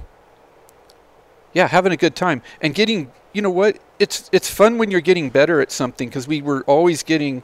yeah, 1.52 1.66
having 1.68 1.90
a 1.92 1.96
good 1.96 2.14
time 2.14 2.42
and 2.60 2.74
getting, 2.74 3.10
you 3.32 3.42
know 3.42 3.50
what? 3.50 3.78
It's 3.98 4.28
it's 4.32 4.48
fun 4.50 4.78
when 4.78 4.90
you're 4.90 5.00
getting 5.00 5.30
better 5.30 5.60
at 5.60 5.72
something 5.72 6.10
cuz 6.10 6.28
we 6.28 6.40
were 6.40 6.62
always 6.66 7.02
getting 7.02 7.42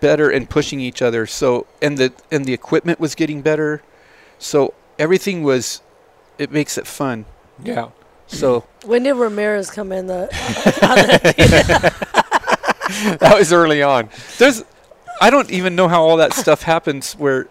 better 0.00 0.28
and 0.28 0.50
pushing 0.50 0.80
each 0.80 1.00
other. 1.00 1.26
So 1.26 1.66
and 1.80 1.96
the 1.96 2.12
and 2.30 2.44
the 2.44 2.52
equipment 2.52 2.98
was 2.98 3.14
getting 3.14 3.40
better. 3.40 3.82
So 4.38 4.74
everything 4.98 5.42
was 5.44 5.80
it 6.38 6.50
makes 6.50 6.76
it 6.76 6.86
fun. 6.86 7.24
Yeah. 7.62 7.88
So 8.28 8.64
When 8.84 9.02
did 9.04 9.14
Ramirez 9.14 9.70
come 9.70 9.92
in 9.92 10.06
the? 10.06 10.28
that 13.20 13.34
was 13.38 13.52
early 13.52 13.82
on. 13.82 14.08
there's 14.38 14.64
I 15.20 15.30
don't 15.30 15.50
even 15.50 15.76
know 15.76 15.88
how 15.88 16.02
all 16.02 16.16
that 16.18 16.34
stuff 16.34 16.62
happens 16.62 17.14
where 17.14 17.48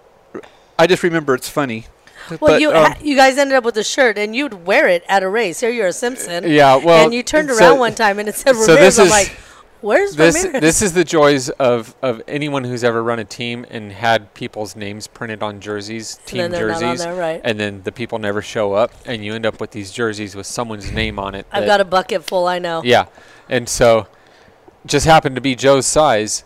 I 0.77 0.88
just 0.88 1.03
remember 1.03 1.34
it's 1.34 1.49
funny. 1.49 1.85
Well, 2.30 2.38
But, 2.41 2.61
you 2.61 2.69
um, 2.72 2.91
ha- 2.91 2.97
you 3.02 3.15
guys 3.15 3.38
ended 3.38 3.56
up 3.56 3.64
with 3.64 3.77
a 3.77 3.84
shirt, 3.84 4.18
and 4.18 4.35
you'd 4.35 4.65
wear 4.65 4.88
it 4.88 5.03
at 5.07 5.22
a 5.23 5.30
race. 5.30 5.60
Here 5.60 5.69
you're 5.69 5.88
a 5.88 5.93
Simpson. 5.93 6.43
Yeah, 6.49 6.76
well, 6.77 7.06
and 7.06 7.14
you 7.14 7.22
turned 7.23 7.49
so- 7.52 7.57
around 7.57 7.80
one 7.80 7.93
time 7.95 8.19
and 8.19 8.27
it 8.27 8.35
said 8.35 8.56
so 8.56 8.73
Ramirez. 8.73 8.97
this 8.97 8.99
I'm 8.99 9.06
is- 9.06 9.11
like, 9.11 9.38
where's 9.81 10.15
This 10.15 10.43
Ramirez? 10.43 10.61
this 10.61 10.81
is 10.81 10.93
the 10.93 11.03
joys 11.03 11.49
of, 11.49 11.95
of 12.02 12.22
anyone 12.27 12.64
who's 12.64 12.84
ever 12.84 13.03
run 13.03 13.19
a 13.19 13.23
team 13.26 13.65
and 13.69 13.91
had 13.91 14.34
people's 14.34 14.76
names 14.76 15.07
printed 15.07 15.41
on 15.43 15.60
jerseys, 15.60 16.18
And 16.18 16.26
team 16.27 16.38
then 16.39 16.52
they're 16.52 16.68
not 16.68 16.76
on 16.77 16.81
jerseys, 16.81 17.06
there, 17.06 17.15
right? 17.15 17.41
and 17.43 17.60
then 17.60 17.81
the 17.84 17.91
people 17.91 18.19
never 18.19 18.41
show 18.41 18.73
up, 18.73 18.91
and 19.06 19.23
you 19.23 19.34
end 19.34 19.45
up 19.45 19.60
with 19.60 19.72
these 19.72 19.91
jerseys 19.91 20.35
with 20.35 20.47
someone's 20.47 20.91
name 20.91 21.19
on 21.19 21.35
it. 21.35 21.45
I've 21.52 21.65
got 21.65 21.81
a 21.81 21.85
bucket 21.85 22.23
full. 22.23 22.47
I 22.47 22.60
know. 22.60 22.81
Yeah, 22.84 23.06
and 23.49 23.68
so 23.69 24.07
just 24.85 25.06
happened 25.06 25.35
to 25.35 25.41
be 25.41 25.56
Joe's 25.56 25.85
size. 25.88 26.43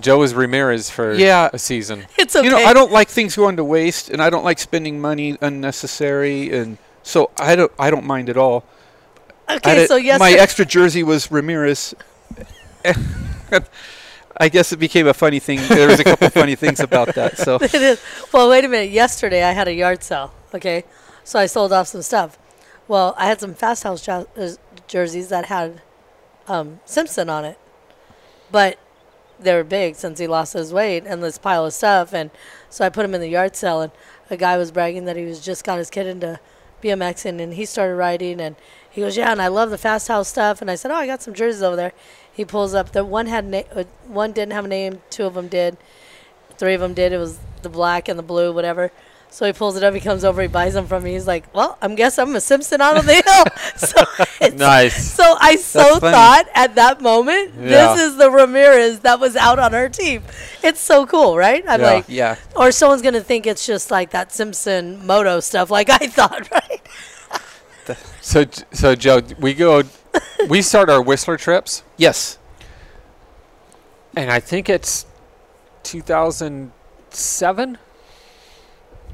Joe 0.00 0.18
was 0.18 0.34
Ramirez 0.34 0.90
for 0.90 1.14
Yeah. 1.14 1.50
a 1.52 1.58
season. 1.58 2.06
It's 2.18 2.34
okay. 2.34 2.44
You 2.44 2.50
know, 2.50 2.58
I 2.58 2.72
don't 2.72 2.90
like 2.90 3.08
things 3.08 3.36
going 3.36 3.56
to 3.58 3.64
waste, 3.64 4.10
and 4.10 4.20
I 4.20 4.28
don't 4.30 4.44
like 4.44 4.58
spending 4.58 5.00
money 5.00 5.38
unnecessary, 5.40 6.50
and 6.52 6.78
so 7.04 7.30
I 7.38 7.54
don't. 7.54 7.70
I 7.78 7.90
don't 7.90 8.04
mind 8.04 8.28
at 8.28 8.36
all. 8.36 8.64
Okay, 9.48 9.86
so 9.86 9.96
yes, 9.96 10.18
my 10.18 10.32
extra 10.32 10.64
jersey 10.64 11.02
was 11.02 11.30
Ramirez. 11.30 11.94
I 14.36 14.48
guess 14.48 14.72
it 14.72 14.78
became 14.78 15.06
a 15.06 15.14
funny 15.14 15.38
thing. 15.38 15.60
There 15.68 15.88
was 15.88 16.00
a 16.00 16.04
couple 16.04 16.28
funny 16.30 16.56
things 16.56 16.80
about 16.80 17.14
that. 17.14 17.38
So 17.38 17.56
it 17.60 17.74
is. 17.74 18.02
Well, 18.32 18.48
wait 18.48 18.64
a 18.64 18.68
minute. 18.68 18.90
Yesterday 18.90 19.44
I 19.44 19.52
had 19.52 19.68
a 19.68 19.74
yard 19.74 20.02
sale. 20.02 20.34
Okay, 20.52 20.84
so 21.22 21.38
I 21.38 21.46
sold 21.46 21.72
off 21.72 21.88
some 21.88 22.02
stuff. 22.02 22.38
Well, 22.86 23.14
I 23.16 23.26
had 23.26 23.40
some 23.40 23.54
Fasthouse 23.54 24.08
uh, 24.08 24.56
jerseys 24.88 25.28
that 25.28 25.46
had 25.46 25.80
um, 26.48 26.80
Simpson 26.84 27.30
on 27.30 27.44
it, 27.44 27.58
but 28.50 28.78
they 29.38 29.54
were 29.54 29.64
big 29.64 29.96
since 29.96 30.18
he 30.18 30.26
lost 30.26 30.52
his 30.52 30.72
weight 30.72 31.04
and 31.06 31.22
this 31.22 31.38
pile 31.38 31.66
of 31.66 31.72
stuff. 31.72 32.12
And 32.12 32.30
so 32.68 32.84
I 32.84 32.88
put 32.88 33.02
them 33.02 33.14
in 33.14 33.20
the 33.20 33.28
yard 33.28 33.56
sale, 33.56 33.80
and 33.80 33.92
a 34.30 34.36
guy 34.36 34.56
was 34.56 34.70
bragging 34.70 35.04
that 35.06 35.16
he 35.16 35.24
was 35.24 35.44
just 35.44 35.64
got 35.64 35.78
his 35.78 35.90
kid 35.90 36.06
into 36.06 36.40
BMXing, 36.82 37.40
and 37.40 37.54
he 37.54 37.64
started 37.64 37.94
riding, 37.94 38.40
and 38.40 38.56
he 38.94 39.00
goes, 39.00 39.16
"Yeah, 39.16 39.32
and 39.32 39.42
I 39.42 39.48
love 39.48 39.70
the 39.70 39.76
Fasthouse 39.76 40.26
stuff." 40.26 40.60
And 40.62 40.70
I 40.70 40.76
said, 40.76 40.90
"Oh, 40.90 40.94
I 40.94 41.06
got 41.06 41.20
some 41.22 41.34
jerseys 41.34 41.62
over 41.62 41.76
there." 41.76 41.92
He 42.32 42.44
pulls 42.44 42.74
up. 42.74 42.92
The 42.92 43.04
one 43.04 43.26
had 43.26 43.44
na- 43.44 43.62
uh, 43.74 43.84
one 44.06 44.32
didn't 44.32 44.52
have 44.52 44.64
a 44.64 44.68
name. 44.68 45.00
Two 45.10 45.24
of 45.26 45.34
them 45.34 45.48
did. 45.48 45.76
Three 46.58 46.74
of 46.74 46.80
them 46.80 46.94
did. 46.94 47.12
It 47.12 47.18
was 47.18 47.38
the 47.62 47.68
black 47.68 48.08
and 48.08 48.18
the 48.18 48.22
blue, 48.22 48.52
whatever. 48.52 48.90
So 49.30 49.46
he 49.46 49.52
pulls 49.52 49.76
it 49.76 49.82
up. 49.82 49.92
He 49.94 50.00
comes 50.00 50.22
over. 50.24 50.42
He 50.42 50.46
buys 50.46 50.74
them 50.74 50.86
from 50.86 51.02
me. 51.02 51.14
He's 51.14 51.26
like, 51.26 51.52
"Well, 51.52 51.76
I'm 51.82 51.96
guess 51.96 52.18
I'm 52.20 52.36
a 52.36 52.40
Simpson 52.40 52.80
out 52.80 52.96
of 52.96 53.04
the 53.04 53.14
hill." 53.14 53.44
so 53.76 54.24
it's, 54.40 54.54
Nice. 54.58 55.10
So 55.12 55.36
I 55.40 55.56
so 55.56 55.98
thought 55.98 56.46
at 56.54 56.76
that 56.76 57.00
moment, 57.00 57.52
Yeah. 57.58 57.94
this 57.94 58.00
is 58.02 58.16
the 58.16 58.30
Ramirez 58.30 59.00
that 59.00 59.18
was 59.18 59.34
out 59.34 59.58
on 59.58 59.74
our 59.74 59.88
team. 59.88 60.22
It's 60.62 60.78
so 60.80 61.04
cool, 61.06 61.36
right? 61.36 61.64
I'm 61.68 61.80
Yeah. 61.80 61.86
like, 61.94 62.04
yeah, 62.06 62.36
or 62.54 62.70
someone's 62.70 63.02
gonna 63.02 63.20
think 63.20 63.46
it's 63.48 63.66
just 63.66 63.90
like 63.90 64.10
that 64.10 64.30
Simpson 64.32 65.04
moto 65.04 65.40
stuff, 65.40 65.68
like 65.68 65.90
I 65.90 65.98
thought, 66.06 66.48
right? 66.52 66.80
So 68.20 68.44
so 68.72 68.94
Joe, 68.94 69.20
we 69.38 69.52
go, 69.54 69.82
we 70.48 70.62
start 70.62 70.88
our 70.88 71.02
Whistler 71.02 71.36
trips, 71.36 71.82
yes, 71.96 72.38
and 74.16 74.30
I 74.30 74.40
think 74.40 74.68
it's 74.70 75.04
2007. 75.82 77.78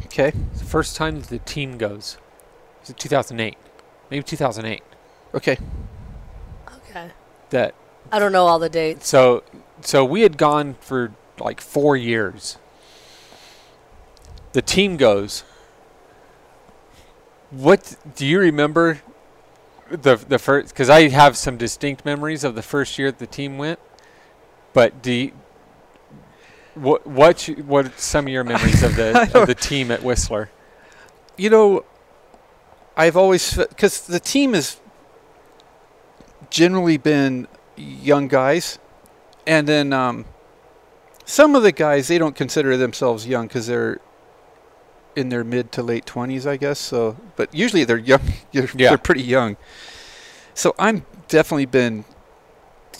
okay, 0.06 0.28
It's 0.28 0.60
the 0.60 0.64
first 0.66 0.96
time 0.96 1.20
the 1.22 1.38
team 1.40 1.76
goes. 1.78 2.16
Is 2.84 2.90
it 2.90 2.98
2008? 2.98 3.56
Maybe 4.10 4.22
2008. 4.22 4.82
okay. 5.34 5.58
Okay. 6.88 7.10
That 7.50 7.74
I 8.12 8.18
don't 8.18 8.32
know 8.32 8.46
all 8.46 8.58
the 8.58 8.68
dates. 8.68 9.08
so 9.08 9.42
so 9.80 10.04
we 10.04 10.22
had 10.22 10.36
gone 10.36 10.74
for 10.80 11.12
like 11.38 11.60
four 11.60 11.96
years. 11.96 12.56
The 14.52 14.62
team 14.62 14.96
goes. 14.96 15.44
What 17.50 17.96
do 18.16 18.26
you 18.26 18.38
remember? 18.40 19.00
The 19.90 20.16
the 20.16 20.38
first 20.38 20.68
because 20.68 20.88
I 20.88 21.08
have 21.08 21.36
some 21.36 21.56
distinct 21.56 22.04
memories 22.04 22.44
of 22.44 22.54
the 22.54 22.62
first 22.62 22.96
year 22.96 23.10
that 23.10 23.18
the 23.18 23.26
team 23.26 23.58
went, 23.58 23.80
but 24.72 25.02
do 25.02 25.12
you, 25.12 25.32
what 26.74 27.04
what 27.06 27.48
you- 27.48 27.56
what 27.56 27.98
some 27.98 28.26
of 28.26 28.32
your 28.32 28.44
memories 28.44 28.82
of 28.82 28.94
the 28.94 29.28
of 29.34 29.46
the 29.48 29.54
team 29.54 29.90
at 29.90 30.02
Whistler? 30.04 30.50
You 31.36 31.50
know, 31.50 31.84
I've 32.96 33.16
always 33.16 33.56
because 33.56 34.06
the 34.06 34.20
team 34.20 34.54
has 34.54 34.80
generally 36.50 36.96
been 36.96 37.48
young 37.76 38.28
guys, 38.28 38.78
and 39.46 39.66
then 39.66 39.92
um, 39.92 40.24
some 41.24 41.54
of 41.54 41.62
the 41.62 41.72
guys 41.72 42.08
they 42.08 42.18
don't 42.18 42.36
consider 42.36 42.76
themselves 42.76 43.26
young 43.26 43.46
because 43.48 43.66
they're 43.66 44.00
in 45.16 45.28
their 45.28 45.44
mid 45.44 45.72
to 45.72 45.82
late 45.82 46.06
twenties, 46.06 46.46
I 46.46 46.56
guess. 46.56 46.78
So, 46.78 47.16
but 47.36 47.54
usually 47.54 47.84
they're 47.84 47.96
young. 47.98 48.20
They're, 48.52 48.68
Yeah. 48.74 48.90
they're 48.90 48.98
pretty 48.98 49.22
young. 49.22 49.56
So 50.54 50.74
I'm 50.78 51.04
definitely 51.28 51.66
been 51.66 52.04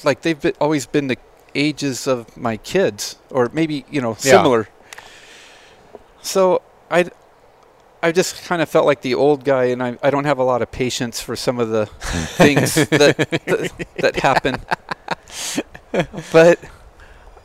like 0.04 0.22
they've 0.22 0.40
been, 0.40 0.54
always 0.60 0.86
been 0.86 1.08
the 1.08 1.18
ages 1.54 2.06
of 2.06 2.36
my 2.36 2.56
kids, 2.56 3.16
or 3.30 3.50
maybe 3.52 3.84
you 3.90 4.00
know 4.00 4.10
Yeah. 4.10 4.32
similar. 4.32 4.68
So 6.22 6.62
I, 6.90 7.06
I 8.02 8.12
just 8.12 8.44
kind 8.44 8.60
of 8.62 8.68
felt 8.68 8.86
like 8.86 9.02
the 9.02 9.14
old 9.14 9.44
guy, 9.44 9.64
and 9.64 9.82
I, 9.82 9.98
I 10.02 10.10
don't 10.10 10.24
have 10.24 10.38
a 10.38 10.42
lot 10.44 10.62
of 10.62 10.70
patience 10.70 11.20
for 11.20 11.34
some 11.36 11.58
of 11.58 11.68
the 11.70 11.86
things 12.36 12.74
that, 12.74 13.16
that 13.16 13.86
that 13.98 14.16
happen. 14.16 14.56
But 16.32 16.60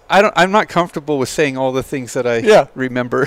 I 0.07 0.21
don't. 0.21 0.33
I'm 0.37 0.51
not 0.51 0.69
comfortable 0.69 1.17
with 1.17 1.29
saying 1.29 1.57
all 1.57 1.71
the 1.71 1.81
things 1.83 2.13
that 2.13 2.27
I 2.27 2.37
Yeah. 2.37 2.67
remember. 2.75 3.25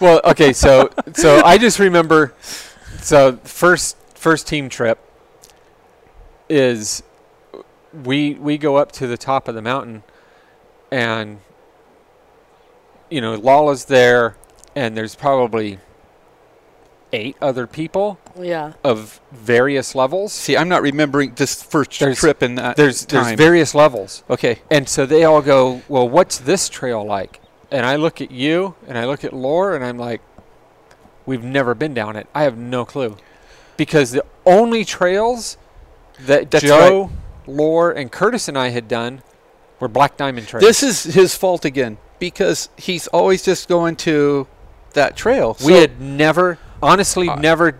Well, 0.00 0.20
okay, 0.24 0.52
so 0.52 0.90
so 1.14 1.42
I 1.44 1.58
just 1.58 1.78
remember 1.78 2.34
so 3.00 3.36
first 3.44 3.96
first 4.14 4.46
team 4.48 4.68
trip 4.68 4.98
is 6.48 7.02
we 8.04 8.34
we 8.34 8.56
go 8.58 8.76
up 8.76 8.92
to 8.92 9.06
the 9.06 9.16
top 9.16 9.46
of 9.48 9.54
the 9.54 9.62
mountain 9.62 10.02
and 10.90 11.40
you 13.10 13.20
know, 13.20 13.34
Lala's 13.34 13.86
there 13.86 14.36
and 14.76 14.96
there's 14.96 15.14
probably 15.16 15.78
eight 17.12 17.36
other 17.42 17.66
people 17.66 18.20
Yeah. 18.38 18.74
of 18.84 19.20
various 19.32 19.96
levels. 19.96 20.32
See, 20.32 20.56
I'm 20.56 20.68
not 20.68 20.80
remembering 20.80 21.34
this 21.34 21.60
first 21.60 21.98
There's- 21.98 22.18
trip 22.18 22.40
in 22.42 22.54
that 22.54 22.76
There's 22.76 23.04
time. 23.04 23.24
there's 23.24 23.36
various 23.36 23.74
levels. 23.74 24.22
okay. 24.30 24.60
And 24.70 24.88
so 24.88 25.06
they 25.06 25.24
all 25.24 25.42
go, 25.42 25.82
Well, 25.88 26.08
what's 26.08 26.38
this 26.38 26.68
trail 26.68 27.04
like? 27.04 27.40
And 27.70 27.86
I 27.86 27.96
look 27.96 28.20
at 28.20 28.30
you 28.30 28.74
and 28.88 28.98
I 28.98 29.04
look 29.06 29.24
at 29.24 29.32
Lore 29.32 29.74
and 29.74 29.84
I'm 29.84 29.98
like, 29.98 30.20
We've 31.26 31.44
never 31.44 31.74
been 31.74 31.94
down 31.94 32.16
it. 32.16 32.26
I 32.34 32.42
have 32.42 32.56
no 32.56 32.84
clue. 32.84 33.16
Because 33.76 34.10
the 34.10 34.24
only 34.44 34.84
trails 34.84 35.56
that 36.20 36.50
That's 36.50 36.64
Joe, 36.64 37.10
Lore, 37.46 37.92
and 37.92 38.10
Curtis 38.10 38.48
and 38.48 38.58
I 38.58 38.70
had 38.70 38.88
done 38.88 39.22
were 39.78 39.88
Black 39.88 40.16
Diamond 40.16 40.48
trails. 40.48 40.64
This 40.64 40.82
is 40.82 41.04
his 41.14 41.36
fault 41.36 41.64
again 41.64 41.98
because 42.18 42.68
he's 42.76 43.06
always 43.08 43.42
just 43.42 43.68
going 43.68 43.96
to 43.96 44.46
that 44.94 45.16
trail. 45.16 45.56
we 45.64 45.72
So- 45.74 45.80
had 45.80 46.00
never, 46.00 46.58
honestly, 46.82 47.28
Uh, 47.28 47.36
never. 47.36 47.78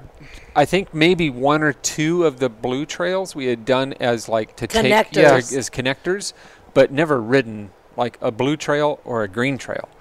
I 0.55 0.65
think 0.65 0.93
maybe 0.93 1.31
one 1.31 1.63
or 1.63 1.73
two 1.73 2.25
of 2.25 2.39
the 2.39 2.49
blue 2.49 2.85
trails 2.85 3.35
we 3.35 3.47
had 3.47 3.65
done 3.65 3.95
as 4.01 4.29
like 4.29 4.57
to 4.57 4.67
take 4.67 4.85
yeah, 5.13 5.35
as 5.35 5.71
connectors, 5.71 6.33
but 6.75 6.91
never 6.91 7.21
ridden 7.21 7.71
like 8.01 8.19
a 8.21 8.33
blue 8.33 8.57
trail 8.57 8.99
or 9.05 9.23
a 9.23 9.29
green 9.29 9.59
trail. 9.59 9.89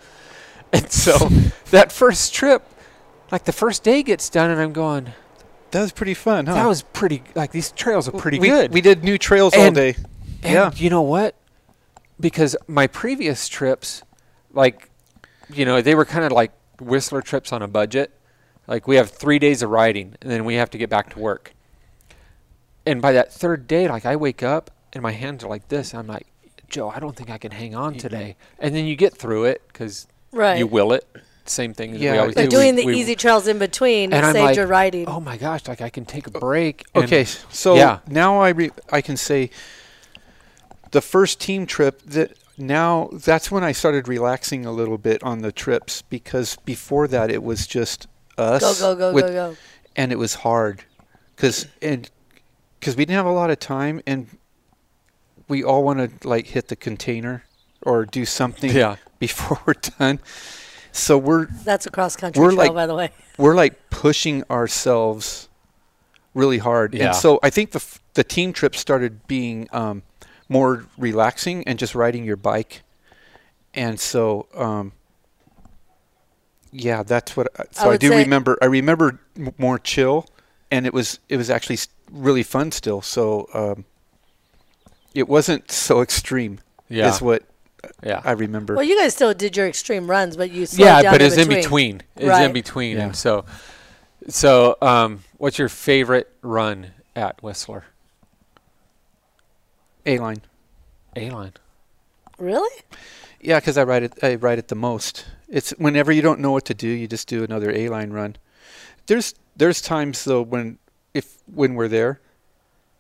And 0.72 0.92
so 0.92 1.18
that 1.72 1.92
first 1.92 2.32
trip, 2.32 2.62
like 3.32 3.46
the 3.46 3.52
first 3.52 3.84
day 3.84 4.04
gets 4.04 4.30
done, 4.30 4.52
and 4.52 4.62
I'm 4.62 4.72
going, 4.72 5.14
that 5.72 5.82
was 5.82 5.92
pretty 5.92 6.14
fun, 6.14 6.46
huh? 6.46 6.54
that 6.54 6.68
was 6.68 6.84
pretty. 6.84 7.24
Like 7.34 7.52
these 7.52 7.72
trails 7.72 8.08
are 8.08 8.12
pretty 8.12 8.38
we, 8.38 8.50
good. 8.50 8.72
We 8.72 8.82
did 8.82 9.04
new 9.04 9.18
trails 9.18 9.56
all 9.56 9.72
day. 9.72 9.96
And 10.44 10.54
Yeah. 10.54 10.72
you 10.76 10.92
know 10.92 11.02
what? 11.02 11.34
Because 12.20 12.56
my 12.68 12.86
previous 12.86 13.48
trips, 13.48 14.04
like, 14.54 14.92
you 15.52 15.66
know, 15.66 15.82
they 15.82 15.96
were 15.96 16.06
kind 16.06 16.24
of 16.24 16.32
like 16.32 16.52
Whistler 16.80 17.24
trips 17.24 17.52
on 17.52 17.64
a 17.64 17.68
budget. 17.68 18.12
Like, 18.68 18.88
we 18.88 18.98
have 18.98 19.10
three 19.10 19.40
days 19.40 19.64
of 19.64 19.72
riding, 19.72 20.16
and 20.22 20.30
then 20.30 20.46
we 20.46 20.54
have 20.54 20.70
to 20.70 20.78
get 20.78 20.88
back 20.92 21.10
to 21.14 21.20
work. 21.20 21.54
And 22.86 23.02
by 23.02 23.12
that 23.14 23.34
third 23.34 23.68
day, 23.68 23.88
like, 23.88 24.06
I 24.06 24.16
wake 24.16 24.44
up 24.44 24.70
and 24.94 25.02
my 25.02 25.14
hands 25.14 25.44
are 25.44 25.48
like 25.50 25.68
this. 25.70 25.96
I'm 25.96 26.06
like, 26.06 26.28
Joe, 26.70 26.90
I 26.90 27.00
don't 27.00 27.16
think 27.16 27.30
I 27.30 27.38
can 27.38 27.52
hang 27.52 27.76
on 27.76 27.96
today. 27.96 28.36
And 28.60 28.76
then 28.76 28.86
you 28.86 28.96
get 28.96 29.16
through 29.16 29.46
it 29.46 29.62
because 29.68 30.08
Right. 30.32 30.58
you 30.60 30.68
will 30.68 30.94
it. 30.94 31.06
Same 31.46 31.74
thing 31.74 31.94
as 31.96 32.00
we 32.00 32.06
Yeah, 32.06 32.20
always 32.20 32.36
But 32.36 32.44
do. 32.44 32.50
doing 32.50 32.76
We- 32.76 32.82
the 32.82 32.88
we- 32.88 33.00
easy 33.00 33.16
trails 33.16 33.48
in 33.48 33.58
between 33.58 34.14
and 34.14 34.24
I'm 34.26 34.34
saved 34.34 34.44
like, 34.46 34.56
your 34.56 34.68
riding. 34.68 35.08
oh 35.08 35.20
my 35.20 35.36
gosh, 35.38 35.68
like 35.68 35.82
I 35.82 35.90
can 35.90 36.06
take 36.06 36.28
a 36.28 36.32
break. 36.32 36.86
Okay, 36.96 37.26
so 37.50 37.76
Yeah. 37.76 38.00
now 38.08 38.40
I 38.40 38.50
re- 38.50 38.72
I 38.92 39.02
can 39.02 39.18
say 39.18 39.50
the 40.92 41.02
first 41.02 41.40
team 41.40 41.66
trip 41.66 42.02
that 42.06 42.34
now 42.58 43.10
that's 43.14 43.50
when 43.50 43.64
I 43.64 43.72
started 43.72 44.08
relaxing 44.08 44.66
a 44.66 44.72
little 44.72 44.98
bit 45.00 45.24
on 45.24 45.42
the 45.42 45.52
trips 45.52 46.04
because 46.04 46.58
before 46.66 47.08
that 47.08 47.32
it 47.32 47.42
was 47.42 47.66
just 47.66 48.06
us 48.38 48.62
Go, 48.62 48.94
go, 48.96 48.96
go, 48.96 49.14
with- 49.14 49.26
go, 49.28 49.52
go. 49.52 49.56
and 49.96 50.12
it 50.12 50.18
was 50.18 50.36
hard 50.36 50.84
because 51.36 51.66
and 51.82 52.10
because 52.80 52.96
we 52.96 53.06
didn't 53.06 53.18
have 53.18 53.26
a 53.26 53.32
lot 53.32 53.50
of 53.50 53.60
time 53.60 54.02
and 54.06 54.28
we 55.50 55.64
all 55.64 55.84
want 55.84 56.22
to 56.22 56.28
like 56.28 56.48
hit 56.48 56.70
the 56.70 56.76
container 56.78 57.44
or 57.82 58.06
do 58.06 58.24
something 58.26 58.72
Yeah. 58.72 58.96
before 59.20 59.60
we're 59.66 59.74
done 60.00 60.20
so 60.94 61.18
we're 61.18 61.48
That's 61.66 61.86
a 61.86 61.92
cross 61.92 62.16
country 62.16 62.42
We're 62.42 62.50
trail, 62.52 62.58
like- 62.68 62.74
by 62.74 62.86
the 62.88 62.96
way. 62.96 63.10
we're 63.38 63.56
like 63.56 63.90
pushing 63.90 64.44
ourselves 64.50 65.50
really 66.34 66.60
hard 66.60 66.94
Yeah. 66.94 67.08
and 67.08 67.16
so 67.16 67.40
i 67.44 67.50
think 67.50 67.72
the 67.72 67.80
f- 67.80 68.00
the 68.14 68.24
team 68.24 68.54
trip 68.54 68.76
started 68.76 69.28
being 69.28 69.68
um, 69.74 70.04
more 70.48 70.86
relaxing 70.98 71.64
and 71.68 71.78
just 71.80 71.94
riding 71.96 72.24
your 72.24 72.36
bike 72.38 72.82
and 73.74 74.00
so 74.00 74.48
um, 74.56 74.94
yeah 76.72 77.04
that's 77.04 77.36
what 77.36 77.48
I- 77.60 77.64
so 77.72 77.84
i, 77.86 77.88
would 77.90 78.00
do 78.00 78.10
say- 78.10 78.18
remember 78.24 78.58
i 78.62 78.66
remember 78.66 79.20
m- 79.38 79.54
more 79.58 79.80
chill 79.80 80.28
and 80.72 80.86
it 80.86 80.94
was 80.94 81.20
it 81.30 81.38
was 81.38 81.50
actually 81.50 81.76
s- 81.78 81.88
really 82.12 82.44
fun 82.44 82.72
still 82.72 83.02
so 83.02 83.48
um, 83.54 83.86
it 85.14 85.28
wasn't 85.28 85.72
so 85.72 86.02
extreme 86.02 86.60
Yeah. 86.88 87.10
is 87.10 87.22
what 87.22 87.44
yeah. 88.04 88.22
i 88.26 88.32
remember 88.32 88.76
Well, 88.76 88.84
you 88.84 88.98
guys 88.98 89.14
still 89.14 89.34
did 89.34 89.56
your 89.56 89.68
extreme 89.68 90.10
runs, 90.10 90.36
but 90.38 90.52
you 90.52 90.66
slowed 90.66 90.86
yeah, 90.86 91.02
down 91.02 91.14
but 91.14 91.22
in 91.22 91.28
it's 91.28 91.38
in 91.38 91.48
between. 91.48 91.98
between. 92.16 92.30
It's 92.30 92.40
in 92.40 92.54
between, 92.54 92.98
Yeah. 92.98 93.04
and 93.06 93.16
so, 93.16 93.46
so, 94.28 94.76
um, 94.82 95.24
what's 95.38 95.58
your 95.58 95.70
favorite 95.70 96.30
run 96.42 96.92
at 97.16 97.42
Whistler? 97.42 97.86
a-line 100.06 100.42
A 101.16 101.30
line. 101.30 101.54
Really? 102.38 102.82
Yeah, 103.42 103.60
because 103.60 103.78
I 103.78 103.84
ride 103.84 104.04
it. 104.04 104.14
I 104.24 104.36
ride 104.36 104.60
it 104.60 104.68
the 104.70 104.76
most. 104.76 105.26
It's 105.48 105.72
whenever 105.72 106.12
you 106.12 106.22
don't 106.22 106.40
know 106.40 106.52
what 106.52 106.66
to 106.66 106.74
do, 106.74 106.88
you 106.88 107.08
just 107.08 107.28
do 107.28 107.44
another 107.44 107.72
A 107.72 107.90
line 107.90 108.12
run. 108.12 108.36
There's 109.08 109.34
there's 109.56 109.82
times 109.82 110.24
though 110.24 110.42
when 110.42 110.78
if 111.14 111.38
when 111.54 111.76
we're 111.76 111.88
there, 111.88 112.22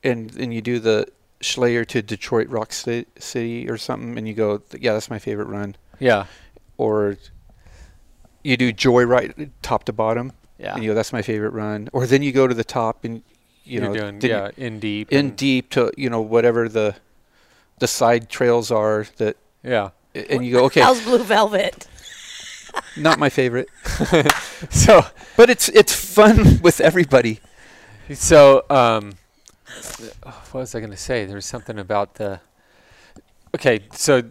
and 0.03 0.36
and 0.38 0.53
you 0.53 0.61
do 0.61 0.80
the 0.80 1.07
Schleyer 1.41 1.86
to 1.88 2.02
Detroit 2.02 2.49
Rock 2.49 2.72
City 2.74 3.70
or 3.70 3.78
something, 3.78 4.18
and 4.18 4.28
you 4.28 4.34
go, 4.34 4.61
yeah, 4.80 4.94
that's 4.94 5.10
my 5.10 5.20
favorite 5.20 5.48
run. 5.48 5.76
Yeah. 5.99 6.26
Or 6.78 7.18
you 8.44 8.57
do 8.57 8.72
Joyride 8.74 9.49
top 9.61 9.84
to 9.86 9.94
bottom, 9.94 10.32
Yeah. 10.57 10.74
and 10.76 10.84
you 10.84 10.91
go, 10.91 10.95
that's 10.95 11.14
my 11.14 11.22
favorite 11.22 11.52
run. 11.53 11.90
Or 11.94 12.06
then 12.06 12.24
you 12.24 12.32
go 12.32 12.48
to 12.48 12.53
the 12.53 12.64
top 12.64 13.03
and 13.06 13.24
you 13.64 13.80
You 13.82 13.82
are 13.82 13.88
know 13.90 13.94
doing 13.99 14.20
then 14.20 14.30
yeah 14.32 14.49
in 14.57 14.80
deep. 14.80 15.11
in 15.11 15.36
deep 15.36 15.70
to 15.72 15.91
you 15.95 16.10
know 16.10 16.22
whatever 16.22 16.68
the 16.68 16.95
the 17.80 17.88
side 17.88 18.28
trails 18.30 18.72
are 18.72 19.06
that, 19.18 19.38
Yeah. 19.64 19.90
and 20.16 20.44
you 20.45 20.53
go, 20.53 20.66
okay, 20.66 20.82
How's 20.82 21.02
Blue 21.03 21.24
Velvet? 21.24 21.88
not 22.98 23.20
my 23.20 23.30
favorite. 23.30 23.70
So 24.70 25.06
But 25.38 25.49
it's 25.49 25.70
it's 25.70 25.94
fun 25.94 26.60
with 26.61 26.82
everybody. 26.82 27.40
so 28.14 28.64
um, 28.70 29.14
what 30.24 30.54
was 30.54 30.76
I 30.76 30.80
going 30.80 30.91
to 30.91 30.98
say? 30.98 31.26
There 31.26 31.36
was 31.36 31.46
something 31.46 31.80
about 31.80 32.16
the. 32.16 32.40
Okay, 33.56 33.82
so 33.91 34.24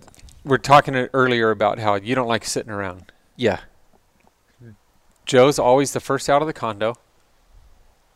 we're 0.44 0.58
talking 0.58 0.94
earlier 0.94 1.50
about 1.50 1.78
how 1.78 1.96
you 1.96 2.14
don't 2.14 2.28
like 2.28 2.44
sitting 2.44 2.70
around. 2.72 3.12
Yeah. 3.36 3.60
Joe's 5.26 5.58
always 5.58 5.92
the 5.92 6.00
first 6.00 6.30
out 6.30 6.40
of 6.40 6.46
the 6.46 6.54
condo, 6.54 6.94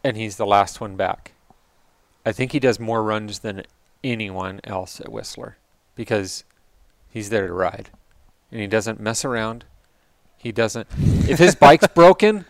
and 0.03 0.17
he's 0.17 0.37
the 0.37 0.47
last 0.47 0.81
one 0.81 0.97
back. 0.97 1.33
I 2.25 2.33
think 2.33 2.53
he 2.53 2.61
does 2.61 2.81
more 2.81 3.03
runs 3.03 3.41
than 3.41 3.65
anyone 4.03 4.61
else 4.65 5.01
at 5.01 5.11
Whistler 5.11 5.59
because 5.95 6.45
he's 7.11 7.31
there 7.31 7.47
to 7.47 7.53
ride, 7.53 7.91
and 8.51 8.61
he 8.61 8.67
doesn't 8.67 8.99
mess 8.99 9.25
around. 9.25 9.65
He 10.39 10.53
doesn't. 10.53 10.89
If 11.29 11.39
his 11.39 11.55
bike's 11.55 11.87
broken, 11.95 12.47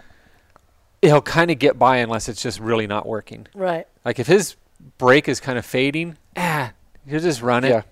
he'll 1.03 1.23
kind 1.23 1.51
of 1.51 1.59
get 1.59 1.79
by 1.79 1.97
unless 1.97 2.29
it's 2.29 2.43
just 2.43 2.61
really 2.61 2.87
not 2.87 3.07
working. 3.07 3.49
Right. 3.55 3.87
Like 4.05 4.19
if 4.19 4.29
his 4.29 4.57
brake 4.99 5.29
is 5.29 5.41
kind 5.41 5.59
of 5.59 5.65
fading, 5.67 6.17
ah, 6.37 6.73
you 7.07 7.19
just 7.21 7.43
run 7.43 7.65
it 7.65 7.71
Yeah. 7.71 7.83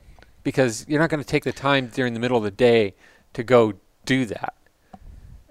because 0.42 0.84
you're 0.88 1.00
not 1.00 1.10
going 1.10 1.22
to 1.22 1.28
take 1.28 1.44
the 1.44 1.52
time 1.52 1.88
during 1.88 2.14
the 2.14 2.20
middle 2.20 2.36
of 2.36 2.44
the 2.44 2.50
day 2.50 2.94
to 3.34 3.42
go 3.42 3.74
do 4.04 4.24
that. 4.26 4.54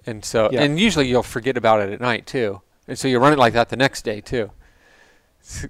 And 0.06 0.24
so, 0.26 0.50
Yeah. 0.52 0.62
and 0.64 0.80
usually 0.80 1.08
you'll 1.08 1.24
forget 1.24 1.58
about 1.58 1.82
it 1.82 1.92
at 1.94 2.02
night 2.02 2.26
too. 2.26 2.62
And 2.88 2.98
so 2.98 3.08
you 3.08 3.20
run 3.20 3.34
it 3.34 3.40
like 3.40 3.54
that 3.54 3.70
the 3.70 3.78
next 3.78 4.04
day 4.04 4.22
too. 4.22 4.52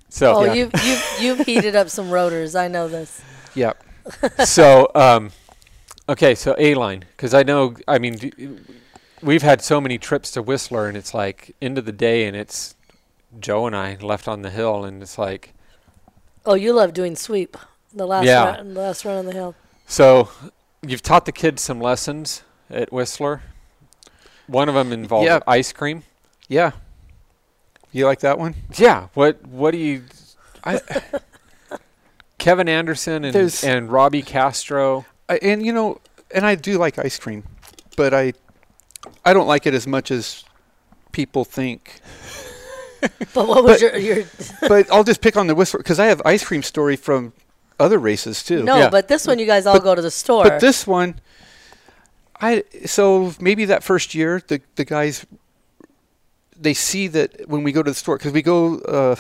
So, 0.10 0.36
Oh, 0.36 0.44
Yeah. 0.46 0.54
you've 0.54 0.72
you've 0.84 1.06
you've 1.22 1.40
heated 1.46 1.76
up 1.76 1.90
some 1.90 2.10
rotors. 2.10 2.56
I 2.56 2.68
know 2.68 2.88
this. 2.88 3.22
Yeah. 3.54 3.74
so, 4.44 4.90
um, 4.96 5.32
okay, 6.10 6.34
so 6.36 6.56
A 6.58 6.74
line, 6.74 7.06
because 7.16 7.34
I 7.36 7.44
know, 7.44 7.76
I 7.88 8.00
mean, 8.00 8.16
d- 8.16 8.58
we've 9.22 9.44
had 9.44 9.62
so 9.62 9.80
many 9.80 9.98
trips 10.00 10.32
to 10.32 10.42
Whistler, 10.42 10.88
and 10.88 10.98
it's 10.98 11.14
like 11.14 11.56
end 11.62 11.78
of 11.78 11.86
the 11.86 11.92
day, 11.92 12.26
and 12.26 12.36
it's 12.36 12.76
Joe 13.40 13.68
and 13.68 13.76
I 13.76 13.96
left 14.02 14.28
on 14.28 14.42
the 14.42 14.50
hill, 14.50 14.84
and 14.86 15.02
it's 15.04 15.18
like, 15.20 15.54
Oh, 16.50 16.56
you 16.56 16.74
love 16.74 16.94
doing 16.96 17.16
sweep. 17.16 17.56
The 17.94 18.08
last 18.08 18.26
Yeah. 18.26 18.56
run, 18.56 18.74
the 18.74 18.82
last 18.82 19.06
run 19.06 19.18
on 19.18 19.26
the 19.28 19.34
hill. 19.34 19.54
So, 19.86 20.30
you've 20.82 21.04
taught 21.04 21.26
the 21.26 21.32
kids 21.32 21.62
some 21.62 21.80
lessons 21.80 22.42
at 22.72 22.92
Whistler. 22.92 23.44
One 24.48 24.68
of 24.68 24.74
them 24.74 24.92
involved 24.92 25.28
Yeah. 25.28 25.42
ice 25.46 25.72
cream. 25.72 26.04
Yeah. 26.48 26.72
You 27.92 28.08
like 28.08 28.22
that 28.22 28.40
one? 28.40 28.56
Yeah. 28.78 29.10
What 29.14 29.46
What 29.46 29.72
do 29.72 29.78
you? 29.78 30.06
I 30.64 30.80
Kevin 32.40 32.68
Anderson 32.68 33.24
and 33.26 33.34
There's- 33.34 33.64
and 33.64 33.92
Robbie 33.92 34.24
Castro. 34.24 35.06
I, 35.28 35.38
and 35.44 35.64
you 35.64 35.72
know, 35.72 36.00
and 36.34 36.48
I 36.48 36.56
do 36.56 36.80
like 36.80 36.98
ice 36.98 37.20
cream, 37.20 37.44
but 37.96 38.12
I 38.12 38.34
I 39.24 39.34
don't 39.34 39.48
like 39.48 39.68
it 39.68 39.76
as 39.76 39.86
much 39.86 40.10
as 40.10 40.44
people 41.12 41.46
think. 41.46 42.02
But 43.34 43.48
what 43.48 43.64
was 43.64 43.82
But- 43.82 43.82
your 43.82 43.98
your? 43.98 44.26
but 44.68 44.92
I'll 44.92 45.04
just 45.04 45.22
pick 45.22 45.38
on 45.38 45.48
the 45.48 45.56
Whistler 45.56 45.80
because 45.80 46.00
I 46.00 46.06
have 46.08 46.22
ice 46.26 46.44
cream 46.44 46.64
story 46.64 46.96
from 46.96 47.34
other 47.80 47.98
races 47.98 48.44
too. 48.44 48.64
No, 48.64 48.78
Yeah. 48.78 48.90
but 48.90 49.08
this 49.08 49.26
one 49.28 49.40
you 49.40 49.46
guys 49.46 49.66
all 49.66 49.76
But- 49.76 49.84
go 49.84 49.96
to 49.96 50.02
the 50.02 50.12
store. 50.12 50.44
But 50.44 50.60
this 50.60 50.86
one, 50.88 51.20
I 52.42 52.64
so 52.86 53.34
maybe 53.40 53.66
that 53.66 53.84
first 53.84 54.14
year 54.16 54.42
the 54.48 54.62
the 54.76 54.86
guys 54.86 55.26
they 56.62 56.74
see 56.74 57.08
that 57.08 57.48
when 57.48 57.64
we 57.64 57.72
go 57.72 57.82
to 57.84 57.92
the 57.92 57.96
store 57.96 58.18
because 58.18 58.34
we 58.34 58.42
go 58.42 58.80
uh, 58.80 59.16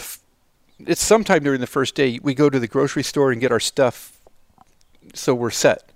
it's 0.86 1.02
sometime 1.04 1.44
during 1.44 1.62
the 1.62 1.68
first 1.68 1.96
day 1.96 2.20
we 2.22 2.34
go 2.34 2.50
to 2.50 2.60
the 2.60 2.68
grocery 2.68 3.04
store 3.04 3.32
and 3.32 3.40
get 3.42 3.52
our 3.52 3.60
stuff 3.60 4.20
so 5.14 5.34
we're 5.34 5.50
set 5.52 5.92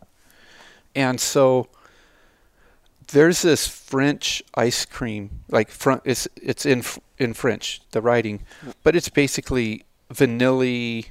and 0.95 1.19
so 1.19 1.67
there's 3.13 3.41
this 3.41 3.67
French 3.67 4.43
ice 4.55 4.85
cream 4.85 5.43
like 5.49 5.69
front 5.69 6.01
it's 6.03 6.27
it's 6.35 6.65
in 6.65 6.83
in 7.17 7.33
French 7.33 7.81
the 7.91 8.01
writing 8.01 8.43
but 8.83 8.95
it's 8.95 9.09
basically 9.09 9.83
vanilla 10.11 11.03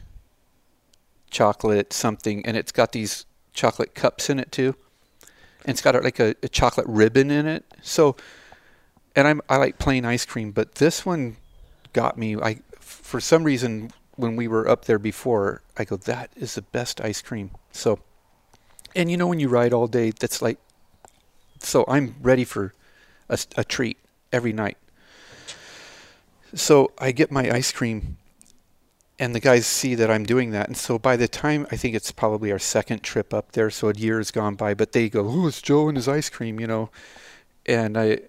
chocolate 1.30 1.92
something 1.92 2.44
and 2.46 2.56
it's 2.56 2.70
got 2.70 2.92
these 2.92 3.24
chocolate 3.52 3.94
cups 3.94 4.30
in 4.30 4.38
it 4.38 4.52
too. 4.52 4.76
And 5.64 5.70
it's 5.70 5.80
got 5.80 6.00
like 6.02 6.20
a, 6.20 6.34
a 6.42 6.48
chocolate 6.48 6.86
ribbon 6.88 7.30
in 7.30 7.46
it. 7.46 7.64
So 7.82 8.16
and 9.16 9.26
I'm 9.26 9.40
I 9.48 9.56
like 9.56 9.78
plain 9.78 10.04
ice 10.04 10.24
cream 10.24 10.52
but 10.52 10.76
this 10.76 11.04
one 11.04 11.36
got 11.92 12.16
me 12.16 12.36
I 12.36 12.60
for 12.78 13.20
some 13.20 13.44
reason 13.44 13.92
when 14.16 14.36
we 14.36 14.46
were 14.46 14.68
up 14.68 14.84
there 14.84 14.98
before 14.98 15.62
I 15.76 15.84
go 15.84 15.96
that 15.96 16.30
is 16.36 16.54
the 16.54 16.62
best 16.62 17.00
ice 17.00 17.22
cream. 17.22 17.50
So 17.72 17.98
and 18.94 19.10
you 19.10 19.16
know 19.16 19.26
when 19.26 19.40
you 19.40 19.48
ride 19.48 19.72
all 19.72 19.86
day 19.86 20.10
that's 20.10 20.42
like 20.42 20.58
so 21.62 21.84
I'm 21.88 22.16
ready 22.20 22.44
for 22.44 22.72
a 23.28 23.64
treat 23.64 23.96
every 24.30 24.52
night 24.52 24.76
so 26.54 26.92
I 26.98 27.12
get 27.12 27.30
my 27.30 27.50
ice 27.50 27.72
cream 27.72 28.18
and 29.18 29.34
the 29.34 29.40
guys 29.40 29.66
see 29.66 29.94
that 29.94 30.10
I'm 30.10 30.24
doing 30.24 30.50
that. 30.50 30.68
And 30.68 30.76
so 30.76 30.98
by 30.98 31.16
the 31.16 31.28
time 31.28 31.66
I 31.70 31.76
think 31.76 31.94
it's 31.94 32.10
probably 32.10 32.50
our 32.50 32.58
second 32.58 33.02
trip 33.02 33.32
up 33.32 33.52
there, 33.52 33.70
so 33.70 33.88
a 33.88 33.94
year 33.94 34.18
has 34.18 34.30
gone 34.30 34.54
by, 34.54 34.74
but 34.74 34.92
they 34.92 35.08
go, 35.08 35.26
"Oh, 35.28 35.46
it's 35.46 35.62
Joe 35.62 35.88
and 35.88 35.96
his 35.96 36.08
ice 36.08 36.28
cream," 36.28 36.58
you 36.58 36.66
know, 36.66 36.90
and 37.66 37.96
I, 37.96 38.20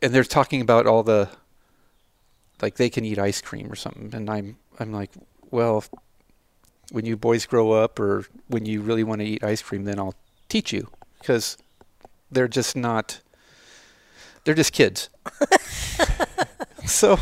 and 0.00 0.14
they're 0.14 0.24
talking 0.24 0.60
about 0.60 0.86
all 0.86 1.02
the, 1.02 1.28
like 2.62 2.76
they 2.76 2.90
can 2.90 3.04
eat 3.04 3.18
ice 3.18 3.40
cream 3.40 3.70
or 3.72 3.76
something, 3.76 4.14
and 4.14 4.30
I'm 4.30 4.56
I'm 4.78 4.92
like, 4.92 5.10
well, 5.50 5.84
when 6.92 7.06
you 7.06 7.16
boys 7.16 7.46
grow 7.46 7.72
up 7.72 7.98
or 7.98 8.26
when 8.48 8.66
you 8.66 8.82
really 8.82 9.04
want 9.04 9.20
to 9.20 9.26
eat 9.26 9.42
ice 9.42 9.62
cream, 9.62 9.84
then 9.84 9.98
I'll 9.98 10.14
teach 10.48 10.72
you 10.72 10.88
because 11.18 11.56
they're 12.30 12.48
just 12.48 12.76
not, 12.76 13.20
they're 14.44 14.54
just 14.54 14.72
kids. 14.72 15.08
so 16.86 17.18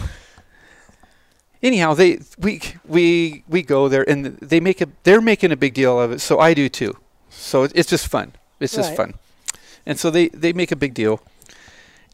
anyhow, 1.62 1.94
they 1.94 2.18
we 2.38 2.60
we 2.86 3.44
we 3.48 3.62
go 3.62 3.88
there 3.88 4.08
and 4.08 4.26
they 4.38 4.60
make 4.60 4.80
a 4.80 4.88
they're 5.04 5.20
making 5.20 5.52
a 5.52 5.56
big 5.56 5.74
deal 5.74 6.00
of 6.00 6.12
it, 6.12 6.20
so 6.20 6.38
I 6.38 6.54
do 6.54 6.68
too. 6.68 6.96
So 7.30 7.64
it's 7.64 7.88
just 7.90 8.08
fun. 8.08 8.32
It's 8.60 8.74
just 8.74 8.90
Right. 8.90 8.96
fun. 8.96 9.14
And 9.86 9.98
so 9.98 10.10
they 10.10 10.28
they 10.28 10.52
make 10.52 10.72
a 10.72 10.76
big 10.76 10.94
deal, 10.94 11.20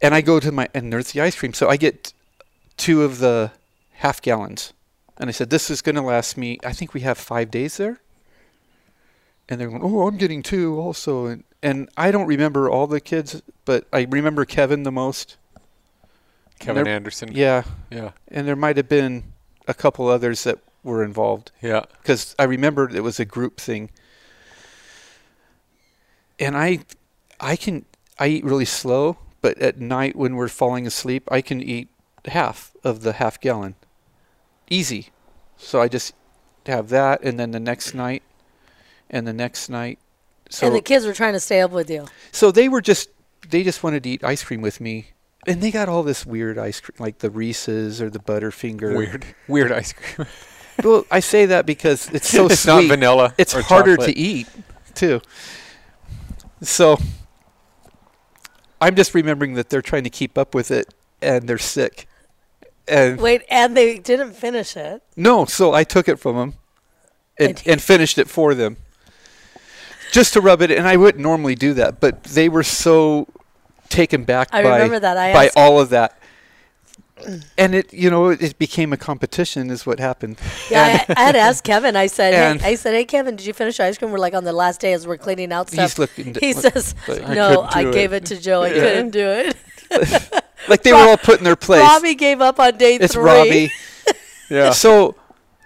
and 0.02 0.14
I 0.14 0.20
go 0.20 0.40
to 0.40 0.50
my 0.52 0.68
and 0.74 0.92
there's 0.92 1.12
the 1.12 1.20
ice 1.20 1.36
cream. 1.36 1.52
So 1.54 1.68
I 1.68 1.76
get 1.76 2.12
two 2.76 3.02
of 3.02 3.18
the 3.18 3.50
half 3.94 4.20
gallons, 4.22 4.72
and 5.18 5.28
I 5.28 5.32
said 5.32 5.50
this 5.50 5.70
is 5.70 5.82
going 5.82 5.96
to 5.96 6.02
last 6.02 6.36
me. 6.36 6.58
I 6.64 6.72
think 6.72 6.94
we 6.94 7.00
have 7.02 7.18
five 7.18 7.50
days 7.50 7.76
there. 7.76 8.00
and 9.48 9.60
they're 9.60 9.68
going, 9.68 9.82
"Oh, 9.82 10.06
I'm 10.06 10.16
getting 10.16 10.42
two 10.42 10.78
also." 10.78 11.26
And 11.26 11.44
and 11.62 11.88
I 11.96 12.10
don't 12.10 12.26
remember 12.26 12.70
all 12.70 12.86
the 12.86 13.00
kids, 13.00 13.42
but 13.64 13.86
I 13.92 14.06
remember 14.08 14.44
Kevin 14.44 14.82
the 14.82 14.92
most. 14.92 15.36
Kevin 16.58 16.84
They're- 16.84 16.94
Anderson. 16.94 17.30
Yeah, 17.32 17.62
Yeah. 17.90 18.10
and 18.28 18.46
there 18.46 18.56
might 18.56 18.76
have 18.76 18.88
been 18.88 19.32
a 19.66 19.74
couple 19.74 20.08
others 20.08 20.44
that 20.44 20.58
were 20.82 21.02
involved 21.04 21.52
Yeah. 21.62 21.84
because 22.02 22.34
I 22.38 22.44
remember 22.44 22.88
it 22.94 23.02
was 23.02 23.18
a 23.20 23.24
group 23.24 23.60
thing. 23.60 23.90
And 26.38 26.56
I, 26.56 26.80
I 27.38 27.56
can 27.56 27.84
I 28.18 28.28
eat 28.28 28.44
really 28.44 28.64
slow, 28.66 29.18
but 29.40 29.58
at 29.58 29.78
night 29.78 30.16
when 30.16 30.36
we're 30.36 30.48
falling 30.48 30.86
asleep, 30.86 31.28
I 31.30 31.40
can 31.40 31.62
eat 31.62 31.88
half 32.26 32.72
of 32.84 33.02
the 33.02 33.14
half 33.14 33.40
gallon, 33.40 33.74
easy. 34.68 35.08
So 35.56 35.80
I 35.80 35.88
just 35.88 36.14
have 36.66 36.88
that, 36.90 37.22
and 37.22 37.38
then 37.40 37.50
the 37.50 37.60
next 37.60 37.94
night, 37.94 38.22
and 39.08 39.26
the 39.26 39.32
next 39.32 39.68
night. 39.70 39.98
So 40.50 40.66
and 40.66 40.74
the 40.76 40.80
kids 40.82 41.06
were 41.06 41.12
trying 41.14 41.32
to 41.34 41.40
stay 41.40 41.60
up 41.62 41.70
with 41.70 41.88
you. 41.88 42.06
so 42.32 42.50
they 42.50 42.68
were 42.68 42.80
just 42.82 43.08
they 43.48 43.62
just 43.62 43.82
wanted 43.82 44.02
to 44.02 44.10
eat 44.10 44.22
ice 44.24 44.42
cream 44.44 44.60
with 44.60 44.80
me, 44.80 45.12
and 45.46 45.62
they 45.62 45.70
got 45.70 45.88
all 45.88 46.02
this 46.02 46.26
weird 46.26 46.58
ice 46.58 46.80
cream 46.80 46.96
like 46.98 47.18
the 47.18 47.30
Reese's 47.30 48.02
or 48.02 48.10
the 48.10 48.18
Butterfinger. 48.18 48.96
Weird. 48.96 49.24
Weird 49.48 49.72
ice 49.72 49.92
cream. 49.92 50.26
Well, 50.82 51.04
I 51.10 51.20
say 51.20 51.44
that 51.46 51.66
because 51.66 52.08
it's 52.08 52.26
so 52.28 52.46
it's 52.46 52.60
sweet. 52.60 52.72
not 52.72 52.84
vanilla. 52.84 53.34
it's 53.36 53.54
or 53.54 53.60
harder 53.60 53.96
chocolate. 53.96 54.14
to 54.14 54.18
eat 54.18 54.46
too. 54.94 55.20
So 56.62 56.96
I'm 58.80 58.94
just 58.94 59.14
remembering 59.14 59.54
that 59.54 59.68
they're 59.68 59.82
trying 59.82 60.04
to 60.04 60.10
keep 60.10 60.38
up 60.38 60.54
with 60.54 60.70
it 60.70 60.94
and 61.20 61.46
they're 61.46 61.58
sick. 61.58 62.06
And 62.88 63.20
Wait, 63.20 63.42
and 63.50 63.76
they 63.76 63.98
didn't 63.98 64.32
finish 64.32 64.74
it. 64.76 65.02
no, 65.16 65.44
so 65.44 65.74
I 65.74 65.84
took 65.84 66.08
it 66.08 66.16
from 66.18 66.36
them 66.36 66.54
and, 67.38 67.48
And- 67.50 67.62
and 67.66 67.82
finished 67.82 68.16
it 68.18 68.28
for 68.28 68.54
them. 68.54 68.78
Just 70.12 70.32
to 70.34 70.40
rub 70.40 70.62
it 70.62 70.70
and 70.70 70.86
I 70.88 70.96
wouldn't 70.96 71.22
normally 71.22 71.54
do 71.54 71.74
that, 71.74 72.00
but 72.00 72.24
they 72.24 72.48
were 72.48 72.62
so 72.62 73.28
taken 73.88 74.24
back 74.24 74.48
I 74.52 74.62
by 74.62 74.74
remember 74.76 75.00
that. 75.00 75.16
I 75.16 75.32
by 75.32 75.46
asked, 75.46 75.56
all 75.56 75.80
of 75.80 75.90
that. 75.90 76.16
And 77.58 77.74
it 77.74 77.92
you 77.92 78.08
know, 78.10 78.30
it 78.30 78.58
became 78.58 78.94
a 78.94 78.96
competition 78.96 79.68
is 79.70 79.84
what 79.84 80.00
happened. 80.00 80.38
yeah, 80.70 81.04
I, 81.06 81.14
I 81.16 81.20
had 81.24 81.36
asked 81.36 81.64
Kevin. 81.64 81.94
I 81.94 82.06
said, 82.06 82.60
hey, 82.60 82.66
I 82.66 82.74
said, 82.76 82.94
hey, 82.94 83.04
Kevin, 83.04 83.36
did 83.36 83.44
you 83.46 83.52
finish 83.52 83.78
your 83.78 83.86
ice 83.88 83.98
cream? 83.98 84.10
We're 84.10 84.16
like 84.18 84.32
on 84.32 84.44
the 84.44 84.54
last 84.54 84.80
day 84.80 84.94
as 84.94 85.06
we're 85.06 85.18
cleaning 85.18 85.52
out 85.52 85.68
stuff. 85.68 85.82
He's 85.90 85.98
looking 85.98 86.34
he 86.40 86.54
look- 86.54 86.72
says, 86.72 86.94
like, 87.06 87.22
I 87.28 87.34
no, 87.34 87.48
couldn't 87.66 87.76
I 87.76 87.92
gave 87.92 88.12
it." 88.14 88.22
it 88.22 88.34
to 88.34 88.40
Joe. 88.40 88.62
I 88.62 88.68
Yeah. 88.68 88.80
couldn't 88.80 89.10
do 89.10 89.28
it. 89.28 89.56
like 90.68 90.82
they 90.82 90.92
were 90.92 90.98
all 90.98 91.18
put 91.18 91.38
in 91.38 91.44
their 91.44 91.56
place. 91.56 91.82
Robbie 91.82 92.14
gave 92.14 92.40
up 92.40 92.58
on 92.58 92.78
day 92.78 92.94
it's 92.96 93.12
three. 93.14 93.22
Robbie. 93.24 93.72
Yeah. 94.48 94.70
So 94.70 95.14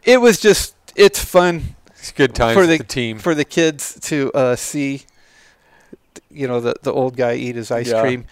it 0.02 0.20
was 0.20 0.38
just 0.40 0.74
it's 0.94 1.18
fun 1.24 1.74
It's 1.84 1.84
good 2.15 2.35
times 2.35 2.55
for 2.55 2.61
with 2.61 2.70
the, 2.70 2.78
the 2.78 2.85
team. 2.85 3.19
for 3.19 3.35
the 3.35 3.45
kids 3.45 3.99
to 4.03 4.31
uh, 4.32 4.57
see 4.57 5.03
you 6.31 6.47
know 6.49 6.61
the 6.61 6.74
the 6.82 6.93
old 6.93 7.16
guy 7.16 7.35
eat 7.35 7.57
his 7.57 7.70
ice 7.70 7.89
Yeah. 7.91 8.01
cream. 8.01 8.27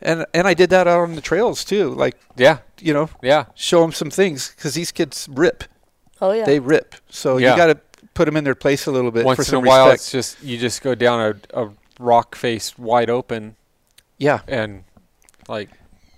And 0.00 0.24
and 0.32 0.48
I 0.48 0.54
did 0.54 0.70
that 0.70 0.86
out 0.88 1.00
on 1.00 1.14
the 1.16 1.20
trails 1.20 1.64
too, 1.64 1.90
like 1.90 2.16
yeah. 2.36 2.58
you 2.80 2.94
know, 2.94 3.10
Yeah. 3.22 3.44
show 3.54 3.82
them 3.82 3.92
some 3.92 4.10
things 4.10 4.54
cuz 4.58 4.74
these 4.74 4.90
kids 4.92 5.28
rip. 5.30 5.64
Oh 6.20 6.32
yeah. 6.32 6.44
They 6.44 6.60
rip. 6.60 6.94
So 7.10 7.36
Yeah. 7.36 7.50
you 7.52 7.56
got 7.56 7.66
to 7.66 7.78
put 8.14 8.24
them 8.26 8.36
in 8.36 8.44
their 8.44 8.54
place 8.54 8.86
a 8.86 8.90
little 8.90 9.10
bit 9.10 9.24
Once 9.24 9.48
for 9.48 9.56
in 9.56 9.64
a 9.64 9.66
while, 9.68 9.86
respect. 9.90 10.00
it's 10.02 10.10
just 10.12 10.42
you 10.42 10.56
just 10.58 10.82
go 10.82 10.94
down 10.94 11.20
a, 11.54 11.62
a 11.64 11.70
rock 11.98 12.34
face 12.34 12.78
wide 12.78 13.10
open, 13.10 13.56
yeah. 14.18 14.40
and 14.48 14.84
like 15.48 15.68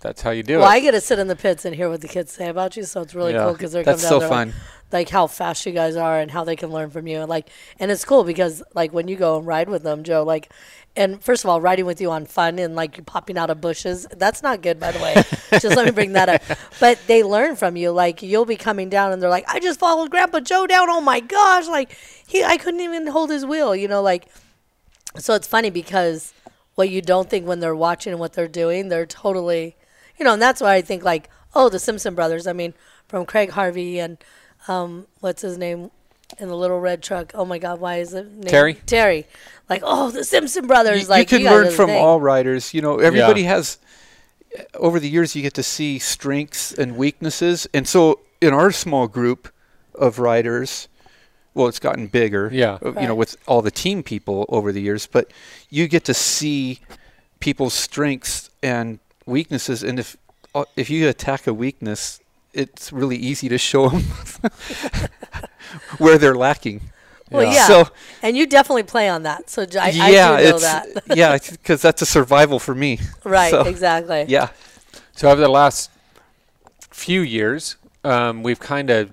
that's 0.05 0.21
how 0.23 0.31
you 0.31 0.43
do 0.43 0.59
well, 0.59 0.61
it. 0.61 0.65
Well, 0.67 0.73
I 0.77 0.81
get 0.81 0.91
to 0.93 1.01
sit 1.01 1.19
in 1.19 1.29
the 1.29 1.35
pits 1.35 1.65
and 1.65 1.75
hear 1.75 1.89
what 1.89 2.03
the 2.03 2.09
kids 2.09 2.31
say 2.31 2.49
about 2.49 2.77
you, 2.77 2.85
so 2.85 3.01
it's 3.01 3.15
really 3.15 3.33
Yeah. 3.33 3.45
cool 3.45 3.53
because 3.55 3.73
they're 3.73 3.83
That's 3.83 4.03
coming 4.03 4.21
down 4.21 4.29
so 4.31 4.35
like, 4.35 4.49
fun. 4.49 4.55
like 4.93 5.09
how 5.09 5.27
fast 5.27 5.65
you 5.65 5.73
guys 5.73 5.97
are 5.97 6.21
and 6.21 6.31
how 6.31 6.45
they 6.45 6.57
can 6.57 6.71
learn 6.71 6.91
from 6.91 7.07
you 7.07 7.21
and 7.21 7.29
like 7.29 7.49
and 7.81 7.91
it's 7.91 8.05
cool 8.05 8.23
because 8.23 8.63
like 8.75 8.93
when 8.93 9.09
you 9.09 9.17
go 9.17 9.39
and 9.39 9.47
ride 9.47 9.69
with 9.69 9.83
them 9.83 10.05
joe 10.05 10.23
like 10.23 10.53
and 10.95 11.21
first 11.25 11.43
of 11.43 11.49
all 11.51 11.61
riding 11.61 11.87
with 11.87 12.01
you 12.03 12.11
on 12.11 12.27
fun 12.27 12.59
and 12.61 12.77
like 12.77 12.97
you 12.99 13.03
popping 13.03 13.37
out 13.39 13.49
of 13.51 13.61
bushes 13.63 14.07
that's 14.19 14.43
not 14.43 14.61
good 14.61 14.79
by 14.79 14.93
the 14.93 14.99
way 15.01 15.15
just 15.59 15.75
let 15.75 15.87
me 15.87 15.91
bring 15.91 16.13
that 16.13 16.29
up 16.29 16.59
but 16.79 16.99
they 17.09 17.25
learn 17.25 17.57
from 17.57 17.75
you 17.77 17.91
like 17.91 18.23
you'll 18.23 18.45
be 18.45 18.57
coming 18.57 18.89
down 18.91 19.11
and 19.11 19.21
they're 19.23 19.31
like 19.31 19.47
i 19.49 19.59
just 19.59 19.81
followed 19.81 20.11
grandpa 20.11 20.39
joe 20.39 20.67
down 20.67 20.89
oh 20.91 21.01
my 21.01 21.19
gosh 21.19 21.67
like 21.67 21.97
he 22.29 22.45
i 22.45 22.57
couldn't 22.59 22.81
even 22.81 23.07
hold 23.09 23.31
his 23.31 23.45
wheel 23.45 23.75
you 23.75 23.89
know 23.89 24.03
like 24.03 24.29
so 25.19 25.35
it's 25.35 25.49
funny 25.49 25.71
because 25.71 26.33
what 26.77 26.89
you 26.91 27.01
don't 27.03 27.29
think 27.31 27.47
when 27.49 27.59
they're 27.59 27.75
watching 27.75 28.13
and 28.13 28.21
what 28.21 28.35
they're 28.35 28.47
doing 28.47 28.91
they're 28.91 29.07
totally 29.07 29.75
you 30.19 30.25
know 30.25 30.33
and 30.33 30.43
that's 30.43 30.61
why 30.61 30.75
i 30.75 30.81
think 30.81 31.03
like 31.03 31.31
oh 31.55 31.69
the 31.69 31.79
simpson 31.79 32.15
brothers 32.15 32.47
i 32.47 32.53
mean 32.53 32.75
from 33.09 33.25
craig 33.27 33.51
harvey 33.51 33.99
and 33.99 34.19
um, 34.67 35.07
what's 35.21 35.43
his 35.43 35.59
name 35.59 35.91
in 36.39 36.49
the 36.49 36.57
little 36.57 36.81
red 36.81 37.03
truck? 37.03 37.33
Oh 37.35 37.45
my 37.45 37.59
God, 37.59 37.81
why 37.81 37.97
is 37.97 38.15
it 38.15 38.31
named 38.31 38.49
Terry? 38.49 38.75
Terry, 38.75 39.27
like 39.69 39.83
oh 39.85 40.11
the 40.11 40.25
Simpson 40.25 40.67
brothers. 40.67 41.03
you, 41.03 41.09
like 41.09 41.31
you 41.31 41.39
can 41.39 41.45
guys 41.45 41.53
learn 41.53 41.73
from 41.73 41.87
thing. 41.89 42.03
all 42.03 42.21
riders. 42.21 42.75
You 42.75 42.83
know, 42.83 42.99
everybody 42.99 43.45
has. 43.45 43.79
Over 44.75 45.01
the 45.01 45.09
years, 45.09 45.35
you 45.35 45.43
get 45.43 45.55
to 45.55 45.65
see 45.65 45.99
strengths 45.99 46.73
and 46.73 46.97
weaknesses, 46.97 47.67
and 47.75 47.89
so 47.89 48.21
in 48.41 48.55
our 48.55 48.71
small 48.71 49.09
group 49.09 49.53
of 49.97 50.21
riders, 50.21 50.87
well, 51.55 51.67
it's 51.67 51.81
gotten 51.81 52.07
bigger. 52.07 52.51
Yeah. 52.53 52.79
You 52.85 53.09
know, 53.09 53.17
with 53.17 53.37
all 53.49 53.63
the 53.63 53.73
team 53.73 54.05
people 54.05 54.47
over 54.49 54.71
the 54.71 54.81
years, 54.81 55.09
but 55.09 55.33
you 55.71 55.89
get 55.89 56.05
to 56.05 56.15
see 56.15 56.79
people's 57.41 57.75
strengths 57.75 58.49
and 58.63 59.01
weaknesses, 59.27 59.83
and 59.83 59.99
if 59.99 60.17
uh, 60.55 60.65
if 60.77 60.91
you 60.91 61.09
attack 61.09 61.47
a 61.47 61.55
weakness, 61.55 62.21
it's 62.53 62.93
really 62.93 63.17
easy 63.17 63.49
to 63.49 63.59
show 63.59 63.89
them 63.89 64.03
where 65.99 66.19
they're 66.19 66.35
lacking. 66.37 66.81
Well, 67.31 67.53
yeah, 67.53 67.67
So 67.67 67.89
and 68.23 68.37
you 68.37 68.47
definitely 68.47 68.83
play 68.85 69.09
on 69.09 69.23
that. 69.25 69.51
So 69.51 69.67
j- 69.67 69.79
I, 69.79 69.89
yeah, 69.89 70.33
I 70.33 70.37
do 70.43 70.49
know 70.51 70.55
it's 70.57 70.63
that. 70.63 70.87
yeah, 71.17 71.39
because 71.39 71.83
that's 71.83 72.03
a 72.03 72.07
survival 72.07 72.59
for 72.59 72.75
me. 72.75 73.01
right, 73.25 73.51
so- 73.51 73.63
exactly. 73.63 74.27
Yeah. 74.29 74.51
So 75.13 75.31
over 75.31 75.41
the 75.41 75.49
last 75.49 75.91
few 76.91 77.23
years, 77.23 77.77
um, 78.05 78.43
we've 78.43 78.61
kind 78.61 78.91
of 78.91 79.13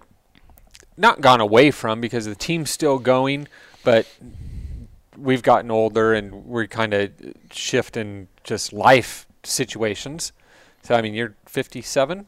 not 0.97 1.21
gone 1.21 1.41
away 1.41 1.71
from 1.71 2.01
because 2.01 2.25
the 2.25 2.35
team's 2.35 2.69
still 2.69 2.99
going, 2.99 3.47
but 3.83 4.05
we've 5.17 5.43
gotten 5.43 5.71
older 5.71 6.13
and 6.13 6.45
we're 6.45 6.67
kind 6.67 6.93
of 6.93 7.11
shifting 7.51 8.27
just 8.43 8.73
life 8.73 9.25
situations. 9.43 10.31
So 10.83 10.95
I 10.95 11.01
mean, 11.01 11.13
you're 11.13 11.35
57, 11.45 12.25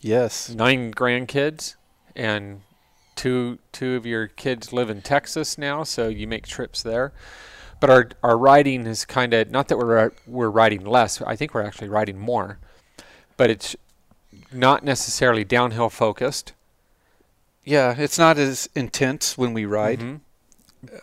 Yes. 0.00 0.48
nine 0.50 0.92
grandkids, 0.92 1.74
and 2.16 2.62
two 3.16 3.58
two 3.72 3.96
of 3.96 4.06
your 4.06 4.26
kids 4.28 4.72
live 4.72 4.88
in 4.90 5.02
Texas 5.02 5.58
now, 5.58 5.82
so 5.84 6.08
you 6.08 6.26
make 6.26 6.46
trips 6.46 6.82
there. 6.82 7.12
But 7.80 7.90
our 7.90 8.08
our 8.22 8.36
riding 8.38 8.86
is 8.86 9.04
kind 9.04 9.34
of 9.34 9.50
not 9.50 9.68
that 9.68 9.76
we're 9.78 10.12
we're 10.26 10.50
riding 10.50 10.84
less. 10.84 11.20
I 11.22 11.36
think 11.36 11.52
we're 11.54 11.62
actually 11.66 11.88
riding 11.88 12.18
more, 12.18 12.58
but 13.36 13.50
it's 13.50 13.76
not 14.52 14.84
necessarily 14.84 15.44
downhill 15.44 15.90
focused. 15.90 16.52
Yeah, 17.64 17.94
it's 17.98 18.18
not 18.18 18.38
as 18.38 18.68
intense 18.74 19.36
when 19.36 19.52
we 19.52 19.64
ride. 19.66 20.00
Mhm. 20.00 20.20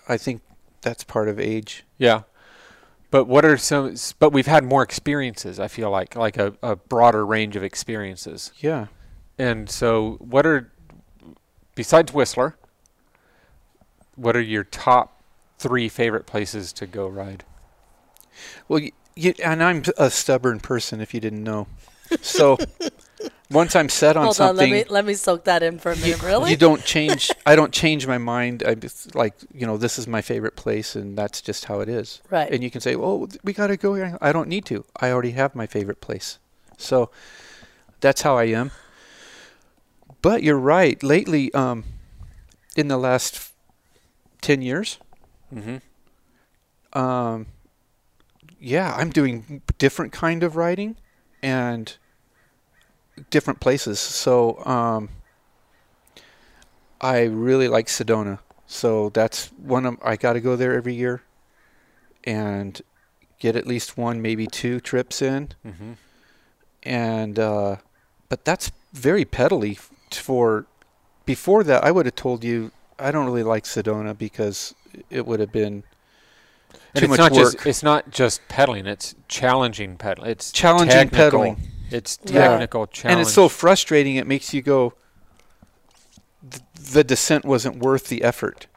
I 0.09 0.17
think 0.17 0.41
that's 0.81 1.03
part 1.03 1.29
of 1.29 1.39
age. 1.39 1.85
Yeah. 1.99 2.23
But 3.09 3.25
what 3.25 3.45
are 3.45 3.57
some? 3.57 3.95
But 4.19 4.31
we've 4.31 4.47
had 4.47 4.63
more 4.63 4.83
experiences. 4.83 5.59
I 5.59 5.67
feel 5.67 5.89
like 5.89 6.15
like 6.15 6.37
a, 6.37 6.53
a 6.61 6.75
broader 6.75 7.25
range 7.25 7.55
of 7.55 7.63
experiences. 7.63 8.51
Yeah. 8.57 8.87
And 9.37 9.69
so, 9.69 10.17
what 10.19 10.45
are 10.45 10.71
besides 11.75 12.13
Whistler? 12.13 12.57
What 14.15 14.35
are 14.35 14.41
your 14.41 14.63
top 14.63 15.21
three 15.57 15.87
favorite 15.87 16.25
places 16.25 16.73
to 16.73 16.87
go 16.87 17.07
ride? 17.07 17.45
Well, 18.67 18.81
y 18.81 18.91
y 19.15 19.33
and 19.43 19.63
I'm 19.63 19.83
a 19.97 20.09
stubborn 20.09 20.59
person, 20.59 20.99
if 20.99 21.13
you 21.13 21.19
didn't 21.19 21.43
know. 21.43 21.67
So 22.21 22.57
once 23.49 23.75
I'm 23.75 23.89
set 23.89 24.17
on 24.17 24.25
Hold 24.25 24.39
on, 24.41 24.55
let 24.55 24.63
something, 24.63 24.71
me 24.71 24.83
let 24.89 25.05
me 25.05 25.13
soak 25.13 25.45
that 25.45 25.63
in 25.63 25.79
for 25.79 25.91
a 25.91 25.95
minute. 25.95 26.21
really? 26.21 26.51
you 26.51 26.57
don't 26.57 26.83
change. 26.83 27.31
I 27.45 27.55
don't 27.55 27.71
change 27.73 28.05
my 28.07 28.17
mind. 28.17 28.63
I 28.65 28.75
just 28.75 29.15
like 29.15 29.33
you 29.53 29.65
know 29.65 29.77
this 29.77 29.97
is 29.99 30.07
my 30.07 30.21
favorite 30.21 30.55
place, 30.55 30.95
and 30.95 31.17
that's 31.17 31.41
just 31.41 31.65
how 31.65 31.79
it 31.79 31.89
is. 31.89 32.21
Right. 32.29 32.51
And 32.51 32.63
you 32.63 32.69
can 32.71 32.81
say, 32.81 32.95
"Oh, 32.95 33.27
we 33.43 33.53
got 33.53 33.67
to 33.67 33.77
go 33.77 33.93
here." 33.95 34.17
I 34.21 34.31
don't 34.31 34.49
need 34.49 34.65
to. 34.65 34.83
I 34.99 35.11
already 35.11 35.31
have 35.31 35.55
my 35.55 35.65
favorite 35.67 36.01
place. 36.01 36.39
So 36.77 37.09
that's 38.01 38.21
how 38.21 38.37
I 38.37 38.45
am. 38.45 38.71
But 40.21 40.43
you're 40.43 40.59
right. 40.59 41.01
Lately, 41.03 41.53
um, 41.53 41.83
in 42.75 42.87
the 42.89 42.97
last 42.97 43.51
ten 44.41 44.61
years, 44.61 44.99
Mm-hmm. 45.53 45.77
um, 46.99 47.45
yeah, 48.59 48.93
I'm 48.97 49.09
doing 49.11 49.61
different 49.77 50.11
kind 50.11 50.43
of 50.43 50.55
riding 50.55 50.97
and 51.41 51.95
different 53.29 53.59
places. 53.59 53.99
So 53.99 54.63
um, 54.65 55.09
I 57.01 57.23
really 57.23 57.67
like 57.67 57.87
Sedona. 57.87 58.39
So 58.65 59.09
that's 59.09 59.47
one 59.57 59.85
of 59.85 59.97
I 60.03 60.15
got 60.15 60.33
to 60.33 60.41
go 60.41 60.55
there 60.55 60.73
every 60.73 60.93
year 60.93 61.21
and 62.23 62.81
get 63.39 63.55
at 63.55 63.65
least 63.65 63.97
one, 63.97 64.21
maybe 64.21 64.47
two 64.47 64.79
trips 64.79 65.21
in. 65.21 65.49
Mm-hmm. 65.65 65.93
And 66.83 67.39
uh, 67.39 67.77
but 68.29 68.45
that's 68.45 68.71
very 68.93 69.25
pedally 69.25 69.77
for. 70.11 70.65
Before 71.25 71.61
that, 71.65 71.83
I 71.83 71.91
would 71.91 72.05
have 72.05 72.15
told 72.15 72.45
you 72.45 72.71
I 72.97 73.11
don't 73.11 73.25
really 73.25 73.43
like 73.43 73.65
Sedona 73.65 74.17
because 74.17 74.73
it 75.09 75.25
would 75.25 75.41
have 75.41 75.51
been 75.51 75.83
And 76.93 76.99
too 77.05 77.05
it's 77.05 77.09
much 77.09 77.19
not 77.19 77.31
work. 77.31 77.53
just 77.53 77.65
it's 77.65 77.83
not 77.83 78.09
just 78.11 78.47
pedaling; 78.47 78.85
it's 78.87 79.15
challenging 79.27 79.97
pedaling. 79.97 80.31
It's 80.31 80.51
Challenging 80.51 80.89
technical. 81.09 81.17
pedaling. 81.41 81.61
It's 81.91 82.17
Yeah. 82.25 82.47
technical 82.49 82.87
challenge. 82.87 83.11
and 83.13 83.21
it's 83.21 83.33
so 83.33 83.47
frustrating. 83.49 84.15
It 84.17 84.27
makes 84.27 84.53
you 84.53 84.61
go. 84.61 84.93
th- 86.49 86.63
The 86.93 87.03
descent 87.03 87.45
wasn't 87.45 87.77
worth 87.77 88.07
the 88.07 88.23
effort. 88.23 88.67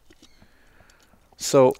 So, 1.37 1.75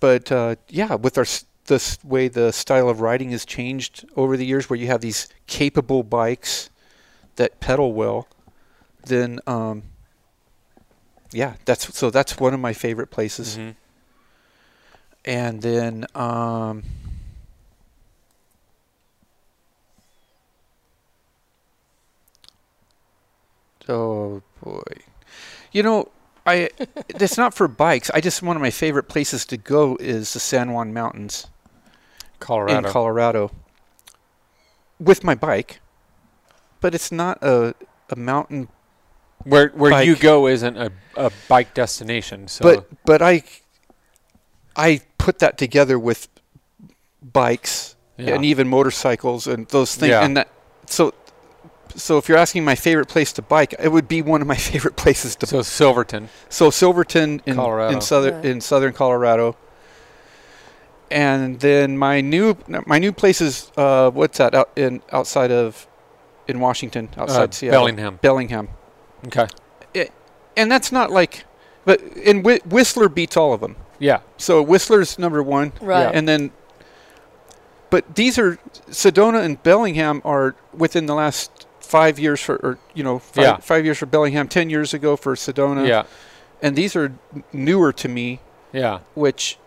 but 0.00 0.30
uh, 0.30 0.56
yeah, 0.68 0.94
with 0.94 1.18
our 1.18 1.26
this 1.66 1.98
way 2.02 2.28
the 2.28 2.50
style 2.52 2.88
of 2.88 3.00
riding 3.00 3.30
has 3.30 3.44
changed 3.44 4.06
over 4.16 4.36
the 4.36 4.46
years, 4.46 4.70
where 4.70 4.78
you 4.78 4.86
have 4.86 5.00
these 5.02 5.28
capable 5.46 6.02
bikes 6.02 6.70
that 7.36 7.60
pedal 7.60 7.92
well, 7.92 8.26
then 9.04 9.38
um, 9.46 9.82
yeah, 11.32 11.54
that's 11.64 11.94
so 11.96 12.10
that's 12.10 12.38
one 12.38 12.54
of 12.54 12.60
my 12.60 12.72
favorite 12.72 13.10
places. 13.10 13.56
Mhm. 13.58 13.74
And 15.24 15.60
then 15.60 16.06
um, 16.14 16.84
oh 23.88 24.42
boy, 24.62 24.82
you 25.72 25.82
know 25.82 26.08
I 26.48 26.70
it's 27.08 27.36
not 27.36 27.54
for 27.54 27.68
bikes. 27.68 28.10
I 28.14 28.20
just 28.20 28.42
one 28.42 28.56
of 28.56 28.62
my 28.62 28.70
favorite 28.70 29.08
places 29.08 29.44
to 29.46 29.56
go 29.56 29.96
is 30.00 30.32
the 30.32 30.40
San 30.40 30.72
Juan 30.72 30.92
Mountains 30.94 31.46
Colorado. 32.40 32.88
in 32.88 32.92
Colorado 32.92 33.50
with 34.98 35.22
my 35.22 35.34
bike, 35.34 35.80
but 36.80 36.94
it's 36.94 37.12
not 37.12 37.38
a 37.42 37.74
a 38.10 38.16
mountain. 38.16 38.68
where 39.44 39.68
where 39.68 40.02
you 40.02 40.16
go 40.16 40.46
isn't 40.46 40.76
a, 40.76 40.90
a 41.16 41.30
bike 41.48 41.74
destination. 41.74 42.48
So 42.48 42.62
But 42.62 43.04
but 43.04 43.22
I 43.22 43.42
I 44.74 45.02
put 45.28 45.40
that 45.40 45.58
together 45.58 45.98
with 45.98 46.26
bikes 47.34 47.96
yeah. 48.16 48.34
and 48.34 48.46
even 48.46 48.66
motorcycles 48.66 49.46
and 49.46 49.68
those 49.68 49.94
things 49.94 50.08
Yeah. 50.12 50.24
and 50.24 50.38
that 50.38 50.48
so 50.86 51.12
so 51.94 52.16
if 52.16 52.30
you're 52.30 52.38
asking 52.38 52.64
my 52.64 52.74
favorite 52.74 53.08
place 53.08 53.30
to 53.34 53.42
bike 53.42 53.74
it 53.78 53.90
would 53.92 54.08
be 54.08 54.22
one 54.22 54.40
of 54.40 54.46
my 54.46 54.54
favorite 54.70 54.96
places 54.96 55.36
to 55.36 55.46
so 55.46 55.60
Silverton. 55.60 56.30
so 56.48 56.70
Silverton 56.70 57.42
in 57.44 57.56
Colorado. 57.56 57.94
in 57.94 58.00
southern 58.00 58.34
Right. 58.36 58.44
in 58.46 58.60
southern 58.62 58.94
Colorado 58.94 59.54
and 61.10 61.60
then 61.60 61.98
my 61.98 62.22
new 62.22 62.56
my 62.86 62.98
new 62.98 63.12
place 63.12 63.42
is 63.42 63.70
uh 63.76 64.10
what's 64.10 64.38
that 64.38 64.54
out 64.54 64.70
in 64.76 65.02
outside 65.12 65.50
of 65.50 65.86
in 66.46 66.58
Washington 66.58 67.10
outside 67.18 67.50
uh, 67.50 67.52
Seattle 67.52 67.80
Bellingham. 67.80 68.18
Bellingham 68.22 68.68
Okay. 69.26 69.46
and 70.56 70.72
that's 70.72 70.90
not 70.90 71.10
like 71.10 71.44
but 71.84 72.00
and 72.24 72.42
Whi- 72.46 72.62
Whistler 72.64 73.10
beats 73.10 73.36
all 73.36 73.52
of 73.52 73.60
them 73.60 73.76
Yeah. 73.98 74.20
so 74.36 74.62
Whistler's 74.62 75.18
number 75.18 75.42
1 75.42 75.72
Right. 75.80 76.14
and 76.14 76.28
then 76.28 76.50
but 77.90 78.14
these 78.16 78.38
are 78.38 78.58
Sedona 78.90 79.42
and 79.42 79.62
Bellingham 79.62 80.20
are 80.24 80.54
within 80.76 81.06
the 81.06 81.14
last 81.14 81.66
five 81.80 82.18
years 82.18 82.40
for 82.40 82.56
or 82.56 82.78
you 82.94 83.02
know 83.02 83.18
five, 83.18 83.44
Yeah. 83.44 83.56
five 83.58 83.84
years 83.84 83.98
for 83.98 84.06
Bellingham 84.06 84.46
ten 84.48 84.68
years 84.70 84.92
ago 84.94 85.16
for 85.16 85.34
Sedona 85.34 85.86
Yeah. 85.86 86.04
and 86.62 86.76
these 86.76 86.94
are 86.96 87.12
newer 87.52 87.92
to 87.94 88.08
me 88.08 88.40
Yeah. 88.72 88.98
which 89.14 89.58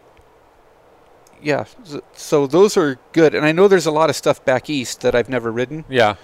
yeah 1.41 1.65
so 2.13 2.45
those 2.45 2.77
are 2.77 2.99
good 3.13 3.33
and 3.33 3.43
I 3.45 3.51
know 3.51 3.67
there's 3.67 3.87
a 3.87 3.91
lot 3.91 4.09
of 4.11 4.15
stuff 4.15 4.43
back 4.45 4.69
east 4.69 5.01
that 5.01 5.15
I've 5.15 5.29
never 5.29 5.51
ridden 5.51 5.83
Yeah. 5.89 6.15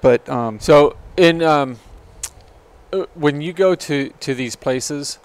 but 0.00 0.28
um 0.28 0.60
So 0.60 0.96
in 1.16 1.42
um, 1.42 1.78
uh, 2.92 3.06
when 3.14 3.40
you 3.40 3.52
go 3.52 3.74
to 3.74 4.10
to 4.20 4.34
these 4.34 4.54
places, 4.54 5.18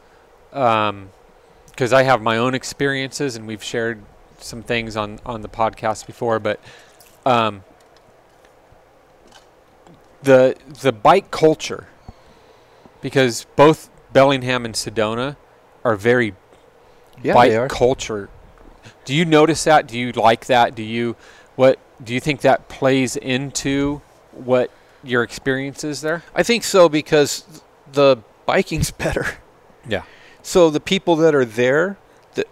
because 1.71 1.93
I 1.93 2.03
have 2.03 2.21
my 2.21 2.37
own 2.37 2.53
experiences 2.53 3.35
and 3.35 3.47
we've 3.47 3.63
shared 3.63 4.03
some 4.37 4.61
things 4.63 4.95
on 4.95 5.19
on 5.25 5.41
the 5.41 5.49
podcast 5.49 6.05
before, 6.07 6.39
but 6.39 6.59
um, 7.25 7.63
the 10.23 10.55
the 10.81 10.91
bike 10.91 11.31
culture, 11.31 11.87
because 13.01 13.45
both 13.55 13.89
Bellingham 14.13 14.65
and 14.65 14.75
Sedona 14.75 15.37
are 15.83 15.95
very 15.95 16.35
yeah 17.21 17.33
bike 17.33 17.53
are 17.53 17.67
culture. 17.67 18.29
Do 19.05 19.15
you 19.15 19.25
notice 19.25 19.63
that? 19.63 19.87
Do 19.87 19.97
you 19.97 20.11
like 20.11 20.45
that? 20.45 20.75
Do 20.75 20.83
you 20.83 21.15
what 21.55 21.79
do 22.03 22.13
you 22.13 22.19
think 22.19 22.41
that 22.41 22.67
plays 22.69 23.15
into 23.15 24.01
what 24.31 24.71
your 25.03 25.23
experience 25.23 25.83
is 25.83 26.01
there? 26.01 26.23
I 26.33 26.43
think 26.43 26.63
so 26.63 26.89
because 26.89 27.61
the 27.91 28.17
biking's 28.47 28.91
better 29.03 29.25
Yeah. 29.87 30.03
So 30.43 30.69
the 30.69 30.79
people 30.79 31.15
that 31.17 31.35
are 31.35 31.45
there, 31.45 31.97
the 32.33 32.45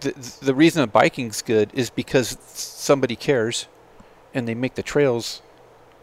the, 0.00 0.38
the 0.42 0.54
reason 0.54 0.80
that 0.80 0.92
biking's 0.92 1.42
good 1.42 1.70
is 1.74 1.90
because 1.90 2.38
somebody 2.44 3.16
cares, 3.16 3.66
and 4.34 4.48
they 4.48 4.54
make 4.54 4.74
the 4.74 4.82
trails 4.82 5.42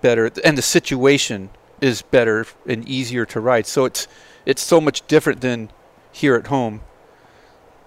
better, 0.01 0.31
and 0.43 0.57
the 0.57 0.61
situation 0.61 1.49
is 1.81 2.01
better 2.01 2.45
and 2.65 2.87
easier 2.87 3.25
to 3.25 3.39
ride. 3.39 3.65
So 3.67 3.85
it's 3.85 4.07
it's 4.45 4.61
so 4.61 4.79
much 4.79 5.05
different 5.07 5.41
than 5.41 5.69
here 6.11 6.35
at 6.35 6.47
home, 6.47 6.81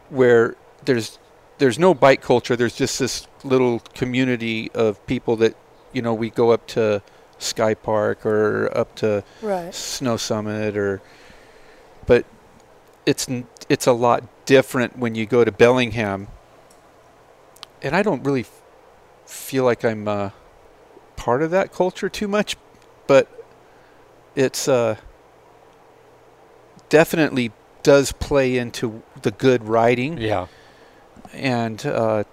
where 0.08 0.56
there's 0.84 1.18
there's 1.58 1.78
no 1.78 1.94
bike 1.94 2.22
culture. 2.22 2.56
There's 2.56 2.76
just 2.76 2.98
this 2.98 3.26
little 3.44 3.80
community 3.94 4.70
of 4.72 5.04
people 5.06 5.36
that 5.36 5.56
you 5.92 6.02
know 6.02 6.14
we 6.14 6.30
go 6.30 6.50
up 6.50 6.66
to 6.68 7.02
Sky 7.38 7.74
Park 7.74 8.26
or 8.26 8.76
up 8.76 8.94
to 8.96 9.24
right. 9.42 9.74
Snow 9.74 10.16
Summit 10.16 10.76
or 10.76 11.00
but 12.06 12.24
it's 13.06 13.26
it's 13.68 13.86
a 13.86 13.92
lot 13.92 14.22
different 14.46 14.98
when 14.98 15.14
you 15.14 15.26
go 15.26 15.44
to 15.44 15.52
Bellingham 15.52 16.28
and 17.82 17.94
I 17.96 18.02
don't 18.02 18.22
really 18.24 18.40
f- 18.42 18.62
feel 19.26 19.64
like 19.64 19.84
I'm 19.84 20.06
uh, 20.08 20.30
part 21.16 21.42
of 21.42 21.50
that 21.52 21.72
culture 21.72 22.08
too 22.08 22.28
much 22.28 22.56
but 23.06 23.28
it's 24.36 24.68
uh, 24.68 24.96
definitely 26.88 27.52
does 27.82 28.12
play 28.12 28.58
into 28.58 29.02
the 29.22 29.30
good 29.30 29.66
riding 29.66 30.18
Yeah. 30.18 30.46
and 31.32 31.84
uh, 31.86 32.24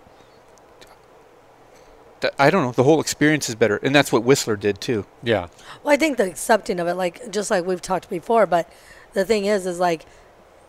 th- 2.22 2.34
I 2.38 2.50
don't 2.50 2.64
know 2.64 2.72
the 2.72 2.84
whole 2.84 3.00
experience 3.00 3.48
is 3.50 3.56
better 3.56 3.78
and 3.78 3.96
that's 3.96 4.12
what 4.12 4.24
Whistler 4.24 4.56
did 4.56 4.82
too 4.82 5.06
Yeah. 5.24 5.48
Well, 5.84 5.94
I 5.94 5.98
think 5.98 6.18
the 6.18 6.26
accepting 6.26 6.80
of 6.80 6.88
it, 6.88 6.96
like 6.96 7.32
just 7.32 7.50
like 7.52 7.66
we've 7.66 7.82
talked 7.82 8.10
before, 8.10 8.46
but 8.46 8.70
the 9.14 9.24
thing 9.24 9.46
is, 9.46 9.66
is 9.66 9.80
like 9.80 10.06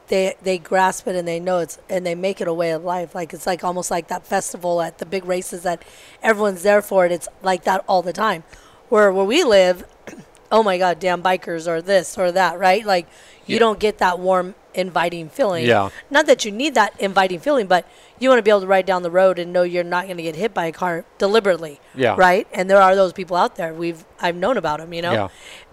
they 0.08 0.34
they 0.42 0.58
grasp 0.58 1.06
it 1.06 1.14
and 1.16 1.26
they 1.28 1.38
know 1.40 1.58
it's 1.58 1.78
and 1.88 2.04
they 2.04 2.14
make 2.14 2.40
it 2.40 2.48
a 2.48 2.52
way 2.54 2.70
of 2.72 2.84
life. 2.84 3.14
Like 3.14 3.32
it's 3.32 3.46
like 3.46 3.62
almost 3.64 3.90
like 3.90 4.08
that 4.08 4.26
festival 4.26 4.80
at 4.82 4.98
the 4.98 5.06
big 5.06 5.24
races 5.24 5.62
that 5.62 5.82
everyone's 6.22 6.62
there 6.62 6.82
for 6.82 7.06
it. 7.06 7.12
It's 7.12 7.28
like 7.42 7.64
that 7.64 7.84
all 7.88 8.02
the 8.02 8.12
time. 8.12 8.44
Where 8.88 9.12
where 9.12 9.24
we 9.24 9.44
live, 9.44 9.84
oh 10.52 10.62
my 10.62 10.78
god, 10.78 10.98
damn 10.98 11.22
bikers 11.22 11.66
or 11.66 11.80
this 11.82 12.16
or 12.18 12.32
that, 12.32 12.58
right? 12.58 12.84
Like 12.84 13.06
you 13.46 13.54
Yeah. 13.54 13.60
don't 13.60 13.78
get 13.78 13.98
that 13.98 14.18
warm, 14.18 14.54
inviting 14.74 15.28
feeling. 15.28 15.66
Yeah. 15.66 15.90
Not 16.10 16.26
that 16.26 16.44
you 16.44 16.52
need 16.52 16.74
that 16.74 16.92
inviting 17.00 17.40
feeling, 17.40 17.66
but 17.66 17.86
you 18.18 18.28
want 18.28 18.38
to 18.38 18.42
be 18.42 18.50
able 18.50 18.60
to 18.62 18.66
ride 18.66 18.84
down 18.86 19.02
the 19.02 19.10
road 19.10 19.38
and 19.38 19.52
know 19.52 19.62
you're 19.62 19.84
not 19.84 20.04
going 20.04 20.16
to 20.18 20.22
get 20.22 20.36
hit 20.36 20.52
by 20.52 20.66
a 20.66 20.72
car 20.72 21.04
deliberately 21.18 21.80
Yeah. 21.94 22.14
right? 22.18 22.46
And 22.52 22.68
there 22.68 22.80
are 22.80 22.94
those 22.94 23.12
people 23.12 23.36
out 23.36 23.56
there. 23.56 23.72
We've 23.74 24.04
I've 24.20 24.36
known 24.36 24.56
about 24.56 24.80
them, 24.80 24.92
you 24.92 25.02
know. 25.02 25.12
Yeah. 25.12 25.28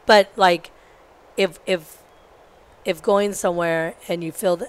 But 0.06 0.30
like, 0.36 0.72
if 1.38 1.60
if 1.66 1.98
if 2.86 3.02
going 3.02 3.34
somewhere 3.34 3.95
and 4.07 4.24
you 4.24 4.32
feel 4.32 4.62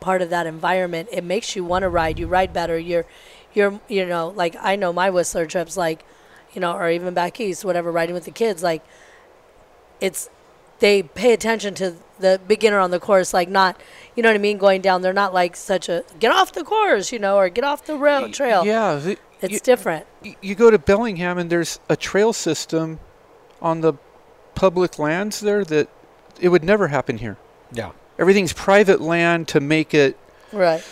part 0.00 0.20
of 0.22 0.30
that 0.30 0.46
environment, 0.46 1.08
it 1.10 1.24
makes 1.24 1.56
you 1.56 1.64
want 1.64 1.82
to 1.82 1.88
ride. 1.88 2.18
You 2.18 2.26
ride 2.26 2.52
better. 2.52 2.78
You're 2.78 3.06
you're 3.54 3.80
you 3.88 4.04
know 4.06 4.28
like 4.28 4.54
I 4.60 4.76
know 4.76 4.92
my 4.92 5.10
Whistler 5.10 5.46
trips 5.46 5.76
like, 5.76 6.04
you 6.52 6.60
know, 6.60 6.72
or 6.74 6.90
even 6.90 7.14
back 7.14 7.40
east, 7.40 7.64
whatever, 7.64 7.90
riding 7.90 8.14
with 8.14 8.24
the 8.24 8.30
kids 8.30 8.62
like. 8.62 8.82
It's 10.00 10.28
they 10.80 11.02
pay 11.04 11.32
attention 11.32 11.74
to 11.74 11.94
the 12.18 12.40
beginner 12.48 12.80
on 12.80 12.90
the 12.90 12.98
course, 12.98 13.32
like 13.32 13.48
not, 13.48 13.80
you 14.16 14.22
know 14.22 14.28
what 14.30 14.34
I 14.34 14.38
mean, 14.38 14.58
going 14.58 14.80
down. 14.80 15.02
They're 15.02 15.12
not 15.12 15.32
like 15.32 15.54
such 15.54 15.88
a 15.88 16.04
get 16.18 16.32
off 16.32 16.52
the 16.52 16.64
course, 16.64 17.12
you 17.12 17.20
know, 17.20 17.36
or 17.36 17.48
get 17.48 17.62
off 17.64 17.84
the 17.84 17.96
road 17.96 18.32
trail. 18.34 18.64
yeah 18.66 18.96
the- 18.96 19.18
it's 19.40 19.54
you- 19.54 19.60
different. 19.60 20.06
you 20.40 20.54
go 20.54 20.70
to 20.70 20.78
Bellingham 20.78 21.36
and 21.38 21.50
there's 21.50 21.78
a 21.88 21.96
trail 21.96 22.32
system 22.32 22.98
on 23.60 23.80
the 23.80 23.94
public 24.54 24.98
lands 24.98 25.40
there 25.40 25.64
that 25.64 25.88
it 26.40 26.48
would 26.48 26.62
never 26.64 26.88
happen 26.88 27.18
here. 27.18 27.36
Yeah. 27.72 27.90
Everything's 28.18 28.52
private 28.52 29.00
land 29.00 29.48
to 29.48 29.60
make 29.60 29.94
it 29.94 30.16
Right. 30.52 30.82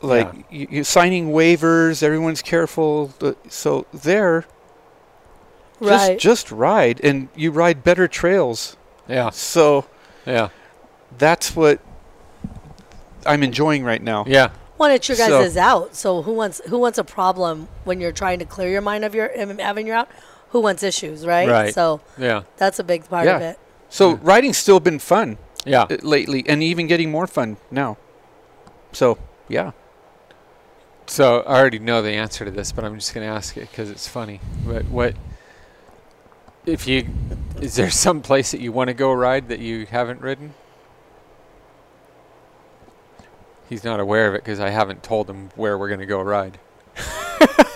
like 0.00 0.28
you, 0.50 0.66
you 0.70 0.84
signing 0.84 1.30
waivers. 1.30 2.02
Everyone's 2.02 2.42
careful. 2.42 3.12
So 3.48 3.86
there, 3.92 4.44
Right. 5.80 6.18
just 6.18 6.48
just 6.48 6.50
ride, 6.52 7.00
and 7.02 7.28
you 7.36 7.50
ride 7.50 7.84
better 7.84 8.08
trails. 8.08 8.76
Yeah. 9.08 9.30
So 9.30 9.84
Yeah. 10.24 10.48
that's 11.18 11.54
what 11.54 11.80
I'm 13.26 13.42
enjoying 13.42 13.84
right 13.84 14.02
now. 14.02 14.24
Yeah. 14.26 14.50
Well, 14.78 14.90
it's 14.90 15.08
your 15.08 15.16
guys' 15.16 15.28
So- 15.28 15.40
is 15.42 15.56
out. 15.56 15.94
So 15.94 16.22
who 16.22 16.32
wants 16.32 16.60
who 16.68 16.78
wants 16.78 16.98
a 16.98 17.04
problem 17.04 17.68
when 17.84 18.00
you're 18.00 18.12
trying 18.12 18.38
to 18.40 18.44
clear 18.44 18.68
your 18.70 18.80
mind 18.82 19.04
of 19.04 19.14
your 19.14 19.30
um, 19.40 19.58
having 19.58 19.86
your 19.86 19.96
out? 19.96 20.08
Who 20.50 20.60
wants 20.60 20.82
issues, 20.82 21.26
right? 21.26 21.48
Right. 21.48 21.74
So 21.74 22.00
Yeah. 22.16 22.42
that's 22.56 22.78
a 22.78 22.84
big 22.84 23.08
part 23.08 23.26
of 23.26 23.42
it. 23.42 23.58
So 23.88 24.14
riding's 24.22 24.56
still 24.58 24.80
been 24.80 24.98
fun 24.98 25.36
Yeah. 25.64 25.82
uh, 25.82 25.96
lately, 26.02 26.44
and 26.46 26.62
even 26.62 26.86
getting 26.86 27.10
more 27.10 27.26
fun 27.26 27.56
now. 27.70 27.96
So 28.92 29.18
yeah, 29.48 29.72
So 31.06 31.40
I 31.40 31.58
already 31.58 31.78
know 31.78 32.00
the 32.00 32.12
answer 32.12 32.44
to 32.44 32.50
this, 32.50 32.72
but 32.72 32.84
I'm 32.84 32.94
just 32.94 33.12
going 33.14 33.26
to 33.26 33.32
ask 33.32 33.56
it 33.56 33.70
because 33.70 33.90
it's 33.90 34.08
funny. 34.08 34.40
But 34.66 34.84
what 34.86 35.14
if 36.66 36.86
you 36.86 37.06
is 37.60 37.76
there 37.76 37.90
some 37.90 38.20
place 38.22 38.50
that 38.52 38.60
you 38.60 38.72
want 38.72 38.88
to 38.88 38.94
go 38.94 39.12
ride 39.12 39.48
that 39.48 39.58
you 39.60 39.86
haven't 39.86 40.20
ridden? 40.20 40.54
He's 43.68 43.84
not 43.84 44.00
aware 44.00 44.28
of 44.28 44.34
it 44.34 44.44
because 44.44 44.60
I 44.60 44.70
haven't 44.70 45.02
told 45.02 45.28
him 45.28 45.50
where 45.56 45.76
we're 45.78 45.88
going 45.88 46.00
to 46.00 46.06
go 46.06 46.20
ride. 46.20 46.58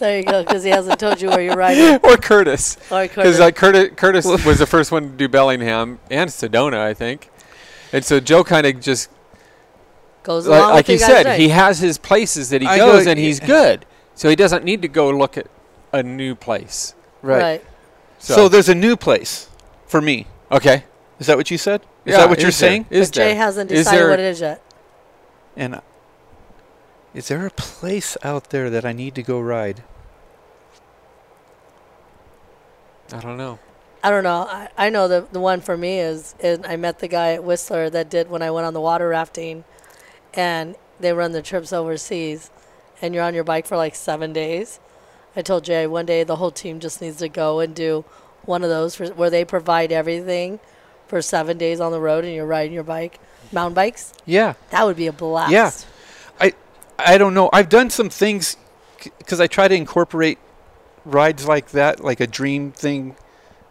There 0.00 0.16
you 0.18 0.24
go, 0.24 0.42
because 0.42 0.64
he 0.64 0.70
hasn't 0.70 0.98
told 0.98 1.20
you 1.20 1.28
where 1.28 1.40
you're 1.40 1.54
riding. 1.54 2.00
or 2.02 2.16
Curtis, 2.16 2.76
Or 2.90 3.02
because 3.02 3.14
Curtis. 3.14 3.38
like 3.38 3.54
Curtis, 3.56 3.90
Curtis 3.96 4.24
was 4.44 4.58
the 4.58 4.66
first 4.66 4.90
one 4.90 5.02
to 5.10 5.16
do 5.16 5.28
Bellingham 5.28 6.00
and 6.10 6.28
Sedona, 6.30 6.78
I 6.78 6.94
think. 6.94 7.30
And 7.92 8.04
so 8.04 8.18
Joe 8.18 8.42
kind 8.42 8.66
of 8.66 8.80
just 8.80 9.10
goes 10.22 10.46
like, 10.46 10.58
along 10.60 10.70
like 10.72 10.86
he 10.86 10.94
you 10.94 10.98
said, 10.98 11.26
ride. 11.26 11.40
he 11.40 11.48
has 11.50 11.78
his 11.80 11.98
places 11.98 12.50
that 12.50 12.60
he 12.62 12.66
I 12.66 12.78
goes 12.78 13.04
go- 13.04 13.10
and 13.10 13.18
he's 13.20 13.40
good. 13.56 13.86
So 14.14 14.28
he 14.28 14.36
doesn't 14.36 14.64
need 14.64 14.82
to 14.82 14.88
go 14.88 15.10
look 15.10 15.36
at 15.38 15.46
a 15.92 16.02
new 16.02 16.34
place. 16.34 16.94
right. 17.22 17.64
So, 18.18 18.34
So, 18.34 18.48
there's 18.48 18.68
a 18.68 18.74
new 18.74 18.96
place 18.96 19.48
for 19.86 20.00
me. 20.02 20.26
okay, 20.52 20.84
Is 21.18 21.26
that 21.28 21.38
what 21.38 21.50
you 21.50 21.56
said? 21.56 21.80
Is 22.04 22.12
Yeah, 22.12 22.18
that 22.18 22.28
what 22.28 22.38
you're 22.38 22.44
there- 22.44 22.52
saying? 22.52 22.86
Is 22.90 23.08
but 23.08 23.14
Jay 23.14 23.24
there? 23.28 23.36
hasn't 23.36 23.70
Is 23.70 23.80
decided 23.84 24.00
there- 24.00 24.10
what 24.10 24.18
it 24.20 24.26
is 24.26 24.40
yet. 24.42 24.62
And 25.56 25.74
uh, 25.76 25.80
is 27.14 27.28
there 27.28 27.46
a 27.46 27.50
place 27.50 28.16
out 28.22 28.50
there 28.50 28.70
that 28.70 28.84
I 28.84 28.92
need 28.92 29.14
to 29.16 29.22
go 29.22 29.40
ride? 29.40 29.82
I 33.12 33.20
don't 33.20 33.36
know. 33.36 33.58
I 34.02 34.10
don't 34.10 34.24
know. 34.24 34.46
I, 34.48 34.68
I 34.78 34.90
know 34.90 35.08
the 35.08 35.26
the 35.30 35.40
one 35.40 35.60
for 35.60 35.76
me 35.76 35.98
is, 35.98 36.34
is 36.38 36.60
I 36.64 36.76
met 36.76 37.00
the 37.00 37.08
guy 37.08 37.32
at 37.32 37.44
Whistler 37.44 37.90
that 37.90 38.08
did 38.08 38.30
when 38.30 38.42
I 38.42 38.50
went 38.50 38.66
on 38.66 38.72
the 38.72 38.80
water 38.80 39.08
rafting, 39.08 39.64
and 40.32 40.76
they 40.98 41.12
run 41.12 41.32
the 41.32 41.42
trips 41.42 41.72
overseas, 41.72 42.50
and 43.02 43.14
you're 43.14 43.24
on 43.24 43.34
your 43.34 43.44
bike 43.44 43.66
for 43.66 43.76
like 43.76 43.94
seven 43.94 44.32
days. 44.32 44.80
I 45.36 45.42
told 45.42 45.64
Jay 45.64 45.86
one 45.86 46.06
day 46.06 46.24
the 46.24 46.36
whole 46.36 46.50
team 46.50 46.80
just 46.80 47.00
needs 47.00 47.18
to 47.18 47.28
go 47.28 47.60
and 47.60 47.74
do 47.74 48.04
one 48.44 48.62
of 48.62 48.68
those 48.68 48.94
for, 48.94 49.06
where 49.08 49.30
they 49.30 49.44
provide 49.44 49.92
everything 49.92 50.60
for 51.06 51.22
seven 51.22 51.58
days 51.58 51.80
on 51.80 51.92
the 51.92 52.00
road 52.00 52.24
and 52.24 52.34
you're 52.34 52.46
riding 52.46 52.72
your 52.72 52.82
bike, 52.84 53.20
mountain 53.52 53.74
bikes. 53.74 54.12
Yeah. 54.26 54.54
That 54.70 54.86
would 54.86 54.96
be 54.96 55.06
a 55.06 55.12
blast. 55.12 55.52
Yeah. 55.52 55.70
I 56.40 56.54
I 57.04 57.18
don't 57.18 57.34
know. 57.34 57.50
I've 57.52 57.68
done 57.68 57.90
some 57.90 58.10
things 58.10 58.56
because 59.18 59.40
I 59.40 59.46
try 59.46 59.68
to 59.68 59.74
incorporate 59.74 60.38
rides 61.04 61.46
like 61.46 61.70
that, 61.70 62.00
like 62.00 62.20
a 62.20 62.26
dream 62.26 62.72
thing, 62.72 63.16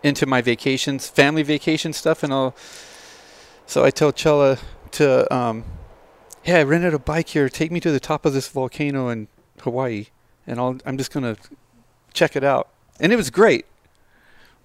into 0.04 0.26
my 0.26 0.42
vacations, 0.42 1.10
family 1.10 1.44
vacation 1.44 1.94
stuff, 1.94 2.24
and 2.24 2.34
I'll. 2.34 2.56
So 3.66 3.84
I 3.84 3.92
tell 3.92 4.12
Chella 4.12 4.58
to, 4.92 5.32
um, 5.34 5.64
hey, 6.42 6.60
I 6.60 6.64
rented 6.64 6.94
a 6.94 7.00
bike 7.00 7.30
here. 7.30 7.50
Take 7.50 7.72
me 7.72 7.80
to 7.82 7.92
the 7.92 8.00
top 8.00 8.26
of 8.26 8.34
this 8.34 8.48
volcano 8.48 9.10
in 9.10 9.28
Hawaii, 9.62 10.08
and 10.48 10.60
I'll. 10.60 10.78
I'm 10.86 10.98
just 10.98 11.12
gonna 11.12 11.38
check 12.14 12.36
it 12.36 12.44
out, 12.44 12.70
and 13.00 13.12
it 13.14 13.16
was 13.16 13.30
great. 13.30 13.66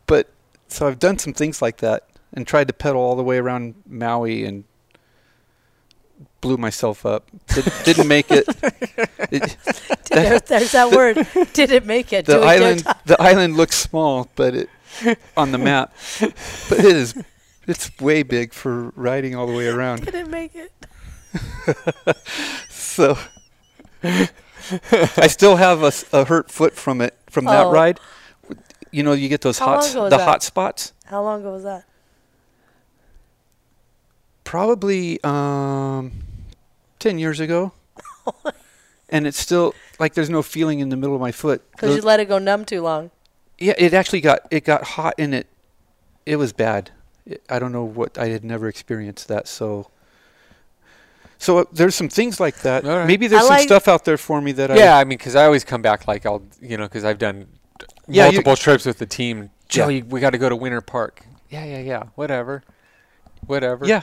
But 0.06 0.30
so 0.68 0.86
I've 0.88 0.98
done 0.98 1.18
some 1.18 1.32
things 1.32 1.60
like 1.60 1.78
that 1.78 2.08
and 2.32 2.46
tried 2.46 2.68
to 2.68 2.74
pedal 2.74 3.00
all 3.00 3.16
the 3.16 3.22
way 3.22 3.38
around 3.38 3.74
Maui 3.86 4.44
and 4.44 4.64
blew 6.44 6.56
myself 6.58 7.06
up. 7.06 7.30
Did, 7.54 7.64
didn't 7.84 8.06
make 8.06 8.30
it. 8.30 8.44
it 9.32 9.56
There, 10.10 10.38
there's 10.40 10.72
that 10.72 10.90
word. 10.92 11.26
Didn't 11.54 11.86
make 11.86 12.12
it? 12.12 12.26
the 12.26 12.34
Do 12.34 12.38
it, 12.38 12.42
do 12.42 12.46
it. 12.46 12.50
island, 12.50 12.86
the 13.06 13.20
island 13.22 13.56
looks 13.56 13.76
small, 13.76 14.28
but 14.36 14.54
it 14.54 14.68
on 15.38 15.52
the 15.52 15.58
map, 15.58 15.94
but 16.20 16.78
it 16.78 16.84
is. 16.84 17.14
It's 17.66 17.90
way 17.98 18.22
big 18.22 18.52
for 18.52 18.90
riding 18.94 19.34
all 19.34 19.46
the 19.46 19.54
way 19.54 19.68
around. 19.68 20.04
Didn't 20.04 20.30
make 20.30 20.52
it? 20.54 20.70
So 22.68 23.18
I 24.02 25.26
still 25.26 25.56
have 25.56 25.82
a 26.12 26.24
hurt 26.26 26.50
foot 26.50 26.74
from 26.74 27.00
it 27.00 27.14
from 27.28 27.46
that 27.46 27.64
Oh. 27.66 27.72
ride. 27.72 27.98
You 28.92 29.02
know, 29.02 29.12
you 29.12 29.28
get 29.28 29.40
those 29.40 29.58
How 29.58 29.66
hot 29.66 29.72
long 29.76 29.84
s- 29.84 29.92
ago 29.92 30.02
was 30.02 30.10
the 30.10 30.16
that? 30.18 30.24
hot 30.24 30.42
spots. 30.44 30.92
How 31.06 31.22
long 31.22 31.40
ago 31.40 31.52
was 31.52 31.64
that? 31.64 31.84
Probably 34.44 35.18
um, 35.24 36.12
ten 37.05 37.18
years 37.18 37.39
ago, 37.39 37.72
and 39.10 39.26
it's 39.26 39.39
still 39.39 39.74
like 39.98 40.14
there's 40.14 40.31
no 40.31 40.43
feeling 40.43 40.81
in 40.81 40.89
the 40.89 40.97
middle 40.97 41.14
of 41.14 41.20
my 41.20 41.32
foot. 41.32 41.62
Because 41.72 41.94
you 41.94 42.02
let 42.02 42.18
it 42.18 42.28
go 42.28 42.39
numb 42.39 42.64
too 42.64 42.81
long. 42.81 43.10
Yeah, 43.59 43.74
it 43.76 43.93
actually 43.93 44.22
got 44.22 44.40
it 44.51 44.64
got 44.64 44.82
hot 44.82 45.14
in 45.18 45.35
it. 45.35 45.47
It 46.24 46.36
was 46.36 46.52
bad. 46.55 46.90
It, 47.26 47.43
I 47.48 47.59
don't 47.59 47.72
know 47.72 47.85
what 47.85 48.16
I 48.18 48.28
had 48.28 48.43
never 48.43 48.68
experienced 48.68 49.28
that. 49.28 49.47
So, 49.47 49.90
so 51.39 51.59
uh, 51.59 51.64
there's 51.72 51.94
some 51.94 52.09
things 52.09 52.40
like 52.40 52.60
that. 52.60 52.86
All 52.86 52.97
right. 52.98 53.06
Maybe 53.06 53.26
there's 53.26 53.43
I 53.43 53.47
some 53.47 53.55
like- 53.56 53.68
stuff 53.68 53.86
out 53.89 54.05
there 54.06 54.16
for 54.16 54.40
me 54.40 54.52
that 54.52 54.70
I 54.70 54.76
Yeah, 54.76 54.97
I 54.97 55.05
mean, 55.05 55.18
because 55.18 55.36
I 55.36 55.44
always 55.44 55.62
come 55.64 55.82
back 55.82 56.09
like 56.09 56.24
I'll, 56.24 56.43
you 56.60 56.76
know, 56.78 56.85
because 56.85 57.05
I've 57.05 57.18
done 57.18 57.47
Yeah, 58.09 58.26
you- 58.26 58.32
multiple 58.32 58.56
trips 58.56 58.86
with 58.86 58.98
the 58.98 59.06
team. 59.06 59.51
Joe, 59.68 59.89
Yeah. 59.89 60.02
we 60.09 60.20
got 60.20 60.31
to 60.31 60.39
go 60.39 60.48
to 60.48 60.56
Winter 60.56 60.81
Park. 60.81 61.22
Yeah, 61.51 61.64
yeah, 61.64 61.81
yeah. 61.81 62.02
Whatever, 62.14 62.62
whatever. 63.47 63.86
Yeah. 63.86 64.02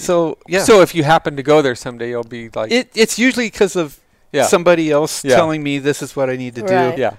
So 0.00 0.38
yeah. 0.48 0.64
So 0.64 0.80
if 0.80 0.94
you 0.94 1.04
happen 1.04 1.36
to 1.36 1.42
go 1.42 1.60
there 1.62 1.74
someday, 1.74 2.08
you'll 2.10 2.24
be 2.24 2.48
like, 2.54 2.72
it 2.72 2.90
it's 2.94 3.18
usually 3.18 3.46
because 3.50 3.76
of 3.76 4.00
yeah, 4.32 4.46
somebody 4.46 4.90
else 4.90 5.24
Yeah. 5.24 5.36
telling 5.36 5.62
me 5.62 5.78
this 5.78 6.00
is 6.02 6.16
what 6.16 6.30
I 6.30 6.36
need 6.36 6.54
to 6.54 6.62
Right. 6.62 6.96
do. 6.96 7.00
yeah. 7.00 7.16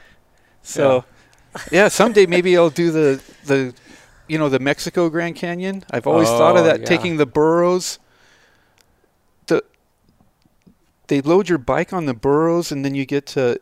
So 0.64 1.04
yeah, 1.72 1.90
someday 1.90 2.26
maybe 2.26 2.58
I'll 2.58 2.70
do 2.72 2.92
the 2.92 3.22
the 3.46 3.74
you 4.28 4.38
know 4.40 4.50
the 4.50 4.60
Mexico 4.60 5.10
Grand 5.10 5.36
Canyon. 5.36 5.84
I've 5.92 6.08
always 6.08 6.30
oh, 6.30 6.38
thought 6.38 6.56
of 6.58 6.64
Oh, 6.64 6.70
that 6.70 6.80
yeah. 6.80 6.86
taking 6.86 7.18
the 7.18 7.26
burros. 7.26 8.00
The 9.48 9.64
they 11.08 11.22
load 11.22 11.50
your 11.50 11.58
bike 11.60 11.94
on 11.94 12.06
the 12.06 12.14
burros 12.16 12.72
and 12.72 12.84
then 12.86 12.96
you 12.96 13.06
get 13.06 13.26
to 13.36 13.60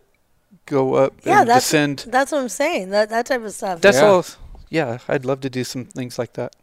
go 0.66 0.94
up 0.94 1.14
Yeah, 1.26 1.42
and 1.42 1.50
that's 1.50 1.66
descend. 1.66 2.06
that's 2.08 2.32
what 2.32 2.40
I'm 2.42 2.50
saying. 2.50 2.92
That 2.92 3.10
that 3.10 3.26
type 3.26 3.44
of 3.44 3.52
stuff. 3.54 3.82
That's 3.82 3.98
Yeah. 3.98 4.06
all. 4.08 4.26
Yeah, 4.70 5.00
I'd 5.08 5.26
love 5.26 5.42
to 5.42 5.50
do 5.50 5.64
some 5.64 5.86
things 5.86 6.20
like 6.20 6.34
that. 6.34 6.54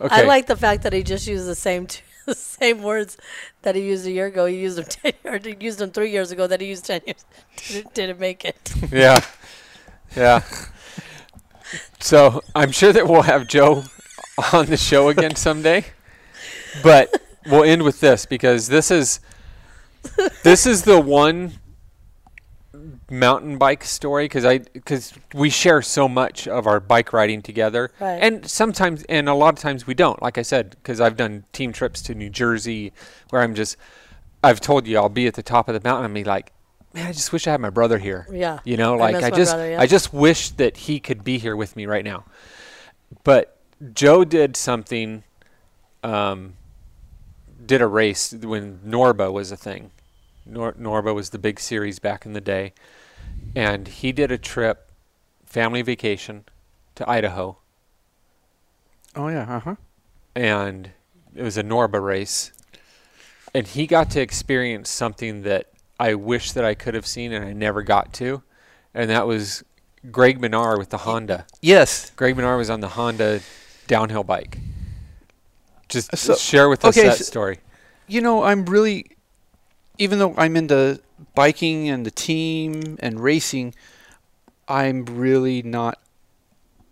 Okay. 0.00 0.14
I 0.14 0.22
like 0.22 0.46
the 0.46 0.56
fact 0.56 0.82
that 0.84 0.92
he 0.92 1.02
just 1.02 1.26
used 1.26 1.46
the 1.46 1.54
same 1.54 1.86
t- 1.86 2.02
the 2.26 2.34
same 2.34 2.82
words 2.82 3.16
that 3.62 3.74
he 3.74 3.82
used 3.82 4.06
a 4.06 4.10
year 4.10 4.26
ago. 4.26 4.46
He 4.46 4.56
used 4.56 4.78
them 4.78 4.84
ten 4.84 5.12
or 5.24 5.38
he 5.38 5.56
used 5.58 5.78
them 5.78 5.90
three 5.90 6.10
years 6.10 6.30
ago. 6.30 6.46
That 6.46 6.60
he 6.60 6.68
used 6.68 6.86
ten 6.86 7.00
years. 7.06 7.24
Didn't, 7.68 7.94
didn't 7.94 8.20
make 8.20 8.44
it. 8.44 8.74
yeah, 8.92 9.20
yeah. 10.16 10.42
So 12.00 12.42
I'm 12.54 12.70
sure 12.70 12.92
that 12.92 13.06
we'll 13.08 13.22
have 13.22 13.48
Joe 13.48 13.84
on 14.52 14.66
the 14.66 14.76
show 14.76 15.08
again 15.08 15.34
someday, 15.34 15.84
but 16.82 17.20
we'll 17.46 17.64
end 17.64 17.82
with 17.82 18.00
this 18.00 18.24
because 18.24 18.68
this 18.68 18.90
is 18.90 19.20
this 20.44 20.64
is 20.66 20.82
the 20.82 21.00
one 21.00 21.54
mountain 23.10 23.56
bike 23.56 23.84
story 23.84 24.24
because 24.26 24.44
I 24.44 24.58
because 24.58 25.14
we 25.34 25.48
share 25.50 25.80
so 25.82 26.08
much 26.08 26.46
of 26.46 26.66
our 26.66 26.78
bike 26.80 27.12
riding 27.12 27.40
together, 27.42 27.90
Right. 28.00 28.18
and 28.22 28.48
sometimes 28.48 29.02
and 29.04 29.28
a 29.28 29.34
lot 29.34 29.54
of 29.54 29.60
times 29.60 29.86
we 29.86 29.94
don't. 29.94 30.20
Like 30.22 30.38
I 30.38 30.42
said, 30.42 30.70
because 30.70 31.00
I've 31.00 31.16
done 31.16 31.44
team 31.52 31.72
trips 31.72 32.02
to 32.02 32.14
New 32.14 32.30
Jersey 32.30 32.92
where 33.30 33.42
I'm 33.42 33.54
just 33.54 33.76
I've 34.44 34.60
told 34.60 34.86
you 34.86 34.98
I'll 34.98 35.08
be 35.08 35.26
at 35.26 35.34
the 35.34 35.42
top 35.42 35.68
of 35.68 35.74
the 35.80 35.86
mountain 35.88 36.04
and 36.04 36.14
be 36.14 36.24
like, 36.24 36.52
man, 36.94 37.06
I 37.06 37.12
just 37.12 37.32
wish 37.32 37.46
I 37.46 37.50
had 37.52 37.60
my 37.60 37.70
brother 37.70 37.98
here. 37.98 38.26
Yeah. 38.30 38.58
You 38.64 38.76
know, 38.76 38.94
like 38.94 39.14
miss 39.14 39.24
I, 39.24 39.30
just 39.30 39.52
brother, 39.52 39.70
yeah. 39.70 39.80
I 39.80 39.86
just 39.86 40.12
wish 40.12 40.50
that 40.50 40.76
he 40.76 41.00
could 41.00 41.24
be 41.24 41.38
here 41.38 41.56
with 41.56 41.76
me 41.76 41.86
right 41.86 42.04
now. 42.04 42.24
But 43.24 43.56
Joe 43.94 44.24
did 44.24 44.56
something 44.56 45.24
um 46.04 46.54
did 47.64 47.80
a 47.82 47.86
race 47.86 48.32
when 48.32 48.78
Norba 48.86 49.32
was 49.32 49.50
a 49.50 49.56
thing. 49.56 49.90
Nor- 50.46 50.72
Norba 50.74 51.14
was 51.14 51.30
the 51.30 51.38
big 51.38 51.60
series 51.60 51.98
back 51.98 52.24
in 52.24 52.32
the 52.32 52.40
day. 52.40 52.72
And 53.58 53.88
he 53.88 54.12
did 54.12 54.30
a 54.30 54.38
trip 54.38 54.92
family 55.44 55.82
vacation 55.82 56.44
to 56.94 57.08
Idaho 57.10 57.58
Oh 59.16 59.26
yeah, 59.28 59.56
uh 59.56 59.58
huh. 59.60 59.74
and 60.36 60.90
it 61.34 61.42
was 61.42 61.56
a 61.58 61.64
Norba 61.64 62.00
race. 62.00 62.52
And 63.52 63.66
he 63.66 63.88
got 63.88 64.10
to 64.12 64.20
experience 64.20 64.88
something 64.90 65.42
that 65.42 65.70
I 65.98 66.14
wish 66.14 66.52
that 66.52 66.64
I 66.64 66.74
could 66.74 66.94
have 66.94 67.06
seen 67.06 67.32
and 67.32 67.44
I 67.44 67.52
never 67.52 67.82
got 67.82 68.12
to. 68.14 68.42
And 68.94 69.10
that 69.10 69.26
was 69.26 69.64
Greg 70.12 70.40
Minnaar 70.40 70.78
with 70.78 70.90
the 70.90 70.98
Honda. 70.98 71.46
Yes. 71.60 72.10
Greg 72.10 72.36
Minnaar 72.36 72.58
was 72.58 72.70
on 72.70 72.78
the 72.78 72.88
Honda 72.90 73.40
downhill 73.88 74.22
bike. 74.22 74.58
Just 75.88 76.16
So- 76.16 76.36
share 76.36 76.68
with 76.68 76.84
us 76.84 76.96
okay, 76.96 77.08
that 77.08 77.18
s- 77.20 77.26
story. 77.26 77.58
You 78.06 78.20
know, 78.20 78.44
I'm 78.44 78.66
really, 78.66 79.06
even 79.98 80.18
though 80.18 80.34
I'm 80.36 80.56
into 80.56 81.00
biking 81.34 81.88
and 81.88 82.06
the 82.06 82.10
team 82.10 82.96
and 83.00 83.20
racing, 83.20 83.74
I'm 84.66 85.04
really 85.04 85.62
not 85.62 85.98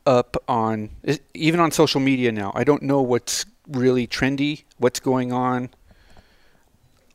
up 0.04 0.36
on, 0.48 0.90
even 1.34 1.60
on 1.60 1.70
social 1.70 2.00
media 2.00 2.32
now. 2.32 2.52
I 2.54 2.64
don't 2.64 2.82
know 2.82 3.02
what's 3.02 3.46
really 3.68 4.06
trendy, 4.06 4.64
what's 4.78 5.00
going 5.00 5.32
on. 5.32 5.70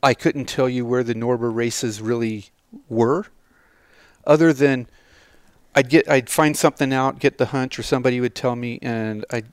I 0.02 0.14
couldn't 0.14 0.46
tell 0.46 0.68
you 0.68 0.84
where 0.84 1.04
the 1.04 1.14
Norba 1.14 1.54
races 1.54 2.00
really 2.00 2.46
were, 2.88 3.26
other 4.26 4.52
than 4.52 4.88
I'd 5.74 5.88
get, 5.88 6.08
I'd 6.08 6.28
find 6.28 6.56
something 6.56 6.92
out, 6.92 7.18
get 7.18 7.38
the 7.38 7.46
hunch, 7.46 7.78
or 7.78 7.82
somebody 7.82 8.20
would 8.20 8.34
tell 8.34 8.56
me, 8.56 8.78
and 8.82 9.24
I. 9.30 9.44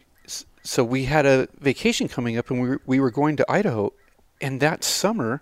So 0.62 0.84
we 0.84 1.06
had 1.06 1.26
a 1.26 1.48
vacation 1.60 2.08
coming 2.08 2.38
up, 2.38 2.52
and 2.52 2.62
we 2.62 2.78
we 2.86 3.00
were 3.00 3.12
going 3.12 3.38
to 3.38 3.46
Idaho, 3.50 3.94
and 4.42 4.60
that 4.60 4.84
summer 4.84 5.42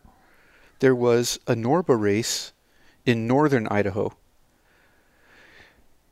there 0.80 0.96
was 0.96 1.40
a 1.48 1.54
Norba 1.56 2.00
race 2.00 2.52
in 3.06 3.26
northern 3.28 3.68
Idaho. 3.68 4.14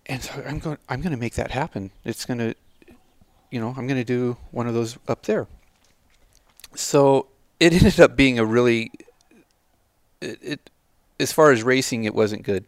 And 0.07 0.21
so 0.23 0.43
I'm 0.47 0.59
going 0.59 0.77
I'm 0.87 1.01
going 1.01 1.11
to 1.11 1.17
make 1.19 1.33
that 1.35 1.51
happen. 1.51 1.91
It's 2.03 2.25
going 2.25 2.37
to 2.39 2.55
you 3.51 3.59
know, 3.59 3.69
I'm 3.77 3.87
going 3.87 3.99
to 3.99 4.03
do 4.03 4.37
one 4.51 4.67
of 4.67 4.73
those 4.73 4.97
up 5.07 5.23
there. 5.23 5.47
So 6.75 7.27
it 7.59 7.73
ended 7.79 7.99
up 7.99 8.15
being 8.15 8.37
a 8.39 8.45
really 8.45 8.91
it, 10.21 10.39
it 10.41 10.69
as 11.19 11.31
far 11.31 11.51
as 11.51 11.63
racing 11.63 12.03
it 12.03 12.13
wasn't 12.13 12.43
good. 12.43 12.65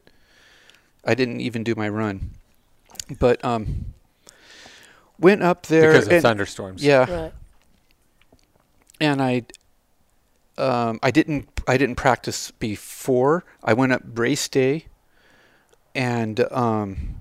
I 1.06 1.14
didn't 1.15 1.41
even 1.41 1.64
do 1.64 1.76
my 1.76 1.90
run. 1.90 2.32
But 3.19 3.44
um 3.45 3.94
went 5.19 5.41
up 5.44 5.65
there 5.68 5.91
because 5.94 6.07
of 6.07 6.14
and- 6.14 6.22
thunderstorms. 6.22 6.84
Yeah 6.84 7.10
Right. 7.24 7.34
and 8.99 9.22
I 9.22 9.44
um, 10.60 10.99
I 11.03 11.11
didn't 11.11 11.48
I 11.68 11.77
didn't 11.77 11.95
practice 11.95 12.52
before. 12.52 13.44
I 13.61 13.73
went 13.73 13.91
up 13.91 14.02
race 14.18 14.48
day, 14.48 14.85
and 15.94 16.39
um, 16.52 17.19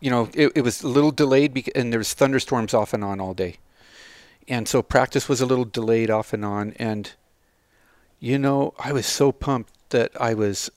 you 0.00 0.10
know 0.10 0.28
it, 0.34 0.52
it 0.56 0.62
was 0.62 0.82
a 0.82 0.88
little 0.88 1.12
delayed, 1.12 1.54
bec- 1.54 1.70
and 1.76 1.92
there 1.92 1.98
was 1.98 2.12
thunderstorms 2.12 2.74
off 2.74 2.92
and 2.92 3.04
on 3.04 3.20
all 3.20 3.34
day, 3.34 3.58
and 4.48 4.66
so 4.66 4.82
practice 4.82 5.28
was 5.28 5.40
a 5.40 5.46
little 5.46 5.64
delayed 5.64 6.10
off 6.10 6.32
and 6.32 6.44
on. 6.44 6.74
And 6.78 7.12
you 8.18 8.38
know 8.38 8.74
I 8.78 8.92
was 8.92 9.06
so 9.06 9.30
pumped 9.30 9.72
that 9.90 10.10
I 10.20 10.34
was, 10.34 10.70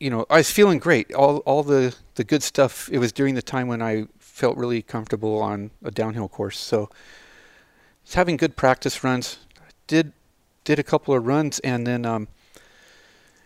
you 0.00 0.10
know, 0.10 0.26
I 0.28 0.38
was 0.38 0.50
feeling 0.50 0.80
great. 0.80 1.14
All 1.14 1.38
all 1.38 1.62
the 1.62 1.94
the 2.16 2.24
good 2.24 2.42
stuff. 2.42 2.88
It 2.90 2.98
was 2.98 3.12
during 3.12 3.36
the 3.36 3.42
time 3.42 3.68
when 3.68 3.80
I 3.80 4.06
felt 4.18 4.56
really 4.56 4.82
comfortable 4.82 5.40
on 5.40 5.70
a 5.84 5.92
downhill 5.92 6.28
course. 6.28 6.58
So 6.58 6.90
having 8.14 8.36
good 8.36 8.56
practice 8.56 9.04
runs. 9.04 9.38
Did 9.92 10.12
did 10.64 10.78
a 10.78 10.82
couple 10.82 11.12
of 11.14 11.26
runs 11.26 11.58
and 11.58 11.86
then 11.86 12.06
um, 12.06 12.28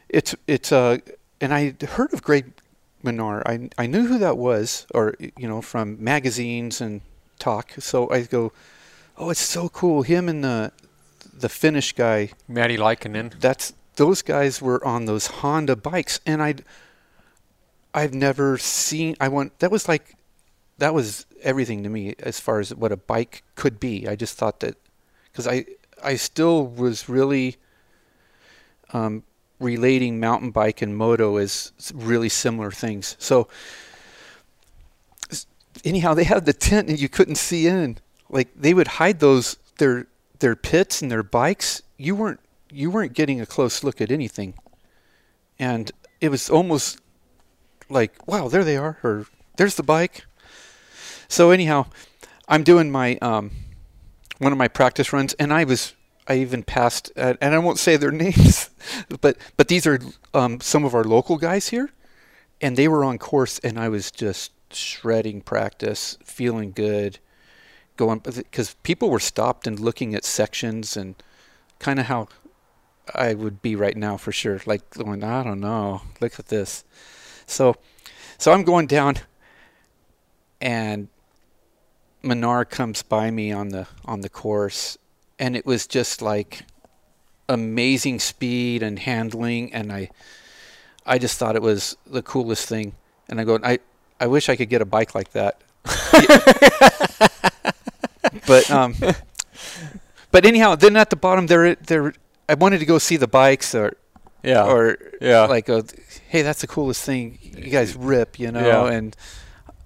it's 0.09 0.33
it's 0.47 0.71
uh 0.71 0.99
and 1.41 1.53
I 1.53 1.75
heard 1.97 2.13
of 2.13 2.23
Greg 2.23 2.53
Minnaar. 3.03 3.43
I 3.45 3.69
I 3.83 3.87
knew 3.87 4.07
who 4.07 4.19
that 4.19 4.39
was, 4.39 4.87
or 4.95 5.15
you 5.19 5.49
know 5.49 5.61
from 5.61 5.97
magazines 5.99 6.81
and 6.81 7.01
talk. 7.41 7.73
So 7.81 8.09
I 8.11 8.23
go, 8.23 8.53
oh, 9.19 9.31
it's 9.31 9.41
so 9.41 9.69
cool. 9.69 10.03
Him 10.03 10.29
and 10.29 10.45
the 10.45 10.71
the 11.35 11.49
Finnish 11.49 11.93
guy. 11.95 12.31
Matti 12.47 12.77
Lehikoinen. 12.77 13.41
That's 13.41 13.73
those 13.97 14.23
guys 14.23 14.63
were 14.63 14.85
on 14.85 15.07
those 15.07 15.27
Honda 15.43 15.75
bikes, 15.75 16.21
and 16.25 16.41
I 16.41 16.55
I've 17.93 18.15
never 18.15 18.57
seen. 18.57 19.17
I 19.21 19.27
want 19.27 19.59
That 19.59 19.73
was 19.73 19.89
like 19.89 20.15
that 20.79 20.95
was 20.95 21.27
everything 21.43 21.83
to 21.83 21.89
me 21.89 22.15
as 22.21 22.39
far 22.39 22.61
as 22.61 22.73
what 22.73 22.93
a 22.93 22.97
bike 22.97 23.43
could 23.57 23.81
be. 23.81 24.07
I 24.07 24.15
just 24.15 24.39
thought 24.39 24.61
that 24.61 24.77
because 25.33 25.49
I 25.49 25.67
I 26.03 26.17
still 26.17 26.67
was 26.67 27.09
really 27.09 27.57
um, 28.93 29.23
relating 29.59 30.21
mountain 30.21 30.51
bike 30.51 30.83
and 30.83 30.97
moto 30.97 31.37
as 31.37 31.73
really 31.95 32.29
similar 32.29 32.71
things. 32.71 33.17
So 33.19 33.49
anyhow, 35.85 36.15
they 36.15 36.25
had 36.25 36.45
the 36.45 36.53
tent 36.53 36.89
and 36.89 37.01
you 37.01 37.09
couldn't 37.09 37.37
see 37.37 37.67
in. 37.67 37.99
Like 38.29 38.49
they 38.57 38.75
would 38.75 38.89
hide 38.89 39.21
those 39.21 39.57
their 39.79 40.07
their 40.41 40.57
pits 40.57 41.01
and 41.01 41.11
their 41.11 41.23
bikes. 41.23 41.83
You 41.97 42.15
weren't 42.15 42.41
you 42.71 42.91
weren't 42.91 43.13
getting 43.13 43.41
a 43.41 43.47
close 43.47 43.85
look 43.85 44.01
at 44.01 44.11
anything, 44.11 44.55
and 45.59 45.91
it 46.21 46.29
was 46.31 46.51
almost 46.51 47.01
like 47.89 48.27
wow, 48.27 48.49
there 48.49 48.65
they 48.65 48.77
are, 48.77 48.99
or 49.03 49.27
there's 49.57 49.77
the 49.77 49.83
bike. 49.83 50.27
So 51.29 51.51
anyhow, 51.51 51.87
I'm 52.49 52.63
doing 52.63 52.91
my 52.91 53.17
um, 53.23 53.53
one 54.39 54.53
of 54.53 54.59
my 54.59 54.69
practice 54.69 55.13
runs, 55.13 55.35
and 55.35 55.53
I 55.53 55.65
was 55.65 55.95
I 56.29 56.39
even 56.39 56.63
passed, 56.63 57.13
uh, 57.17 57.35
and 57.41 57.55
I 57.55 57.59
won't 57.59 57.79
say 57.79 57.97
their 57.97 58.11
names, 58.27 58.71
but 59.21 59.37
but 59.57 59.69
these 59.69 59.87
are 59.87 60.01
um, 60.35 60.61
some 60.61 60.85
of 60.85 60.95
our 60.95 61.05
local 61.05 61.37
guys 61.37 61.69
here, 61.69 61.91
and 62.61 62.77
they 62.77 62.89
were 62.89 63.05
on 63.05 63.19
course, 63.19 63.59
and 63.61 63.79
I 63.79 63.89
was 63.89 64.11
just 64.11 64.53
shredding 64.73 65.41
practice, 65.41 66.19
feeling 66.25 66.73
good, 66.73 67.19
going 67.97 68.19
because 68.19 68.75
people 68.83 69.11
were 69.11 69.21
stopped 69.21 69.67
and 69.67 69.79
looking 69.79 70.15
at 70.15 70.25
sections 70.25 70.97
and 70.97 71.15
kind 71.79 72.01
of 72.01 72.07
how 72.07 72.29
I 73.15 73.35
would 73.35 73.63
be 73.63 73.77
right 73.77 73.97
now 73.97 74.17
for 74.17 74.33
sure, 74.33 74.61
like 74.67 74.91
going 74.91 75.23
I 75.23 75.43
don't 75.43 75.61
know, 75.61 76.03
look 76.21 76.39
at 76.39 76.49
this, 76.49 76.85
so 77.47 77.77
so 78.39 78.53
I'm 78.53 78.65
going 78.65 78.87
down, 78.87 79.17
and 80.61 81.09
Minnaar 82.27 82.69
comes 82.69 83.03
by 83.03 83.31
me 83.31 83.53
on 83.53 83.69
the 83.69 83.87
on 84.05 84.21
the 84.21 84.29
course, 84.29 84.99
and 85.39 85.57
it 85.57 85.65
was 85.65 85.87
just 85.87 86.21
like 86.21 86.65
amazing 87.49 88.19
speed 88.19 88.83
and 88.83 88.99
handling, 88.99 89.73
and 89.73 89.93
I 89.93 90.11
I 91.07 91.19
just 91.19 91.39
thought 91.39 91.55
it 91.57 91.63
was 91.63 91.97
the 92.07 92.23
coolest 92.23 92.69
thing. 92.69 92.95
And 93.29 93.41
I 93.41 93.45
go, 93.45 93.59
I 93.63 93.79
I 94.21 94.27
wish 94.27 94.49
I 94.49 94.57
could 94.57 94.69
get 94.69 94.83
a 94.83 94.87
bike 94.87 95.15
like 95.15 95.31
that. 95.33 95.61
but 98.47 98.71
um, 98.71 98.95
but 100.31 100.45
anyhow, 100.45 100.75
then 100.75 100.97
at 100.97 101.11
the 101.11 101.17
bottom 101.17 101.47
there 101.47 101.75
there 101.77 102.13
I 102.49 102.55
wanted 102.55 102.79
to 102.81 102.87
go 102.87 102.99
see 102.99 103.17
the 103.17 103.29
bikes 103.29 103.75
or 103.75 103.97
Yeah. 104.43 104.65
or 104.67 104.99
yeah. 105.21 105.47
like 105.47 105.69
uh 105.69 105.83
hey 106.29 106.43
that's 106.43 106.61
the 106.61 106.67
coolest 106.67 107.05
thing 107.05 107.39
you 107.43 107.71
guys 107.71 107.97
rip 107.97 108.39
you 108.39 108.51
know 108.53 108.67
Yeah. 108.67 108.97
and 108.97 109.17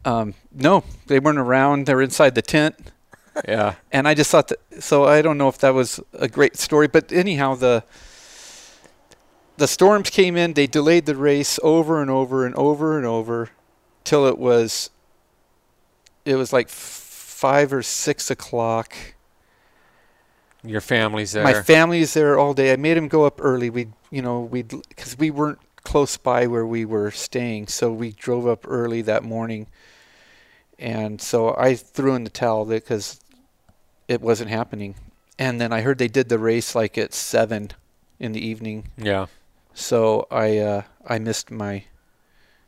um 0.05 0.35
no 0.53 0.83
they 1.07 1.19
weren't 1.19 1.39
around 1.39 1.87
they're 1.87 2.01
inside 2.03 2.35
the 2.35 2.43
tent 2.43 2.75
yeah. 3.47 3.75
and 3.93 4.09
i 4.09 4.15
just 4.15 4.31
thought 4.31 4.49
that 4.49 4.59
so 4.83 5.05
i 5.05 5.23
don't 5.23 5.39
know 5.39 5.49
if 5.49 5.59
that 5.59 5.75
was 5.75 6.01
a 6.15 6.29
great 6.29 6.57
story 6.57 6.89
but 6.89 7.13
anyhow 7.13 7.55
the 7.55 7.85
the 9.57 9.69
storms 9.69 10.11
came 10.11 10.37
in 10.37 10.55
they 10.55 10.67
delayed 10.67 11.07
the 11.07 11.17
race 11.17 11.59
over 11.63 12.01
and 12.01 12.11
over 12.11 12.47
and 12.47 12.55
over 12.55 12.97
and 12.97 13.07
over 13.07 13.51
till 14.05 14.27
it 14.27 14.39
was 14.39 14.91
it 16.25 16.35
was 16.37 16.53
like 16.53 16.69
five 16.69 17.73
or 17.73 17.83
six 17.83 18.31
o'clock 18.31 18.95
Your 20.63 20.81
family's 20.81 21.33
there. 21.33 21.45
my 21.45 21.63
family's 21.63 22.13
there 22.13 22.39
all 22.39 22.53
day. 22.53 22.73
I 22.73 22.77
made 22.77 22.97
him 22.97 23.09
go 23.09 23.25
up 23.25 23.41
early. 23.43 23.71
We, 23.71 23.89
you 24.11 24.21
know, 24.21 24.41
we 24.41 24.63
because 24.63 25.17
we 25.19 25.31
weren't 25.31 25.59
close 25.85 26.17
by 26.17 26.47
where 26.47 26.67
we 26.67 26.85
were 26.85 27.11
staying, 27.11 27.69
so 27.69 27.93
we 27.93 28.13
drove 28.13 28.47
up 28.47 28.65
early 28.69 29.03
that 29.03 29.23
morning. 29.23 29.67
And 30.79 31.21
so 31.21 31.55
I 31.59 31.75
threw 31.75 32.15
in 32.15 32.25
the 32.25 32.31
towel 32.31 32.65
because 32.65 33.21
it 34.09 34.21
wasn't 34.21 34.51
happening. 34.51 34.95
And 35.39 35.61
then 35.61 35.73
I 35.73 35.83
heard 35.83 35.99
they 35.99 36.09
did 36.09 36.29
the 36.29 36.39
race 36.39 36.75
like 36.75 36.99
at 36.99 37.15
seven 37.15 37.71
in 38.19 38.33
the 38.33 38.47
evening, 38.47 38.89
yeah. 38.99 39.27
so 39.73 40.27
I 40.31 40.59
uh, 40.59 40.83
I 41.07 41.19
missed 41.19 41.51
my 41.51 41.85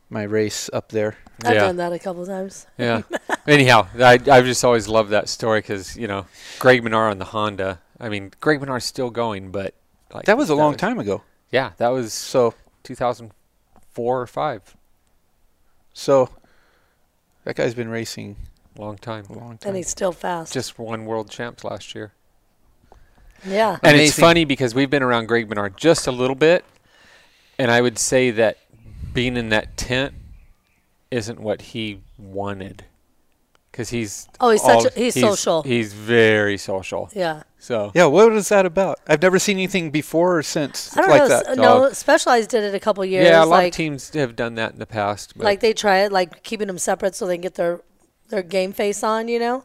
my 0.09 0.23
race 0.23 0.71
up 0.73 0.91
there. 0.91 1.17
I've 1.45 1.55
yeah. 1.55 1.61
done 1.61 1.77
that 1.77 1.93
a 1.93 1.99
couple 1.99 2.25
times. 2.25 2.67
Yeah. 2.79 3.03
Anyhow, 3.47 3.89
I 3.99 4.13
I've 4.13 4.45
just 4.45 4.65
always 4.65 4.89
loved 4.89 5.11
that 5.11 5.29
story 5.29 5.61
because 5.61 5.97
you 5.97 6.07
know 6.07 6.27
Greg 6.61 6.83
Minnaar 6.83 7.11
on 7.11 7.19
the 7.19 7.27
Honda. 7.27 7.81
I 8.01 8.09
mean, 8.09 8.33
Greg 8.41 8.61
Minnaar's 8.61 8.85
still 8.85 9.11
going, 9.11 9.51
but 9.51 9.75
like 10.13 10.27
That 10.27 10.39
was 10.39 10.51
a 10.51 10.55
long 10.55 10.77
time 10.77 10.99
ago. 10.99 11.23
Yeah, 11.51 11.73
that 11.77 11.89
was 11.89 12.13
So 12.13 12.55
2004 12.83 14.21
or 14.21 14.27
five. 14.27 14.77
so 15.93 16.29
that 17.45 17.57
guy's 17.57 17.75
been 17.75 17.89
racing 17.89 18.37
Long 18.79 18.97
time. 18.97 19.25
a 19.29 19.33
long 19.35 19.59
time. 19.59 19.69
And 19.71 19.77
he's 19.77 19.89
still 19.89 20.13
fast. 20.13 20.53
Just 20.55 20.79
won 20.79 21.05
world 21.05 21.29
champs 21.31 21.63
last 21.65 21.95
year. 21.95 22.13
yeah. 23.45 23.79
And 23.83 23.99
it's 24.01 24.19
funny 24.19 24.45
because 24.47 24.75
we've 24.75 24.89
been 24.89 25.03
around 25.03 25.27
Greg 25.27 25.49
Minnaar 25.49 25.75
just 25.77 26.07
a 26.07 26.13
little 26.13 26.37
bit, 26.37 26.65
and 27.59 27.71
I 27.71 27.81
would 27.83 27.99
say 27.99 28.31
that 28.31 28.57
being 29.13 29.37
in 29.37 29.51
that 29.51 29.77
tent 29.77 30.15
isn't 31.11 31.39
what 31.39 31.61
he 31.63 32.01
wanted, 32.17 32.87
because 33.73 33.89
he's 33.89 34.29
Oh, 34.39 34.51
he's 34.51 34.63
all- 34.63 34.83
such 34.83 34.95
a- 34.95 34.99
he's 34.99 35.15
social. 35.19 35.63
He's 35.65 35.93
very 35.95 36.57
social. 36.59 37.11
Yeah. 37.15 37.43
So 37.59 37.91
Yeah, 37.95 38.05
what 38.07 38.31
was 38.31 38.49
that 38.51 38.67
about? 38.67 39.01
I've 39.09 39.23
never 39.23 39.39
seen 39.39 39.57
anything 39.57 39.91
before 39.91 40.39
or 40.39 40.43
since 40.43 40.97
I 40.97 41.01
don't 41.01 41.11
like 41.11 41.23
know. 41.23 41.29
that. 41.29 41.49
s- 41.49 41.57
No, 41.57 41.93
Specialized 41.93 42.51
did 42.51 42.65
it 42.65 42.75
a 42.75 42.81
couple 42.81 43.05
years. 43.05 43.27
yeah, 43.27 43.39
a 43.43 43.47
lot 43.47 43.57
like, 43.57 43.73
of 43.73 43.77
teams 43.77 44.11
have 44.15 44.37
done 44.37 44.55
that 44.57 44.73
in 44.73 44.79
the 44.79 44.87
past. 44.87 45.35
But 45.37 45.45
like 45.45 45.61
they 45.61 45.73
try 45.73 45.99
it, 46.01 46.13
like 46.13 46.43
keeping 46.43 46.67
them 46.69 46.79
separate 46.79 47.15
so 47.15 47.27
they 47.27 47.35
can 47.37 47.43
get 47.43 47.55
their 47.55 47.81
their 48.29 48.43
game 48.43 48.73
face 48.73 49.03
on, 49.03 49.29
you 49.29 49.39
know. 49.39 49.65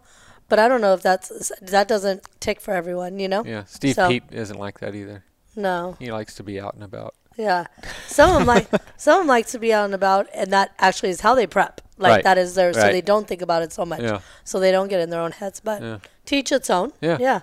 But 0.50 0.60
I 0.60 0.68
don't 0.70 0.80
know 0.82 0.94
if 0.94 1.02
that's 1.02 1.52
that 1.62 1.88
doesn't 1.88 2.24
tick 2.40 2.62
for 2.62 2.74
everyone, 2.74 3.20
you 3.20 3.28
know. 3.28 3.44
yeah, 3.46 3.64
Steve 3.66 3.96
So- 3.96 4.08
Peat 4.10 4.24
isn't 4.32 4.58
like 4.60 4.80
that 4.80 4.96
either. 4.96 5.24
No. 5.56 5.96
He 6.00 6.12
likes 6.12 6.36
to 6.36 6.44
be 6.44 6.60
out 6.60 6.76
and 6.76 6.84
about. 6.84 7.16
Yeah. 7.38 7.66
Some 8.08 8.30
of 8.32 8.36
them 8.38 8.48
like 8.48 8.68
some 8.98 9.14
of 9.14 9.22
them 9.22 9.28
like 9.28 9.46
to 9.48 9.60
be 9.60 9.72
out 9.74 9.86
and 9.86 9.94
about, 9.94 10.28
and 10.34 10.52
that 10.52 10.74
actually 10.80 11.10
is 11.10 11.22
how 11.22 11.36
they 11.36 11.48
prep. 11.48 11.82
Like 12.00 12.12
Right. 12.12 12.24
that 12.24 12.38
is 12.38 12.56
their 12.56 12.74
so 12.74 12.82
they 12.92 13.02
don't 13.02 13.28
think 13.28 13.42
about 13.42 13.62
it 13.64 13.72
so 13.74 13.86
much, 13.86 14.02
Yeah. 14.02 14.20
so 14.44 14.60
they 14.60 14.72
don't 14.72 14.88
get 14.88 15.00
in 15.00 15.10
their 15.10 15.22
own 15.22 15.32
heads. 15.32 15.60
But 15.60 15.82
Yeah. 15.82 15.98
teach 16.26 16.52
its 16.52 16.70
own. 16.70 16.94
Yeah. 17.02 17.18
Yeah. 17.20 17.40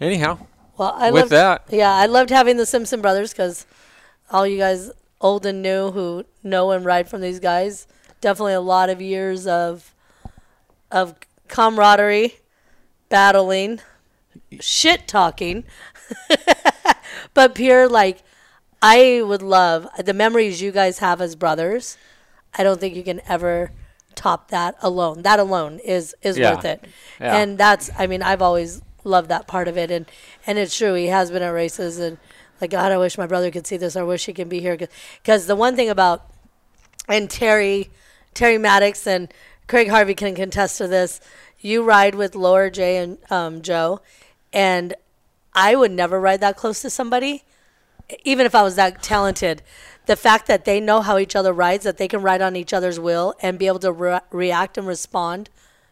Anyhow, 0.00 0.38
Well, 0.76 0.94
I 0.96 1.10
with 1.12 1.22
loved, 1.22 1.32
that, 1.32 1.62
Yeah, 1.70 1.92
I 1.94 2.06
loved 2.06 2.30
having 2.30 2.56
the 2.56 2.66
Simpson 2.66 3.00
brothers 3.00 3.30
because 3.32 3.66
all 4.30 4.46
you 4.46 4.58
guys, 4.58 4.90
old 5.20 5.46
and 5.46 5.62
new, 5.62 5.92
who 5.92 6.24
know 6.42 6.72
and 6.72 6.84
ride 6.84 7.08
from 7.08 7.20
these 7.20 7.38
guys, 7.38 7.86
definitely 8.20 8.54
a 8.54 8.60
lot 8.60 8.88
of 8.90 9.00
years 9.00 9.46
of 9.46 9.94
of 10.90 11.14
camaraderie, 11.48 12.36
battling, 13.08 13.80
shit 14.60 15.06
talking, 15.08 15.64
but 17.34 17.54
pure 17.54 17.88
like 17.88 18.22
I 18.82 19.22
would 19.22 19.42
love 19.42 19.86
the 20.04 20.12
memories 20.12 20.60
you 20.60 20.72
guys 20.72 20.98
have 20.98 21.20
as 21.20 21.36
brothers. 21.36 21.96
I 22.58 22.64
don't 22.64 22.80
think 22.80 22.96
you 22.96 23.04
can 23.04 23.20
ever 23.28 23.70
top 24.14 24.48
that 24.50 24.74
alone. 24.82 25.22
That 25.22 25.38
alone 25.38 25.78
is 25.84 26.14
is 26.22 26.36
Yeah. 26.36 26.54
worth 26.54 26.64
it. 26.64 26.84
Yeah. 27.20 27.36
And 27.36 27.56
that's 27.56 27.90
I 27.96 28.06
mean 28.06 28.22
I've 28.22 28.42
always 28.42 28.82
loved 29.04 29.28
that 29.30 29.46
part 29.46 29.68
of 29.68 29.76
it 29.78 29.90
and 29.90 30.06
and 30.46 30.58
it's 30.58 30.76
true 30.76 30.94
he 30.94 31.06
has 31.06 31.30
been 31.30 31.42
at 31.42 31.48
races 31.48 31.98
and 31.98 32.18
like 32.60 32.70
God 32.70 32.92
I 32.92 32.98
wish 32.98 33.16
my 33.16 33.26
brother 33.26 33.50
could 33.50 33.66
see 33.66 33.76
this. 33.76 33.96
I 33.96 34.02
wish 34.02 34.26
he 34.26 34.32
can 34.32 34.48
be 34.48 34.60
here 34.60 34.76
because 35.22 35.46
the 35.46 35.56
one 35.56 35.76
thing 35.76 35.88
about 35.88 36.26
and 37.08 37.30
Terry 37.30 37.90
Terry 38.34 38.58
Maddox 38.58 39.06
and 39.06 39.32
Craig 39.68 39.88
Harvey 39.88 40.14
can 40.14 40.34
contest 40.34 40.78
to 40.78 40.88
this. 40.88 41.20
You 41.60 41.82
ride 41.84 42.14
with 42.16 42.34
Laura 42.34 42.70
J 42.70 42.96
and 42.98 43.18
um, 43.30 43.62
Joe, 43.62 44.00
and 44.52 44.94
I 45.54 45.76
would 45.76 45.92
never 45.92 46.20
ride 46.20 46.40
that 46.40 46.56
close 46.56 46.82
to 46.82 46.90
somebody, 46.90 47.44
even 48.24 48.46
if 48.46 48.54
I 48.54 48.62
was 48.62 48.76
that 48.76 49.02
talented. 49.02 49.62
The 50.06 50.16
fact 50.16 50.48
that 50.48 50.64
they 50.64 50.80
know 50.80 51.00
how 51.00 51.16
each 51.16 51.36
other 51.36 51.52
rides, 51.52 51.84
that 51.84 51.96
they 51.96 52.08
can 52.08 52.22
ride 52.22 52.42
on 52.42 52.56
each 52.56 52.72
other's 52.72 52.98
will 52.98 53.34
and 53.40 53.56
be 53.58 53.68
able 53.68 53.78
to 53.80 53.92
re- 53.92 54.20
react 54.32 54.76
and 54.76 54.86
respond 54.86 55.48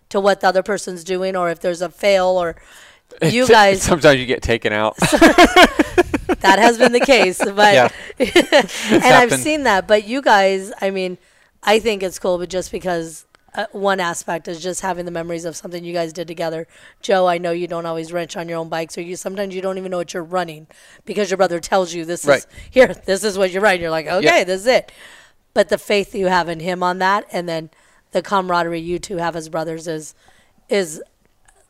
to 0.09 0.19
what 0.19 0.41
the 0.41 0.49
other 0.49 0.65
person's 0.65 1.05
doing, 1.05 1.37
or 1.37 1.49
if 1.49 1.61
there's 1.61 1.81
a 1.81 1.89
fail, 1.89 2.27
or 2.27 2.57
you 3.23 3.47
guys 3.47 3.83
Sometimes 3.83 4.19
you 4.19 4.27
get 4.27 4.43
taken 4.43 4.73
out. 4.73 4.97
that 6.41 6.59
has 6.59 6.79
been 6.79 6.93
the 6.93 7.01
case 7.01 7.39
but 7.39 7.75
Yeah. 7.75 7.89
and 8.19 9.05
i've 9.05 9.33
seen 9.33 9.65
that 9.65 9.87
but 9.87 10.07
you 10.07 10.23
guys 10.23 10.73
i 10.81 10.91
mean 10.91 11.19
i 11.63 11.79
think 11.79 12.03
it's 12.03 12.19
cool 12.19 12.39
but 12.39 12.49
just 12.49 12.71
because 12.73 13.27
uh, 13.55 13.67
one 13.73 14.01
aspect 14.01 14.49
is 14.49 14.63
just 14.63 14.81
having 14.81 15.05
the 15.05 15.11
memories 15.11 15.45
of 15.45 15.57
something 15.57 15.85
you 15.85 15.93
guys 15.93 16.13
did 16.13 16.29
together. 16.29 16.67
Joe 17.01 17.27
i 17.27 17.39
know 17.39 17.51
you 17.53 17.67
don't 17.67 17.87
always 17.87 18.13
wrench 18.13 18.37
on 18.37 18.49
your 18.49 18.59
own 18.59 18.69
bikes 18.69 18.97
or 18.97 19.03
you 19.03 19.17
sometimes 19.17 19.55
you 19.55 19.61
don't 19.63 19.79
even 19.79 19.91
know 19.91 19.97
what 19.99 20.15
you're 20.15 20.23
running 20.23 20.67
because 21.05 21.31
your 21.31 21.37
brother 21.37 21.61
tells 21.61 21.93
you 21.95 22.05
this 22.05 22.27
is 22.27 22.47
here 22.71 22.95
this 23.07 23.25
is 23.25 23.37
what 23.39 23.51
you're 23.51 23.63
riding 23.63 23.83
you're 23.83 23.91
like 23.91 24.07
okay 24.07 24.39
Yeah. 24.39 24.45
this 24.45 24.61
is 24.63 24.67
it. 24.67 24.93
But 25.53 25.69
the 25.69 25.79
faith 25.79 26.15
you 26.15 26.27
have 26.27 26.49
in 26.49 26.61
him 26.61 26.83
on 26.83 26.99
that 26.99 27.27
and 27.33 27.49
then 27.49 27.71
the 28.13 28.23
camaraderie 28.23 28.81
you 28.81 28.99
two 28.99 29.17
have 29.19 29.35
as 29.37 29.49
brothers 29.49 29.87
is 29.89 30.15
is 30.69 31.03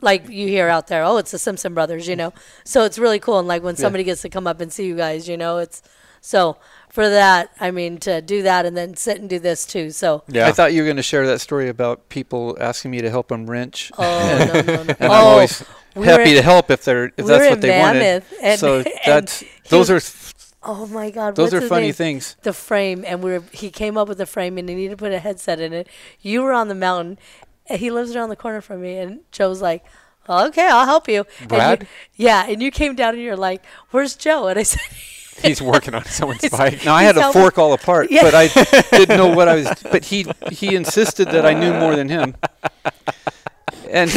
like 0.03 0.29
you 0.31 0.49
hear 0.49 0.69
out 0.69 0.87
there, 0.87 1.05
oh, 1.05 1.19
it's 1.19 1.31
the 1.31 1.39
Simpson 1.39 1.75
brothers, 1.75 2.09
you 2.09 2.17
know. 2.17 2.33
So 2.65 2.85
it's 2.85 2.99
really 2.99 3.19
cool, 3.19 3.39
and 3.39 3.47
like 3.47 3.63
when 3.63 3.77
somebody 3.77 4.03
gets 4.05 4.23
to 4.23 4.31
come 4.31 4.47
up 4.47 4.59
and 4.61 4.73
see 4.73 4.87
you 4.87 4.97
guys, 4.97 5.29
you 5.29 5.37
know, 5.37 5.59
it's 5.59 5.83
so 6.23 6.57
for 7.01 7.09
that. 7.09 7.51
I 7.59 7.71
mean, 7.71 7.97
to 8.01 8.21
do 8.21 8.43
that 8.43 8.67
and 8.67 8.77
then 8.77 8.95
sit 8.95 9.19
and 9.21 9.29
do 9.29 9.39
this 9.39 9.65
too. 9.65 9.91
So 9.91 10.23
yeah. 10.29 10.47
I 10.47 10.53
thought 10.53 10.73
you 10.75 10.83
were 10.83 10.87
going 10.87 10.97
to 10.99 11.03
share 11.03 11.27
that 11.29 11.41
story 11.41 11.69
about 11.69 12.09
people 12.11 12.57
asking 12.61 12.91
me 12.91 13.01
to 13.01 13.09
help 13.09 13.29
them 13.29 13.49
wrench. 13.49 13.91
oh 13.97 14.53
no 14.53 14.61
no 14.61 14.83
no. 14.83 14.83
and 15.01 15.03
I'm 15.03 15.11
oh, 15.11 15.15
always 15.15 15.65
we 15.95 16.07
happy 16.07 16.31
were- 16.31 16.37
to 16.37 16.43
help 16.43 16.71
if 16.71 16.85
they're 16.85 17.07
if 17.07 17.13
we 17.19 17.25
that's 17.25 17.45
what 17.45 17.53
in 17.55 17.61
they 17.61 17.79
wanted. 17.79 18.01
Mammoth, 18.01 18.35
and- 18.43 18.61
so 18.61 18.85
that's 19.07 19.41
he 19.41 19.49
those 19.71 19.91
was- 19.91 20.35
are 20.63 20.73
oh 20.73 20.87
my 20.89 21.11
God, 21.11 21.37
those 21.37 21.55
are 21.55 21.61
funny 21.63 21.87
name? 21.87 21.95
things. 21.95 22.37
The 22.43 22.53
frame, 22.53 23.03
and 23.07 23.23
we 23.23 23.33
were 23.33 23.45
he 23.51 23.71
came 23.71 23.97
up 23.97 24.07
with 24.09 24.19
the 24.19 24.27
frame, 24.27 24.59
and 24.59 24.69
he 24.69 24.75
needed 24.75 24.91
to 24.91 24.97
put 24.99 25.13
a 25.13 25.19
headset 25.21 25.59
in 25.59 25.73
it. 25.73 25.89
You 26.21 26.43
were 26.43 26.53
on 26.53 26.69
the 26.69 26.75
mountain. 26.75 27.19
And 27.67 27.79
he 27.79 27.91
lives 27.93 28.17
around 28.17 28.31
the 28.31 28.37
corner 28.37 28.61
from 28.61 28.83
me, 28.83 28.99
and 28.99 29.21
Joe's 29.33 29.63
like. 29.63 29.85
Okay, 30.29 30.69
I'll 30.69 30.87
help 30.87 31.09
you. 31.09 31.21
And 31.41 31.41
you- 31.41 31.47
Brad? 31.49 31.87
yeah, 32.15 32.45
and 32.47 32.63
you 32.63 32.71
came 32.71 32.95
down 32.95 33.15
and 33.15 33.23
you're 33.23 33.37
like, 33.37 33.65
"Where's 33.91 34.15
Joe?" 34.15 34.47
And 34.47 34.59
I 34.61 34.63
said, 34.63 34.81
He's 35.43 35.63
working 35.63 35.95
on 35.95 36.05
someone's 36.05 36.49
bike. 36.49 36.85
Now 36.85 36.95
I 36.95 37.03
had 37.03 37.17
He's 37.17 37.25
to 37.27 37.33
fork 37.33 37.59
all 37.59 37.73
apart, 37.73 38.11
Yeah. 38.11 38.23
but 38.23 38.35
I 38.35 38.49
didn't 38.91 39.17
know 39.17 39.29
what 39.35 39.49
I 39.49 39.55
was. 39.57 39.69
But 39.91 40.05
he 40.05 40.27
he 40.51 40.75
insisted 40.75 41.29
that 41.31 41.45
I 41.47 41.55
knew 41.55 41.73
more 41.73 41.97
than 41.97 42.09
him. 42.09 42.35
And 43.91 44.11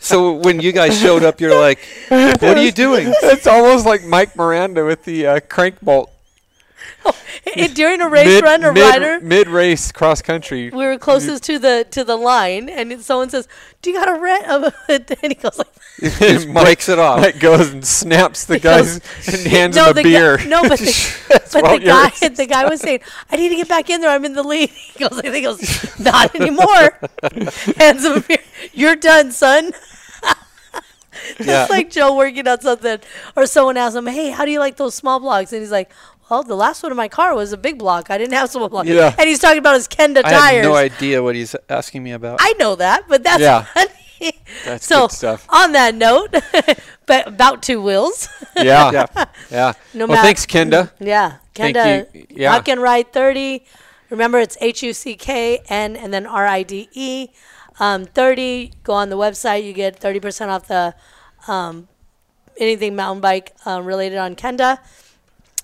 so 0.00 0.32
when 0.32 0.60
you 0.60 0.72
guys 0.72 1.00
showed 1.00 1.22
up, 1.22 1.40
you're 1.40 1.58
like, 1.58 1.78
"What 2.08 2.42
are 2.42 2.62
you 2.62 2.72
doing?" 2.72 3.12
It's 3.22 3.46
almost 3.46 3.86
like 3.86 4.02
Mike 4.04 4.34
Miranda 4.36 4.84
with 4.84 5.04
the 5.04 5.26
uh, 5.26 5.40
crank 5.40 5.80
bolt. 5.80 6.10
And 7.56 7.74
during 7.74 8.00
a 8.00 8.08
race 8.08 8.40
run 8.42 8.64
or 8.64 8.72
mid, 8.72 8.82
rider, 8.82 9.20
mid 9.20 9.48
race 9.48 9.92
cross 9.92 10.22
country. 10.22 10.70
we 10.70 10.86
were 10.86 10.96
closest 10.98 11.42
to 11.44 11.58
the 11.58 11.86
to 11.90 12.02
the 12.02 12.16
line, 12.16 12.68
and 12.70 13.00
someone 13.02 13.28
says, 13.28 13.46
"Do 13.82 13.90
you 13.90 13.96
got 13.98 14.08
a 14.08 14.18
rent?" 14.18 14.74
And 15.22 15.32
he 15.32 15.34
goes 15.34 15.58
like, 15.58 15.68
Just 16.18 16.50
breaks 16.52 16.88
it 16.88 16.98
off. 16.98 17.20
Mike 17.20 17.38
goes 17.40 17.70
and 17.70 17.86
snaps 17.86 18.46
the 18.46 18.58
guys 18.58 18.94
and 19.28 19.46
hands 19.46 19.76
"No, 19.76 19.84
him 19.84 19.90
a 19.90 19.94
the 19.94 20.02
beer. 20.04 20.38
Guy, 20.38 20.44
no, 20.46 20.62
but 20.62 20.78
the, 20.78 21.22
but 21.28 21.44
the 21.50 21.84
guy 21.84 22.10
yours. 22.22 22.36
the 22.38 22.46
guy 22.46 22.64
was 22.68 22.80
saying, 22.80 23.00
"I 23.30 23.36
need 23.36 23.50
to 23.50 23.56
get 23.56 23.68
back 23.68 23.90
in 23.90 24.00
there. 24.00 24.10
I'm 24.10 24.24
in 24.24 24.32
the 24.32 24.42
lead." 24.42 24.70
He 24.70 25.06
goes, 25.06 25.20
"He 25.20 25.40
goes, 25.42 25.98
not 26.00 26.34
anymore." 26.34 26.98
hands 27.76 28.04
him 28.04 28.12
a 28.16 28.20
beer. 28.20 28.38
You're 28.72 28.96
done, 28.96 29.32
son. 29.32 29.72
It's 31.38 31.46
Yeah. 31.46 31.66
like 31.70 31.90
Joe 31.90 32.14
working 32.16 32.46
on 32.48 32.60
something, 32.60 32.98
or 33.36 33.46
someone 33.46 33.76
asks 33.76 33.96
him, 33.96 34.06
"Hey, 34.06 34.30
how 34.30 34.44
do 34.44 34.50
you 34.50 34.58
like 34.60 34.76
those 34.76 34.94
small 34.94 35.20
blocks?" 35.20 35.52
And 35.52 35.60
he's 35.60 35.70
like. 35.70 35.90
Well, 36.30 36.42
the 36.42 36.54
last 36.56 36.82
one 36.82 36.90
in 36.90 36.96
my 36.96 37.08
car 37.08 37.34
was 37.34 37.52
a 37.52 37.56
big 37.56 37.78
block. 37.78 38.10
I 38.10 38.16
didn't 38.18 38.32
have 38.34 38.50
small 38.50 38.68
block. 38.68 38.86
Yeah. 38.86 39.14
And 39.18 39.28
he's 39.28 39.38
talking 39.38 39.58
about 39.58 39.74
his 39.74 39.86
Kenda 39.88 40.22
tires. 40.22 40.34
I 40.34 40.52
have 40.54 40.64
no 40.64 40.74
idea 40.74 41.22
what 41.22 41.34
he's 41.34 41.54
asking 41.68 42.02
me 42.02 42.12
about. 42.12 42.38
I 42.40 42.54
know 42.58 42.74
that, 42.76 43.04
but 43.08 43.22
that's 43.22 43.40
Yeah. 43.42 43.62
funny. 43.74 43.90
That's 44.64 44.86
so 44.86 45.02
good 45.08 45.12
stuff. 45.12 45.46
on 45.50 45.72
that 45.72 45.94
note, 45.94 46.34
but 47.06 47.26
about 47.28 47.62
two 47.62 47.82
wheels. 47.82 48.28
Yeah. 48.56 48.90
yeah. 49.16 49.24
Yeah. 49.50 49.72
No 49.92 50.06
well, 50.06 50.16
matter- 50.16 50.22
thanks, 50.22 50.46
Kenda. 50.46 50.90
Yeah, 50.98 51.36
Thank 51.54 51.76
Kenda. 51.76 52.14
you. 52.14 52.26
Yeah. 52.30 52.52
Huck 52.52 52.68
and 52.68 52.80
Ride 52.80 53.12
thirty. 53.12 53.66
Remember, 54.08 54.38
it's 54.38 54.56
H 54.62 54.82
U 54.82 54.92
C 54.94 55.16
K 55.16 55.60
N 55.68 55.94
and 55.96 56.12
then 56.14 56.26
R 56.26 56.46
I 56.46 56.62
D 56.62 56.88
E. 56.94 57.28
Um, 57.80 58.06
thirty. 58.06 58.72
Go 58.82 58.94
on 58.94 59.10
the 59.10 59.16
website. 59.18 59.64
You 59.64 59.72
get 59.74 59.98
thirty 59.98 60.20
percent 60.20 60.50
off 60.50 60.68
the 60.68 60.94
um, 61.46 61.88
anything 62.56 62.96
mountain 62.96 63.20
bike 63.20 63.52
um, 63.66 63.84
related 63.84 64.16
on 64.16 64.36
Kenda. 64.36 64.78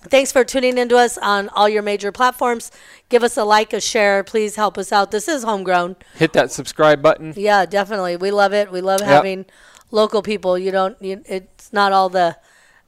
Thanks 0.05 0.33
for 0.33 0.45
tuning 0.45 0.79
into 0.79 0.97
us 0.97 1.19
on 1.19 1.51
all 1.51 1.69
your 1.69 1.83
major 1.83 2.11
platforms. 2.11 2.71
Give 3.11 3.23
us 3.23 3.37
a 3.37 3.45
like, 3.45 3.73
a 3.73 3.81
share. 3.81 4.25
Please 4.25 4.57
help 4.57 4.79
us 4.79 4.93
out. 4.93 5.11
This 5.11 5.29
is 5.29 5.43
homegrown. 5.43 5.97
Hit 6.15 6.33
that 6.33 6.51
subscribe 6.51 7.03
button. 7.03 7.35
Yeah, 7.37 7.67
definitely. 7.67 8.17
We 8.17 8.31
love 8.31 8.55
it. 8.55 8.73
We 8.73 8.81
love 8.81 9.01
having 9.03 9.45
local 9.91 10.23
people. 10.23 10.59
You 10.59 10.71
don't. 10.71 10.97
You, 11.03 11.23
it's 11.27 11.73
not 11.73 11.93
all 11.93 12.09
the. 12.09 12.37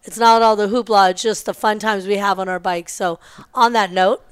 It's 0.05 0.19
not 0.19 0.43
all 0.43 0.57
the 0.57 0.67
hoopla. 0.67 1.11
It's 1.13 1.23
just 1.23 1.47
the 1.47 1.55
fun 1.55 1.79
times 1.79 2.07
we 2.07 2.17
have 2.17 2.41
on 2.41 2.49
our 2.49 2.59
bikes. 2.59 2.93
So, 2.93 3.21
on 3.55 3.73
that 3.75 3.93
note, 3.93 4.25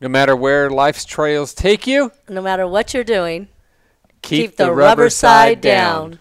No 0.00 0.08
matter 0.08 0.34
where 0.34 0.70
life's 0.70 1.04
trails 1.04 1.54
take 1.54 1.86
you, 1.86 2.10
no 2.28 2.42
matter 2.42 2.66
what 2.66 2.94
you're 2.94 3.04
doing, 3.04 3.48
keep, 4.22 4.50
keep, 4.50 4.56
the, 4.56 4.72
rubber, 4.72 5.08
side 5.10 5.60
down. 5.60 6.18